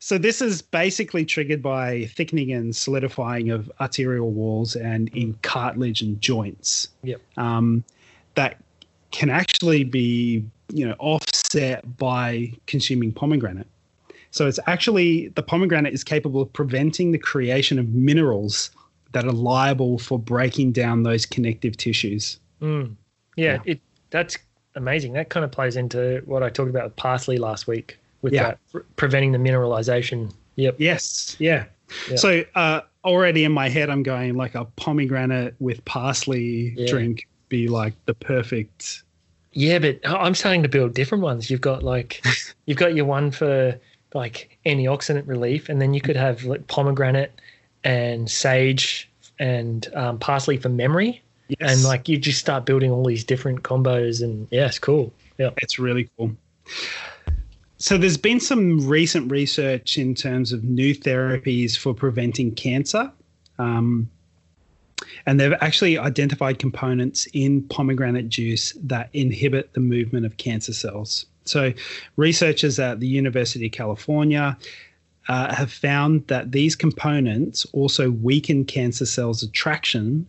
so 0.04 0.18
this 0.18 0.42
is 0.42 0.60
basically 0.60 1.24
triggered 1.24 1.62
by 1.62 2.04
thickening 2.14 2.52
and 2.52 2.76
solidifying 2.76 3.48
of 3.48 3.72
arterial 3.80 4.32
walls 4.32 4.76
and 4.76 5.08
in 5.16 5.32
cartilage 5.40 6.02
and 6.02 6.20
joints. 6.20 6.88
Yep. 7.04 7.22
Um, 7.38 7.84
that 8.34 8.62
can 9.12 9.30
actually 9.30 9.82
be, 9.82 10.44
you 10.74 10.86
know, 10.86 10.94
offset 10.98 11.96
by 11.96 12.52
consuming 12.66 13.12
pomegranate. 13.12 13.66
So 14.30 14.46
it's 14.46 14.58
actually 14.66 15.28
the 15.28 15.42
pomegranate 15.42 15.94
is 15.94 16.04
capable 16.04 16.42
of 16.42 16.52
preventing 16.52 17.12
the 17.12 17.18
creation 17.18 17.78
of 17.78 17.94
minerals 17.94 18.72
that 19.14 19.24
are 19.24 19.32
liable 19.32 19.98
for 19.98 20.18
breaking 20.18 20.72
down 20.72 21.02
those 21.04 21.24
connective 21.24 21.76
tissues. 21.76 22.38
Mm. 22.60 22.94
Yeah, 23.36 23.54
Yeah. 23.64 23.72
it 23.72 23.80
that's 24.10 24.36
amazing. 24.76 25.12
That 25.14 25.28
kind 25.30 25.44
of 25.44 25.50
plays 25.50 25.76
into 25.76 26.22
what 26.26 26.42
I 26.42 26.50
talked 26.50 26.70
about 26.70 26.84
with 26.84 26.96
parsley 26.96 27.36
last 27.38 27.66
week 27.66 27.98
with 28.22 28.32
Yeah. 28.32 28.42
that 28.42 28.58
pre- 28.70 28.82
preventing 28.96 29.32
the 29.32 29.38
mineralization. 29.38 30.32
Yep. 30.56 30.76
Yes. 30.78 31.36
Yeah. 31.38 31.64
Yeah. 32.10 32.16
So 32.16 32.44
uh, 32.54 32.80
already 33.04 33.44
in 33.44 33.52
my 33.52 33.68
head, 33.68 33.88
I'm 33.90 34.02
going 34.02 34.36
like 34.36 34.54
a 34.54 34.64
pomegranate 34.76 35.54
with 35.60 35.84
parsley 35.84 36.76
drink 36.86 37.26
be 37.48 37.68
like 37.68 37.94
the 38.06 38.14
perfect. 38.14 39.02
Yeah, 39.52 39.78
but 39.78 40.00
I'm 40.04 40.34
starting 40.34 40.62
to 40.64 40.68
build 40.68 40.94
different 40.94 41.22
ones. 41.22 41.50
You've 41.50 41.60
got 41.60 41.82
like 41.82 42.24
you've 42.66 42.78
got 42.78 42.94
your 42.96 43.04
one 43.04 43.30
for 43.30 43.78
like 44.14 44.58
antioxidant 44.66 45.26
relief, 45.28 45.68
and 45.68 45.80
then 45.80 45.92
you 45.94 46.00
could 46.00 46.16
have 46.16 46.44
like 46.44 46.66
pomegranate 46.68 47.32
and 47.84 48.30
sage 48.30 49.08
and 49.38 49.88
um, 49.94 50.18
parsley 50.18 50.56
for 50.56 50.68
memory, 50.68 51.20
Yes. 51.48 51.74
and 51.74 51.84
like 51.84 52.08
you 52.08 52.16
just 52.16 52.38
start 52.40 52.64
building 52.64 52.90
all 52.90 53.04
these 53.04 53.24
different 53.24 53.62
combos, 53.62 54.22
and 54.22 54.48
yeah, 54.50 54.66
it's 54.66 54.78
cool. 54.78 55.12
Yeah. 55.38 55.50
It's 55.58 55.78
really 55.78 56.08
cool. 56.16 56.34
So 57.76 57.98
there's 57.98 58.16
been 58.16 58.40
some 58.40 58.86
recent 58.88 59.30
research 59.30 59.98
in 59.98 60.14
terms 60.14 60.52
of 60.52 60.64
new 60.64 60.94
therapies 60.94 61.76
for 61.76 61.92
preventing 61.92 62.54
cancer. 62.54 63.12
Um, 63.58 64.08
and 65.26 65.38
they've 65.38 65.52
actually 65.60 65.98
identified 65.98 66.58
components 66.58 67.26
in 67.32 67.62
pomegranate 67.64 68.28
juice 68.28 68.72
that 68.82 69.10
inhibit 69.12 69.72
the 69.74 69.80
movement 69.80 70.24
of 70.24 70.36
cancer 70.38 70.72
cells. 70.72 71.26
So, 71.44 71.72
researchers 72.16 72.78
at 72.78 73.00
the 73.00 73.06
University 73.06 73.66
of 73.66 73.72
California 73.72 74.56
uh, 75.28 75.54
have 75.54 75.72
found 75.72 76.26
that 76.26 76.52
these 76.52 76.76
components 76.76 77.66
also 77.72 78.10
weaken 78.10 78.64
cancer 78.64 79.06
cells' 79.06 79.42
attraction 79.42 80.26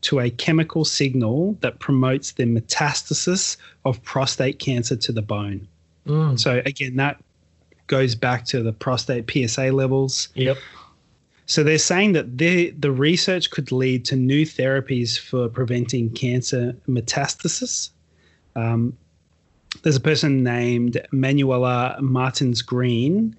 to 0.00 0.20
a 0.20 0.30
chemical 0.30 0.84
signal 0.84 1.56
that 1.60 1.80
promotes 1.80 2.32
the 2.32 2.44
metastasis 2.44 3.56
of 3.84 4.02
prostate 4.04 4.58
cancer 4.58 4.96
to 4.96 5.12
the 5.12 5.22
bone. 5.22 5.66
Mm. 6.06 6.38
So 6.38 6.62
again, 6.64 6.96
that 6.96 7.22
goes 7.88 8.14
back 8.14 8.44
to 8.46 8.62
the 8.62 8.72
prostate 8.72 9.30
PSA 9.30 9.72
levels. 9.72 10.28
Yep. 10.34 10.56
So 11.46 11.64
they're 11.64 11.78
saying 11.78 12.12
that 12.12 12.38
the 12.38 12.70
the 12.70 12.92
research 12.92 13.50
could 13.50 13.72
lead 13.72 14.04
to 14.06 14.16
new 14.16 14.44
therapies 14.44 15.18
for 15.18 15.48
preventing 15.48 16.10
cancer 16.10 16.76
metastasis. 16.86 17.90
Um, 18.54 18.96
there's 19.82 19.96
a 19.96 20.00
person 20.00 20.42
named 20.42 21.00
Manuela 21.10 21.96
Martins 22.00 22.62
Green 22.62 23.34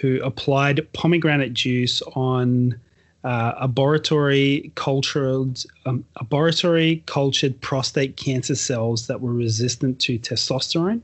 who 0.00 0.20
applied 0.22 0.86
pomegranate 0.92 1.54
juice 1.54 2.02
on 2.14 2.78
uh, 3.22 3.54
laboratory 3.60 4.70
cultured 4.74 5.62
um, 5.86 6.04
laboratory 6.20 7.02
cultured 7.06 7.58
prostate 7.60 8.16
cancer 8.16 8.54
cells 8.54 9.06
that 9.06 9.20
were 9.20 9.32
resistant 9.32 9.98
to 10.00 10.18
testosterone. 10.18 11.00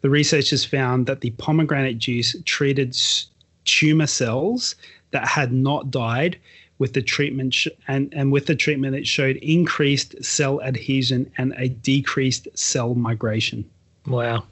The 0.00 0.10
researchers 0.10 0.64
found 0.64 1.06
that 1.06 1.20
the 1.22 1.30
pomegranate 1.30 1.98
juice 1.98 2.36
treated 2.44 2.90
s- 2.90 3.26
tumor 3.64 4.06
cells 4.06 4.76
that 5.10 5.26
had 5.26 5.52
not 5.52 5.90
died 5.90 6.38
with 6.78 6.92
the 6.92 7.02
treatment 7.02 7.52
sh- 7.54 7.66
and, 7.88 8.12
and 8.14 8.30
with 8.30 8.46
the 8.46 8.54
treatment 8.54 8.94
it 8.94 9.06
showed 9.06 9.36
increased 9.38 10.22
cell 10.24 10.62
adhesion 10.62 11.28
and 11.36 11.52
a 11.56 11.68
decreased 11.68 12.46
cell 12.54 12.94
migration 12.94 13.68
Wow. 14.06 14.44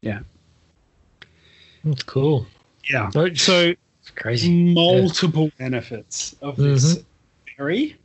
Yeah. 0.00 0.20
That's 1.84 2.02
cool. 2.02 2.46
Yeah 2.90 3.10
so 3.10 3.24
It's 3.24 4.10
crazy. 4.16 4.72
multiple 4.74 5.50
benefits 5.58 6.34
of 6.42 6.56
this 6.56 7.00
berry 7.56 7.96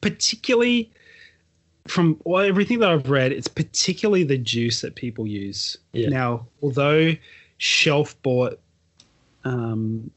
particularly 0.00 0.90
from 1.86 2.20
well, 2.24 2.44
everything 2.44 2.78
that 2.80 2.90
i've 2.90 3.08
read 3.10 3.32
it's 3.32 3.48
particularly 3.48 4.22
the 4.24 4.38
juice 4.38 4.80
that 4.82 4.94
people 4.94 5.26
use 5.26 5.76
Yeah. 5.92 6.08
now 6.10 6.46
although 6.62 7.12
shelf 7.58 8.20
bought 8.22 8.58
um, 9.44 10.10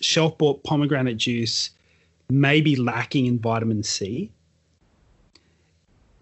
shelf 0.00 0.38
bought 0.38 0.62
pomegranate 0.64 1.16
juice 1.16 1.70
may 2.30 2.60
be 2.60 2.76
lacking 2.76 3.26
in 3.26 3.38
vitamin 3.38 3.82
c 3.82 4.30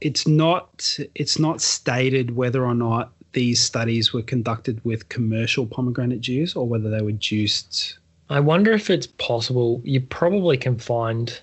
it's 0.01 0.27
not 0.27 0.99
it's 1.15 1.39
not 1.39 1.61
stated 1.61 2.35
whether 2.37 2.65
or 2.65 2.75
not 2.75 3.13
these 3.37 3.63
studies 3.63 4.15
were 4.15 4.23
conducted 4.23 4.81
with 4.83 5.09
commercial 5.11 5.67
pomegranate 5.67 6.23
juice 6.23 6.57
or 6.57 6.67
whether 6.67 6.89
they 6.89 7.03
were 7.03 7.13
juiced 7.13 7.99
I 8.29 8.41
wonder 8.41 8.73
if 8.73 8.91
it's 8.91 9.07
possible. 9.07 9.81
You 9.85 10.01
probably 10.01 10.57
can 10.57 10.79
find 10.79 11.39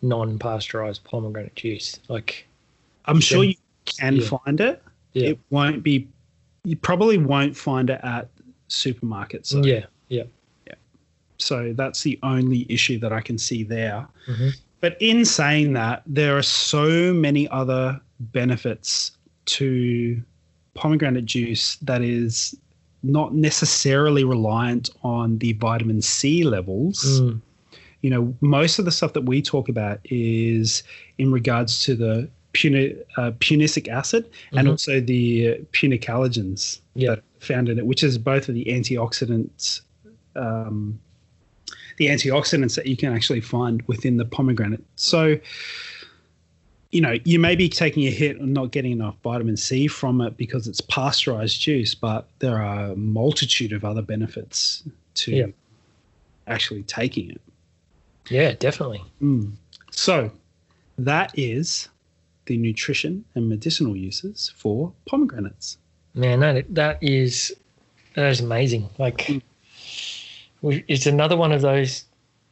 non-pasteurized 0.00 1.04
pomegranate 1.04 1.54
juice. 1.54 2.00
Like, 2.08 2.46
I'm 3.04 3.20
sure 3.20 3.44
you 3.44 3.54
can 3.86 4.16
yeah. 4.16 4.26
find 4.26 4.60
it. 4.60 4.82
Yeah. 5.12 5.28
It 5.30 5.38
won't 5.50 5.82
be. 5.82 6.08
You 6.64 6.76
probably 6.76 7.18
won't 7.18 7.56
find 7.56 7.88
it 7.88 8.00
at 8.02 8.28
supermarkets. 8.68 9.46
So, 9.46 9.62
yeah, 9.62 9.84
yeah. 10.08 10.24
so 11.38 11.72
that's 11.76 12.02
the 12.02 12.18
only 12.22 12.66
issue 12.68 12.98
that 12.98 13.12
I 13.12 13.20
can 13.20 13.38
see 13.38 13.62
there. 13.62 14.06
Mhm. 14.26 14.52
But 14.80 14.96
in 15.00 15.24
saying 15.24 15.74
that, 15.74 16.02
there 16.06 16.36
are 16.36 16.42
so 16.42 17.12
many 17.12 17.48
other 17.48 18.00
benefits 18.18 19.12
to 19.44 20.20
pomegranate 20.74 21.26
juice 21.26 21.76
that 21.76 22.02
is 22.02 22.56
not 23.02 23.34
necessarily 23.34 24.24
reliant 24.24 24.90
on 25.02 25.38
the 25.38 25.52
vitamin 25.54 26.00
C 26.02 26.44
levels. 26.44 27.20
Mm, 27.20 27.40
you 28.02 28.10
know, 28.10 28.34
most 28.40 28.78
of 28.78 28.84
the 28.84 28.90
stuff 28.92 29.12
that 29.12 29.22
we 29.24 29.42
talk 29.42 29.68
about 29.68 30.00
is 30.04 30.82
in 31.18 31.32
regards 31.32 31.82
to 31.84 31.94
the 31.94 32.28
puni- 32.52 32.94
uh, 33.16 33.32
punicic 33.40 33.88
acid 33.88 34.28
and 34.52 34.66
Mhm. 34.66 34.70
also 34.72 35.00
the 35.00 35.48
uh, 35.48 35.54
punicalagins 35.72 36.80
Yeah. 36.94 37.10
that 37.10 37.18
are 37.18 37.22
found 37.40 37.68
in 37.68 37.78
it, 37.78 37.86
which 37.86 38.02
is 38.02 38.18
both 38.18 38.48
of 38.48 38.54
the 38.54 38.64
antioxidants, 38.66 39.80
um, 40.36 40.98
the 41.98 42.06
antioxidants 42.06 42.74
that 42.76 42.86
you 42.86 42.96
can 42.96 43.12
actually 43.12 43.40
find 43.40 43.82
within 43.86 44.16
the 44.16 44.24
pomegranate. 44.24 44.82
So, 44.96 45.38
you 46.92 47.00
know, 47.00 47.16
you 47.24 47.38
may 47.38 47.56
be 47.56 47.68
taking 47.68 48.06
a 48.06 48.10
hit 48.10 48.38
and 48.38 48.52
not 48.52 48.70
getting 48.70 48.92
enough 48.92 49.16
vitamin 49.22 49.56
C 49.56 49.88
from 49.88 50.20
it 50.20 50.36
because 50.36 50.68
it's 50.68 50.80
pasteurized 50.82 51.60
juice, 51.60 51.94
but 51.94 52.28
there 52.38 52.62
are 52.62 52.90
a 52.92 52.96
multitude 52.96 53.72
of 53.72 53.84
other 53.84 54.02
benefits 54.02 54.82
to 55.14 55.32
Yeah. 55.34 55.46
actually 56.46 56.82
taking 56.84 57.30
it. 57.30 57.40
yeah, 58.30 58.52
definitely. 58.52 59.02
Mm. 59.22 59.52
So 59.90 60.30
that 60.98 61.32
is 61.36 61.88
the 62.46 62.56
nutrition 62.56 63.24
and 63.34 63.48
medicinal 63.48 63.96
uses 63.96 64.52
for 64.54 64.92
pomegranates. 65.06 65.78
Man, 66.14 66.40
that 66.40 66.72
that 66.74 66.98
is 67.02 67.54
that 68.14 68.26
is 68.30 68.40
amazing. 68.40 68.88
Like, 68.98 69.18
Mm. 69.28 69.42
we, 70.60 70.84
it's 70.88 71.06
another 71.06 71.36
one 71.36 71.52
of 71.52 71.62
those 71.62 72.04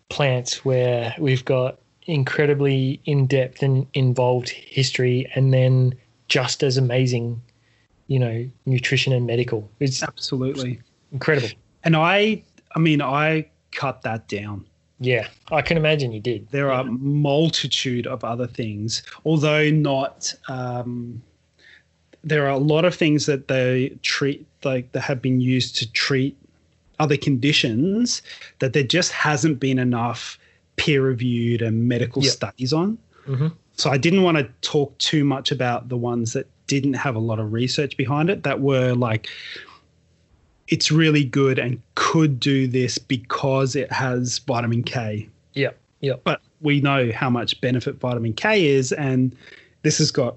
plants 0.09 0.65
where 0.65 1.15
we've 1.19 1.45
got 1.45 1.79
incredibly 2.11 3.01
in-depth 3.05 3.63
and 3.63 3.87
involved 3.95 4.49
history, 4.49 5.31
and 5.35 5.53
then 5.53 5.95
just 6.29 6.63
as 6.63 6.77
amazing, 6.77 7.41
you 8.09 8.19
know, 8.19 8.49
nutrition 8.67 9.13
and 9.13 9.27
medical. 9.27 9.71
It's 9.81 10.03
Absolutely. 10.03 10.81
incredible. 11.13 11.49
And 11.85 11.97
I, 11.97 12.43
I 12.75 12.79
mean, 12.79 13.01
I 13.01 13.49
cut 13.73 14.03
that 14.03 14.29
down. 14.29 14.67
Yeah, 14.99 15.29
I 15.51 15.63
can 15.63 15.79
imagine 15.79 16.13
you 16.13 16.21
did. 16.21 16.49
There 16.51 16.71
are 16.71 16.85
multitude 16.85 18.07
of 18.07 18.23
other 18.23 18.47
things, 18.47 19.03
although 19.25 19.71
not. 19.71 20.35
Um, 20.49 21.23
there 22.23 22.45
are 22.45 22.51
a 22.51 22.59
lot 22.59 22.85
of 22.85 22.95
things 22.95 23.25
that 23.25 23.49
they 23.49 23.97
treat, 24.03 24.47
like 24.63 24.93
that 24.93 25.01
have 25.01 25.23
been 25.23 25.41
used 25.41 25.77
to 25.77 25.91
treat 25.93 26.37
other 26.99 27.17
conditions 27.17 28.21
that 28.59 28.75
there 28.75 28.83
just 28.83 29.11
hasn't 29.11 29.59
been 29.59 29.79
enough 29.79 30.39
peer-reviewed 30.81 31.61
and 31.61 31.87
medical 31.87 32.23
Yep. 32.23 32.33
studies 32.33 32.73
on. 32.73 32.97
hmm 33.27 33.49
So 33.77 33.91
I 33.91 33.99
didn't 33.99 34.23
want 34.23 34.39
to 34.39 34.49
talk 34.63 34.97
too 34.99 35.25
much 35.25 35.53
about 35.53 35.89
the 35.89 35.97
ones 35.97 36.33
that 36.33 36.47
didn't 36.67 36.95
have 36.95 37.17
a 37.17 37.19
lot 37.19 37.39
of 37.39 37.53
research 37.53 37.97
behind 37.97 38.31
it 38.31 38.43
that 38.45 38.61
were 38.61 38.95
like 38.95 39.29
it's 40.69 40.91
really 40.93 41.25
good 41.25 41.59
and 41.59 41.81
could 41.97 42.39
do 42.39 42.67
this 42.69 42.97
because 42.99 43.75
it 43.75 43.91
has 43.91 44.39
vitamin 44.39 44.83
K. 44.85 45.29
Yeah, 45.55 45.71
yeah. 46.01 46.15
But 46.23 46.41
we 46.61 46.81
know 46.81 47.11
how 47.13 47.29
much 47.29 47.61
benefit 47.61 47.97
vitamin 47.97 48.33
K 48.35 48.67
is 48.67 48.93
and 48.93 49.35
this 49.83 49.99
has 49.99 50.11
got 50.11 50.37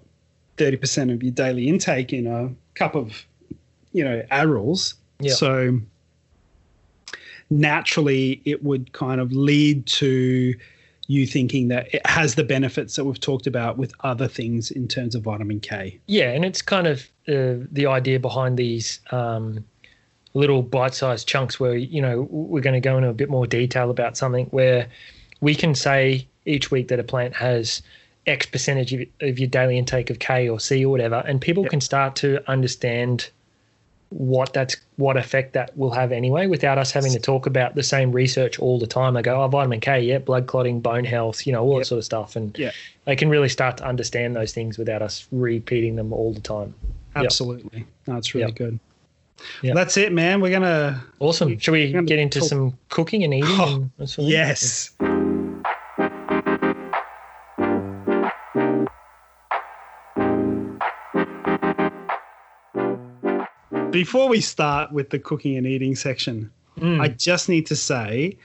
30% 0.57 1.13
of 1.13 1.21
your 1.21 1.31
daily 1.31 1.67
intake 1.69 2.13
in 2.13 2.25
a 2.27 2.49
cup 2.73 2.95
of 2.95 3.25
you 3.93 4.03
know 4.03 4.23
arils. 4.31 4.95
Yeah. 5.19 5.33
So 5.33 5.79
naturally 7.59 8.41
it 8.45 8.63
would 8.63 8.91
kind 8.93 9.21
of 9.21 9.31
lead 9.31 9.85
to 9.85 10.53
you 11.07 11.27
thinking 11.27 11.67
that 11.67 11.93
it 11.93 12.05
has 12.07 12.35
the 12.35 12.43
benefits 12.43 12.95
that 12.95 13.03
we've 13.03 13.19
talked 13.19 13.45
about 13.45 13.77
with 13.77 13.93
other 14.01 14.27
things 14.27 14.71
in 14.71 14.87
terms 14.87 15.15
of 15.15 15.21
vitamin 15.23 15.59
K. 15.59 15.99
Yeah, 16.07 16.31
and 16.31 16.45
it's 16.45 16.61
kind 16.61 16.87
of 16.87 17.01
uh, 17.27 17.65
the 17.71 17.85
idea 17.87 18.19
behind 18.19 18.57
these 18.57 18.99
um, 19.11 19.63
little 20.33 20.61
bite-sized 20.61 21.27
chunks 21.27 21.59
where 21.59 21.75
you 21.75 22.01
know 22.01 22.27
we're 22.29 22.61
going 22.61 22.73
to 22.73 22.79
go 22.79 22.97
into 22.97 23.09
a 23.09 23.13
bit 23.13 23.29
more 23.29 23.45
detail 23.45 23.89
about 23.89 24.15
something 24.17 24.45
where 24.47 24.87
we 25.41 25.53
can 25.55 25.75
say 25.75 26.25
each 26.45 26.71
week 26.71 26.87
that 26.87 26.99
a 26.99 27.03
plant 27.03 27.35
has 27.35 27.81
X 28.25 28.45
percentage 28.45 28.93
of, 28.93 29.01
of 29.21 29.37
your 29.39 29.49
daily 29.49 29.77
intake 29.77 30.09
of 30.09 30.19
K 30.19 30.47
or 30.47 30.59
C 30.59 30.85
or 30.85 30.89
whatever, 30.89 31.21
and 31.27 31.41
people 31.41 31.63
Yep. 31.63 31.71
can 31.71 31.81
start 31.81 32.15
to 32.17 32.49
understand 32.49 33.29
what 34.13 34.53
that's 34.53 34.75
what 34.97 35.17
effect 35.17 35.53
that 35.53 35.75
will 35.75 35.89
have 35.91 36.11
anyway 36.11 36.45
without 36.45 36.77
us 36.77 36.91
having 36.91 37.11
to 37.11 37.19
talk 37.19 37.45
about 37.47 37.73
the 37.73 37.81
same 37.83 38.11
research 38.11 38.59
all 38.59 38.77
the 38.77 38.85
time. 38.87 39.17
I 39.17 39.21
go, 39.23 39.41
oh, 39.41 39.47
vitamin 39.47 39.79
K, 39.79 40.01
yeah, 40.01 40.19
blood 40.19 40.45
clotting, 40.45 40.79
bone 40.81 41.03
health, 41.03 41.47
you 41.47 41.53
know, 41.53 41.63
all 41.63 41.79
that 41.79 41.85
sort 41.85 41.97
of 41.97 42.05
stuff. 42.05 42.35
And 42.35 42.55
Yeah. 42.57 42.71
they 43.05 43.15
can 43.15 43.29
really 43.29 43.49
start 43.49 43.77
to 43.77 43.85
understand 43.85 44.35
those 44.35 44.53
things 44.53 44.77
without 44.77 45.01
us 45.01 45.27
repeating 45.31 45.95
them 45.95 46.13
all 46.13 46.31
the 46.31 46.41
time. 46.41 46.75
Yep. 47.15 47.25
Absolutely. 47.25 47.85
That's 48.05 48.35
really 48.35 48.47
Yep. 48.49 48.55
good. 48.55 48.79
Yep. 49.63 49.75
That's 49.75 49.97
it, 49.97 50.13
man. 50.13 50.41
We're 50.41 50.51
gonna 50.51 51.03
Awesome. 51.19 51.57
Shall 51.57 51.73
we 51.73 51.91
get 51.91 52.19
into 52.19 52.39
talk- 52.39 52.49
some 52.49 52.77
cooking 52.89 53.23
and 53.23 53.33
eating? 53.33 53.49
Oh, 53.49 53.89
and 53.97 54.09
sort 54.09 54.27
Before 63.93 64.27
we 64.27 64.41
start 64.41 64.91
with 64.91 65.09
the 65.11 65.19
cooking 65.19 65.55
and 65.55 65.65
eating 65.67 65.95
section, 65.95 66.51
Mm. 66.79 66.99
I 66.99 67.07
just 67.09 67.47
need 67.49 67.67
to 67.67 67.75
say 67.75 68.35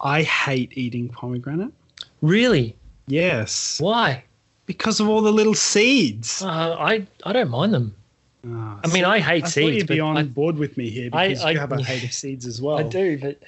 I 0.00 0.22
hate 0.22 0.72
eating 0.76 1.08
pomegranate. 1.10 1.72
really? 2.22 2.74
Yes. 3.06 3.78
Why? 3.80 4.24
Because 4.66 4.98
of 5.00 5.08
all 5.08 5.20
the 5.20 5.30
little 5.32 5.54
seeds. 5.54 6.42
Uh, 6.42 6.74
I 6.78 7.06
I 7.24 7.32
don't 7.34 7.50
mind 7.50 7.74
them. 7.74 7.94
Ah, 8.46 8.80
I 8.84 8.88
mean, 8.88 9.04
I 9.04 9.18
hate 9.20 9.44
I 9.44 9.48
seeds, 9.48 9.76
you'd 9.76 9.86
be 9.86 9.98
but 9.98 10.04
on 10.04 10.16
I- 10.16 10.22
board 10.22 10.56
with 10.56 10.76
me 10.78 10.88
here 10.88 11.10
because 11.10 11.42
I- 11.44 11.50
you 11.52 11.58
have 11.58 11.72
a 11.72 11.82
hate 11.82 12.04
of 12.04 12.12
seeds 12.22 12.46
as 12.46 12.62
well. 12.62 12.78
I 12.78 12.82
do, 12.84 13.18
but 13.18 13.38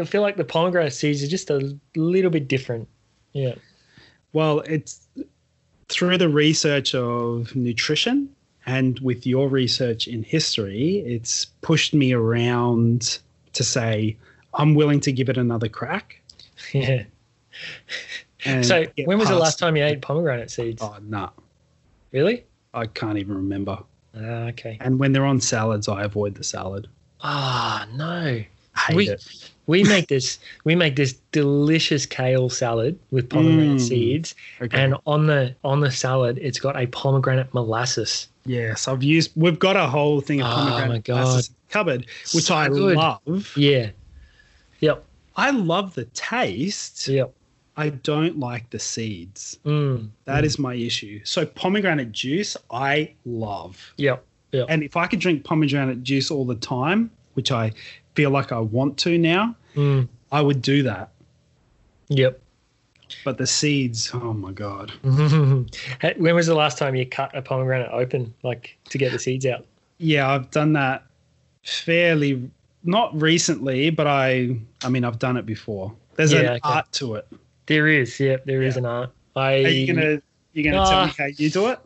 I 0.00 0.04
feel 0.04 0.22
like 0.22 0.36
the 0.36 0.44
pomegranate 0.44 0.92
seeds 0.92 1.22
are 1.24 1.28
just 1.28 1.50
a 1.50 1.76
little 1.96 2.30
bit 2.30 2.46
different. 2.46 2.86
Yeah. 3.32 3.54
Well, 4.32 4.60
it's 4.60 5.08
through 5.88 6.18
the 6.18 6.28
research 6.28 6.94
of 6.94 7.54
nutrition 7.56 8.28
And 8.68 9.00
with 9.00 9.26
your 9.26 9.48
research 9.48 10.06
in 10.06 10.22
history, 10.22 10.98
it's 11.06 11.46
pushed 11.62 11.94
me 11.94 12.12
around 12.12 13.18
to 13.54 13.64
say, 13.64 14.14
I'm 14.52 14.74
willing 14.74 15.00
to 15.00 15.10
give 15.12 15.30
it 15.30 15.38
another 15.38 15.68
crack. 15.68 16.20
Yeah. 18.44 18.62
So 18.62 18.84
when 19.04 19.18
was 19.18 19.28
the 19.28 19.34
last 19.38 19.58
time 19.58 19.74
you 19.76 19.84
ate 19.84 20.00
pomegranate 20.00 20.50
seeds? 20.50 20.80
Oh, 20.82 20.96
no. 21.02 21.30
Really? 22.12 22.44
I 22.74 22.86
can't 22.86 23.18
even 23.18 23.34
remember. 23.34 23.78
Ah, 24.14 24.48
okay. 24.52 24.76
And 24.80 24.98
when 24.98 25.12
they're 25.12 25.24
on 25.24 25.40
salads, 25.40 25.88
I 25.88 26.02
avoid 26.04 26.34
the 26.36 26.44
salad. 26.44 26.86
Ah, 27.22 27.88
no. 27.94 28.06
I 28.06 28.46
hate 28.76 28.96
We- 28.96 29.08
it. 29.08 29.50
We 29.66 29.82
make 29.84 30.08
this 30.08 30.38
we 30.64 30.74
make 30.76 30.96
this 30.96 31.12
delicious 31.32 32.06
kale 32.06 32.48
salad 32.48 32.98
with 33.10 33.28
pomegranate 33.28 33.76
Mm. 33.80 33.88
seeds, 33.88 34.34
Okay. 34.62 34.80
and 34.82 34.94
on 35.06 35.26
the 35.26 35.54
on 35.62 35.80
the 35.80 35.90
salad 35.90 36.38
it's 36.40 36.58
got 36.58 36.74
a 36.74 36.86
pomegranate 36.86 37.52
molasses. 37.52 38.28
Yes, 38.48 38.88
I've 38.88 39.02
used. 39.02 39.30
We've 39.36 39.58
got 39.58 39.76
a 39.76 39.86
whole 39.86 40.20
thing 40.20 40.40
of 40.40 40.46
Oh, 40.48 40.50
pomegranate 40.54 40.88
my 40.88 40.98
God. 40.98 41.28
in 41.28 41.36
the 41.36 41.48
cupboard, 41.68 42.06
which 42.34 42.44
So 42.44 42.54
I 42.56 42.68
good. 42.68 42.96
love. 42.96 43.52
Yeah. 43.56 43.90
Yep. 44.80 45.04
I 45.36 45.50
love 45.50 45.94
the 45.94 46.04
taste. 46.06 47.06
Yep. 47.06 47.32
I 47.76 47.90
don't 47.90 48.40
like 48.40 48.70
the 48.70 48.78
seeds. 48.80 49.58
Mm. 49.64 50.08
That 50.24 50.42
mm. 50.42 50.46
is 50.46 50.58
my 50.58 50.74
issue. 50.74 51.20
So 51.24 51.46
pomegranate 51.46 52.10
juice, 52.10 52.56
I 52.72 53.14
love. 53.24 53.92
Yep. 53.98 54.24
Yep. 54.50 54.66
And 54.68 54.82
if 54.82 54.96
I 54.96 55.06
could 55.06 55.20
drink 55.20 55.44
pomegranate 55.44 56.02
juice 56.02 56.30
all 56.32 56.44
the 56.44 56.56
time, 56.56 57.10
which 57.34 57.52
I 57.52 57.70
feel 58.16 58.30
like 58.30 58.50
I 58.50 58.58
want 58.58 58.96
to 58.98 59.16
now, 59.18 59.54
Mm. 59.76 60.08
I 60.32 60.40
would 60.40 60.60
do 60.60 60.82
that. 60.82 61.10
Yep. 62.08 62.40
But 63.24 63.38
the 63.38 63.46
seeds, 63.46 64.10
oh 64.14 64.32
my 64.32 64.52
god. 64.52 64.92
When 65.02 66.34
was 66.34 66.46
the 66.46 66.54
last 66.54 66.78
time 66.78 66.94
you 66.94 67.06
cut 67.06 67.36
a 67.36 67.42
pomegranate 67.42 67.90
open, 67.92 68.32
like 68.42 68.78
to 68.90 68.98
get 68.98 69.12
the 69.12 69.18
seeds 69.18 69.46
out? 69.46 69.66
Yeah, 69.98 70.30
I've 70.30 70.50
done 70.50 70.72
that 70.74 71.04
fairly 71.64 72.50
not 72.84 73.20
recently, 73.20 73.90
but 73.90 74.06
I 74.06 74.56
I 74.84 74.88
mean 74.88 75.04
I've 75.04 75.18
done 75.18 75.36
it 75.36 75.46
before. 75.46 75.92
There's 76.16 76.32
Yeah, 76.32 76.40
an 76.40 76.46
okay. 76.48 76.60
art 76.64 76.90
to 76.92 77.14
it. 77.16 77.26
There 77.66 77.88
is, 77.88 78.18
yeah, 78.18 78.36
there 78.44 78.62
is 78.62 78.74
Yeah. 78.74 78.78
an 78.80 78.86
art. 78.86 79.10
I 79.36 79.52
Are 79.54 79.68
you 79.68 79.86
gonna 79.92 80.22
you 80.52 80.64
gonna 80.64 80.76
tell 80.88 81.04
me 81.06 81.10
Ah. 81.10 81.14
how 81.18 81.26
you 81.26 81.50
do 81.50 81.68
it? 81.68 81.78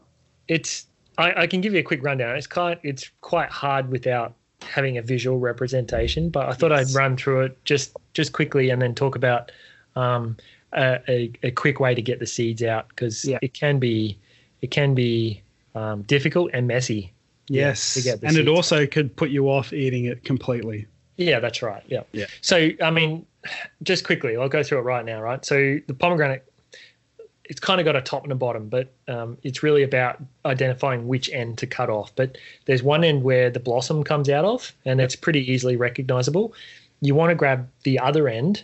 it's 0.48 0.86
I, 1.18 1.42
I 1.42 1.46
can 1.46 1.60
give 1.60 1.72
you 1.74 1.80
a 1.80 1.82
quick 1.82 2.02
rundown. 2.02 2.36
It's 2.36 2.46
quite 2.46 2.78
it's 2.82 3.10
quite 3.20 3.50
hard 3.50 3.90
without 3.90 4.34
having 4.62 4.96
a 4.98 5.02
visual 5.02 5.38
representation, 5.38 6.30
but 6.30 6.48
I 6.48 6.52
thought 6.52 6.70
Yes. 6.70 6.94
I'd 6.94 6.98
run 6.98 7.16
through 7.16 7.42
it 7.42 7.64
just 7.64 7.96
just 8.14 8.32
quickly 8.32 8.70
and 8.70 8.80
then 8.80 8.94
talk 8.94 9.16
about 9.16 9.50
um, 9.96 10.36
a, 10.72 11.00
a, 11.08 11.32
a 11.42 11.50
quick 11.50 11.80
way 11.80 11.94
to 11.94 12.02
get 12.02 12.18
the 12.18 12.26
seeds 12.26 12.62
out 12.62 12.88
because 12.88 13.24
Yeah. 13.24 13.38
it 13.42 13.54
can 13.54 13.78
be 13.78 14.18
it 14.60 14.70
can 14.70 14.94
be 14.94 15.42
um, 15.74 16.02
difficult 16.02 16.50
and 16.54 16.66
messy. 16.66 17.12
Yes. 17.48 17.94
to 17.94 18.02
get 18.02 18.20
the 18.20 18.28
and 18.28 18.36
it 18.36 18.46
seeds. 18.46 18.48
also 18.48 18.86
could 18.86 19.14
put 19.16 19.30
you 19.30 19.48
off 19.50 19.72
eating 19.72 20.04
it 20.04 20.24
completely. 20.24 20.86
Yeah, 21.16 21.40
that's 21.40 21.60
right. 21.62 21.82
Yeah. 21.88 22.02
Yeah. 22.12 22.26
So, 22.40 22.70
I 22.82 22.90
mean, 22.90 23.26
just 23.82 24.04
quickly, 24.06 24.36
I'll 24.36 24.48
go 24.48 24.62
through 24.62 24.78
it 24.78 24.82
right 24.82 25.04
now, 25.04 25.20
right? 25.20 25.44
So, 25.44 25.78
the 25.86 25.94
pomegranate, 25.94 26.44
it's 27.44 27.60
kind 27.60 27.80
of 27.80 27.84
got 27.84 27.96
a 27.96 28.00
top 28.00 28.22
and 28.22 28.32
a 28.32 28.36
bottom, 28.36 28.68
but 28.68 28.92
um, 29.08 29.36
it's 29.42 29.62
really 29.62 29.82
about 29.82 30.22
identifying 30.46 31.06
which 31.08 31.28
end 31.30 31.58
to 31.58 31.66
cut 31.66 31.90
off. 31.90 32.12
But 32.14 32.38
there's 32.66 32.82
one 32.82 33.04
end 33.04 33.24
where 33.24 33.50
the 33.50 33.60
blossom 33.60 34.04
comes 34.04 34.28
out 34.30 34.44
of, 34.44 34.72
and 34.86 35.00
it's 35.00 35.16
pretty 35.16 35.50
easily 35.52 35.76
recognizable. 35.76 36.54
You 37.00 37.14
want 37.14 37.30
to 37.30 37.34
grab 37.34 37.68
the 37.82 37.98
other 37.98 38.28
end, 38.28 38.62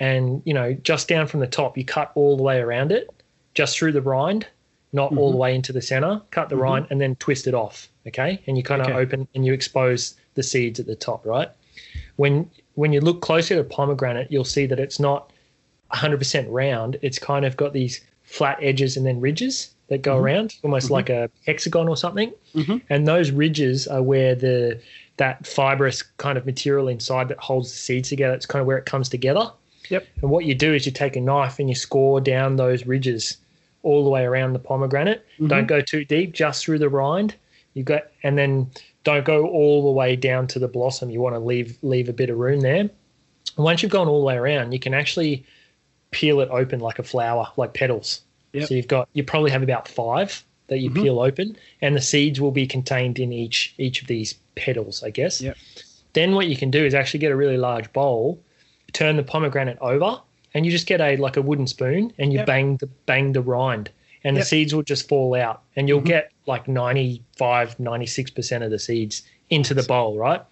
and, 0.00 0.42
you 0.44 0.54
know, 0.54 0.72
just 0.74 1.06
down 1.08 1.26
from 1.26 1.40
the 1.40 1.46
top, 1.46 1.76
you 1.78 1.84
cut 1.84 2.10
all 2.14 2.36
the 2.36 2.42
way 2.42 2.58
around 2.58 2.90
it, 2.90 3.08
just 3.54 3.76
through 3.78 3.92
the 3.92 4.00
rind, 4.02 4.46
not 4.92 5.12
all 5.16 5.30
the 5.30 5.36
way 5.36 5.54
into 5.54 5.72
the 5.72 5.82
center, 5.82 6.20
cut 6.30 6.48
the 6.48 6.56
Mhm. 6.56 6.60
rind, 6.60 6.86
and 6.90 7.00
then 7.00 7.14
twist 7.16 7.46
it 7.46 7.54
off. 7.54 7.88
Okay. 8.08 8.40
And 8.46 8.56
you 8.56 8.62
kind 8.64 8.80
of 8.80 8.88
Okay. 8.88 8.96
open 8.98 9.28
and 9.34 9.44
you 9.46 9.52
expose 9.52 10.14
the 10.34 10.42
seeds 10.42 10.80
at 10.80 10.86
the 10.86 10.96
top, 10.96 11.24
right? 11.24 11.48
when 12.16 12.50
when 12.76 12.92
you 12.92 13.00
look 13.00 13.20
closer 13.20 13.56
to 13.56 13.64
pomegranate, 13.64 14.30
you'll 14.30 14.44
see 14.44 14.64
that 14.66 14.78
it's 14.78 14.98
not 15.00 15.30
100% 15.92 16.48
round. 16.50 16.98
It's 17.02 17.18
kind 17.18 17.44
of 17.44 17.56
got 17.56 17.72
these 17.72 18.00
flat 18.22 18.58
edges 18.62 18.96
and 18.96 19.04
then 19.06 19.20
ridges 19.20 19.74
that 19.88 20.02
go 20.02 20.16
Mhm. 20.16 20.20
around, 20.22 20.54
almost 20.62 20.86
Mhm. 20.88 20.90
like 20.92 21.10
a 21.10 21.30
hexagon 21.46 21.88
or 21.88 21.96
something. 21.96 22.32
Mhm. 22.54 22.80
And 22.88 23.06
those 23.08 23.30
ridges 23.30 23.86
are 23.86 24.02
where 24.02 24.34
the 24.34 24.78
that 25.16 25.46
fibrous 25.46 26.02
kind 26.02 26.38
of 26.38 26.46
material 26.46 26.88
inside 26.88 27.28
that 27.28 27.38
holds 27.38 27.70
the 27.70 27.76
seeds 27.76 28.08
together. 28.08 28.34
It's 28.34 28.46
kind 28.46 28.60
of 28.60 28.66
where 28.66 28.78
it 28.78 28.86
comes 28.86 29.08
together. 29.08 29.50
Yep. 29.90 30.06
And 30.22 30.30
what 30.30 30.44
you 30.44 30.54
do 30.54 30.72
is 30.74 30.86
you 30.86 30.92
take 30.92 31.16
a 31.16 31.20
knife 31.20 31.58
and 31.58 31.68
you 31.68 31.74
score 31.74 32.20
down 32.20 32.56
those 32.56 32.86
ridges 32.86 33.36
all 33.82 34.04
the 34.04 34.10
way 34.10 34.24
around 34.24 34.52
the 34.52 34.58
pomegranate. 34.58 35.24
Mhm. 35.38 35.48
Don't 35.48 35.66
go 35.66 35.80
too 35.80 36.04
deep, 36.04 36.32
just 36.32 36.64
through 36.64 36.78
the 36.78 36.88
rind. 36.88 37.34
You 37.74 37.82
got, 37.82 38.08
and 38.22 38.36
then 38.36 38.70
don't 39.04 39.24
go 39.24 39.46
all 39.46 39.82
the 39.84 39.90
way 39.90 40.16
down 40.16 40.46
to 40.48 40.58
the 40.58 40.68
blossom. 40.68 41.10
You 41.10 41.20
want 41.20 41.34
to 41.34 41.40
leave 41.40 41.78
leave 41.82 42.08
a 42.08 42.12
bit 42.12 42.30
of 42.30 42.38
room 42.38 42.60
there. 42.60 42.80
And 42.80 42.90
once 43.56 43.82
you've 43.82 43.92
gone 43.92 44.08
all 44.08 44.20
the 44.20 44.26
way 44.26 44.36
around, 44.36 44.72
you 44.72 44.78
can 44.78 44.92
actually 44.94 45.44
peel 46.10 46.40
it 46.40 46.48
open 46.50 46.80
like 46.80 46.98
a 46.98 47.02
flower, 47.02 47.48
like 47.56 47.72
petals. 47.74 48.20
Yep. 48.52 48.68
So 48.68 48.74
you've 48.74 48.88
got 48.88 49.08
you 49.12 49.22
probably 49.22 49.50
have 49.50 49.62
about 49.62 49.88
five 49.88 50.44
that 50.66 50.78
you 50.80 50.90
Mhm. 50.90 51.02
peel 51.02 51.20
open, 51.20 51.56
and 51.80 51.96
the 51.96 52.00
seeds 52.00 52.40
will 52.40 52.50
be 52.50 52.66
contained 52.66 53.18
in 53.18 53.32
each 53.32 53.74
each 53.78 54.02
of 54.02 54.08
these 54.08 54.34
petals, 54.56 55.02
I 55.02 55.10
guess. 55.10 55.40
Yep. 55.40 55.56
Then 56.12 56.34
what 56.34 56.48
you 56.48 56.56
can 56.56 56.70
do 56.70 56.84
is 56.84 56.92
actually 56.94 57.20
get 57.20 57.30
a 57.32 57.36
really 57.36 57.56
large 57.56 57.92
bowl, 57.92 58.38
turn 58.90 59.16
the 59.16 59.22
pomegranate 59.22 59.78
over, 59.80 60.20
and 60.54 60.64
you 60.66 60.72
just 60.72 60.86
get 60.86 61.00
a 61.00 61.16
like 61.16 61.36
a 61.36 61.42
wooden 61.42 61.66
spoon, 61.66 62.12
and 62.18 62.32
you 62.32 62.38
Yep. 62.40 62.46
bang 62.46 62.76
the 62.78 62.86
bang 63.06 63.32
the 63.32 63.40
rind, 63.42 63.90
and 64.24 64.36
Yep. 64.36 64.42
the 64.42 64.46
seeds 64.46 64.74
will 64.74 64.82
just 64.82 65.08
fall 65.08 65.34
out, 65.34 65.62
and 65.76 65.88
you'll 65.88 66.00
Mhm. 66.00 66.06
get 66.06 66.30
like 66.46 66.66
95, 66.68 67.78
96 67.78 68.30
percent 68.30 68.64
of 68.64 68.70
the 68.70 68.78
seeds 68.78 69.22
into 69.50 69.74
the 69.74 69.82
bowl, 69.82 70.16
right? 70.16 70.42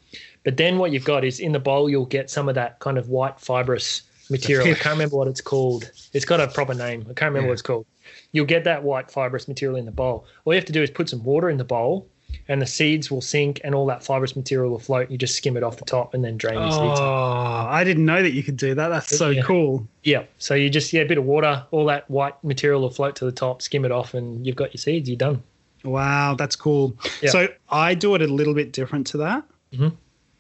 But 0.44 0.56
then 0.56 0.78
what 0.78 0.92
you've 0.92 1.04
got 1.04 1.24
is 1.24 1.40
in 1.40 1.52
the 1.52 1.58
bowl 1.58 1.88
you'll 1.90 2.06
get 2.06 2.30
some 2.30 2.48
of 2.48 2.54
that 2.54 2.78
kind 2.80 2.98
of 2.98 3.08
white 3.08 3.38
fibrous 3.38 4.02
material. 4.30 4.68
I 4.68 4.74
can't 4.74 4.92
remember 4.94 5.16
what 5.16 5.28
it's 5.28 5.40
called. 5.40 5.90
It's 6.12 6.24
got 6.24 6.40
a 6.40 6.48
proper 6.48 6.74
name. 6.74 7.02
I 7.02 7.14
can't 7.14 7.30
remember 7.30 7.40
Yeah. 7.40 7.46
what 7.48 7.52
it's 7.54 7.62
called. 7.62 7.86
You'll 8.32 8.46
get 8.46 8.64
that 8.64 8.82
white 8.82 9.10
fibrous 9.10 9.48
material 9.48 9.76
in 9.78 9.84
the 9.84 9.90
bowl. 9.90 10.24
All 10.44 10.52
you 10.52 10.56
have 10.58 10.64
to 10.66 10.72
do 10.72 10.82
is 10.82 10.90
put 10.90 11.08
some 11.08 11.22
water 11.24 11.48
in 11.50 11.56
the 11.58 11.64
bowl, 11.64 12.06
and 12.48 12.62
the 12.62 12.66
seeds 12.66 13.10
will 13.10 13.20
sink, 13.20 13.60
and 13.64 13.74
all 13.74 13.86
that 13.86 14.02
fibrous 14.02 14.34
material 14.36 14.70
will 14.70 14.78
float. 14.78 15.10
You 15.10 15.18
just 15.18 15.36
skim 15.36 15.56
it 15.56 15.62
off 15.62 15.76
the 15.76 15.84
top, 15.84 16.14
and 16.14 16.24
then 16.24 16.36
drain 16.36 16.54
your 16.58 16.70
seeds. 16.70 17.00
Oh. 17.00 17.66
I 17.68 17.84
didn't 17.84 18.04
know 18.06 18.22
that 18.22 18.32
you 18.32 18.42
could 18.42 18.56
do 18.56 18.74
that. 18.74 18.88
That's 18.88 19.16
so 19.16 19.30
Yeah. 19.30 19.42
cool. 19.42 19.86
Yeah. 20.02 20.24
So 20.38 20.54
you 20.54 20.70
just 20.70 20.92
yeah, 20.92 21.02
a 21.02 21.06
bit 21.06 21.18
of 21.18 21.24
water, 21.24 21.64
all 21.70 21.84
that 21.86 22.10
white 22.10 22.42
material 22.42 22.80
will 22.82 22.90
float 22.90 23.16
to 23.16 23.24
the 23.24 23.32
top. 23.32 23.60
Skim 23.62 23.84
it 23.84 23.92
off, 23.92 24.14
and 24.14 24.46
you've 24.46 24.56
got 24.56 24.72
your 24.72 24.78
seeds. 24.78 25.08
You're 25.08 25.16
done. 25.18 25.42
Wow, 25.84 26.34
that's 26.36 26.56
cool. 26.56 26.96
Yeah. 27.22 27.30
So 27.30 27.48
I 27.70 27.94
do 27.94 28.14
it 28.14 28.22
a 28.22 28.26
little 28.26 28.54
bit 28.54 28.72
different 28.72 29.06
to 29.08 29.18
that 29.18 29.44
Mhm. 29.74 29.92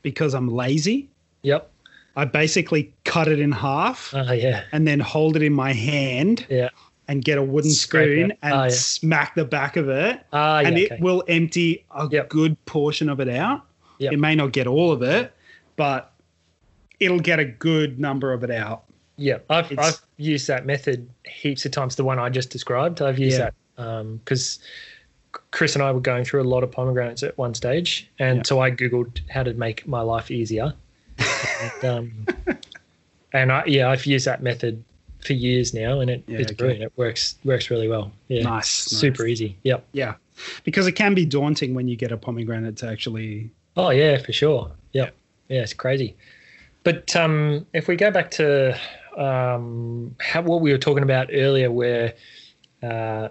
because 0.02 0.34
I'm 0.34 0.48
lazy. 0.48 1.08
Yep. 1.42 1.70
I 2.16 2.24
basically 2.24 2.92
cut 3.04 3.28
it 3.28 3.38
in 3.38 3.52
half 3.52 4.12
Oh 4.12 4.32
yeah. 4.32 4.64
and 4.72 4.88
then 4.88 4.98
hold 4.98 5.36
it 5.36 5.42
in 5.42 5.52
my 5.52 5.72
hand 5.72 6.44
Yeah. 6.50 6.70
And 7.08 7.24
get 7.24 7.38
a 7.38 7.42
wooden 7.42 7.70
Scrape 7.70 8.18
spoon 8.18 8.30
it. 8.32 8.38
and 8.42 8.52
Oh, 8.54 8.62
yeah. 8.64 8.68
smack 8.68 9.34
the 9.34 9.44
back 9.44 9.76
of 9.76 9.88
it. 9.88 10.20
Ah, 10.32 10.60
yeah. 10.60 10.68
and 10.68 10.78
it 10.78 10.92
okay. 10.92 11.02
will 11.02 11.24
empty 11.28 11.84
a 11.90 12.06
Yep. 12.10 12.28
good 12.28 12.64
portion 12.66 13.08
of 13.08 13.18
it 13.20 13.28
out. 13.28 13.62
Yep. 13.98 14.12
It 14.12 14.18
may 14.18 14.34
not 14.34 14.52
get 14.52 14.66
all 14.66 14.92
of 14.92 15.02
it, 15.02 15.32
but 15.76 16.12
it'll 17.00 17.18
get 17.20 17.38
a 17.40 17.44
good 17.44 17.98
number 17.98 18.32
of 18.32 18.44
it 18.44 18.50
out. 18.50 18.84
Yeah, 19.16 19.38
I've, 19.50 19.72
It's- 19.72 19.94
I've 19.94 20.00
used 20.18 20.46
that 20.48 20.66
method 20.66 21.08
heaps 21.26 21.64
of 21.64 21.72
times. 21.72 21.96
The 21.96 22.04
one 22.04 22.18
I 22.18 22.28
just 22.28 22.50
described, 22.50 23.00
I've 23.02 23.18
used 23.18 23.38
Yeah. 23.38 23.50
that 23.76 23.82
um, 23.84 24.16
because 24.24 24.58
Chris 25.50 25.74
and 25.74 25.82
I 25.82 25.90
were 25.92 26.00
going 26.00 26.24
through 26.24 26.42
a 26.42 26.44
lot 26.44 26.62
of 26.62 26.70
pomegranates 26.70 27.22
at 27.22 27.36
one 27.38 27.54
stage, 27.54 28.08
and 28.18 28.46
so 28.46 28.60
I 28.60 28.70
googled 28.70 29.20
how 29.30 29.42
to 29.42 29.54
make 29.54 29.86
my 29.88 30.00
life 30.00 30.30
easier. 30.30 30.72
and, 31.82 31.84
um, 31.84 32.26
and 33.32 33.50
I, 33.52 33.62
yeah, 33.66 33.88
I've 33.90 34.04
used 34.06 34.26
that 34.26 34.42
method 34.42 34.82
for 35.24 35.32
years 35.32 35.74
now, 35.74 36.00
and 36.00 36.10
it, 36.10 36.24
Yeah, 36.26 36.38
it's 36.38 36.52
okay. 36.52 36.56
brilliant. 36.56 36.82
It 36.84 36.92
works 36.96 37.36
works 37.44 37.70
really 37.70 37.88
well. 37.88 38.12
Yeah, 38.28 38.42
Nice, 38.42 38.68
super 38.68 39.24
nice. 39.24 39.32
easy. 39.32 39.56
Yep. 39.64 39.86
Yeah. 39.92 40.14
Because 40.64 40.86
it 40.86 40.92
can 40.92 41.14
be 41.14 41.26
daunting 41.26 41.74
when 41.74 41.88
you 41.88 41.96
get 41.96 42.12
a 42.12 42.16
pomegranate 42.16 42.76
to 42.78 42.88
actually 42.88 43.50
Oh 43.76 43.90
yeah, 43.90 44.18
for 44.18 44.32
sure. 44.32 44.70
Yep. 44.92 45.14
Yeah, 45.48 45.62
it's 45.62 45.72
crazy. 45.74 46.16
But 46.84 47.14
um, 47.16 47.66
if 47.72 47.88
we 47.88 47.96
go 47.96 48.10
back 48.10 48.30
to 48.32 48.78
um, 49.16 50.14
how, 50.20 50.42
what 50.42 50.60
we 50.60 50.72
were 50.72 50.78
talking 50.78 51.02
about 51.02 51.28
earlier, 51.32 51.70
where 51.70 52.14
uh, 52.82 53.28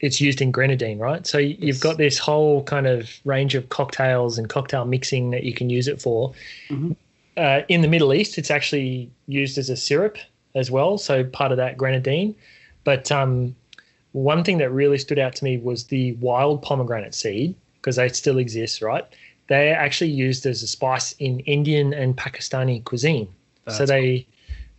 it's 0.00 0.20
used 0.20 0.40
in 0.40 0.50
grenadine, 0.50 0.98
right? 0.98 1.26
So 1.26 1.38
Yes. 1.38 1.58
you've 1.60 1.80
got 1.80 1.96
this 1.96 2.18
whole 2.18 2.62
kind 2.64 2.86
of 2.86 3.10
range 3.24 3.54
of 3.54 3.68
cocktails 3.68 4.38
and 4.38 4.48
cocktail 4.48 4.84
mixing 4.84 5.30
that 5.30 5.44
you 5.44 5.52
can 5.54 5.70
use 5.70 5.88
it 5.88 6.00
for. 6.00 6.32
Mhm. 6.68 6.96
Uh, 7.36 7.62
in 7.68 7.80
the 7.80 7.88
Middle 7.88 8.12
East, 8.12 8.36
it's 8.38 8.50
actually 8.50 9.10
used 9.26 9.56
as 9.58 9.70
a 9.70 9.76
syrup 9.76 10.18
as 10.54 10.70
well, 10.70 10.98
so 10.98 11.24
part 11.24 11.52
of 11.52 11.58
that 11.58 11.76
grenadine. 11.76 12.34
But 12.84 13.10
um, 13.12 13.54
one 14.12 14.42
thing 14.44 14.58
that 14.58 14.70
really 14.70 14.98
stood 14.98 15.18
out 15.18 15.34
to 15.36 15.44
me 15.44 15.58
was 15.58 15.84
the 15.84 16.12
wild 16.14 16.62
pomegranate 16.62 17.14
seed, 17.14 17.54
because 17.76 17.96
they 17.96 18.08
still 18.08 18.38
exist, 18.38 18.82
right? 18.82 19.04
They're 19.48 19.76
actually 19.76 20.10
used 20.10 20.46
as 20.46 20.62
a 20.62 20.66
spice 20.66 21.12
in 21.18 21.40
Indian 21.40 21.92
and 21.92 22.16
Pakistani 22.16 22.84
cuisine. 22.84 23.28
so 23.68 23.78
That's 23.78 23.90
they 23.90 24.26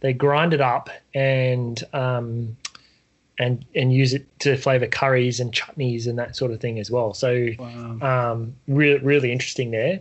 they 0.02 0.14
grind 0.14 0.53
it 0.53 0.61
up 0.61 0.89
and 1.14 1.84
um, 1.93 2.57
and 3.38 3.65
and 3.76 3.93
use 3.93 4.14
it 4.14 4.26
to 4.39 4.56
flavor 4.57 4.88
curries 4.88 5.39
and 5.39 5.52
chutneys 5.52 6.07
and 6.07 6.18
that 6.19 6.35
sort 6.35 6.52
of 6.52 6.60
thing 6.60 6.80
as 6.80 6.89
well. 6.89 7.14
So 7.14 7.49
Wow. 7.57 8.31
um, 8.31 8.56
really 8.68 8.99
really 8.99 9.31
interesting 9.31 9.72
there. 9.72 9.99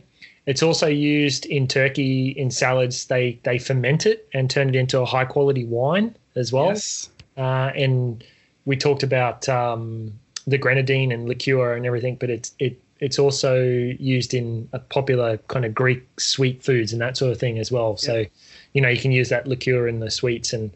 It's 0.50 0.64
also 0.64 0.88
used 0.88 1.46
in 1.46 1.68
Turkey 1.68 2.30
in 2.30 2.50
salads. 2.50 3.06
They 3.06 3.38
they 3.44 3.56
ferment 3.56 4.04
it 4.04 4.28
and 4.34 4.50
turn 4.50 4.68
it 4.68 4.74
into 4.74 5.00
a 5.00 5.06
high 5.06 5.24
quality 5.24 5.64
wine 5.64 6.16
as 6.34 6.52
well. 6.52 6.70
Yes. 6.70 7.08
Uh, 7.36 7.70
and 7.76 8.24
we 8.64 8.76
talked 8.76 9.04
about 9.04 9.48
um, 9.48 10.12
the 10.48 10.58
grenadine 10.58 11.12
and 11.12 11.28
liqueur 11.28 11.74
and 11.76 11.86
everything, 11.86 12.16
but 12.16 12.30
it's 12.30 12.52
it 12.58 12.82
it's 12.98 13.16
also 13.16 13.62
used 13.62 14.34
in 14.34 14.68
a 14.72 14.80
popular 14.80 15.36
kind 15.46 15.64
of 15.64 15.72
Greek 15.72 16.02
sweet 16.18 16.64
foods 16.64 16.92
and 16.92 17.00
that 17.00 17.16
sort 17.16 17.30
of 17.30 17.38
thing 17.38 17.60
as 17.60 17.70
well. 17.70 17.96
So, 17.96 18.26
you 18.72 18.80
know, 18.80 18.88
you 18.88 19.00
can 19.00 19.12
use 19.12 19.28
that 19.28 19.46
liqueur 19.46 19.86
in 19.86 20.00
the 20.00 20.10
sweets 20.10 20.52
and 20.52 20.72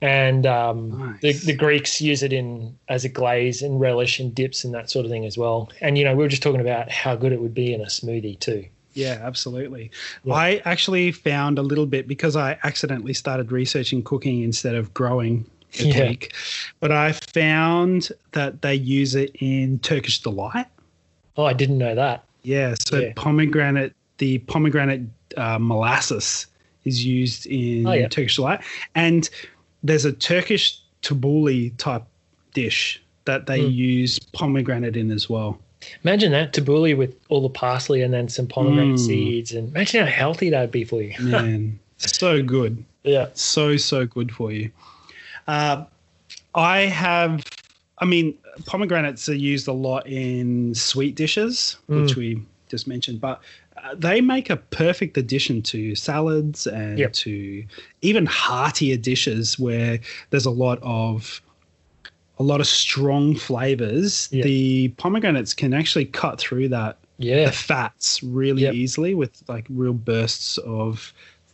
and 0.00 0.46
um, 0.46 0.98
Nice. 1.22 1.42
the, 1.42 1.52
the 1.52 1.56
Greeks 1.56 2.00
use 2.00 2.22
it 2.22 2.32
in 2.32 2.76
as 2.88 3.04
a 3.04 3.08
glaze 3.08 3.62
and 3.62 3.80
relish 3.80 4.20
and 4.20 4.34
dips 4.34 4.64
and 4.64 4.74
that 4.74 4.90
sort 4.90 5.06
of 5.06 5.10
thing 5.10 5.24
as 5.24 5.38
well. 5.38 5.70
And 5.80 5.96
you 5.96 6.04
know, 6.04 6.14
we 6.14 6.22
were 6.22 6.28
just 6.28 6.42
talking 6.42 6.60
about 6.60 6.90
how 6.90 7.16
good 7.16 7.32
it 7.32 7.40
would 7.40 7.54
be 7.54 7.72
in 7.72 7.80
a 7.80 7.86
smoothie 7.86 8.38
too. 8.38 8.66
Yeah, 8.94 9.18
absolutely. 9.22 9.90
Yeah. 10.24 10.34
I 10.34 10.62
actually 10.64 11.12
found 11.12 11.58
a 11.58 11.62
little 11.62 11.84
bit 11.86 12.08
because 12.08 12.34
I 12.34 12.58
accidentally 12.64 13.12
started 13.12 13.52
researching 13.52 14.02
cooking 14.02 14.42
instead 14.42 14.74
of 14.74 14.92
growing 14.94 15.44
a 15.80 15.84
Yeah. 15.84 16.06
Greek, 16.06 16.32
but 16.80 16.90
I 16.92 17.12
found 17.12 18.10
that 18.32 18.62
they 18.62 18.74
use 18.74 19.14
it 19.14 19.36
in 19.40 19.78
Turkish 19.80 20.22
delight. 20.22 20.66
Oh, 21.36 21.44
I 21.44 21.52
didn't 21.52 21.76
know 21.76 21.94
that. 21.94 22.24
Yeah, 22.42 22.74
so 22.88 23.00
Yeah. 23.00 23.12
pomegranate, 23.16 23.92
the 24.18 24.38
pomegranate 24.38 25.02
uh, 25.36 25.58
molasses 25.58 26.46
is 26.84 27.04
used 27.04 27.44
in 27.46 27.86
Oh, 27.86 27.92
yeah. 27.92 28.08
Turkish 28.08 28.36
delight, 28.36 28.60
and 28.94 29.28
there's 29.86 30.04
a 30.04 30.12
Turkish 30.12 30.78
tabbouleh 31.02 31.76
type 31.78 32.04
dish 32.54 33.02
that 33.24 33.46
they 33.46 33.60
Mm. 33.60 33.74
use 33.74 34.18
pomegranate 34.32 34.96
in 34.96 35.10
as 35.10 35.28
well. 35.28 35.58
Imagine 36.04 36.32
that 36.32 36.52
tabbouleh 36.52 36.96
with 36.96 37.14
all 37.28 37.42
the 37.42 37.48
parsley 37.50 38.02
and 38.02 38.12
then 38.12 38.28
some 38.28 38.46
pomegranate 38.46 38.96
Mm. 38.96 38.98
seeds, 39.06 39.52
and 39.52 39.68
imagine 39.68 40.04
how 40.06 40.10
healthy 40.10 40.50
that 40.50 40.60
would 40.60 40.70
be 40.70 40.84
for 40.84 41.02
you. 41.02 41.12
Man, 41.20 41.78
so 41.98 42.42
good. 42.42 42.84
yeah. 43.04 43.28
so 43.34 43.76
so 43.76 44.04
good 44.06 44.32
for 44.32 44.50
you. 44.52 44.70
Uh, 45.46 45.84
I 46.54 46.80
have, 46.86 47.42
I 47.98 48.04
mean, 48.04 48.34
pomegranates 48.64 49.28
are 49.28 49.34
used 49.34 49.68
a 49.68 49.72
lot 49.72 50.06
in 50.08 50.74
sweet 50.74 51.14
dishes, 51.14 51.76
which 51.86 52.14
Mm. 52.14 52.16
we 52.16 52.42
just 52.68 52.88
mentioned, 52.88 53.20
but 53.20 53.40
they 53.94 54.20
make 54.20 54.50
a 54.50 54.56
perfect 54.56 55.16
addition 55.16 55.62
to 55.62 55.94
salads 55.94 56.66
and 56.66 56.98
Yep. 56.98 57.12
to 57.14 57.64
even 58.02 58.26
heartier 58.26 58.96
dishes 58.96 59.58
where 59.58 60.00
there's 60.30 60.46
a 60.46 60.50
lot 60.50 60.78
of 60.82 61.40
a 62.38 62.42
lot 62.42 62.60
of 62.60 62.66
strong 62.66 63.34
flavors. 63.34 64.28
Yep. 64.30 64.44
The 64.44 64.88
pomegranates 64.98 65.54
can 65.54 65.72
actually 65.72 66.04
cut 66.04 66.38
through 66.38 66.68
that 66.68 66.98
Yeah. 67.18 67.46
the 67.46 67.52
fats 67.52 68.22
really 68.22 68.62
Yep. 68.62 68.74
easily 68.74 69.14
with 69.14 69.42
like 69.48 69.64
real 69.70 69.94
bursts 69.94 70.58
of 70.58 71.12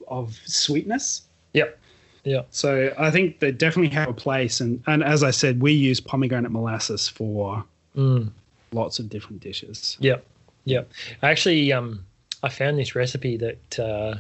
of 0.09 0.37
sweetness. 0.45 1.23
Yep. 1.55 1.79
Yeah. 2.25 2.43
So 2.51 2.93
I 2.99 3.11
think 3.13 3.39
they 3.39 3.53
definitely 3.53 3.95
have 3.95 4.09
a 4.09 4.13
place, 4.13 4.61
and 4.61 4.83
and 4.87 5.03
as 5.05 5.23
I 5.23 5.31
said, 5.31 5.61
we 5.61 5.73
use 5.73 6.01
pomegranate 6.01 6.51
molasses 6.51 7.09
for 7.09 7.65
Mm. 7.97 8.31
lots 8.73 8.99
of 8.99 9.09
different 9.09 9.41
dishes. 9.41 9.97
Yep. 10.01 10.25
Yep. 10.65 10.91
I 11.23 11.31
actually 11.31 11.73
um 11.73 12.05
I 12.43 12.49
found 12.49 12.79
this 12.79 12.95
recipe 12.95 13.37
that 13.37 13.79
uh, 13.79 14.15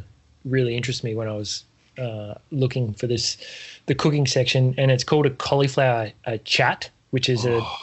really 0.45 0.77
interests 0.77 1.03
me 1.03 1.15
when 1.15 1.29
I 1.29 1.33
was 1.33 1.65
uh, 1.99 2.35
looking 2.51 2.95
for 2.95 3.07
this 3.07 3.37
the 3.87 3.95
cooking 3.95 4.27
section, 4.27 4.75
and 4.79 4.91
it's 4.91 5.05
called 5.05 5.27
a 5.27 5.31
cauliflower 5.31 6.13
uh, 6.25 6.39
chat, 6.45 6.91
which 7.11 7.29
is 7.29 7.45
a 7.45 7.61
Oh, 7.61 7.77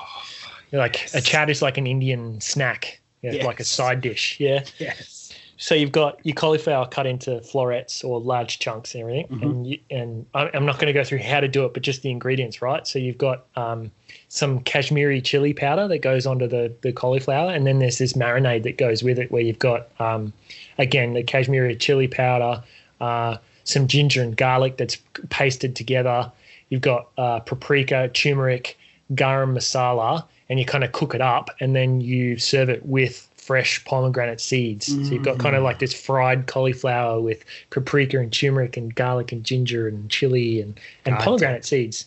like 0.72 1.10
a 1.14 1.22
chat 1.22 1.50
is 1.50 1.62
like 1.62 1.78
an 1.78 1.88
Indian 1.88 2.40
snack, 2.42 3.02
yeah, 3.22 3.44
like 3.46 3.60
a 3.60 3.64
side 3.64 4.02
dish. 4.02 4.40
Yeah. 4.40 4.64
yes. 4.78 5.19
So 5.62 5.76
you've 5.76 5.92
got 5.92 6.26
your 6.26 6.36
cauliflower 6.36 6.88
cut 6.88 7.06
into 7.06 7.42
florets 7.42 8.02
or 8.02 8.22
large 8.22 8.60
chunks 8.60 8.96
and 8.96 9.02
everything, 9.02 9.28
Mhm. 9.28 9.42
and 9.44 9.68
you, 9.68 9.80
and 9.92 10.26
I'm 10.34 10.66
not 10.66 10.76
going 10.80 10.88
to 10.88 10.94
go 10.94 11.04
through 11.04 11.18
how 11.20 11.42
to 11.42 11.50
do 11.50 11.66
it, 11.66 11.74
but 11.74 11.84
just 11.84 12.02
the 12.02 12.10
ingredients, 12.10 12.62
right? 12.62 12.88
So 12.88 12.98
you've 12.98 13.18
got 13.18 13.46
um, 13.58 13.92
some 14.30 14.62
Kashmiri 14.62 15.22
chili 15.22 15.54
powder 15.54 15.86
that 15.90 16.00
goes 16.00 16.26
onto 16.26 16.48
the 16.48 16.72
the 16.82 16.94
cauliflower, 16.94 17.52
and 17.52 17.68
then 17.68 17.80
there's 17.80 17.98
this 17.98 18.14
marinade 18.14 18.64
that 18.64 18.78
goes 18.78 19.04
with 19.04 19.20
it, 19.20 19.32
where 19.32 19.42
you've 19.42 19.60
got 19.60 19.90
um, 20.00 20.32
again 20.78 21.14
the 21.14 21.24
Kashmiri 21.24 21.76
chili 21.76 22.08
powder, 22.08 22.64
uh, 23.02 23.36
some 23.66 23.86
ginger 23.86 24.24
and 24.24 24.38
garlic 24.38 24.78
that's 24.78 24.98
pasted 25.30 25.76
together. 25.76 26.32
You've 26.70 26.82
got 26.82 27.08
uh, 27.18 27.42
paprika, 27.42 28.08
turmeric, 28.14 28.78
garam 29.14 29.54
masala, 29.58 30.24
and 30.48 30.58
you 30.58 30.66
kind 30.66 30.86
of 30.86 30.94
cook 30.94 31.14
it 31.14 31.22
up, 31.22 31.50
and 31.60 31.76
then 31.76 32.00
you 32.00 32.38
serve 32.38 32.70
it 32.70 32.86
with 32.86 33.29
fresh 33.50 33.84
pomegranate 33.84 34.40
seeds. 34.40 34.86
So 34.86 35.12
you've 35.16 35.24
got 35.24 35.40
kind 35.40 35.56
of 35.56 35.64
like 35.64 35.80
this 35.80 35.92
fried 35.92 36.46
cauliflower 36.46 37.20
with 37.20 37.44
paprika 37.72 38.20
and 38.20 38.32
turmeric 38.32 38.78
and 38.78 38.94
garlic 38.94 39.32
and 39.32 39.44
ginger 39.44 39.88
and 39.88 40.08
chili 40.08 40.62
and, 40.62 40.80
and 41.04 41.16
God 41.16 41.24
pomegranate 41.24 41.66
seeds. 41.66 42.06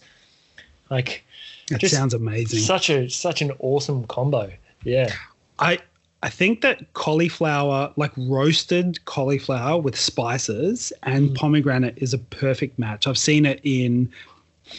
Like 0.88 1.24
That 1.70 1.80
sounds 1.88 2.14
amazing. 2.14 2.60
such 2.60 2.90
a 2.90 3.10
such 3.10 3.42
an 3.42 3.50
awesome 3.58 4.04
combo. 4.06 4.52
Yeah. 4.84 5.12
I 5.58 5.80
I 6.22 6.28
think 6.30 6.60
that 6.60 6.92
cauliflower, 6.92 7.92
like 7.96 8.12
roasted 8.16 9.04
cauliflower 9.06 9.80
with 9.82 9.98
spices 9.98 10.92
and 11.02 11.30
Mm. 11.30 11.34
pomegranate, 11.34 11.94
is 11.96 12.14
a 12.14 12.18
perfect 12.18 12.78
match. 12.78 13.08
I've 13.08 13.18
seen 13.18 13.44
it 13.46 13.58
in 13.64 14.08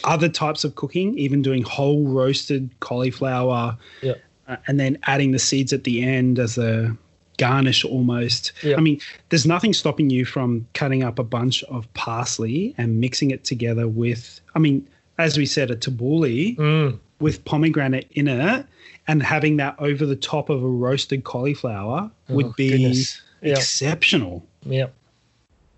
other 0.04 0.30
types 0.30 0.64
of 0.64 0.76
cooking, 0.76 1.18
even 1.18 1.42
doing 1.42 1.62
whole 1.62 2.04
roasted 2.04 2.70
cauliflower, 2.80 3.76
Yeah. 4.00 4.14
Uh, 4.48 4.56
and 4.66 4.78
then 4.80 4.98
adding 5.04 5.32
the 5.32 5.38
seeds 5.38 5.72
at 5.72 5.84
the 5.84 6.02
end 6.02 6.38
as 6.38 6.58
a 6.58 6.96
garnish 7.38 7.84
almost. 7.84 8.52
I 8.64 8.80
mean, 8.80 9.00
there's 9.30 9.44
nothing 9.46 9.72
stopping 9.72 10.08
you 10.10 10.24
from 10.24 10.66
cutting 10.74 11.02
up 11.02 11.18
a 11.18 11.24
bunch 11.24 11.64
of 11.64 11.92
parsley 11.94 12.74
and 12.78 13.00
mixing 13.00 13.30
it 13.32 13.42
together 13.44 13.88
with, 13.88 14.40
I 14.54 14.60
mean, 14.60 14.86
as 15.18 15.36
we 15.36 15.44
said, 15.46 15.70
a 15.70 15.76
tabbouleh 15.76 16.56
Mm. 16.56 16.98
with 17.20 17.44
pomegranate 17.44 18.06
in 18.12 18.28
it 18.28 18.66
and 19.08 19.22
having 19.22 19.56
that 19.56 19.74
over 19.80 20.06
the 20.06 20.16
top 20.16 20.48
of 20.48 20.62
a 20.62 20.68
roasted 20.68 21.24
cauliflower 21.24 22.10
would 22.28 22.46
Oh, 22.46 22.54
be 22.56 22.68
goodness. 22.70 23.20
Exceptional. 23.42 24.46
Yeah. 24.64 24.86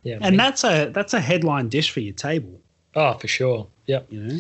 Yeah. 0.03 0.19
And 0.21 0.39
that's 0.39 0.63
a 0.63 0.91
that's 0.95 1.15
a 1.15 1.21
headline 1.21 1.69
dish 1.69 1.91
for 1.91 2.01
your 2.01 2.15
table, 2.15 2.61
oh, 2.95 3.15
for 3.15 3.27
sure. 3.29 3.67
Yep. 3.87 4.07
you 4.11 4.21
know. 4.21 4.39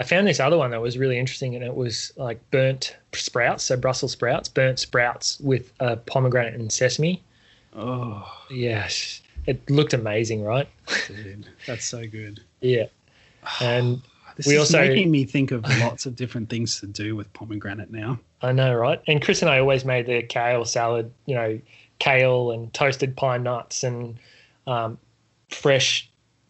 I 0.00 0.04
found 0.04 0.26
this 0.28 0.38
other 0.40 0.56
one 0.56 0.70
that 0.70 0.80
was 0.80 0.96
really 0.96 1.18
interesting, 1.18 1.54
and 1.56 1.64
it 1.64 1.74
was 1.74 2.12
like 2.16 2.38
burnt 2.50 2.96
sprouts, 3.14 3.64
so 3.64 3.76
Brussels 3.76 4.12
sprouts, 4.12 4.48
burnt 4.48 4.78
sprouts 4.78 5.40
with 5.40 5.72
uh, 5.80 5.96
pomegranate 6.06 6.54
and 6.54 6.70
sesame. 6.72 7.22
Oh, 7.76 8.24
Yes, 8.50 9.20
it 9.46 9.68
looked 9.70 9.92
amazing, 9.94 10.42
right? 10.44 10.68
dude, 11.08 11.46
that's 11.66 11.84
so 11.84 12.06
good. 12.06 12.40
Yeah, 12.60 12.86
and 13.60 14.00
This 14.36 14.46
We 14.46 14.54
is 14.54 14.60
also- 14.60 14.86
making 14.86 15.10
me 15.10 15.24
think 15.24 15.50
of 15.50 15.64
lots 15.80 16.06
of 16.06 16.14
different 16.14 16.48
things 16.48 16.78
to 16.78 16.86
do 16.86 17.16
with 17.16 17.32
pomegranate 17.32 17.90
now. 17.90 18.20
I 18.40 18.52
know, 18.52 18.72
right? 18.72 19.00
And 19.08 19.20
Chris 19.20 19.42
and 19.42 19.50
I 19.50 19.58
always 19.58 19.84
made 19.84 20.06
the 20.06 20.22
kale 20.22 20.64
salad, 20.64 21.12
you 21.26 21.34
know, 21.34 21.60
kale 21.98 22.52
and 22.52 22.72
toasted 22.72 23.16
pine 23.16 23.42
nuts 23.42 23.82
and 23.82 24.16
um, 24.68 24.96
fresh 25.50 26.08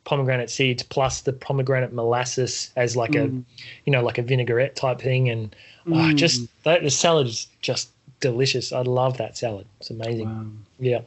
pomegranate 0.08 0.48
seeds 0.48 0.82
plus 0.82 1.20
the 1.20 1.34
pomegranate 1.34 1.92
molasses 1.92 2.70
as 2.76 2.96
like 2.96 3.14
a, 3.14 3.26
Mm. 3.28 3.44
you 3.84 3.92
know, 3.92 4.02
like 4.02 4.16
a 4.16 4.22
vinaigrette 4.22 4.74
type 4.74 4.98
thing. 5.02 5.28
And 5.28 5.54
oh, 5.86 5.90
Mm. 5.90 6.16
just 6.16 6.48
that 6.64 6.82
the 6.82 6.90
salad 6.90 7.26
is 7.26 7.46
just 7.60 7.90
delicious. 8.20 8.72
I 8.72 8.80
love 8.80 9.18
that 9.18 9.36
salad. 9.36 9.66
It's 9.80 9.90
amazing. 9.90 10.24
Wow. 10.26 10.46
Yeah. 10.80 11.00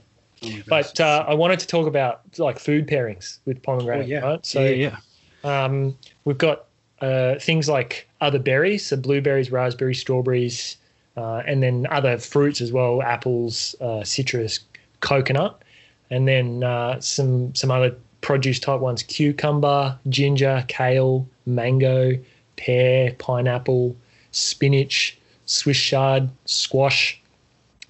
Oh. 0.44 0.50
But 0.68 1.00
uh, 1.00 1.26
I 1.28 1.34
wanted 1.34 1.58
to 1.62 1.68
talk 1.68 1.88
about 1.88 2.22
like 2.38 2.60
food 2.60 2.88
pairings 2.88 3.40
with 3.46 3.58
Oh, 3.58 3.62
pomegranate, 3.64 4.08
yeah. 4.08 4.20
right? 4.20 4.46
So 4.46 4.64
yeah, 4.64 4.96
yeah. 5.44 5.64
um, 5.66 5.98
we've 6.26 6.38
got 6.38 6.66
uh, 7.02 7.40
things 7.40 7.68
like 7.68 8.08
other 8.22 8.38
berries, 8.38 8.86
so 8.86 8.96
blueberries, 8.98 9.52
raspberries, 9.52 10.00
strawberries, 10.00 10.78
uh, 11.18 11.42
and 11.48 11.64
then 11.64 11.88
other 11.90 12.20
fruits 12.20 12.62
as 12.62 12.72
well, 12.72 13.02
apples, 13.02 13.76
uh, 13.82 14.04
citrus, 14.04 14.60
coconut, 15.00 15.60
and 16.12 16.28
then 16.28 16.64
uh, 16.64 17.00
some 17.02 17.54
some 17.56 17.72
other 17.72 17.96
produce 18.22 18.60
type 18.60 18.80
ones: 18.80 19.04
cucumber, 19.04 19.98
ginger, 20.10 20.66
kale, 20.68 21.28
mango, 21.46 22.18
pear, 22.56 23.14
pineapple, 23.20 23.96
spinach, 24.32 25.18
Swiss 25.46 25.78
chard, 25.78 26.30
squash. 26.46 27.18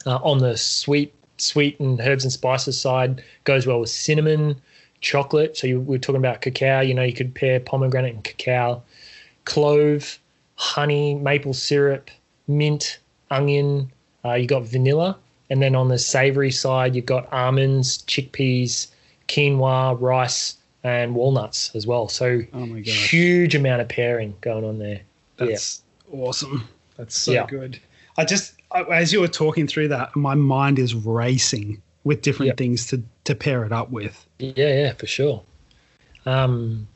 Uh, 0.03 0.17
on 0.23 0.39
the 0.39 0.57
sweet 0.57 1.13
sweet 1.37 1.79
and 1.79 1.99
herbs 1.99 2.23
and 2.23 2.31
spices 2.31 2.79
side, 2.79 3.23
goes 3.43 3.65
well 3.67 3.79
with 3.79 3.89
cinnamon, 3.89 4.59
chocolate. 5.01 5.57
So 5.57 5.67
you, 5.67 5.79
we 5.79 5.95
are 5.95 5.99
talking 5.99 6.21
about 6.21 6.41
cacao. 6.41 6.81
You 6.81 6.93
know, 6.93 7.03
you 7.03 7.13
could 7.13 7.33
pair 7.33 7.59
pomegranate 7.59 8.13
and 8.13 8.23
cacao, 8.23 8.83
clove, 9.45 10.19
honey, 10.55 11.15
maple 11.15 11.53
syrup, 11.53 12.09
mint, 12.47 12.99
onion. 13.29 13.91
Uh, 14.23 14.33
you 14.33 14.47
got 14.47 14.63
vanilla, 14.63 15.17
and 15.49 15.61
then 15.61 15.75
on 15.75 15.87
the 15.87 15.97
savory 15.97 16.51
side, 16.51 16.95
you've 16.95 17.07
got 17.07 17.31
almonds, 17.33 18.03
chickpeas, 18.03 18.87
quinoa, 19.35 19.99
rice, 19.99 20.57
and 20.83 21.15
walnuts 21.15 21.71
as 21.75 21.85
well. 21.87 22.07
So 22.07 22.41
Oh 22.53 22.65
my 22.65 22.79
gosh. 22.81 23.09
huge 23.11 23.55
amount 23.55 23.81
of 23.81 23.87
pairing 23.89 24.35
going 24.41 24.65
on 24.65 24.79
there. 24.79 25.01
That's 25.37 25.83
awesome. 26.11 26.67
That's 26.97 27.17
so 27.19 27.31
Yeah. 27.31 27.45
good. 27.47 27.79
I 28.17 28.25
just, 28.25 28.53
as 28.91 29.13
you 29.13 29.21
were 29.21 29.27
talking 29.27 29.67
through 29.67 29.87
that, 29.89 30.15
my 30.15 30.35
mind 30.35 30.79
is 30.79 30.93
racing 30.93 31.81
with 32.03 32.21
different 32.21 32.47
Yeah. 32.47 32.55
things 32.55 32.87
to 32.87 33.01
to 33.23 33.35
pair 33.35 33.63
it 33.63 33.71
up 33.71 33.91
with. 33.91 34.25
Yeah, 34.39 34.51
yeah, 34.57 34.93
for 34.93 35.05
sure. 35.05 35.43
Um, 36.25 36.87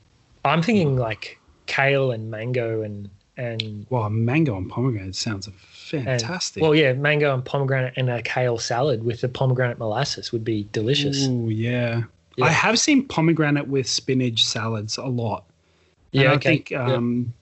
I'm 0.43 0.61
thinking 0.63 0.97
like 0.97 1.39
kale 1.67 2.11
and 2.11 2.29
mango 2.31 2.81
and 2.81 3.09
and 3.37 3.85
Wow, 3.89 4.09
mango 4.09 4.55
and 4.57 4.69
pomegranate 4.69 5.15
sounds 5.15 5.45
and- 5.47 5.55
fantastic. 5.55 6.63
well, 6.63 6.73
yeah, 6.73 6.93
mango 6.93 7.33
and 7.33 7.43
pomegranate 7.45 7.93
and 7.97 8.09
a 8.09 8.21
kale 8.23 8.57
salad 8.57 9.03
with 9.03 9.21
the 9.21 9.29
pomegranate 9.29 9.77
molasses 9.77 10.31
would 10.31 10.43
be 10.43 10.67
delicious. 10.71 11.27
Oh 11.29 11.49
yeah. 11.49 12.03
Yeah. 12.37 12.45
I 12.45 12.49
have 12.49 12.77
seen 12.79 13.07
pomegranate 13.07 13.67
with 13.67 13.87
spinach 13.87 14.45
salads 14.45 14.97
a 14.97 15.05
lot. 15.05 15.43
And 16.13 16.23
Yeah, 16.23 16.31
I 16.31 16.35
okay. 16.35 16.49
think 16.49 16.71
Yeah. 16.71 16.93
um, 16.93 17.33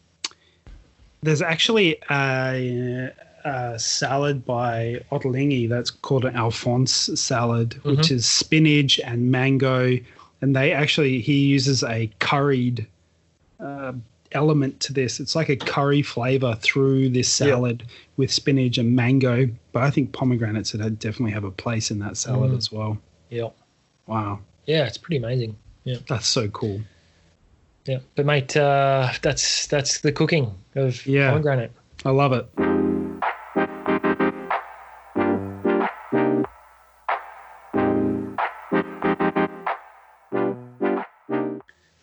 there's 1.22 1.42
actually 1.42 1.98
a, 2.12 3.12
a 3.46 3.80
salad 3.80 4.46
by 4.46 5.02
Ottolenghi 5.12 5.68
that's 5.70 5.90
called 5.90 6.26
an 6.26 6.36
Alphonse 6.36 7.10
salad, 7.20 7.74
which 7.84 8.00
Mm-hmm. 8.00 8.16
is 8.16 8.26
spinach 8.26 9.00
and 9.00 9.32
mango. 9.32 9.98
And 10.42 10.56
they 10.56 10.74
actually, 10.74 11.22
he 11.22 11.46
uses 11.46 11.84
a 11.84 12.10
curried 12.20 12.86
uh, 13.60 13.94
element 14.34 14.80
to 14.82 14.92
this. 14.94 15.20
It's 15.22 15.36
like 15.36 15.48
a 15.50 15.56
curry 15.56 16.02
flavor 16.02 16.56
through 16.62 17.10
this 17.10 17.40
Yeah. 17.40 17.48
salad 17.48 17.84
with 18.18 18.32
spinach 18.32 18.78
and 18.78 18.94
mango. 18.96 19.48
But 19.72 19.84
I 19.84 19.90
think 19.90 20.12
pomegranates 20.12 20.74
would 20.74 21.00
definitely 21.00 21.32
have 21.32 21.46
a 21.46 21.52
place 21.52 21.90
in 21.92 22.00
that 22.00 22.18
salad 22.18 22.52
Mm. 22.52 22.58
as 22.58 22.72
well. 22.72 22.98
yeah, 23.30 23.50
Wow. 24.06 24.40
Yeah, 24.66 24.86
it's 24.86 24.98
pretty 24.98 25.18
amazing. 25.18 25.56
Yeah, 25.84 25.98
that's 26.08 26.28
so 26.28 26.48
cool. 26.50 26.82
Yeah, 27.86 28.00
but 28.16 28.26
mate, 28.26 28.56
uh, 28.56 29.12
that's 29.22 29.68
that's 29.68 30.00
the 30.02 30.12
cooking 30.12 30.54
of 30.76 31.06
Yeah. 31.06 31.30
pomegranate. 31.32 31.72
I 32.06 32.12
love 32.12 32.32
it. 32.34 32.48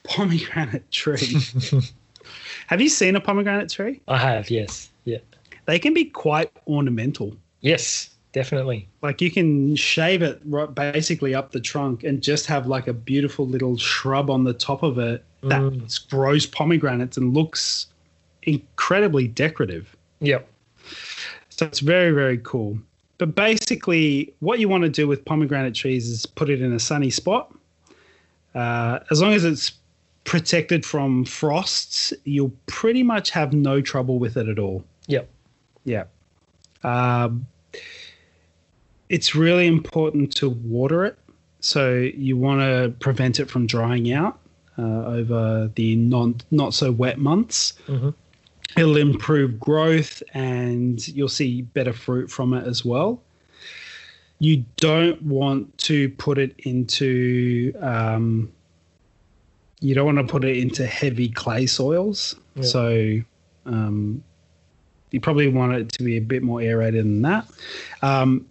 Pomegranate 0.04 0.90
tree. 0.90 1.36
Have 2.66 2.80
you 2.80 2.88
seen 2.88 3.16
a 3.16 3.20
pomegranate 3.20 3.68
tree? 3.70 4.00
I 4.08 4.18
have, 4.18 4.50
yes, 4.50 4.90
yeah, 5.04 5.18
They 5.66 5.78
can 5.78 5.94
be 5.94 6.04
quite 6.06 6.50
ornamental. 6.66 7.36
yes, 7.60 8.10
definitely. 8.32 8.88
Like 9.02 9.20
you 9.20 9.30
can 9.30 9.74
shave 9.76 10.22
it 10.22 10.40
right 10.44 10.72
basically 10.74 11.34
up 11.34 11.52
the 11.52 11.60
trunk 11.60 12.04
and 12.04 12.22
just 12.22 12.46
have 12.46 12.66
like 12.66 12.86
a 12.88 12.92
beautiful 12.92 13.46
little 13.46 13.76
shrub 13.76 14.30
on 14.30 14.44
the 14.44 14.54
top 14.54 14.82
of 14.82 14.98
it 14.98 15.24
that 15.42 15.60
Mm. 15.60 16.08
grows 16.10 16.46
pomegranates 16.46 17.16
and 17.16 17.34
looks 17.34 17.86
incredibly 18.42 19.26
decorative. 19.28 19.96
Yep. 20.20 20.46
So 21.48 21.66
it's 21.66 21.80
very, 21.80 22.12
very 22.12 22.38
cool. 22.38 22.78
But 23.18 23.34
basically, 23.34 24.32
what 24.40 24.60
you 24.60 24.68
want 24.68 24.82
to 24.84 24.88
do 24.88 25.06
with 25.06 25.24
pomegranate 25.24 25.74
trees 25.74 26.08
is 26.08 26.24
put 26.26 26.48
it 26.48 26.62
in 26.62 26.72
a 26.72 26.78
sunny 26.78 27.10
spot. 27.10 27.54
Uh, 28.54 29.00
as 29.10 29.20
long 29.20 29.32
as 29.34 29.44
it's 29.44 29.72
protected 30.24 30.84
from 30.86 31.24
frosts, 31.24 32.12
you'll 32.24 32.52
pretty 32.66 33.02
much 33.02 33.30
have 33.30 33.52
no 33.52 33.80
trouble 33.80 34.18
with 34.18 34.36
it 34.36 34.48
at 34.48 34.58
all. 34.58 34.84
Yep. 35.06 35.28
Yeah. 35.84 36.04
Um, 36.82 37.46
it's 39.10 39.34
really 39.34 39.66
important 39.66 40.34
to 40.36 40.48
water 40.48 41.04
it. 41.04 41.18
So 41.58 41.98
you 41.98 42.38
want 42.38 42.60
to 42.60 42.94
prevent 43.00 43.38
it 43.40 43.50
from 43.50 43.66
drying 43.66 44.10
out 44.12 44.38
uh, 44.78 45.04
over 45.04 45.70
the 45.74 45.96
non 45.96 46.36
not 46.50 46.72
so 46.72 46.90
wet 46.90 47.18
months. 47.18 47.74
Mhm. 47.86 48.14
It'll 48.78 48.96
improve 48.96 49.58
growth 49.58 50.22
and 50.32 51.06
you'll 51.08 51.28
see 51.28 51.62
better 51.62 51.92
fruit 51.92 52.30
from 52.30 52.54
it 52.54 52.66
as 52.66 52.84
well. 52.84 53.20
You 54.38 54.64
don't 54.76 55.20
want 55.22 55.76
to 55.78 56.08
put 56.10 56.38
it 56.38 56.54
into 56.60 57.74
um, 57.80 58.50
you 59.80 59.94
don't 59.94 60.06
want 60.06 60.18
to 60.18 60.32
put 60.32 60.44
it 60.44 60.56
into 60.56 60.86
heavy 60.86 61.28
clay 61.28 61.66
soils. 61.66 62.36
Yeah. 62.54 62.62
So 62.62 63.20
um, 63.66 64.22
you 65.10 65.20
probably 65.20 65.48
want 65.48 65.72
it 65.72 65.88
to 65.94 66.04
be 66.04 66.16
a 66.16 66.20
bit 66.20 66.42
more 66.42 66.60
aerated 66.60 67.04
than 67.04 67.22
that. 67.22 67.46
Um, 68.02 68.46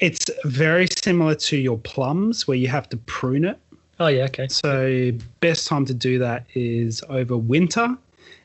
it's 0.00 0.30
very 0.44 0.86
similar 1.02 1.34
to 1.34 1.56
your 1.56 1.78
plums 1.78 2.46
where 2.48 2.56
you 2.56 2.68
have 2.68 2.88
to 2.90 2.96
prune 2.98 3.44
it. 3.44 3.58
Oh 3.98 4.06
yeah, 4.08 4.24
okay. 4.24 4.48
So 4.48 5.12
best 5.40 5.66
time 5.66 5.84
to 5.86 5.94
do 5.94 6.18
that 6.18 6.46
is 6.54 7.02
over 7.08 7.36
winter. 7.36 7.96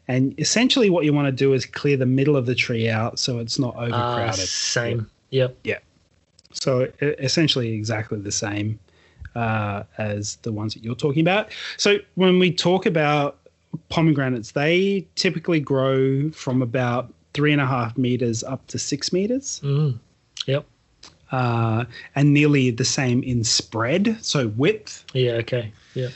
And 0.07 0.37
essentially 0.39 0.89
what 0.89 1.05
you 1.05 1.13
want 1.13 1.27
to 1.27 1.31
do 1.31 1.53
is 1.53 1.65
clear 1.65 1.97
the 1.97 2.05
middle 2.05 2.35
of 2.35 2.45
the 2.45 2.53
tree 2.55 2.89
out 2.89 3.17
so 3.17 3.39
it's 3.39 3.57
not 3.57 3.75
Uh, 3.75 3.85
overcrowded. 3.85 4.35
same. 4.47 5.09
Yep. 5.31 5.57
Yeah. 5.63 5.79
So 6.51 6.91
essentially 7.01 7.71
exactly 7.73 8.19
the 8.19 8.31
same 8.31 8.79
uh, 9.35 9.83
as 9.97 10.35
the 10.43 10.51
ones 10.51 10.73
that 10.73 10.83
you're 10.83 10.95
talking 10.95 11.21
about. 11.21 11.49
So 11.77 11.97
when 12.15 12.37
we 12.39 12.51
talk 12.51 12.85
about 12.85 13.37
pomegranates, 13.89 14.51
they 14.51 15.05
typically 15.15 15.59
grow 15.59 16.29
from 16.31 16.61
about 16.61 17.11
three 17.33 17.51
and 17.51 17.61
a 17.61 17.65
half 17.65 17.97
meters 17.97 18.43
up 18.43 18.65
to 18.67 18.77
six 18.79 19.11
meters, 19.11 19.59
Mm. 19.63 19.99
Uh, 21.31 21.85
and 22.15 22.33
nearly 22.33 22.69
the 22.69 22.85
same 22.85 23.23
in 23.23 23.43
spread, 23.43 24.17
so 24.21 24.47
width. 24.49 25.03
Yeah. 25.13 25.33
Okay. 25.33 25.71
Yeah. 25.93 26.09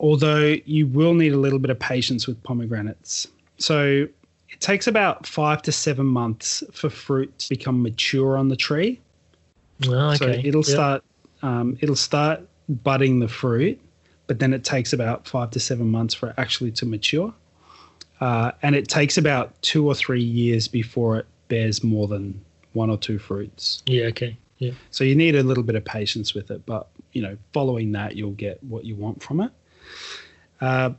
Although 0.00 0.56
you 0.64 0.86
will 0.86 1.14
need 1.14 1.32
a 1.32 1.36
little 1.36 1.58
bit 1.58 1.70
of 1.70 1.78
patience 1.78 2.26
with 2.26 2.42
pomegranates. 2.42 3.28
So 3.58 4.08
it 4.48 4.60
takes 4.60 4.86
about 4.86 5.26
five 5.26 5.62
to 5.62 5.72
seven 5.72 6.06
months 6.06 6.64
for 6.72 6.90
fruit 6.90 7.38
to 7.40 7.48
become 7.48 7.82
mature 7.82 8.36
on 8.36 8.48
the 8.48 8.56
tree. 8.56 9.00
Oh, 9.86 10.14
So 10.14 10.28
it'll 10.28 10.62
Yep. 10.62 10.64
start 10.64 11.04
um, 11.42 11.76
it'll 11.80 11.96
start 11.96 12.40
budding 12.68 13.18
the 13.18 13.28
fruit, 13.28 13.78
but 14.28 14.38
then 14.38 14.54
it 14.54 14.64
takes 14.64 14.92
about 14.92 15.26
five 15.26 15.50
to 15.50 15.60
seven 15.60 15.88
months 15.88 16.14
for 16.14 16.28
it 16.30 16.34
actually 16.38 16.70
to 16.72 16.86
mature. 16.86 17.34
Uh, 18.20 18.52
and 18.62 18.76
it 18.76 18.86
takes 18.86 19.18
about 19.18 19.60
two 19.62 19.84
or 19.86 19.94
three 19.94 20.22
years 20.22 20.68
before 20.68 21.18
it 21.18 21.26
bears 21.48 21.82
more 21.82 22.06
than 22.06 22.40
one 22.74 22.90
or 22.90 22.96
two 22.96 23.18
fruits. 23.18 23.82
Yeah. 23.86 24.04
Okay. 24.06 24.36
Yeah. 24.58 24.72
So 24.90 25.04
you 25.04 25.14
need 25.14 25.34
a 25.34 25.42
little 25.42 25.64
bit 25.64 25.74
of 25.74 25.84
patience 25.84 26.34
with 26.34 26.50
it, 26.50 26.64
but 26.66 26.88
you 27.12 27.22
know, 27.22 27.36
following 27.52 27.92
that, 27.92 28.16
you'll 28.16 28.32
get 28.32 28.62
what 28.64 28.84
you 28.84 28.94
want 28.96 29.22
from 29.22 29.40
it. 29.40 29.50
Uh, 30.60 30.90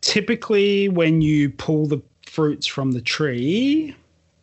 typically, 0.00 0.88
when 0.88 1.20
you 1.20 1.50
pull 1.50 1.86
the 1.86 2.00
fruits 2.26 2.66
from 2.66 2.92
the 2.92 3.00
tree, 3.00 3.94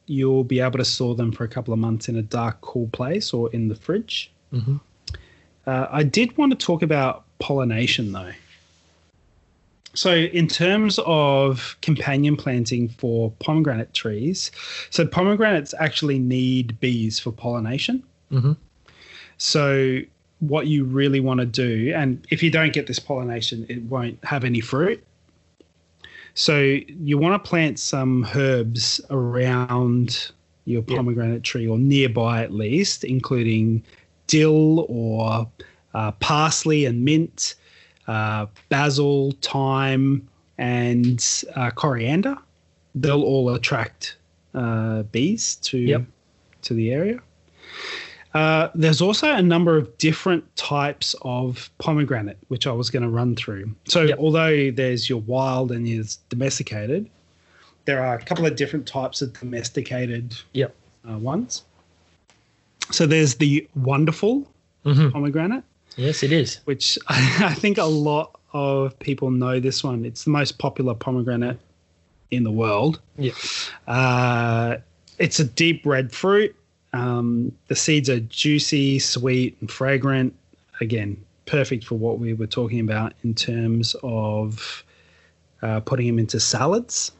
you'll 0.06 0.44
be 0.44 0.60
able 0.60 0.78
to 0.78 0.86
store 0.86 1.16
them 1.16 1.32
for 1.32 1.44
a 1.44 1.48
couple 1.48 1.74
of 1.74 1.80
months 1.80 2.10
in 2.10 2.18
a 2.18 2.22
dark, 2.22 2.60
cool 2.62 2.88
place 2.90 3.34
or 3.34 3.52
in 3.52 3.68
the 3.68 3.76
fridge. 3.76 4.32
Mhm. 4.54 4.80
Uh, 5.66 5.88
I 5.90 6.04
did 6.04 6.38
want 6.38 6.58
to 6.58 6.66
talk 6.66 6.82
about 6.82 7.26
pollination 7.40 8.12
though. 8.12 8.32
So, 9.98 10.14
in 10.14 10.48
terms 10.48 11.00
of 11.08 11.76
companion 11.82 12.36
planting 12.36 12.88
for 12.88 13.32
pomegranate 13.40 13.96
trees, 13.96 14.52
so 14.92 15.08
pomegranates 15.08 15.74
actually 15.80 16.20
need 16.20 16.80
bees 16.80 17.18
for 17.18 17.32
pollination. 17.32 18.04
Mhm. 18.32 18.58
So, 19.38 20.02
what 20.38 20.68
you 20.68 20.84
really 20.84 21.20
want 21.20 21.40
to 21.40 21.48
do, 21.48 21.94
and 21.96 22.24
if 22.30 22.44
you 22.44 22.52
don't 22.52 22.74
get 22.74 22.86
this 22.86 23.00
pollination, 23.00 23.66
it 23.70 23.82
won't 23.86 24.24
have 24.24 24.44
any 24.44 24.60
fruit. 24.60 25.04
So, 26.36 26.78
you 27.02 27.18
want 27.18 27.44
to 27.44 27.50
plant 27.50 27.80
some 27.80 28.28
herbs 28.36 29.02
around 29.10 30.30
your 30.66 30.84
pomegranate 30.84 31.42
tree 31.42 31.68
or 31.68 31.80
nearby 31.80 32.44
at 32.44 32.54
least, 32.54 33.04
including 33.04 33.82
dill 34.28 34.86
or 34.90 35.50
uh, 35.96 36.12
parsley 36.12 36.86
and 36.86 37.04
mint, 37.04 37.56
basil, 38.08 39.34
thyme, 39.42 40.28
and 40.58 41.44
uh, 41.56 41.72
coriander. 41.72 42.36
They'll 42.96 43.24
all 43.24 43.50
attract 43.54 44.18
uh, 44.54 45.04
bees 45.04 45.56
to 45.58 45.78
Yep. 45.78 46.06
to 46.64 46.74
the 46.74 46.92
area. 46.92 47.20
Uh, 48.34 48.70
there's 48.76 49.02
also 49.02 49.32
a 49.32 49.42
number 49.42 49.78
of 49.78 49.98
different 49.98 50.44
types 50.56 51.16
of 51.22 51.70
pomegranate, 51.80 52.38
which 52.50 52.68
I 52.68 52.72
was 52.72 52.90
going 52.90 53.04
to 53.04 53.10
run 53.10 53.36
through. 53.36 53.74
So, 53.88 54.04
Yep. 54.04 54.20
although 54.20 54.72
there's 54.72 55.10
your 55.10 55.22
wild 55.22 55.72
and 55.72 55.88
your 55.88 56.04
domesticated, 56.30 57.10
there 57.86 58.04
are 58.04 58.16
a 58.16 58.22
couple 58.24 58.46
of 58.46 58.56
different 58.56 58.86
types 58.88 59.22
of 59.22 59.34
domesticated 59.40 60.36
Yep. 60.54 60.76
uh, 61.10 61.18
ones. 61.18 61.64
So, 62.92 63.06
there's 63.08 63.36
the 63.36 63.68
wonderful 63.76 64.52
Mhm. 64.86 65.12
pomegranate, 65.12 65.64
Yes, 65.98 66.24
it 66.24 66.32
is. 66.32 66.60
which 66.66 66.98
I 67.08 67.54
think 67.54 67.78
a 67.78 67.86
lot 67.86 68.40
of 68.54 68.98
people 69.00 69.32
know 69.32 69.60
this 69.60 69.84
one. 69.84 70.06
It's 70.06 70.24
the 70.24 70.30
most 70.30 70.58
popular 70.58 70.94
pomegranate 70.94 71.60
in 72.32 72.44
the 72.44 72.52
world. 72.52 73.02
Yeah. 73.18 73.34
Uh, 73.88 74.78
it's 75.18 75.40
a 75.40 75.44
deep 75.44 75.86
red 75.86 76.12
fruit. 76.12 76.56
Um, 76.94 77.52
the 77.68 77.76
seeds 77.76 78.10
are 78.10 78.20
juicy, 78.20 79.00
sweet, 79.00 79.58
and 79.60 79.70
fragrant. 79.70 80.34
Again, 80.80 81.18
perfect 81.46 81.84
for 81.84 81.96
what 81.96 82.20
we 82.20 82.34
were 82.34 82.48
talking 82.48 82.80
about 82.80 83.14
in 83.24 83.34
terms 83.34 83.96
of 84.04 84.84
uh, 85.62 85.80
putting 85.82 86.08
them 86.08 86.20
into 86.20 86.40
salads. 86.40 87.12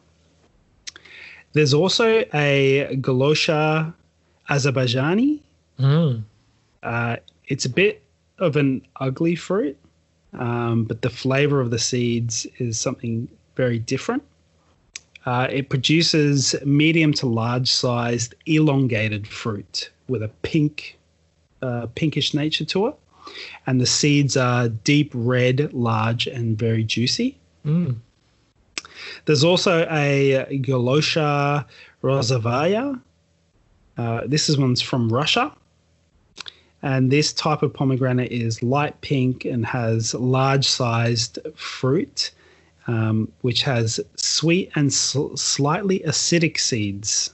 There's 1.54 1.74
also 1.74 2.24
a 2.34 2.98
Gulosha 3.02 3.94
Azerbaijani. 4.50 5.40
Mm. 5.80 6.24
Uh, 6.84 7.16
it's 7.48 7.66
a 7.66 7.70
bit 7.70 8.04
of 8.40 8.56
an 8.56 8.86
ugly 9.00 9.36
fruit, 9.36 9.78
um, 10.34 10.84
but 10.84 11.02
the 11.02 11.10
flavor 11.10 11.62
of 11.62 11.72
the 11.72 11.80
seeds 11.80 12.46
is 12.58 12.80
something 12.80 13.28
very 13.56 13.80
different. 13.80 14.24
Uh, 15.26 15.48
it 15.52 15.70
produces 15.70 16.56
medium 16.64 17.12
to 17.12 17.28
large 17.28 17.70
sized 17.70 18.34
elongated 18.46 19.28
fruit 19.28 19.90
with 20.08 20.24
a 20.24 20.30
pink, 20.42 20.98
uh, 21.62 21.88
pinkish 21.96 22.34
nature 22.34 22.64
to 22.66 22.88
it. 22.88 22.96
And 23.66 23.82
the 23.82 23.86
seeds 23.86 24.38
are 24.38 24.70
deep 24.70 25.12
red, 25.14 25.74
large, 25.74 26.28
and 26.28 26.58
very 26.58 26.84
juicy. 26.84 27.38
Mm. 27.66 27.98
There's 29.26 29.44
also 29.44 29.86
a 29.92 30.46
Gulosha 30.62 31.66
Rozovaya. 32.02 33.02
Uh, 33.98 34.22
this 34.26 34.48
is 34.48 34.58
one's 34.58 34.82
from 34.82 35.12
Russia. 35.12 35.52
And 36.84 37.12
this 37.12 37.34
type 37.34 37.64
of 37.64 37.74
pomegranate 37.74 38.32
is 38.32 38.62
light 38.62 39.00
pink 39.02 39.46
and 39.46 39.66
has 39.66 40.14
large 40.14 40.68
sized 40.68 41.40
fruit, 41.56 42.32
um, 42.86 43.32
which 43.42 43.64
has 43.64 44.00
sweet 44.16 44.72
and 44.76 44.94
sl- 44.94 45.36
slightly 45.36 46.00
acidic 46.06 46.60
seeds, 46.60 47.34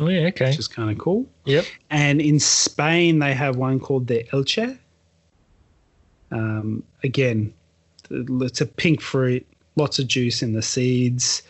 Oh 0.00 0.08
yeah, 0.08 0.28
okay. 0.28 0.50
which 0.50 0.58
is 0.58 0.68
kind 0.68 0.90
of 0.90 0.98
cool. 0.98 1.26
Yep. 1.44 1.64
And 1.90 2.20
in 2.20 2.38
Spain, 2.38 3.18
they 3.18 3.34
have 3.34 3.56
one 3.56 3.80
called 3.80 4.06
the 4.06 4.22
Elche. 4.32 4.78
Um, 6.30 6.84
again, 7.02 7.52
it's 8.10 8.60
a 8.60 8.66
pink 8.66 9.00
fruit, 9.00 9.46
lots 9.76 9.98
of 9.98 10.06
juice 10.06 10.42
in 10.42 10.52
the 10.52 10.62
seeds. 10.62 11.42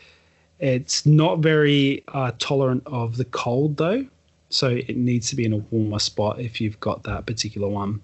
It's 0.60 1.04
not 1.04 1.40
very 1.40 2.02
uh, 2.08 2.32
tolerant 2.38 2.82
of 2.86 3.16
the 3.16 3.24
cold, 3.26 3.76
though. 3.76 4.06
So 4.50 4.68
it 4.68 4.96
needs 4.96 5.28
to 5.30 5.36
be 5.36 5.44
in 5.44 5.52
a 5.52 5.58
warmer 5.70 5.98
spot 5.98 6.40
if 6.40 6.60
you've 6.60 6.80
got 6.80 7.02
that 7.04 7.26
particular 7.26 7.68
one. 7.68 8.00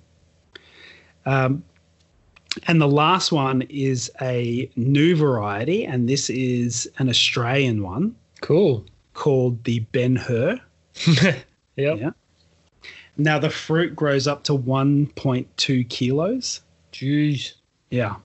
Um, 1.27 1.65
and 2.66 2.81
the 2.81 2.89
last 2.89 3.33
one 3.33 3.62
is 3.62 4.11
a 4.21 4.71
new 4.77 5.16
variety, 5.16 5.85
and 5.85 6.09
this 6.09 6.31
is 6.31 6.89
an 6.99 7.09
Australian 7.09 7.83
one 7.83 8.15
Cool. 8.43 8.85
called 9.15 9.62
the 9.65 9.81
Ben 9.93 10.16
Hur. 10.16 10.61
yep. 11.23 11.47
Yeah. 11.77 12.11
Now 13.16 13.39
the 13.39 13.51
fruit 13.51 13.97
grows 13.97 14.27
up 14.27 14.45
to 14.45 14.53
1.2 14.53 15.89
kilos. 15.89 16.61
Jeez. 16.93 17.53
Yeah. 17.91 18.16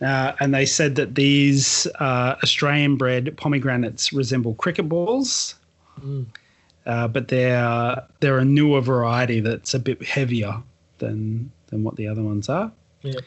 Uh, 0.00 0.32
and 0.38 0.54
they 0.54 0.66
said 0.66 0.94
that 0.96 1.14
these 1.16 1.86
uh, 1.98 2.36
Australian 2.42 2.96
bred 2.96 3.36
pomegranates 3.36 4.12
resemble 4.12 4.54
cricket 4.54 4.88
balls, 4.88 5.54
Mm. 6.00 6.26
Uh, 6.88 7.06
but 7.06 7.28
they're 7.28 8.02
they're 8.20 8.38
a 8.38 8.44
newer 8.44 8.80
variety 8.80 9.40
that's 9.40 9.74
a 9.74 9.78
bit 9.78 10.02
heavier 10.02 10.60
than 10.98 11.52
than 11.68 11.84
what 11.84 11.96
the 11.96 12.08
other 12.08 12.22
ones 12.22 12.48
are. 12.48 12.72
Yeah. 13.02 13.20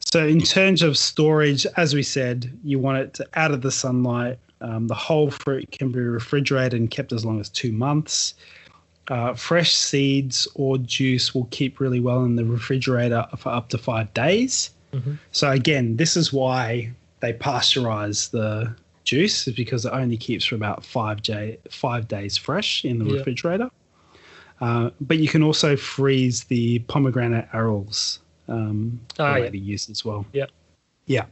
So 0.00 0.26
in 0.26 0.40
terms 0.40 0.82
of 0.82 0.96
storage, 0.96 1.66
as 1.76 1.94
we 1.94 2.02
said, 2.02 2.50
you 2.64 2.78
want 2.78 2.98
it 2.98 3.14
to, 3.14 3.26
out 3.34 3.52
of 3.52 3.62
the 3.62 3.70
sunlight. 3.70 4.38
Um, 4.60 4.88
the 4.88 4.94
whole 4.94 5.30
fruit 5.30 5.70
can 5.72 5.92
be 5.92 6.00
refrigerated 6.00 6.80
and 6.80 6.90
kept 6.90 7.12
as 7.12 7.24
long 7.24 7.38
as 7.40 7.50
two 7.50 7.72
months. 7.72 8.34
Uh, 9.08 9.34
fresh 9.34 9.74
seeds 9.74 10.48
or 10.54 10.78
juice 10.78 11.34
will 11.34 11.46
keep 11.50 11.80
really 11.80 12.00
well 12.00 12.24
in 12.24 12.36
the 12.36 12.44
refrigerator 12.44 13.26
for 13.36 13.50
up 13.50 13.68
to 13.68 13.76
five 13.76 14.12
days. 14.14 14.70
Mhm. 14.94 15.18
So 15.32 15.50
again, 15.50 15.96
this 15.96 16.16
is 16.16 16.32
why 16.32 16.90
they 17.20 17.34
pasteurize 17.34 18.30
the 18.30 18.74
juice, 19.04 19.46
is 19.46 19.54
because 19.54 19.84
it 19.86 19.92
only 19.92 20.16
keeps 20.16 20.44
for 20.44 20.54
about 20.54 20.84
five 20.84 21.22
day, 21.22 21.58
five 21.70 22.08
days 22.08 22.36
fresh 22.36 22.84
in 22.84 22.98
the 22.98 23.04
Yeah. 23.04 23.18
refrigerator. 23.18 23.70
Uh, 24.60 24.90
but 25.00 25.18
you 25.18 25.28
can 25.28 25.42
also 25.42 25.76
freeze 25.76 26.44
the 26.44 26.78
pomegranate 26.80 27.48
arils 27.52 28.18
um, 28.48 29.00
Oh, 29.18 29.24
for 29.26 29.38
yeah. 29.38 29.44
later 29.44 29.56
use 29.56 29.88
as 29.90 30.04
well. 30.04 30.26
Yeah. 30.32 30.46
Yeah. 31.06 31.26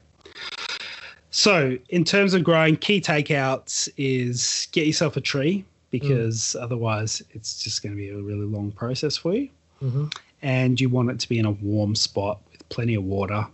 So, 1.30 1.78
in 1.88 2.04
terms 2.04 2.34
of 2.34 2.44
growing, 2.44 2.76
key 2.76 3.00
takeouts 3.00 3.88
is 3.96 4.68
get 4.72 4.86
yourself 4.86 5.16
a 5.16 5.20
tree 5.20 5.64
because 5.90 6.54
otherwise 6.58 7.22
it's 7.30 7.62
just 7.62 7.82
going 7.82 7.94
to 7.94 7.96
be 7.96 8.10
a 8.10 8.16
really 8.16 8.46
long 8.46 8.70
process 8.72 9.16
for 9.16 9.34
you. 9.34 9.48
hmm 9.80 10.06
And 10.42 10.80
you 10.80 10.88
want 10.88 11.10
it 11.10 11.20
to 11.20 11.28
be 11.28 11.38
in 11.38 11.46
a 11.46 11.52
warm 11.52 11.94
spot 11.94 12.40
with 12.50 12.68
plenty 12.68 12.94
of 12.94 13.04
water. 13.04 13.46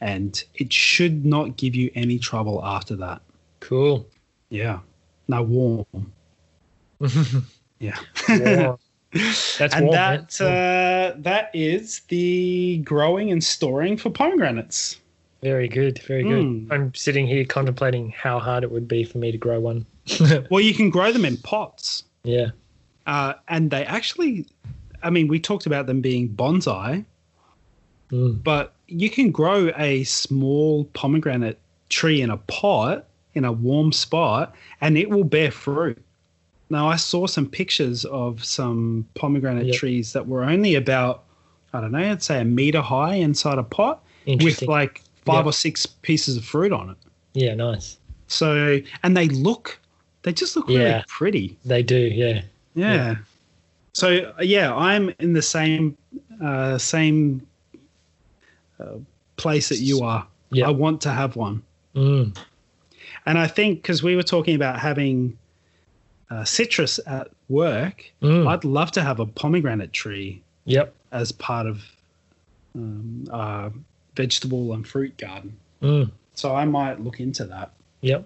And 0.00 0.42
it 0.54 0.72
should 0.72 1.24
not 1.26 1.56
give 1.56 1.74
you 1.74 1.90
any 1.94 2.18
trouble 2.18 2.64
after 2.64 2.96
that. 2.96 3.20
Cool. 3.60 4.06
Yeah. 4.48 4.80
Now 5.28 5.42
warm. 5.42 5.86
Yeah. 7.78 7.96
Warm. 8.28 8.76
That's 9.12 9.74
and 9.74 9.86
warm. 9.86 9.94
that 9.94 10.40
uh, 10.40 11.14
that 11.18 11.50
is 11.54 12.00
the 12.08 12.78
growing 12.84 13.32
and 13.32 13.42
storing 13.42 13.96
for 13.96 14.10
pomegranates. 14.10 14.98
very 15.42 15.66
good. 15.66 15.98
Very 16.06 16.22
good. 16.24 16.44
Mm. 16.44 16.70
I'm 16.70 16.94
sitting 16.94 17.26
here 17.26 17.44
contemplating 17.46 18.10
how 18.10 18.38
hard 18.38 18.64
it 18.64 18.70
would 18.70 18.86
be 18.86 19.02
for 19.04 19.16
me 19.18 19.32
to 19.32 19.38
grow 19.38 19.58
one. 19.60 19.86
Well, 20.50 20.60
you 20.60 20.74
can 20.74 20.90
grow 20.90 21.10
them 21.12 21.24
in 21.24 21.38
pots, 21.38 22.02
yeah. 22.24 22.48
uh, 23.06 23.32
and 23.48 23.70
they 23.70 23.84
actually. 23.86 24.46
I 25.02 25.08
mean, 25.08 25.28
we 25.28 25.40
talked 25.40 25.64
about 25.64 25.86
them 25.86 26.00
being 26.02 26.28
bonsai, 26.28 27.04
Mm. 28.12 28.42
but 28.42 28.74
you 28.88 29.08
can 29.08 29.30
grow 29.30 29.70
a 29.76 30.04
small 30.04 30.84
pomegranate 30.92 31.58
tree 31.88 32.20
in 32.20 32.28
a 32.28 32.36
pot 32.36 33.06
in 33.34 33.44
a 33.44 33.52
warm 33.52 33.92
spot, 33.92 34.54
and 34.80 34.98
it 34.98 35.08
will 35.10 35.24
bear 35.24 35.50
fruit. 35.50 35.98
Now, 36.68 36.88
I 36.88 36.96
saw 36.96 37.26
some 37.26 37.46
pictures 37.48 38.04
of 38.06 38.44
some 38.44 39.06
pomegranate 39.14 39.66
Yep. 39.66 39.74
trees 39.76 40.12
that 40.12 40.26
were 40.26 40.44
only 40.44 40.74
about, 40.76 41.24
I 41.72 41.80
don't 41.80 41.92
know, 41.92 41.98
I'd 42.10 42.22
say 42.22 42.40
a 42.40 42.44
meter 42.44 42.80
high 42.80 43.14
inside 43.14 43.58
a 43.58 43.62
pot 43.62 44.02
with 44.26 44.62
like 44.62 45.02
five 45.24 45.38
Yep. 45.38 45.46
or 45.46 45.52
six 45.52 45.86
pieces 45.86 46.36
of 46.36 46.44
fruit 46.44 46.72
on 46.72 46.90
it. 46.90 46.96
yeah. 47.34 47.54
Nice. 47.54 47.96
So, 48.28 48.78
and 49.02 49.16
they 49.16 49.28
look, 49.28 49.78
they 50.22 50.32
just 50.32 50.54
look 50.54 50.68
really 50.68 51.02
pretty. 51.08 51.56
They 51.64 51.82
do. 51.82 51.96
Yeah. 51.98 52.42
Yeah. 52.74 52.94
Yeah. 52.94 53.14
So 53.92 54.32
yeah, 54.40 54.72
I'm 54.74 55.12
in 55.18 55.32
the 55.32 55.42
same 55.42 55.96
uh, 56.40 56.78
same 56.78 57.44
uh, 58.78 58.94
place 59.36 59.68
that 59.68 59.78
you 59.78 60.02
are. 60.02 60.26
Yeah. 60.52 60.68
I 60.68 60.70
want 60.70 61.00
to 61.02 61.10
have 61.10 61.34
one, 61.36 61.62
Mm. 61.96 62.36
And 63.26 63.38
I 63.38 63.46
think 63.46 63.82
because 63.82 64.02
we 64.02 64.16
were 64.16 64.22
talking 64.22 64.54
about 64.54 64.78
having 64.78 65.36
uh, 66.30 66.44
citrus 66.44 67.00
at 67.06 67.28
work, 67.48 68.04
Mm. 68.22 68.46
I'd 68.46 68.64
love 68.64 68.92
to 68.92 69.02
have 69.02 69.18
a 69.20 69.26
pomegranate 69.26 69.92
tree 69.92 70.42
Yep. 70.66 70.94
as 71.12 71.32
part 71.32 71.66
of 71.66 71.82
um, 72.74 73.26
our 73.32 73.72
vegetable 74.14 74.72
and 74.72 74.86
fruit 74.86 75.16
garden. 75.18 75.56
Mm. 75.82 76.10
So 76.34 76.54
I 76.54 76.64
might 76.64 77.00
look 77.00 77.18
into 77.20 77.44
that. 77.46 77.72
Yep. 78.02 78.24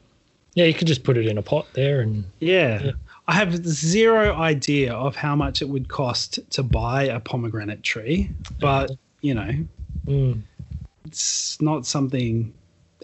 Yeah, 0.55 0.65
you 0.67 0.75
could 0.75 0.87
just 0.87 1.03
put 1.03 1.17
it 1.17 1.27
in 1.27 1.39
a 1.39 1.43
pot 1.43 1.67
there 1.73 2.01
and 2.01 2.25
Yeah. 2.41 2.83
Yeah. 2.83 2.93
I 3.27 3.33
have 3.35 3.67
zero 3.67 4.35
idea 4.35 4.93
of 4.93 5.17
how 5.17 5.35
much 5.35 5.63
it 5.63 5.69
would 5.69 5.89
cost 5.89 6.39
to 6.51 6.63
buy 6.63 7.05
a 7.05 7.19
pomegranate 7.21 7.83
tree, 7.83 8.31
but 8.61 8.91
you 9.23 9.33
know, 9.35 9.51
mm. 10.07 10.41
it's 11.07 11.61
not 11.63 11.87
something 11.87 12.53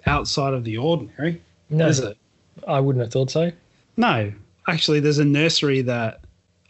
outside 0.06 0.52
of 0.52 0.64
the 0.64 0.76
ordinary, 0.76 1.40
no, 1.70 1.86
is 1.88 2.00
it? 2.00 2.16
I 2.66 2.80
wouldn't 2.80 3.02
have 3.04 3.12
thought 3.12 3.30
so. 3.30 3.50
No. 3.96 4.32
Actually, 4.68 5.00
there's 5.00 5.18
a 5.18 5.24
nursery 5.24 5.82
that 5.82 6.20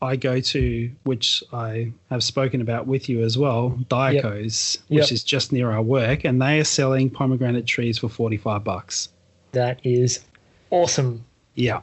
I 0.03 0.17
go 0.17 0.41
to, 0.41 0.91
which 1.03 1.43
I 1.53 1.93
have 2.11 2.23
spoken 2.23 2.61
about 2.61 2.87
with 2.87 3.09
you 3.09 3.23
as 3.23 3.37
well, 3.37 3.71
Diaco's, 3.89 4.79
which 4.89 5.01
Yep. 5.05 5.13
is 5.13 5.25
just 5.25 5.53
near 5.53 5.71
our 5.71 5.83
work, 5.83 6.25
and 6.25 6.41
they 6.41 6.59
are 6.61 6.65
selling 6.65 7.11
pomegranate 7.11 7.67
trees 7.67 7.99
for 7.99 8.09
45 8.09 8.65
bucks. 8.65 9.09
That 9.53 9.81
is 9.85 10.21
awesome. 10.71 11.25
Yeah. 11.55 11.81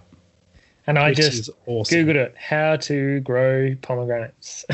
And 0.88 0.98
I 0.98 1.10
which 1.10 1.18
just 1.18 1.50
awesome. 1.66 1.98
googled 2.08 2.16
it: 2.16 2.34
how 2.40 2.78
to 2.78 3.20
grow 3.20 3.76
pomegranates 3.82 4.64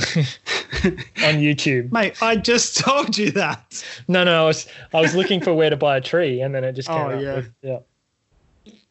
on 0.86 1.40
YouTube. 1.41 1.91
Mate, 1.91 2.22
I 2.22 2.36
just 2.36 2.78
told 2.86 3.18
you 3.18 3.32
that. 3.32 3.84
No, 4.07 4.24
no, 4.24 4.44
I 4.44 4.45
was 4.45 4.68
I 4.94 5.02
was 5.02 5.15
looking 5.15 5.41
for 5.41 5.53
where 5.56 5.72
to 5.72 5.76
buy 5.76 5.98
a 5.98 6.02
tree, 6.02 6.40
and 6.41 6.53
then 6.53 6.64
it 6.64 6.74
just 6.74 6.88
came 6.88 6.98
Oh, 6.98 7.10
up 7.10 7.22
yeah. 7.22 7.36
with 7.36 7.52
yeah. 7.64 7.80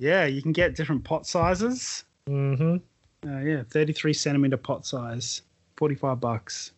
Yeah, 0.02 0.24
you 0.24 0.42
can 0.42 0.50
get 0.50 0.74
different 0.74 1.04
pot 1.04 1.28
sizes. 1.28 2.04
Mm-hmm. 2.28 2.78
Uh, 3.24 3.38
yeah, 3.40 3.62
33 3.70 4.12
centimeter 4.12 4.56
pot 4.56 4.84
size, 4.84 5.42
45 5.76 6.18
bucks. 6.18 6.72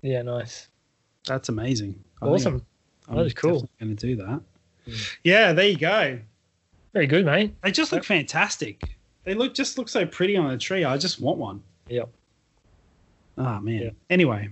Yeah, 0.00 0.22
nice, 0.22 0.68
That's 1.26 1.50
amazing. 1.50 2.02
I 2.22 2.28
awesome, 2.28 2.64
I'm 3.08 3.16
That 3.16 3.26
is 3.26 3.34
cool. 3.34 3.68
Going 3.78 3.94
to 3.94 4.06
do 4.06 4.16
that. 4.16 4.40
Mm. 4.88 5.16
Yeah, 5.22 5.52
there 5.52 5.68
you 5.68 5.76
go. 5.76 6.18
very 6.94 7.06
good, 7.06 7.26
mate. 7.26 7.54
They 7.62 7.72
just 7.72 7.92
look 7.92 8.04
fantastic. 8.04 8.96
They 9.24 9.34
look 9.34 9.52
just 9.52 9.76
look 9.76 9.90
so 9.90 10.06
pretty 10.06 10.38
on 10.38 10.50
a 10.50 10.56
tree. 10.56 10.84
I 10.84 10.96
just 10.96 11.20
want 11.20 11.36
one. 11.36 11.62
Yep. 11.88 12.08
Oh 13.36 13.60
man. 13.60 13.74
Yeah. 13.82 13.90
Anyway, 14.08 14.48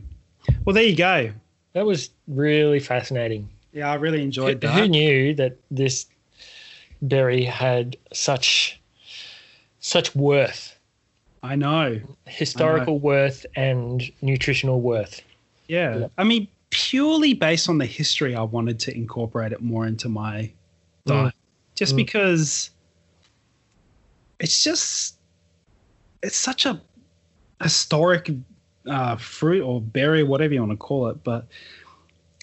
Well, 0.67 0.75
there 0.75 0.83
you 0.85 0.97
go. 0.97 1.31
That 1.73 1.87
was 1.87 2.11
really 2.29 2.81
fascinating. 2.81 3.49
Yeah, 3.73 3.91
I 3.91 3.95
really 3.95 4.23
enjoyed 4.23 4.63
Who- 4.63 4.69
that. 4.69 4.79
Who 4.79 4.89
knew 4.89 5.35
that 5.37 5.57
this 5.71 6.07
berry 7.03 7.45
had 7.45 7.97
such 8.13 8.81
such 9.81 10.15
worth, 10.15 10.77
I 11.43 11.57
know. 11.57 12.01
historical 12.27 13.01
worth, 13.01 13.45
and 13.57 14.03
nutritional 14.23 14.81
worth? 14.81 15.21
Yeah. 15.67 15.99
Yeah. 15.99 16.07
I 16.17 16.25
mean, 16.25 16.47
purely 16.71 17.35
based 17.35 17.69
on 17.69 17.79
the 17.79 17.87
history, 17.87 18.35
I 18.37 18.43
wanted 18.43 18.79
to 18.81 18.97
incorporate 18.97 19.53
it 19.53 19.61
more 19.61 19.87
into 19.87 20.09
my 20.09 20.53
diet. 21.05 21.35
Just 21.75 21.95
Mm. 21.95 21.97
because 21.97 22.71
it's 24.39 24.63
just 24.63 25.17
it's 26.23 26.37
such 26.37 26.67
a 26.67 26.81
historic 27.61 28.31
uh, 28.87 29.17
fruit 29.17 29.63
or 29.63 29.81
berry, 29.81 30.23
whatever 30.23 30.55
you 30.55 30.61
want 30.61 30.73
to 30.73 30.77
call 30.77 31.09
it. 31.09 31.23
But 31.25 31.47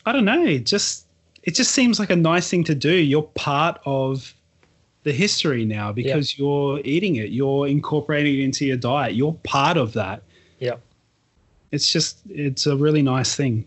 I 0.06 0.12
don't 0.12 0.26
know. 0.26 0.44
It 0.46 0.66
just 0.66 1.06
it 1.44 1.56
just 1.56 1.72
seems 1.72 2.00
like 2.00 2.10
a 2.10 2.16
nice 2.16 2.50
thing 2.50 2.64
to 2.66 2.76
do. 2.76 2.92
You're 2.92 3.24
part 3.24 3.80
of 3.86 4.34
the 5.04 5.12
history 5.14 5.66
now 5.66 5.92
because 5.92 6.38
you're 6.38 6.82
eating 6.84 7.16
it. 7.16 7.30
You're 7.30 7.68
incorporating 7.68 8.40
it 8.40 8.44
into 8.44 8.66
your 8.66 8.78
diet. 8.78 9.16
You're 9.16 9.34
part 9.44 9.78
of 9.78 9.94
that. 9.94 10.24
Yeah. 10.60 10.76
It's 11.72 11.92
just 11.92 12.20
it's 12.30 12.66
a 12.66 12.76
really 12.76 13.02
nice 13.02 13.36
thing. 13.36 13.66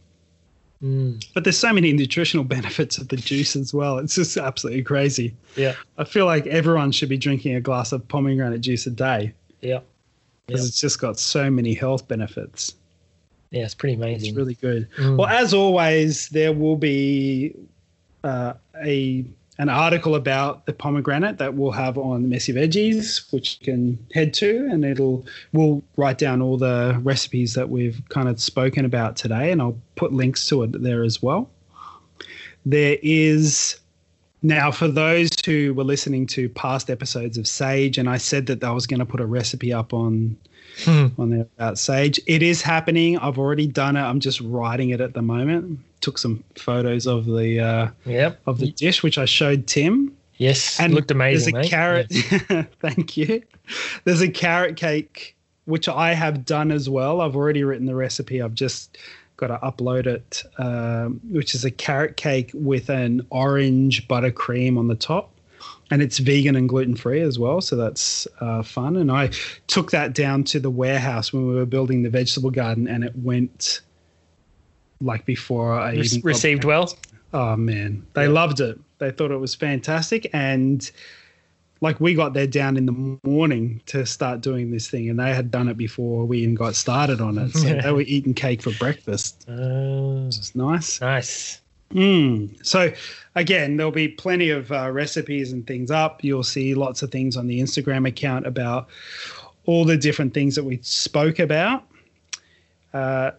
Mm. 0.83 1.25
But 1.33 1.45
there's 1.45 1.57
so 1.59 1.73
many 1.73 1.93
nutritional 1.93 2.45
benefits 2.57 2.99
of 2.99 3.09
the 3.09 3.17
juice 3.17 3.55
as 3.57 3.73
well. 3.73 3.99
It's 3.99 4.15
just 4.17 4.37
absolutely 4.37 4.83
crazy. 4.83 5.35
Yeah. 5.57 5.75
I 5.97 6.05
feel 6.05 6.27
like 6.27 6.47
everyone 6.49 6.93
should 6.93 7.09
be 7.09 7.17
drinking 7.19 7.55
a 7.55 7.61
glass 7.61 7.93
of 7.93 8.07
pomegranate 8.09 8.61
juice 8.61 8.87
a 8.87 8.91
day 8.91 9.33
Yeah. 9.61 9.81
because 10.47 10.63
Yeah. 10.63 10.67
it's 10.69 10.81
just 10.81 11.01
got 11.01 11.19
so 11.19 11.51
many 11.51 11.73
health 11.75 12.09
benefits. 12.09 12.75
Yeah. 13.51 13.65
It's 13.65 13.75
pretty 13.75 13.95
amazing. 13.95 14.31
It's 14.31 14.37
really 14.37 14.55
good. 14.55 14.89
Mm. 14.99 15.17
Well, 15.19 15.29
as 15.29 15.55
always, 15.55 16.29
there 16.31 16.53
will 16.53 16.77
be 16.77 17.55
uh, 18.25 18.55
a 18.85 19.25
an 19.59 19.69
article 19.69 20.15
about 20.15 20.67
the 20.67 20.73
pomegranate 20.73 21.39
that 21.39 21.55
we'll 21.55 21.73
have 21.73 21.99
on 21.99 22.29
Messy 22.29 22.53
Veggies, 22.53 23.31
which 23.33 23.59
you 23.61 23.67
can 23.67 24.07
head 24.15 24.33
to, 24.35 24.69
and 24.71 24.85
it'll 24.85 25.27
we'll 25.53 25.83
write 25.97 26.19
down 26.19 26.41
all 26.41 26.57
the 26.57 26.99
recipes 27.03 27.55
that 27.55 27.69
we've 27.69 28.01
kind 28.09 28.29
of 28.29 28.41
spoken 28.41 28.85
about 28.85 29.17
today, 29.17 29.53
and 29.53 29.61
I'll 29.61 29.79
put 29.97 30.13
links 30.13 30.49
to 30.49 30.63
it 30.63 30.83
there 30.83 31.03
as 31.03 31.23
well. 31.23 31.51
There 32.65 32.97
is 33.03 33.79
now 34.43 34.71
for 34.71 34.89
those 34.89 35.31
who 35.45 35.75
were 35.75 35.85
listening 35.85 36.27
to 36.29 36.49
past 36.49 36.89
episodes 36.89 37.37
of 37.37 37.47
Sage, 37.47 37.99
and 37.99 38.09
I 38.09 38.17
said 38.17 38.47
that 38.47 38.65
I 38.65 38.71
was 38.71 38.87
going 38.87 39.01
to 39.01 39.07
put 39.07 39.21
a 39.21 39.27
recipe 39.27 39.73
up 39.73 39.93
on 39.93 40.37
Hmm. 40.85 41.09
on 41.19 41.31
there 41.31 41.47
about 41.59 41.79
sage. 41.79 42.19
It 42.27 42.43
is 42.43 42.63
happening. 42.63 43.19
I've 43.19 43.39
already 43.39 43.67
done 43.67 43.97
it. 43.97 44.01
I'm 44.01 44.21
just 44.21 44.41
writing 44.41 44.91
it 44.91 45.01
at 45.01 45.15
the 45.15 45.23
moment. 45.23 45.79
Took 46.01 46.19
some 46.19 46.43
photos 46.57 47.07
of 47.07 47.27
the 47.27 47.61
uh, 47.61 47.89
Yep. 48.07 48.41
of 48.47 48.59
the 48.59 48.71
dish, 48.73 49.03
which 49.03 49.19
I 49.19 49.25
showed 49.25 49.67
Tim. 49.67 50.17
Yes. 50.39 50.81
And 50.81 50.95
looked 50.95 51.11
amazing. 51.11 51.55
There's 51.55 51.67
a 51.67 51.69
mate. 51.69 51.71
carrot. 51.71 52.69
Thank 52.81 53.17
you. 53.17 53.43
There's 54.05 54.21
a 54.23 54.29
carrot 54.31 54.77
cake 54.77 55.37
which 55.67 55.89
I 55.89 56.15
have 56.15 56.45
done 56.45 56.73
as 56.73 56.91
well. 56.91 57.21
I've 57.21 57.37
already 57.37 57.63
written 57.63 57.87
the 57.87 57.95
recipe. 57.95 58.43
I've 58.43 58.55
just 58.55 58.99
got 59.37 59.49
to 59.49 59.59
upload 59.59 60.07
it, 60.07 60.43
um, 60.59 61.21
which 61.31 61.55
is 61.55 61.65
a 61.65 61.71
carrot 61.71 62.17
cake 62.17 62.51
with 62.55 62.89
an 62.91 63.25
orange 63.31 64.09
buttercream 64.09 64.77
on 64.79 64.89
the 64.89 64.97
top. 64.97 65.31
And 65.93 66.01
it's 66.01 66.19
vegan 66.19 66.57
and 66.57 66.69
gluten 66.69 66.97
free 66.97 67.21
as 67.21 67.39
well. 67.39 67.61
So 67.61 67.77
that's 67.77 68.27
uh, 68.41 68.63
fun. 68.63 68.97
And 68.97 69.11
I 69.13 69.29
took 69.67 69.91
that 69.91 70.15
down 70.15 70.43
to 70.45 70.59
the 70.59 70.71
warehouse 70.71 71.33
when 71.35 71.47
we 71.47 71.55
were 71.55 71.67
building 71.67 72.03
the 72.03 72.09
vegetable 72.09 72.51
garden, 72.51 72.89
and 72.89 73.05
it 73.05 73.15
went 73.15 73.83
like 75.01 75.27
before 75.27 75.75
I 75.75 75.93
Re- 75.93 76.01
even 76.01 76.21
received 76.23 76.65
well. 76.65 76.93
Oh 77.35 77.57
man, 77.57 78.07
they 78.15 78.23
Yeah. 78.25 78.29
loved 78.31 78.61
it. 78.61 78.79
They 78.99 79.11
thought 79.11 79.31
it 79.33 79.37
was 79.37 79.55
fantastic, 79.55 80.31
and 80.33 80.91
like 81.81 82.01
we 82.01 82.15
got 82.15 82.33
there 82.33 82.47
down 82.47 82.77
in 82.77 82.87
the 82.87 83.19
morning 83.25 83.81
to 83.87 84.07
start 84.07 84.41
doing 84.41 84.71
this 84.71 84.89
thing, 84.89 85.11
and 85.11 85.19
they 85.19 85.35
had 85.35 85.51
done 85.51 85.69
it 85.69 85.77
before 85.77 86.25
we 86.25 86.39
even 86.39 86.55
got 86.55 86.75
started 86.75 87.21
on 87.21 87.37
it. 87.39 87.51
So 87.51 87.69
they 87.83 87.93
were 87.93 88.03
eating 88.03 88.35
cake 88.35 88.63
for 88.63 88.73
breakfast. 88.79 89.45
Uh, 89.49 90.27
It's 90.29 90.55
nice. 90.55 91.01
nice. 91.01 91.61
Mm. 91.93 92.65
So 92.65 92.93
again, 93.35 93.77
there'll 93.77 93.93
be 93.93 94.09
plenty 94.09 94.51
of 94.51 94.71
uh, 94.73 94.91
recipes 94.91 95.53
and 95.53 95.67
things 95.67 95.91
up. 95.91 96.23
You'll 96.25 96.43
see 96.43 96.75
lots 96.75 97.03
of 97.03 97.11
things 97.11 97.37
on 97.37 97.47
the 97.47 97.61
Instagram 97.61 98.07
account 98.09 98.47
about 98.47 98.89
all 99.67 99.85
the 99.85 99.97
different 99.97 100.35
things 100.35 100.55
that 100.57 100.65
we 100.65 100.81
spoke 100.83 101.39
about. 101.39 101.85
Uh, 102.93 103.33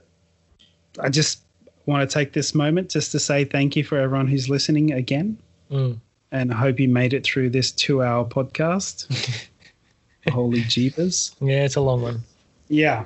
I 0.99 1.09
just 1.09 1.41
want 1.85 2.07
to 2.09 2.13
take 2.13 2.33
this 2.33 2.55
moment 2.55 2.89
just 2.89 3.11
to 3.11 3.19
say 3.19 3.45
thank 3.45 3.75
you 3.75 3.83
for 3.83 3.97
everyone 3.97 4.27
who's 4.27 4.49
listening 4.49 4.91
again. 4.91 5.37
Mm. 5.69 5.99
And 6.31 6.51
I 6.51 6.55
hope 6.55 6.79
you 6.79 6.87
made 6.87 7.13
it 7.13 7.23
through 7.23 7.49
this 7.49 7.71
two 7.71 8.01
hour 8.01 8.25
podcast. 8.25 9.49
Holy 10.31 10.61
jeepers. 10.61 11.35
Yeah, 11.41 11.65
it's 11.65 11.75
a 11.75 11.81
long 11.81 12.01
one. 12.01 12.23
Yeah. 12.69 13.05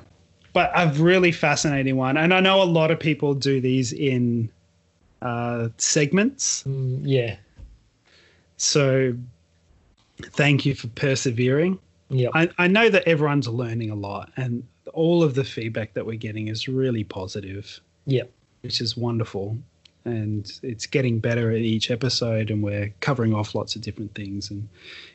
But 0.53 0.71
a 0.75 0.87
really 0.93 1.31
fascinating 1.31 1.97
one. 1.97 2.17
And 2.17 2.33
I 2.33 2.39
know 2.39 2.61
a 2.61 2.65
lot 2.65 2.91
of 2.91 2.99
people 2.99 3.33
do 3.33 3.59
these 3.59 3.91
in 3.91 4.49
uh, 5.21 5.69
segments. 5.77 6.63
Mm, 6.63 7.01
yeah. 7.03 7.35
So 8.57 9.15
thank 10.21 10.65
you 10.65 10.75
for 10.75 10.87
persevering. 10.89 11.79
Yeah. 12.09 12.29
I, 12.33 12.49
I 12.57 12.67
know 12.67 12.89
that 12.89 13.07
everyone's 13.07 13.47
learning 13.47 13.89
a 13.89 13.95
lot, 13.95 14.31
and 14.37 14.63
all 14.93 15.23
of 15.23 15.35
the 15.35 15.43
feedback 15.43 15.93
that 15.93 16.05
we're 16.05 16.17
getting 16.17 16.47
is 16.47 16.67
really 16.67 17.03
positive, 17.03 17.79
Yeah. 18.05 18.23
which 18.61 18.81
is 18.81 18.95
wonderful. 18.95 19.57
And 20.05 20.49
it's 20.63 20.85
getting 20.85 21.19
better 21.19 21.51
at 21.51 21.57
each 21.57 21.91
episode, 21.91 22.49
and 22.49 22.63
we're 22.63 22.93
covering 23.01 23.33
off 23.33 23.53
lots 23.53 23.75
of 23.75 23.81
different 23.81 24.15
things. 24.15 24.49
And, 24.49 24.69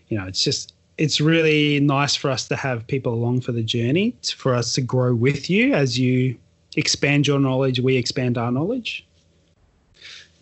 you 0.08 0.18
know, 0.18 0.26
it's 0.26 0.44
just, 0.44 0.74
it's 0.98 1.18
really 1.18 1.80
nice 1.80 2.14
for 2.14 2.30
us 2.30 2.46
to 2.48 2.56
have 2.56 2.86
people 2.86 3.14
along 3.14 3.40
for 3.40 3.52
the 3.52 3.62
journey, 3.62 4.14
for 4.36 4.54
us 4.54 4.74
to 4.74 4.82
grow 4.82 5.14
with 5.14 5.48
you 5.48 5.72
as 5.72 5.98
you 5.98 6.36
expand 6.76 7.26
your 7.26 7.40
knowledge, 7.40 7.80
we 7.80 7.96
expand 7.96 8.36
our 8.36 8.52
knowledge. 8.52 9.06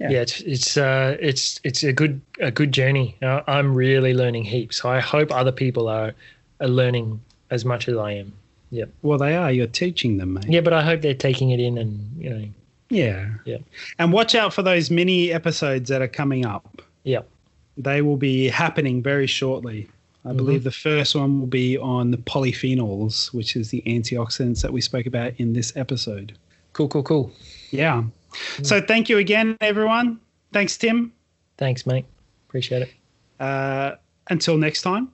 Yeah. 0.01 0.11
Yeah. 0.11 0.21
it's 0.23 0.41
it's 0.41 0.77
uh 0.77 1.17
it's 1.21 1.61
it's 1.63 1.83
a 1.85 1.93
good 1.93 2.21
a 2.41 2.51
good 2.51 2.73
journey. 2.73 3.17
Uh, 3.23 3.43
I'm 3.47 3.75
really 3.75 4.15
learning 4.15 4.45
heaps. 4.45 4.85
I 4.85 4.99
hope 5.01 5.31
other 5.31 5.53
people 5.53 5.89
are 5.89 6.13
are 6.61 6.69
learning 6.69 7.21
as 7.51 7.65
much 7.65 7.89
as 7.89 7.97
I 7.97 8.13
am. 8.13 8.33
Yeah. 8.71 8.85
Well, 9.03 9.19
they 9.19 9.35
are. 9.37 9.51
You're 9.53 9.67
teaching 9.67 10.17
them, 10.19 10.35
mate. 10.35 10.45
Yeah, 10.49 10.61
but 10.61 10.73
I 10.73 10.83
hope 10.83 11.03
they're 11.03 11.13
taking 11.15 11.51
it 11.51 11.61
in 11.61 11.77
and 11.77 12.09
you 12.19 12.31
know. 12.31 12.45
Yeah. 12.89 13.29
Yeah. 13.45 13.59
And 13.99 14.13
watch 14.13 14.35
out 14.35 14.53
for 14.55 14.63
those 14.63 14.91
mini 14.91 15.33
episodes 15.33 15.89
that 15.91 16.01
are 16.03 16.09
coming 16.09 16.47
up. 16.47 16.83
Yep. 17.05 17.29
They 17.77 18.03
will 18.03 18.17
be 18.17 18.49
happening 18.49 19.03
very 19.03 19.27
shortly. 19.27 19.87
I 20.25 20.31
Mhm. 20.33 20.37
believe 20.37 20.65
the 20.65 20.71
first 20.71 21.15
one 21.15 21.41
will 21.41 21.47
be 21.47 21.79
on 21.79 22.11
the 22.11 22.19
polyphenols, 22.19 23.33
which 23.33 23.57
is 23.57 23.71
the 23.71 23.83
antioxidants 23.87 24.61
that 24.63 24.73
we 24.73 24.81
spoke 24.81 25.07
about 25.07 25.33
in 25.39 25.53
this 25.53 25.75
episode. 25.77 26.33
Cool. 26.73 26.89
Cool. 26.89 27.03
Cool. 27.03 27.33
Yeah. 27.71 28.05
Mm-hmm. 28.31 28.65
So 28.65 28.81
thank 28.81 29.09
you 29.09 29.19
again, 29.19 29.57
everyone. 29.61 30.21
Thanks, 30.53 30.77
Tim. 30.77 31.13
Thanks, 31.59 31.87
mate. 31.87 32.07
Appreciate 32.49 32.83
it. 32.83 32.91
Uh, 33.39 33.97
until 34.29 34.57
next 34.57 34.83
time, 34.83 35.13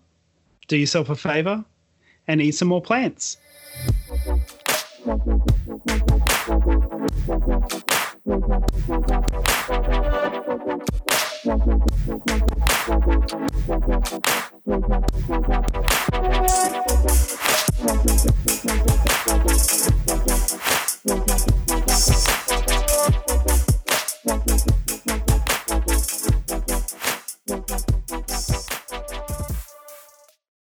do 0.68 0.76
yourself 0.76 1.10
a 1.10 1.16
favor 1.16 1.64
and 2.28 2.40
eat 2.40 2.52
some 2.52 2.68
more 2.68 2.82
plants. 2.82 3.36